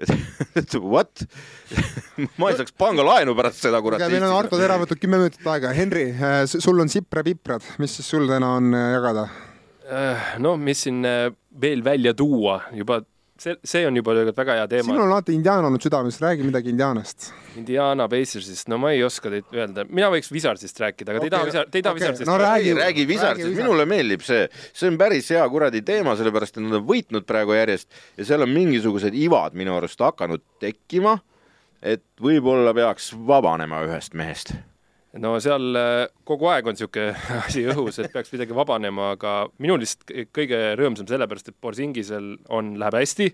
what 0.92 1.24
ma 2.38 2.50
ei 2.50 2.58
saaks 2.58 2.74
pangalaenu 2.78 3.34
pärast 3.38 3.64
seda 3.66 3.80
kurat. 3.84 4.02
meil 4.08 4.26
on 4.26 4.36
Arto 4.38 4.58
Tera 4.60 4.78
võtnud 4.80 5.00
kümme 5.02 5.20
minutit 5.20 5.46
aega. 5.46 5.72
Henri, 5.76 6.08
äh, 6.16 6.42
sul 6.48 6.80
on 6.82 6.90
Sipra-Piprad, 6.92 7.66
mis 7.82 7.98
siis 7.98 8.10
sul 8.14 8.28
täna 8.30 8.54
on 8.58 8.74
äh, 8.76 8.90
jagada? 8.96 9.26
Äh, 9.90 10.34
no 10.42 10.56
mis 10.60 10.86
siin 10.86 11.04
veel 11.60 11.84
välja 11.84 12.14
tuua, 12.16 12.60
juba 12.76 13.00
see, 13.40 13.56
see 13.64 13.86
on 13.88 13.96
juba 13.98 14.14
tegelikult 14.16 14.40
väga 14.42 14.56
hea 14.58 14.66
teema. 14.70 14.86
sinul 14.88 15.04
on 15.04 15.14
alati 15.14 15.34
Indiana 15.36 15.68
olnud 15.70 15.84
südames, 15.84 16.18
räägi 16.22 16.46
midagi 16.46 16.72
Indianast. 16.74 17.30
Indiana 17.58 18.06
Pacersist, 18.08 18.68
no 18.70 18.78
ma 18.82 18.92
ei 18.94 19.02
oska 19.06 19.32
teid 19.32 19.56
öelda, 19.56 19.84
mina 19.88 20.10
võiks 20.12 20.30
Wizardsist 20.34 20.80
rääkida, 20.82 21.14
aga 21.14 21.22
te 21.22 21.30
ei 21.30 21.34
taha 21.34 21.48
Wizard, 21.48 21.72
te 21.72 21.80
ei 21.80 21.86
taha 21.86 21.96
okay. 21.96 22.04
Wizardsist 22.06 22.30
no, 22.30 22.38
räägi, 22.40 22.74
räägi 22.78 23.06
Wizardsist, 23.10 23.56
minule 23.56 23.86
meeldib 23.90 24.24
see, 24.26 24.46
see 24.70 24.90
on 24.92 25.00
päris 25.00 25.32
hea 25.34 25.44
kuradi 25.52 25.82
teema, 25.86 26.16
sellepärast 26.20 26.58
et 26.58 26.66
nad 26.66 26.80
on 26.80 26.86
võitnud 26.88 27.28
praegu 27.28 27.56
järjest 27.56 28.02
ja 28.20 28.30
seal 28.32 28.46
on 28.46 28.54
mingisugused 28.54 29.16
ivad 29.16 29.58
minu 29.58 29.76
arust 29.78 30.00
hakanud 30.04 30.44
tekkima, 30.62 31.18
et 31.82 32.04
võib-olla 32.20 32.74
peaks 32.76 33.12
vabanema 33.26 33.84
ühest 33.88 34.16
mehest 34.18 34.54
no 35.18 35.34
seal 35.42 35.76
äh, 35.78 36.06
kogu 36.28 36.50
aeg 36.52 36.68
on 36.70 36.76
niisugune 36.76 37.14
asi 37.46 37.64
õhus, 37.72 37.98
et 38.02 38.12
peaks 38.12 38.32
midagi 38.34 38.56
vabanema, 38.56 39.12
aga 39.16 39.36
minul 39.62 39.82
lihtsalt 39.82 40.12
kõige 40.34 40.60
rõõmsam 40.78 41.08
sellepärast, 41.10 41.50
et 41.50 41.62
Borsingisel 41.62 42.34
on, 42.54 42.74
läheb 42.80 42.98
hästi, 43.00 43.30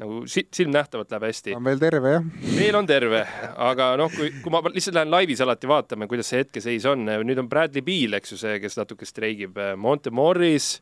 nagu 0.00 0.22
silmnähtavalt 0.30 1.12
läheb 1.12 1.26
hästi. 1.28 1.56
on 1.58 1.66
veel 1.68 1.82
terve, 1.82 2.14
jah? 2.16 2.28
veel 2.56 2.78
on 2.80 2.88
terve, 2.88 3.24
aga 3.68 3.90
noh, 4.00 4.12
kui, 4.14 4.32
kui 4.40 4.54
ma 4.54 4.62
lihtsalt 4.68 4.96
lähen 4.96 5.12
laivis 5.12 5.44
alati 5.44 5.68
vaatama, 5.70 6.08
kuidas 6.10 6.32
see 6.32 6.40
hetkeseis 6.44 6.88
on, 6.88 7.04
nüüd 7.04 7.42
on 7.42 7.50
Bradley 7.50 7.84
Beal, 7.84 8.16
eks 8.20 8.34
ju, 8.34 8.40
see, 8.40 8.56
kes 8.62 8.80
natuke 8.80 9.08
streigib, 9.08 9.60
Monte 9.80 10.14
Morris, 10.14 10.78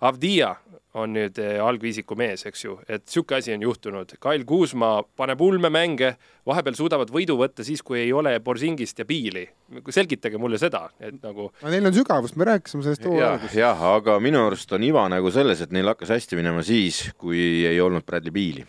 Avdia 0.00 0.54
on 0.94 1.14
nüüd 1.16 1.38
eh, 1.42 1.56
algviisiku 1.62 2.14
mees, 2.18 2.44
eks 2.46 2.60
ju, 2.64 2.76
et 2.86 3.02
niisugune 3.02 3.40
asi 3.40 3.54
on 3.54 3.64
juhtunud. 3.66 4.14
Kail 4.22 4.44
Kuusma 4.46 4.90
paneb 5.18 5.40
ulmemänge, 5.42 6.12
vahepeal 6.46 6.76
suudavad 6.78 7.10
võidu 7.14 7.36
võtta 7.40 7.66
siis, 7.66 7.82
kui 7.82 7.98
ei 8.04 8.12
ole 8.14 8.36
Borsingist 8.44 9.02
ja 9.02 9.06
Piili. 9.08 9.48
selgitage 9.90 10.38
mulle 10.38 10.58
seda, 10.58 10.84
et 11.00 11.18
nagu 11.22 11.48
no 11.50 11.72
neil 11.72 11.90
on 11.90 11.96
sügavust, 11.96 12.36
me 12.38 12.46
rääkisime 12.46 12.86
sellest 12.86 13.08
hooaja 13.08 13.32
alguses. 13.32 13.56
jah, 13.58 13.82
aga 13.96 14.20
minu 14.22 14.44
arust 14.46 14.72
on 14.72 14.86
iva 14.86 15.08
nagu 15.10 15.30
selles, 15.34 15.60
et 15.60 15.74
neil 15.74 15.90
hakkas 15.90 16.14
hästi 16.14 16.38
minema 16.38 16.62
siis, 16.62 17.08
kui 17.18 17.66
ei 17.66 17.80
olnud 17.82 18.06
Bradley 18.06 18.34
Piili 18.34 18.66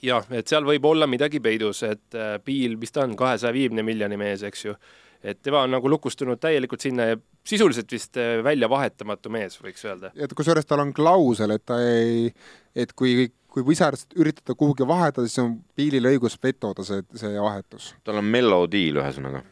jah, 0.00 0.24
et 0.32 0.48
seal 0.48 0.64
võib 0.64 0.88
olla 0.88 1.06
midagi 1.10 1.42
peidus, 1.44 1.82
et 1.84 2.16
Piil, 2.44 2.78
mis 2.80 2.92
ta 2.96 3.04
on, 3.04 3.12
kahesaja 3.16 3.52
viiekümne 3.52 3.84
miljoni 3.84 4.16
mees, 4.16 4.46
eks 4.48 4.64
ju 4.64 4.76
et 5.22 5.42
tema 5.42 5.64
on 5.66 5.74
nagu 5.76 5.90
lukustunud 5.90 6.40
täielikult 6.40 6.80
sinna 6.84 7.10
ja 7.12 7.18
sisuliselt 7.46 7.92
vist 7.92 8.16
äh, 8.20 8.38
välja 8.44 8.68
vahetamatu 8.70 9.32
mees, 9.32 9.58
võiks 9.62 9.84
öelda. 9.86 10.12
et 10.16 10.34
kusjuures 10.36 10.66
tal 10.68 10.84
on 10.84 10.94
klausel, 10.96 11.56
et 11.56 11.64
ta 11.66 11.80
ei, 11.84 12.32
et 12.74 12.92
kui, 12.96 13.30
kui 13.50 13.66
Wizards 13.66 14.06
üritada 14.16 14.56
kuhugi 14.58 14.86
vahetada, 14.88 15.28
siis 15.28 15.42
on 15.44 15.56
Billil 15.76 16.10
õigus 16.14 16.38
vetoda 16.42 16.86
see, 16.86 17.04
see 17.14 17.40
vahetus. 17.40 17.94
tal 18.04 18.20
on 18.22 18.28
mellow 18.28 18.68
deal, 18.70 19.02
ühesõnaga 19.04 19.44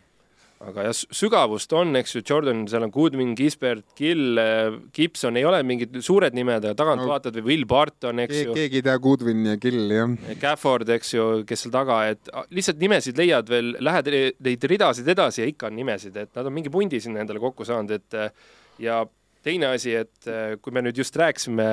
aga 0.64 0.88
jah, 0.88 0.96
sügavust 1.14 1.72
on, 1.76 1.94
eks 2.00 2.16
ju, 2.16 2.22
Jordan, 2.26 2.64
seal 2.70 2.82
on 2.86 2.92
Goodwin, 2.94 3.34
Gisbert, 3.38 3.84
Gill, 3.98 4.38
äh, 4.42 4.78
Gibson 4.94 5.38
ei 5.38 5.46
ole 5.46 5.60
mingid 5.66 5.94
suured 6.04 6.34
nimed, 6.34 6.64
aga 6.64 6.74
tagant 6.78 7.04
no, 7.04 7.18
või 7.38 7.44
Will 7.46 7.66
Barton, 7.70 8.22
eks 8.24 8.40
ju. 8.40 8.56
keegi 8.56 8.80
ei 8.80 8.86
tea 8.88 8.96
Goodwin 9.02 9.44
ja 9.46 9.58
Gill, 9.60 9.84
jah. 9.94 10.16
Gafford, 10.42 10.90
eks 10.96 11.14
ju, 11.14 11.28
kes 11.48 11.62
seal 11.64 11.74
taga, 11.74 12.00
et 12.14 12.32
lihtsalt 12.54 12.82
nimesid 12.82 13.20
leiad 13.20 13.52
veel, 13.52 13.76
lähed 13.84 14.10
neid 14.48 14.66
ridasid 14.72 15.12
edasi 15.14 15.44
ja 15.44 15.50
ikka 15.50 15.70
on 15.70 15.78
nimesid, 15.78 16.18
et 16.18 16.34
nad 16.34 16.50
on 16.50 16.56
mingi 16.56 16.72
pundi 16.74 17.00
sinna 17.02 17.22
endale 17.22 17.42
kokku 17.42 17.66
saanud, 17.68 17.94
et 17.94 18.18
äh, 18.18 18.50
ja 18.82 19.04
teine 19.46 19.70
asi, 19.76 19.94
et 19.94 20.26
äh, 20.26 20.56
kui 20.62 20.74
me 20.74 20.82
nüüd 20.82 20.98
just 20.98 21.14
rääkisime 21.16 21.68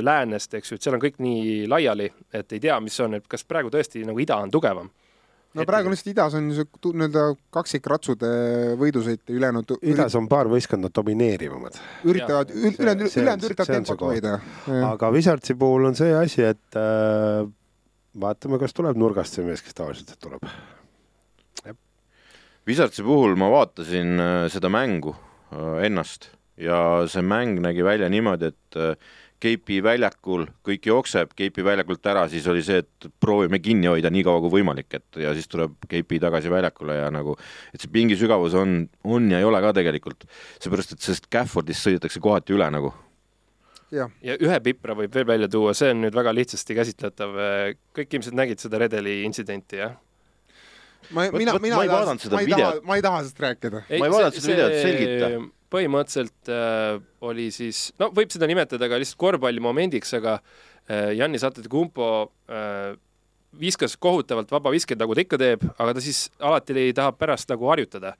läänest, 0.00 0.56
eks 0.56 0.72
ju, 0.72 0.80
et 0.80 0.88
seal 0.88 0.96
on 0.96 1.04
kõik 1.04 1.20
nii 1.20 1.68
laiali, 1.68 2.08
et 2.32 2.56
ei 2.56 2.64
tea, 2.64 2.80
mis 2.80 2.96
on, 3.04 3.20
et 3.20 3.28
kas 3.28 3.44
praegu 3.44 3.72
tõesti 3.72 4.06
nagu 4.08 4.24
ida 4.24 4.40
on 4.40 4.52
tugevam 4.52 4.88
no 5.58 5.66
praegu 5.68 5.90
lihtsalt 5.92 6.12
idas 6.12 6.36
on 6.38 6.48
niisugune 6.48 7.06
nii-öelda 7.06 7.24
kaksikratsude 7.54 8.30
võidusõit 8.80 9.22
ja 9.26 9.36
ülejäänud 9.36 9.76
idas 9.92 10.16
on 10.18 10.28
paar 10.30 10.50
võistkonda 10.50 10.90
domineerivamad. 10.94 11.78
üritavad, 12.06 12.52
ülejäänud, 12.54 13.06
ülejäänud 13.08 13.48
üritavad 13.48 13.72
tempot 13.74 14.04
hoida. 14.08 14.36
aga 14.90 15.10
Wizardsi 15.14 15.56
puhul 15.58 15.88
on 15.90 15.98
see 15.98 16.12
asi, 16.16 16.44
et 16.52 16.78
äh, 16.78 17.46
vaatame, 18.26 18.60
kas 18.62 18.76
tuleb 18.76 18.98
nurgast 19.00 19.38
see 19.38 19.46
mees, 19.46 19.64
kes 19.64 19.76
tavaliselt 19.78 20.14
tuleb. 20.22 20.46
Wizardsi 22.68 23.02
puhul 23.02 23.34
ma 23.40 23.48
vaatasin 23.50 24.20
äh, 24.20 24.44
seda 24.52 24.70
mängu 24.70 25.16
äh, 25.16 25.86
ennast 25.88 26.30
ja 26.60 27.08
see 27.10 27.24
mäng 27.24 27.58
nägi 27.64 27.84
välja 27.84 28.10
niimoodi, 28.12 28.52
et 28.52 28.78
äh, 28.78 28.94
Keipi 29.40 29.78
väljakul, 29.84 30.44
kõik 30.66 30.86
jookseb 30.90 31.30
Keipi 31.36 31.64
väljakult 31.64 32.06
ära, 32.12 32.26
siis 32.28 32.44
oli 32.50 32.60
see, 32.64 32.82
et 32.82 33.06
proovime 33.22 33.60
kinni 33.62 33.88
hoida 33.88 34.10
nii 34.12 34.24
kaua 34.26 34.42
kui 34.44 34.52
võimalik, 34.58 34.90
et 34.98 35.20
ja 35.22 35.32
siis 35.36 35.48
tuleb 35.48 35.76
Keipi 35.88 36.18
tagasi 36.20 36.52
väljakule 36.52 36.98
ja 36.98 37.06
nagu, 37.14 37.36
et 37.72 37.80
see 37.80 37.92
pingi 37.92 38.18
sügavus 38.20 38.56
on, 38.60 38.82
on 39.04 39.30
ja 39.32 39.40
ei 39.40 39.46
ole 39.48 39.62
ka 39.64 39.72
tegelikult. 39.80 40.26
seepärast, 40.60 40.92
et 40.92 41.06
sellest 41.06 41.30
Gaffordist 41.32 41.86
sõidetakse 41.86 42.20
kohati 42.20 42.56
üle 42.56 42.68
nagu. 42.72 42.92
ja, 44.22 44.36
ühe 44.36 44.60
pipra 44.60 44.94
võib 44.98 45.14
veel 45.14 45.26
välja 45.26 45.48
tuua, 45.48 45.72
see 45.74 45.94
on 45.94 46.04
nüüd 46.04 46.14
väga 46.14 46.34
lihtsasti 46.36 46.76
käsitletav, 46.76 47.40
kõik 47.96 48.18
ilmselt 48.18 48.36
nägid 48.38 48.60
seda 48.60 48.78
redeli 48.84 49.22
intsidenti, 49.24 49.80
jah? 49.80 49.96
ma, 51.10 51.30
mina, 51.32 51.56
mina 51.62 51.80
ma 51.80 51.86
ei 51.86 51.90
vaadanud 51.90 52.22
seda 52.22 52.44
videot. 52.44 52.84
ma 52.84 53.00
ei 53.00 53.02
taha 53.08 53.24
sellest 53.24 53.42
rääkida. 53.46 53.82
ma 53.88 54.04
ei 54.04 54.12
vaadanud 54.12 54.36
seda 54.36 54.52
videot, 54.52 54.76
selgita 54.84 55.32
põhimõtteliselt 55.70 56.50
äh, 56.50 56.98
oli 57.26 57.50
siis, 57.54 57.90
no 58.00 58.10
võib 58.14 58.32
seda 58.32 58.48
nimetada 58.50 58.88
ka 58.90 58.98
lihtsalt 59.00 59.20
korvpallimomendiks, 59.22 60.12
aga 60.18 60.38
äh, 60.40 61.12
Jannis 61.18 61.46
Antetokounmpo 61.46 62.10
äh, 62.50 62.94
viskas 63.60 63.96
kohutavalt 63.98 64.50
vabaviskeid, 64.52 65.00
nagu 65.00 65.16
ta 65.16 65.24
ikka 65.24 65.40
teeb, 65.40 65.66
aga 65.76 65.96
ta 65.96 66.04
siis 66.04 66.28
alati 66.38 66.92
tahab 66.94 67.18
pärast 67.18 67.50
nagu 67.50 67.70
harjutada. 67.70 68.14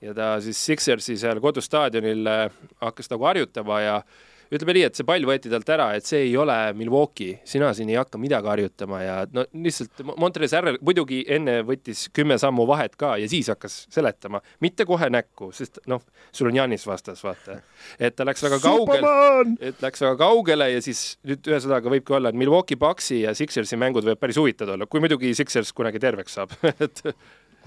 ja 0.00 0.12
ta 0.14 0.36
siis 0.44 0.58
Sixersi 0.60 1.16
seal 1.16 1.40
kodustaadionil 1.40 2.26
äh, 2.28 2.48
hakkas 2.82 3.10
nagu 3.10 3.24
harjutama 3.24 3.80
ja 3.80 3.96
äh, 3.96 4.35
ütleme 4.52 4.76
nii, 4.76 4.84
et 4.88 4.98
see 4.98 5.06
pall 5.06 5.26
võeti 5.26 5.50
talt 5.52 5.70
ära, 5.74 5.88
et 5.96 6.06
see 6.06 6.26
ei 6.28 6.34
ole 6.38 6.54
Milwaukee, 6.78 7.40
sina 7.48 7.72
siin 7.76 7.90
ei 7.92 7.98
hakka 7.98 8.20
midagi 8.20 8.50
harjutama 8.50 9.00
ja 9.02 9.16
no 9.32 9.46
lihtsalt 9.52 10.04
Montrez 10.16 10.54
Harrel 10.56 10.78
muidugi 10.84 11.22
enne 11.36 11.58
võttis 11.66 12.06
kümme 12.14 12.38
sammu 12.40 12.66
vahet 12.68 12.96
ka 13.00 13.16
ja 13.20 13.28
siis 13.30 13.50
hakkas 13.52 13.78
seletama, 13.92 14.42
mitte 14.64 14.86
kohe 14.88 15.10
näkku, 15.12 15.50
sest 15.56 15.82
noh, 15.90 16.04
sul 16.34 16.50
on 16.52 16.60
Janis 16.60 16.86
vastas, 16.88 17.22
vaata. 17.26 17.60
et 17.98 18.16
ta 18.16 18.26
läks 18.28 18.46
väga 18.46 18.60
kaugele, 18.62 19.12
et 19.60 19.82
läks 19.82 20.06
väga 20.06 20.16
kaugele 20.22 20.70
ja 20.76 20.82
siis 20.84 21.04
nüüd 21.26 21.52
ühesõnaga 21.52 21.92
võibki 21.92 22.18
olla, 22.18 22.32
et 22.32 22.38
Milwaukee 22.38 22.78
Bucksi 22.80 23.22
ja 23.24 23.34
Sixersi 23.36 23.78
mängud 23.80 24.06
võivad 24.06 24.22
päris 24.22 24.40
huvitavad 24.40 24.76
olla, 24.76 24.90
kui 24.90 25.02
muidugi 25.02 25.34
Sixers 25.36 25.74
kunagi 25.76 26.02
terveks 26.02 26.38
saab 26.38 26.54
et 26.86 27.02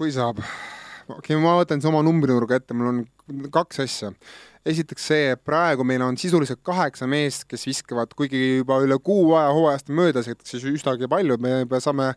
kui 0.00 0.12
saab. 0.14 0.40
Okei 1.16 1.36
okay,, 1.36 1.42
ma 1.42 1.56
võtan 1.58 1.80
siis 1.80 1.90
oma 1.90 2.04
numbrinurga 2.06 2.60
ette, 2.60 2.76
mul 2.76 2.92
on 2.92 3.50
kaks 3.52 3.84
asja 3.86 4.14
esiteks 4.66 5.06
see, 5.10 5.28
et 5.34 5.40
praegu 5.44 5.84
meil 5.86 6.02
on 6.04 6.16
sisuliselt 6.20 6.60
kaheksa 6.66 7.08
meest, 7.08 7.46
kes 7.48 7.64
viskavad, 7.68 8.12
kuigi 8.16 8.40
juba 8.60 8.80
üle 8.84 8.98
kuu 9.02 9.32
aja 9.38 9.52
hooajast 9.56 9.92
möödas, 9.96 10.28
et 10.28 10.42
siis 10.46 10.66
üsnagi 10.68 11.08
palju, 11.10 11.38
me 11.40 11.62
juba 11.62 11.80
saame 11.80 12.10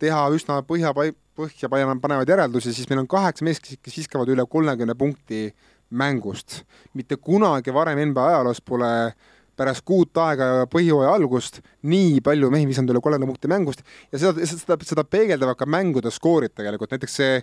teha 0.00 0.22
üsna 0.36 0.60
põhja, 0.66 0.94
põhja 0.96 1.70
panevaid 1.72 2.32
järeldusi, 2.32 2.72
siis 2.76 2.88
meil 2.90 3.02
on 3.04 3.10
kaheksa 3.10 3.44
meest, 3.44 3.68
kes 3.68 3.98
viskavad 4.00 4.32
üle 4.32 4.46
kolmekümne 4.48 4.96
punkti 4.96 5.50
mängust. 5.90 6.62
mitte 6.94 7.16
kunagi 7.16 7.74
varem 7.74 7.98
NBA 8.10 8.26
ajaloos 8.30 8.60
pole 8.64 8.90
äh, 9.10 9.14
pärast 9.60 9.84
kuut 9.86 10.16
aega 10.22 10.66
põhjooaja 10.72 11.12
algust 11.12 11.60
nii 11.90 12.20
palju 12.24 12.48
mehi 12.52 12.68
visanud 12.68 12.94
üle 12.94 13.02
kolmekümne 13.04 13.28
punkti 13.28 13.50
mängust 13.50 13.84
ja 14.12 14.20
seda, 14.22 14.46
seda, 14.48 14.78
seda 14.88 15.04
peegeldavad 15.04 15.58
ka 15.60 15.68
mängude 15.68 16.12
skoorid 16.14 16.54
tegelikult, 16.56 16.92
näiteks 16.94 17.18
see 17.20 17.38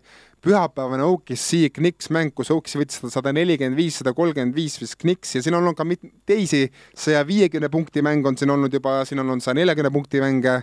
pühapäevane 0.45 1.05
OKC 1.05 1.69
Knicks 1.77 2.11
mäng, 2.13 2.33
kus 2.37 2.51
OKC 2.53 2.79
võttis 2.81 3.01
sada, 3.13 3.33
nelikümmend 3.35 3.77
viis, 3.77 3.99
sada 4.01 4.15
kolmkümmend 4.17 4.57
viis 4.57 4.79
vist 4.81 4.97
Knicks 5.03 5.37
ja 5.37 5.43
siin 5.45 5.57
on 5.57 5.63
olnud 5.63 5.77
ka 5.77 5.85
mit-, 5.87 6.05
teisi 6.29 6.65
saja 6.97 7.21
viiekümne 7.27 7.69
punkti 7.73 8.05
mäng 8.05 8.25
on 8.27 8.39
siin 8.39 8.53
olnud 8.53 8.73
juba, 8.73 8.99
siin 9.07 9.21
on 9.23 9.29
olnud 9.29 9.45
saja 9.45 9.59
neljakümne 9.61 9.93
punkti 9.93 10.23
mänge. 10.23 10.61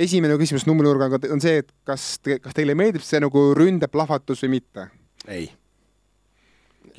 Esimene 0.00 0.36
küsimus 0.38 0.68
numbrinurgaga 0.68 1.18
on 1.34 1.42
see, 1.42 1.64
et 1.64 1.72
kas 1.84 2.12
kas 2.22 2.54
teile 2.56 2.78
meeldib 2.78 3.02
see 3.04 3.20
nagu 3.22 3.50
ründeplahvatus 3.58 4.46
või 4.46 4.60
mitte? 4.60 4.90
ei 5.28 5.50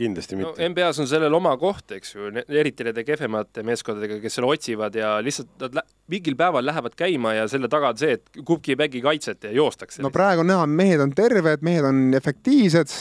kindlasti 0.02 0.38
mitte 0.40 0.54
no,. 0.58 0.70
NBA-s 0.72 1.02
on 1.04 1.10
sellel 1.10 1.34
oma 1.38 1.54
koht, 1.62 1.94
eks 1.96 2.16
ju, 2.16 2.30
eriti 2.48 2.86
nende 2.88 3.04
kehvemate 3.08 3.64
meeskondadega, 3.68 4.20
kes 4.24 4.38
seal 4.38 4.48
otsivad 4.50 4.96
ja 4.98 5.14
lihtsalt 5.24 5.66
nad 5.68 5.82
mingil 6.12 6.36
päeval 6.40 6.66
lähevad 6.68 6.96
käima 7.00 7.36
ja 7.38 7.48
selle 7.52 7.70
taga 7.72 7.92
on 7.94 8.00
see, 8.02 8.18
et 8.18 8.42
kumbki 8.48 8.74
ei 8.74 8.80
mängi 8.82 9.02
kaitset 9.04 9.48
ja 9.48 9.52
joostakse. 9.56 10.04
no 10.04 10.12
praegu 10.14 10.44
on 10.44 10.52
näha, 10.52 10.68
mehed 10.68 11.04
on 11.04 11.14
terved, 11.16 11.66
mehed 11.66 11.88
on 11.88 12.02
efektiivsed, 12.18 12.96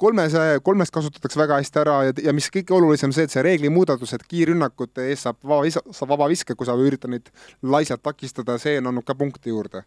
kolmesaja, 0.00 0.60
kolmest 0.64 0.94
kasutatakse 0.94 1.40
väga 1.40 1.60
hästi 1.62 1.82
ära 1.82 1.96
ja, 2.08 2.18
ja 2.28 2.36
mis 2.36 2.50
kõige 2.54 2.76
olulisem, 2.76 3.14
see, 3.14 3.26
et 3.28 3.34
see 3.34 3.44
reeglimuudatus, 3.44 4.14
et 4.16 4.26
kiirrünnakute 4.28 5.08
eest 5.10 5.28
saab 5.28 5.40
vaba, 5.42 5.72
saab 5.72 6.14
vaba 6.14 6.28
viske, 6.30 6.56
kui 6.58 6.68
sa 6.68 6.76
üritad 6.78 7.12
neid 7.12 7.32
laisalt 7.62 8.04
takistada, 8.04 8.58
see 8.62 8.78
on 8.82 8.92
andnud 8.92 9.08
ka 9.08 9.16
punkti 9.18 9.54
juurde 9.54 9.84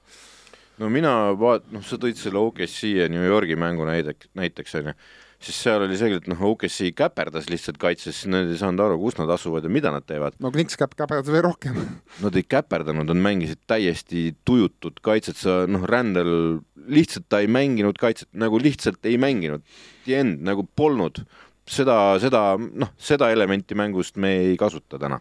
no 0.81 0.89
mina 0.93 1.13
vaat-, 1.37 1.69
noh, 1.73 1.85
sa 1.85 1.97
tõid 2.01 2.19
selle 2.19 2.41
OKC 2.41 2.91
ja 2.97 3.07
New 3.11 3.23
Yorgi 3.23 3.57
mängu 3.59 3.87
näidek-, 3.87 4.29
näiteks, 4.37 4.75
on 4.81 4.91
ju 4.91 4.97
siis 5.43 5.57
seal 5.61 5.83
oli 5.85 5.97
selgelt 5.99 6.27
noh, 6.31 6.41
OKC 6.49 6.91
käperdas 6.97 7.49
lihtsalt 7.51 7.77
kaitses, 7.81 8.23
nad 8.29 8.49
ei 8.49 8.57
saanud 8.59 8.81
aru, 8.83 8.97
kus 9.01 9.17
nad 9.19 9.31
asuvad 9.33 9.67
ja 9.67 9.71
mida 9.71 9.91
nad 9.93 10.05
teevad. 10.07 10.37
no 10.43 10.51
Knicks 10.53 10.79
käp-, 10.79 10.95
käperdas 10.97 11.29
veel 11.31 11.45
rohkem. 11.45 11.77
Nad 12.23 12.37
ei 12.37 12.45
käperdanud, 12.47 13.05
nad 13.11 13.21
mängisid 13.21 13.61
täiesti 13.69 14.31
tujutut 14.47 15.01
kaitset, 15.05 15.37
sa 15.37 15.59
noh, 15.69 15.85
rändel 15.87 16.61
lihtsalt 16.89 17.27
ta 17.29 17.41
ei 17.43 17.49
mänginud 17.51 17.99
kaitset, 18.01 18.29
nagu 18.37 18.59
lihtsalt 18.61 19.05
ei 19.05 19.19
mänginud. 19.21 19.65
The 20.07 20.17
end 20.21 20.41
nagu 20.47 20.65
polnud. 20.75 21.25
seda, 21.67 22.15
seda, 22.23 22.55
noh, 22.57 22.93
seda 22.95 23.27
elementi 23.33 23.75
mängust 23.75 24.15
me 24.15 24.29
ei 24.45 24.55
kasuta 24.57 24.99
täna 25.01 25.19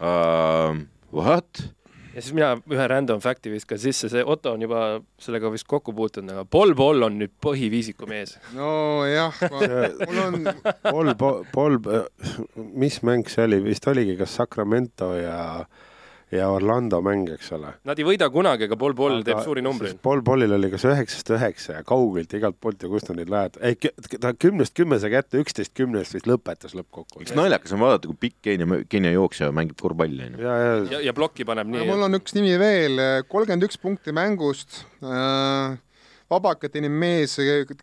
uh,. 0.00 0.80
What? 1.10 1.60
Ja 2.14 2.22
siis 2.22 2.34
mina 2.36 2.54
ühe 2.70 2.86
random 2.90 3.20
fact'i 3.22 3.52
viskan 3.52 3.80
sisse, 3.80 4.10
see 4.12 4.24
Otto 4.24 4.54
on 4.56 4.64
juba 4.64 4.84
sellega 5.22 5.50
vist 5.52 5.68
kokku 5.70 5.94
puutunud, 5.96 6.32
aga 6.34 6.44
Paul 6.44 6.74
Paul 6.78 7.06
on 7.06 7.18
nüüd 7.20 7.34
põhiviisiku 7.42 8.08
mees. 8.10 8.36
nojah, 8.56 9.38
mul 10.06 11.02
on 11.02 11.14
Paul, 11.20 11.44
Paul, 11.52 11.78
mis 12.56 13.00
mäng 13.06 13.30
see 13.30 13.46
oli, 13.46 13.62
vist 13.70 13.86
oligi 13.90 14.18
kas 14.20 14.36
Sacramento 14.40 15.12
ja 15.18 15.40
ja 16.34 16.48
Orlando 16.52 17.00
mäng, 17.04 17.28
eks 17.34 17.50
ole. 17.56 17.72
Nad 17.88 17.98
ei 17.98 18.06
võida 18.06 18.28
kunagi, 18.32 18.68
aga 18.68 18.78
Paul 18.80 18.94
Paul 18.98 19.24
teeb 19.26 19.42
suuri 19.44 19.64
numbreid. 19.64 19.98
Paul 20.04 20.22
Paulil 20.26 20.54
oli 20.56 20.70
kas 20.72 20.86
üheksast 20.88 21.32
üheksa 21.34 21.78
ja 21.78 21.84
kaugelt 21.86 22.32
igalt 22.38 22.60
poolt 22.62 22.84
ja 22.84 22.90
kust 22.92 23.10
nad 23.10 23.20
neid 23.20 23.32
laed, 23.32 23.58
ei 23.66 23.76
ta 24.20 24.32
kümnest 24.36 24.76
kümme 24.78 25.00
sai 25.02 25.12
kätte, 25.16 25.42
üksteist 25.42 25.74
kümnest 25.76 26.16
vist 26.16 26.30
lõpetas 26.30 26.76
lõppkokkuvõttes. 26.78 27.32
üks 27.32 27.38
naljakas 27.38 27.74
on 27.76 27.84
vaadata, 27.84 28.10
kui 28.10 28.22
pikk 28.28 28.40
Keenia, 28.46 28.80
Keenia 28.90 29.14
jooksja 29.16 29.50
mängib 29.54 29.78
korvpalli, 29.80 30.30
onju. 30.30 30.42
ja, 30.46 30.56
ja, 30.62 30.72
ja, 30.96 31.04
ja 31.10 31.16
plokki 31.16 31.46
paneb 31.48 31.70
nii. 31.70 31.86
mul 31.90 32.08
on 32.08 32.20
üks 32.20 32.36
nimi 32.38 32.54
veel, 32.60 33.02
kolmkümmend 33.28 33.66
üks 33.66 33.80
punkti 33.82 34.14
mängust 34.16 34.84
äh, 35.02 35.78
vabakateni 36.30 36.90
mees 36.92 37.36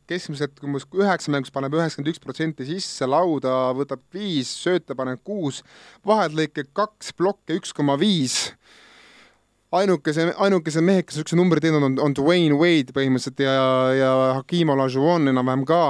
keskmiselt 0.07 0.59
umbes 0.63 0.87
üheksa 0.95 1.33
mängus 1.33 1.53
paneb 1.53 1.75
üheksakümmend 1.75 2.13
üks 2.13 2.23
protsenti 2.23 2.67
sisse, 2.69 3.07
lauda 3.09 3.73
võtab 3.77 4.03
viis, 4.15 4.51
sööta 4.63 4.95
paneb 4.95 5.19
kuus, 5.27 5.63
vahetlõike 6.07 6.69
kaks, 6.77 7.13
plokke 7.17 7.59
üks 7.59 7.75
koma 7.75 7.97
viis 7.99 8.45
ainukese, 9.75 10.29
ainukese 10.39 10.81
mehed, 10.81 11.05
kes 11.07 11.17
niisuguse 11.17 11.39
numbri 11.39 11.63
teinud 11.63 11.83
on, 11.83 11.97
on 12.03 12.15
Dwayne 12.15 12.55
Wade 12.59 12.95
põhimõtteliselt 12.95 13.43
ja, 13.43 13.57
ja 13.97 14.13
Hakim 14.39 14.71
Olajuwon 14.73 15.33
enam-vähem 15.33 15.67
ka. 15.67 15.81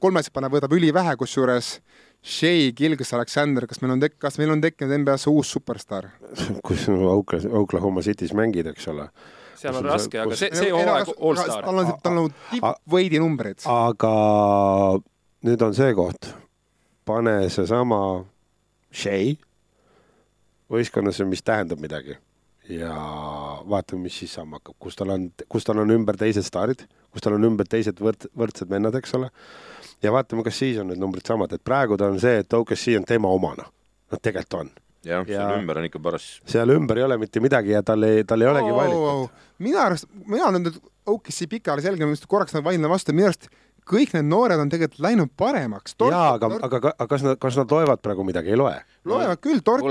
kolmes 0.00 0.32
paneb, 0.32 0.56
võtab 0.56 0.72
ülivähe, 0.76 1.16
kusjuures 1.20 1.76
Shea 2.24 2.72
Gilgis 2.76 3.12
Alexander, 3.12 3.66
kas 3.68 3.82
meil 3.82 3.98
on 3.98 4.00
tek-, 4.00 4.16
kas 4.22 4.40
meil 4.40 4.54
on 4.54 4.62
tekkinud 4.64 4.96
NBA-sse 5.02 5.32
uus 5.32 5.52
superstaar? 5.52 6.08
kus 6.66 6.88
Oklahoma 6.88 8.04
City's 8.06 8.32
mängid, 8.36 8.70
eks 8.72 8.88
ole 8.92 9.10
seal 9.64 9.80
on 9.80 9.88
raske, 9.88 10.20
aga 10.20 10.38
see, 10.38 10.50
see 10.56 10.72
hooaeg 10.74 11.10
allstar. 11.14 11.64
tal 11.64 11.80
on, 11.82 11.92
tal 12.04 12.20
on 12.24 12.34
tippvõidi 12.50 13.22
numbrid. 13.22 13.64
aga 13.70 14.12
nüüd 15.48 15.64
on 15.64 15.74
see 15.76 15.96
koht, 15.96 16.30
pane 17.08 17.38
seesama 17.52 17.98
Shea 18.94 19.34
võistkonnasse, 20.70 21.26
mis 21.28 21.42
tähendab 21.44 21.82
midagi 21.82 22.16
ja 22.70 22.94
vaatame, 23.68 24.06
mis 24.06 24.18
siis 24.22 24.34
saama 24.36 24.60
hakkab, 24.60 24.76
kus 24.80 24.96
tal 24.96 25.12
on, 25.12 25.28
kus 25.52 25.66
tal 25.68 25.82
on 25.82 25.92
ümber 25.92 26.16
teised 26.20 26.46
staarid, 26.46 26.86
kus 27.12 27.24
tal 27.24 27.36
on 27.36 27.50
ümber 27.50 27.68
teised 27.68 28.00
võrd-, 28.00 28.28
võrdsed 28.36 28.70
vennad, 28.70 28.96
eks 28.96 29.16
ole. 29.18 29.28
ja 30.02 30.12
vaatame, 30.14 30.44
kas 30.46 30.62
siis 30.62 30.80
on 30.80 30.88
need 30.92 31.00
numbrid 31.00 31.26
samad, 31.28 31.52
et 31.52 31.64
praegu 31.64 31.98
ta 32.00 32.08
on 32.12 32.20
see, 32.20 32.40
et 32.40 32.56
OKC 32.60 32.96
on 33.00 33.04
tema 33.08 33.32
omana. 33.32 33.68
noh, 33.68 34.20
tegelikult 34.20 34.60
on 34.62 34.72
jah 35.04 35.24
ja, 35.28 35.44
seal 35.44 35.60
ümber 35.60 35.80
on 35.80 35.88
ikka 35.88 36.00
paras. 36.02 36.28
seal 36.50 36.74
ümber 36.74 37.00
ei 37.00 37.06
ole 37.06 37.18
mitte 37.20 37.42
midagi 37.44 37.74
ja 37.74 37.82
tal 37.86 38.02
ei, 38.06 38.24
tal 38.28 38.44
ei 38.44 38.50
olegi 38.50 38.72
oh, 38.72 38.78
valikut. 38.80 39.44
minu 39.64 39.80
arust, 39.82 40.08
mina 40.26 40.48
olen 40.48 40.66
nüüd 40.68 40.80
OKC 41.14 41.48
pikaajalise 41.50 41.92
jälginud, 41.92 42.26
korraks 42.28 42.56
nad 42.56 42.64
vaidlen 42.64 42.90
vastu, 42.90 43.12
minu 43.16 43.28
arust 43.28 43.50
kõik 43.88 44.14
need 44.16 44.26
noored 44.28 44.60
on 44.60 44.70
tegelikult 44.72 45.02
läinud 45.04 45.32
paremaks. 45.38 45.96
jaa, 46.00 46.34
aga, 46.38 46.50
aga, 46.66 46.80
aga 46.94 47.06
kas 47.10 47.24
nad, 47.26 47.38
kas 47.40 47.58
nad 47.60 47.70
loevad 47.72 48.02
praegu 48.04 48.24
midagi, 48.26 48.52
ei 48.54 48.58
loe? 48.58 48.74
loevad 49.04 49.40
küll, 49.44 49.60
tort, 49.64 49.84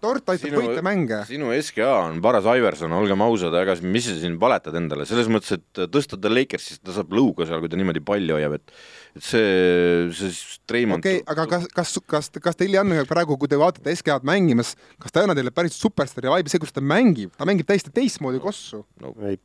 tort 0.00 0.30
aitab 0.32 0.48
sinu, 0.48 0.62
võita 0.64 0.84
mänge. 0.84 1.22
sinu 1.28 1.52
SKA 1.52 1.90
on 2.06 2.20
paras 2.24 2.48
Iverson, 2.48 2.94
olgem 2.96 3.24
ausad, 3.26 3.54
ega 3.60 3.76
mis 3.84 4.08
sa 4.08 4.16
siin 4.16 4.38
valetad 4.40 4.76
endale, 4.80 5.04
selles 5.08 5.28
mõttes, 5.32 5.58
et 5.58 5.82
tõsta 5.92 6.18
ta 6.20 6.32
Lakersist, 6.32 6.80
ta 6.86 6.94
saab 6.96 7.12
lõuga 7.16 7.48
seal, 7.48 7.60
kui 7.60 7.72
ta 7.72 7.80
niimoodi 7.80 8.04
palli 8.04 8.32
hoiab, 8.36 8.56
et 8.60 8.78
et 9.16 9.24
see, 9.24 10.08
see 10.12 10.60
Treimond 10.68 11.00
okei 11.00 11.22
okay,, 11.22 11.28
aga 11.32 11.46
kas, 11.48 11.68
kas, 11.72 11.94
kas, 12.04 12.30
kas 12.42 12.58
teil 12.58 12.74
ei 12.74 12.80
on 12.82 12.92
praegu, 13.08 13.38
kui 13.40 13.48
te 13.48 13.58
vaatate 13.60 13.94
SKA-d 13.96 14.28
mängimas, 14.28 14.74
kas 15.00 15.12
ta 15.12 15.22
ei 15.22 15.28
anna 15.28 15.36
teile 15.38 15.52
päris 15.56 15.78
superstaari 15.80 16.32
vibe'i, 16.32 16.52
see, 16.52 16.60
kus 16.60 16.74
ta 16.76 16.84
mängib, 16.84 17.32
ta 17.36 17.48
mängib 17.48 17.68
täiesti 17.68 17.92
teistmoodi 17.96 18.42
kossu 18.44 18.84
no.? 19.00 19.14
ei 19.24 19.40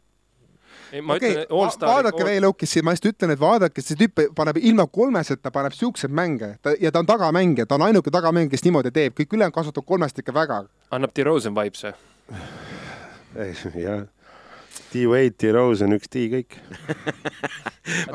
okei 0.92 1.34
okay,, 1.46 1.82
vaadake 1.82 2.26
veel 2.28 2.46
Okissi, 2.50 2.84
ma 2.84 2.96
just 2.96 3.08
ütlen, 3.08 3.34
et 3.36 3.40
vaadake, 3.42 3.84
see 3.86 4.00
tüüp 4.00 4.26
paneb 4.36 4.60
ilma 4.62 4.88
kolmeseta, 4.88 5.52
paneb 5.52 5.76
siukseid 5.78 6.14
mänge. 6.14 6.56
Ta, 6.62 6.76
ja 6.80 6.92
ta 6.92 7.00
on 7.04 7.10
tagamängija, 7.10 7.66
ta 7.66 7.80
on 7.80 7.88
ainuke 7.90 8.14
tagamängija, 8.14 8.56
kes 8.56 8.66
niimoodi 8.68 8.92
teeb, 8.96 9.16
kõik 9.18 9.38
ülejäänud 9.38 9.56
kasutab 9.56 9.88
kolmest 9.88 10.20
ikka 10.20 10.36
väga. 10.36 10.64
annab 10.92 11.16
DeRozan 11.16 11.56
vibes'e 11.56 11.94
jah. 13.36 14.08
D-Wade, 14.92 15.36
D-Rosen, 15.40 15.94
üks 15.96 16.10
D 16.12 16.26
kõik. 16.32 16.58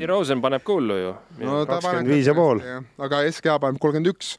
D-Rosen 0.00 0.40
paneb 0.44 0.64
kullu 0.64 0.96
ju. 0.96 1.10
no 1.42 1.58
kakskümmend 1.68 2.08
viis 2.08 2.28
ja 2.30 2.34
pool. 2.36 2.62
aga 3.04 3.20
SKA 3.28 3.58
paneb 3.60 3.80
kolmkümmend 3.82 4.12
üks 4.14 4.34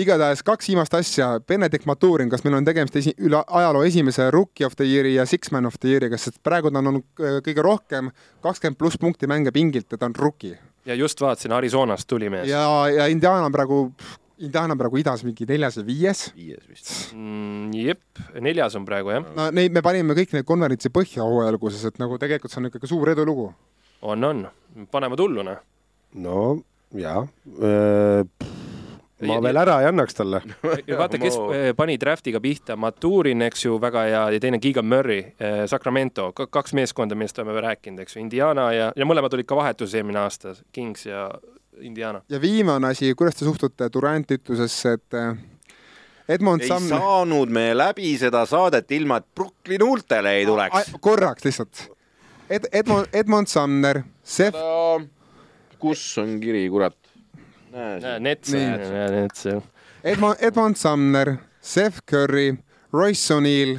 igatahes 0.00 0.42
kaks 0.46 0.70
viimast 0.70 0.94
asja, 0.96 1.28
Benedict 1.48 1.86
Maturin, 1.88 2.30
kas 2.32 2.44
meil 2.46 2.56
on 2.58 2.66
tegemist 2.66 2.96
esi-, 3.00 3.14
üle 3.20 3.42
ajaloo 3.42 3.84
esimese 3.86 4.30
Rookie 4.32 4.66
of 4.66 4.76
the 4.78 4.86
Year'i 4.88 5.16
ja 5.16 5.26
Six 5.28 5.52
Man 5.52 5.68
of 5.68 5.78
the 5.80 5.92
Year'iga, 5.92 6.18
sest 6.20 6.40
praegu 6.44 6.72
ta 6.72 6.80
on 6.80 6.92
olnud 6.92 7.20
äh, 7.20 7.38
kõige 7.44 7.64
rohkem 7.66 8.10
kakskümmend 8.44 8.80
pluss 8.80 9.00
punkti 9.00 9.28
mänge 9.30 9.52
pingilt 9.54 9.92
ja 9.92 10.00
ta 10.00 10.08
on 10.08 10.16
rookie. 10.16 10.56
ja 10.88 10.96
just 10.98 11.20
vaatasin, 11.20 11.52
Arizonast 11.52 12.08
tuli 12.08 12.30
mees. 12.32 12.48
ja, 12.48 12.64
ja 12.88 13.06
Indiana 13.12 13.46
on 13.46 13.54
praegu 13.54 13.84
Indiana 14.42 14.74
on 14.74 14.80
praegu 14.80 14.98
idas 14.98 15.22
mingi 15.26 15.46
neljas 15.46 15.76
või 15.82 15.86
viies. 15.92 16.24
viies 16.36 16.64
vist 16.70 17.12
mm,. 17.12 17.68
jep, 17.76 18.24
neljas 18.40 18.78
on 18.80 18.88
praegu 18.88 19.12
jah. 19.12 19.28
no 19.36 19.50
neid, 19.54 19.74
me 19.76 19.84
panime 19.84 20.16
kõik 20.18 20.34
need 20.38 20.48
konverentsi 20.48 20.90
põhja 20.94 21.26
hooaja 21.26 21.52
alguses, 21.52 21.84
et 21.84 22.00
nagu 22.02 22.18
tegelikult 22.22 22.54
see 22.54 22.62
on 22.64 22.72
ikkagi 22.72 22.90
suur 22.90 23.12
edulugu. 23.12 23.52
on, 24.02 24.24
on, 24.24 24.46
paneme 24.90 25.20
tullu 25.20 25.44
noh. 25.46 25.62
no 26.16 26.42
jaa 26.96 27.26
ma 29.28 29.38
veel 29.42 29.60
ära 29.62 29.78
ei 29.82 29.88
annaks 29.90 30.16
talle. 30.18 30.42
vaata, 31.00 31.20
kes 31.22 31.38
pani 31.76 31.96
draftiga 32.00 32.40
pihta, 32.42 32.76
Maturin, 32.80 33.42
eks 33.48 33.66
ju, 33.66 33.78
väga 33.82 34.04
hea 34.08 34.24
ja 34.36 34.42
teine 34.42 34.60
Keegan 34.62 34.88
Murray, 34.88 35.24
eh, 35.38 35.62
Sacramento, 35.70 36.30
kaks 36.32 36.74
meeskonda, 36.78 37.18
millest 37.18 37.38
oleme 37.42 37.60
rääkinud, 37.64 38.02
eks 38.04 38.16
ju, 38.16 38.24
Indiana 38.24 38.68
ja, 38.74 38.90
ja 38.96 39.08
mõlemad 39.08 39.34
olid 39.36 39.48
ka 39.48 39.58
vahetuses 39.58 40.00
eelmine 40.00 40.22
aasta, 40.24 40.56
Kings 40.72 41.06
ja 41.06 41.28
Indiana. 41.80 42.22
ja 42.28 42.40
viimane 42.40 42.92
asi, 42.92 43.14
kuidas 43.18 43.38
te 43.38 43.48
suhtute 43.48 43.88
Durant 43.92 44.30
ütlusesse, 44.36 44.96
et 44.98 45.18
eh, 45.18 45.32
Edmond 46.28 46.62
ei 46.62 46.70
Sam... 46.70 46.86
saanud 46.88 47.50
me 47.52 47.72
läbi 47.76 48.14
seda 48.20 48.44
saadet 48.48 48.90
ilma, 48.94 49.18
et 49.20 49.26
Brooklyn 49.34 49.84
huultele 49.84 50.36
ei 50.38 50.46
tuleks. 50.46 50.94
korraks 51.00 51.44
lihtsalt. 51.44 51.86
Ed-, 52.50 52.68
Edmond, 52.72 53.08
Edmond 53.12 53.48
Sumner, 53.48 54.02
Sef-. 54.24 54.58
kus 55.78 56.02
on 56.22 56.36
kiri, 56.40 56.66
kurat? 56.70 56.96
Näe, 57.72 58.18
Nets, 58.20 58.52
Nets 58.52 59.46
jah. 59.48 59.62
Edmond, 60.04 60.40
Edmond 60.40 60.76
Sumner, 60.76 61.36
Seth 61.60 62.02
Curry, 62.10 62.56
Royce 62.92 63.34
O'Neill, 63.34 63.78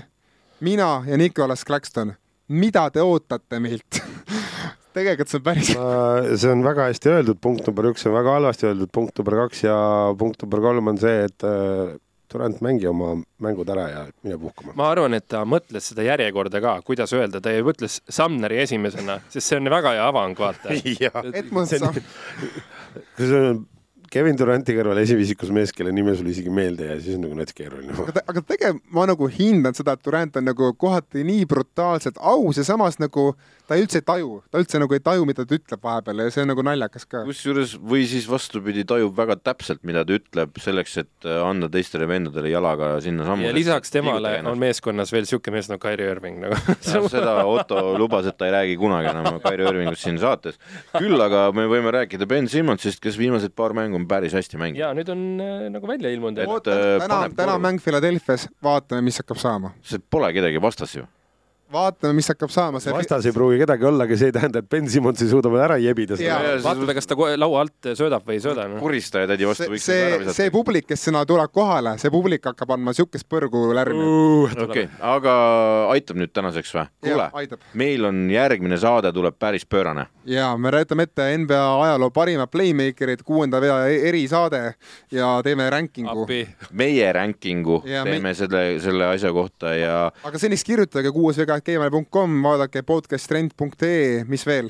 mina 0.63 1.03
ja 1.07 1.17
Nicolas 1.19 1.65
Claxton, 1.67 2.13
mida 2.47 2.87
te 2.93 3.03
ootate 3.03 3.59
meilt 3.63 3.99
tegelikult 4.95 5.31
see 5.31 5.39
on 5.39 5.45
päris 5.45 5.73
see 5.73 6.53
on 6.53 6.63
väga 6.65 6.87
hästi 6.91 7.11
öeldud, 7.17 7.41
punkt 7.43 7.67
number 7.67 7.89
üks 7.91 8.07
on 8.07 8.15
väga 8.15 8.37
halvasti 8.37 8.69
öeldud, 8.69 8.91
punkt 8.93 9.19
number 9.19 9.43
kaks 9.43 9.65
ja 9.65 9.75
punkt 10.19 10.41
number 10.45 10.63
kolm 10.63 10.91
on 10.93 10.99
see, 11.01 11.27
et 11.27 11.47
äh, 11.47 11.93
Durand, 12.33 12.57
mängi 12.65 12.87
oma 12.89 13.11
mängud 13.45 13.69
ära 13.69 13.83
ja 13.91 13.99
mine 14.25 14.39
puhkama. 14.41 14.73
ma 14.79 14.87
arvan, 14.89 15.13
et 15.17 15.27
ta 15.29 15.43
mõtles 15.45 15.91
seda 15.91 16.05
järjekorda 16.07 16.61
ka, 16.63 16.77
kuidas 16.87 17.13
öelda, 17.13 17.41
ta 17.43 17.53
ei 17.53 17.65
mõtles 17.65 17.99
Sumneri 18.09 18.57
esimesena, 18.63 19.19
sest 19.33 19.51
see 19.51 19.59
on 19.61 19.69
väga 19.73 19.93
hea 19.97 20.07
avang, 20.07 20.33
vaata. 20.39 20.73
Edmund 21.41 21.69
Sumner. 21.69 22.01
see 23.19 23.43
on 23.51 23.61
Kevin 24.14 24.38
Duranti 24.38 24.76
kõrval 24.78 24.99
esivisikus 25.01 25.49
mees, 25.49 25.72
kelle 25.74 25.89
nime 25.95 26.14
sul 26.14 26.28
isegi 26.30 26.51
meelde 26.53 26.86
ei 26.86 26.91
jää, 26.91 26.99
siis 27.01 27.18
on 27.18 27.24
nagu 27.26 27.38
nats 27.39 27.55
keeruline. 27.57 27.95
aga, 27.97 28.22
aga 28.30 28.43
tegelikult 28.45 28.91
ma 28.93 29.07
nagu 29.09 29.30
hindan 29.39 29.74
seda, 29.74 29.95
et 29.97 30.03
Durant 30.05 30.38
on 30.38 30.45
nagu 30.45 30.70
kohati 30.78 31.24
nii 31.26 31.47
brutaalselt 31.49 32.20
aus 32.22 32.59
ja 32.61 32.66
samas 32.68 32.99
nagu 33.01 33.32
ta 33.66 33.78
üldse 33.80 34.01
ei 34.01 34.05
taju, 34.05 34.36
ta 34.53 34.61
üldse 34.61 34.82
nagu 34.82 34.93
ei 34.93 35.01
taju, 35.01 35.26
mida 35.26 35.45
ta 35.47 35.57
ütleb 35.57 35.82
vahepeal 35.88 36.22
ja 36.22 36.34
see 36.36 36.43
on 36.43 36.51
nagu 36.51 36.66
naljakas 36.68 37.07
ka. 37.09 37.24
kusjuures 37.26 37.74
või 37.80 38.03
siis 38.11 38.28
vastupidi, 38.30 38.84
tajub 38.86 39.16
väga 39.18 39.40
täpselt, 39.40 39.81
mida 39.88 40.03
ta 40.06 40.18
ütleb 40.19 40.61
selleks, 40.61 40.98
et 41.02 41.27
äh, 41.30 41.40
anda 41.41 41.72
teistele 41.73 42.06
vendadele 42.10 42.52
jalaga 42.53 42.91
sinnasamma. 43.02 43.48
ja 43.49 43.56
lisaks 43.56 43.94
temale 43.95 44.35
on 44.45 44.61
meeskonnas 44.61 45.14
veel 45.15 45.26
niisugune 45.26 45.57
mees 45.57 45.72
nagu 45.72 45.81
Kairi 45.81 46.06
Irving 46.11 46.44
nagu 46.44 46.77
seda 47.15 47.40
Otto 47.49 47.81
lubas, 47.98 48.30
et 48.30 48.38
ta 48.38 48.52
ei 48.52 48.53
räägi 48.60 48.77
kunagi 48.84 49.10
enam 49.10 49.41
Kairi 49.41 49.65
Irvingust 49.72 50.06
siin 50.06 50.22
saates. 50.22 50.61
küll 50.99 51.18
aga 51.26 51.48
me 51.56 51.65
võime 51.72 51.95
rääkida 51.98 52.30
Ben 52.30 52.52
Simmonsist, 52.52 53.02
kes 53.02 53.18
viimased 53.18 53.57
paar 53.57 53.73
mängu 53.73 54.02
on 54.03 54.11
päris 54.11 54.35
hästi 54.38 54.59
mänginud. 54.61 54.84
ja 54.84 54.91
nüüd 54.97 55.09
on 55.13 55.25
äh, 55.41 55.65
nagu 55.73 55.89
välja 55.89 56.13
ilmunud. 56.13 56.43
et 56.43 56.71
äh, 56.71 56.85
täna, 57.03 57.23
täna 57.35 57.57
mäng 57.61 57.81
Philadelphia's, 57.84 58.47
vaatame, 58.63 59.03
mis 59.09 59.19
hakkab 59.23 59.41
saama. 59.41 59.73
see 59.81 60.01
pole 60.11 60.31
kedagi 60.35 60.61
vastas 60.61 60.95
ju 60.99 61.07
vaatame, 61.73 62.13
mis 62.17 62.29
hakkab 62.31 62.51
saama. 62.53 62.81
vastas 62.93 63.25
ei 63.27 63.33
pruugi 63.35 63.59
kedagi 63.63 63.87
olla, 63.89 64.07
aga 64.07 64.17
see 64.19 64.29
ei 64.31 64.35
tähenda, 64.35 64.61
et 64.63 64.69
Ben 64.69 64.89
Simmons 64.89 65.21
ei 65.23 65.29
suuda 65.31 65.51
veel 65.51 65.63
ära 65.65 65.77
jebida 65.81 66.17
seda. 66.19 66.39
vaatame, 66.63 66.95
kas 66.97 67.09
ta 67.09 67.17
laua 67.37 67.63
alt 67.63 67.89
söödab 67.97 68.27
või 68.27 68.37
ei 68.37 68.43
sööda 68.43 68.67
no.. 68.71 68.79
kuristaja 68.83 69.29
tädi 69.31 69.47
vastu 69.49 69.69
võiks 69.71 69.87
see, 69.89 70.01
ära 70.07 70.19
visata. 70.21 70.37
see 70.37 70.53
publik, 70.53 70.87
kes 70.89 71.05
sinna 71.09 71.23
tuleb 71.29 71.53
kohale, 71.53 71.95
see 72.01 72.11
publik 72.13 72.45
hakkab 72.51 72.75
andma 72.77 72.93
siukest 72.95 73.27
põrgu 73.31 73.65
lärmi 73.75 74.03
uh,. 74.03 74.53
okei 74.53 74.87
okay., 74.87 74.87
aga 75.13 75.35
aitab 75.93 76.19
nüüd 76.21 76.33
tänaseks 76.35 76.73
või? 76.77 76.85
kuule, 77.07 77.29
meil 77.79 78.09
on 78.09 78.23
järgmine 78.33 78.79
saade 78.81 79.13
tuleb 79.15 79.37
päris 79.39 79.65
pöörane. 79.65 80.07
ja 80.29 80.53
me 80.57 80.71
räägime 80.73 81.07
ette 81.09 81.29
NBA 81.43 81.61
ajaloo 81.87 82.11
parimad 82.13 82.51
playmaker'id, 82.53 83.23
kuuenda 83.25 83.61
vea 83.61 83.79
erisaade 83.87 84.63
ja 85.11 85.33
teeme 85.43 85.69
rankingu. 85.69 86.27
meie 86.71 87.11
rankingu 87.13 87.81
ja 87.85 88.03
teeme 88.03 88.29
me... 88.29 88.33
selle, 88.37 88.63
selle 88.83 89.09
asja 89.13 89.33
kohta 89.33 89.73
ja. 89.75 89.97
aga 90.23 90.39
seniks 90.39 90.63
kirjutage 90.67 91.11
kuuesvega.gmail.com, 91.64 92.44
vaadake 92.44 92.84
podcasttrend.ee, 92.84 94.23
mis 94.27 94.45
veel? 94.45 94.69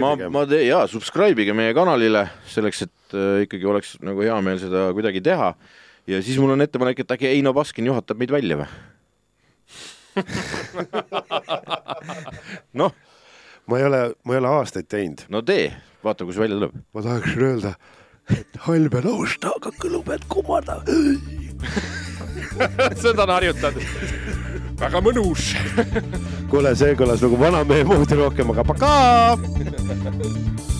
ma, 0.00 0.16
ma 0.30 0.46
te-, 0.48 0.66
jaa, 0.66 0.86
subscribe 0.90 1.42
ige 1.42 1.54
meie 1.54 1.74
kanalile 1.76 2.24
selleks, 2.50 2.82
et 2.88 3.14
äh, 3.14 3.44
ikkagi 3.46 3.66
oleks 3.68 3.96
nagu 4.04 4.22
hea 4.24 4.40
meel 4.42 4.58
seda 4.58 4.92
kuidagi 4.96 5.20
teha. 5.24 5.54
ja 6.10 6.22
siis 6.22 6.38
mul 6.42 6.50
on 6.56 6.64
ettepanek, 6.64 6.98
et 7.04 7.10
äkki 7.14 7.26
Eino 7.30 7.52
Baskin 7.54 7.86
juhatab 7.86 8.18
meid 8.18 8.32
välja 8.34 8.58
või? 8.58 8.66
noh. 12.82 12.92
ma 13.66 13.78
ei 13.78 13.84
ole, 13.86 14.02
ma 14.24 14.34
ei 14.34 14.42
ole 14.42 14.48
aastaid 14.58 14.86
teinud. 14.90 15.22
no 15.30 15.42
tee, 15.42 15.70
vaata, 16.04 16.26
kus 16.26 16.38
välja 16.40 16.58
tuleb. 16.58 16.74
ma 16.94 17.00
tahaksin 17.06 17.42
öelda, 17.52 17.70
et 18.34 18.52
halb 18.66 18.92
ja 18.98 19.04
lausta, 19.06 19.46
aga 19.54 19.70
kõlu 19.78 20.02
pead 20.08 20.22
kumada 20.32 20.74
seda 23.02 23.22
on 23.22 23.30
harjutatud. 23.36 23.86
Väga 24.80 25.02
mõnus. 25.04 25.52
Kuule, 26.50 26.74
see 26.78 26.94
kõlas 26.98 27.22
nagu 27.24 27.38
vanamehe 27.40 27.84
moodi 27.88 28.18
rohkem, 28.18 28.54
aga 28.54 28.64
pakaa 28.64 29.36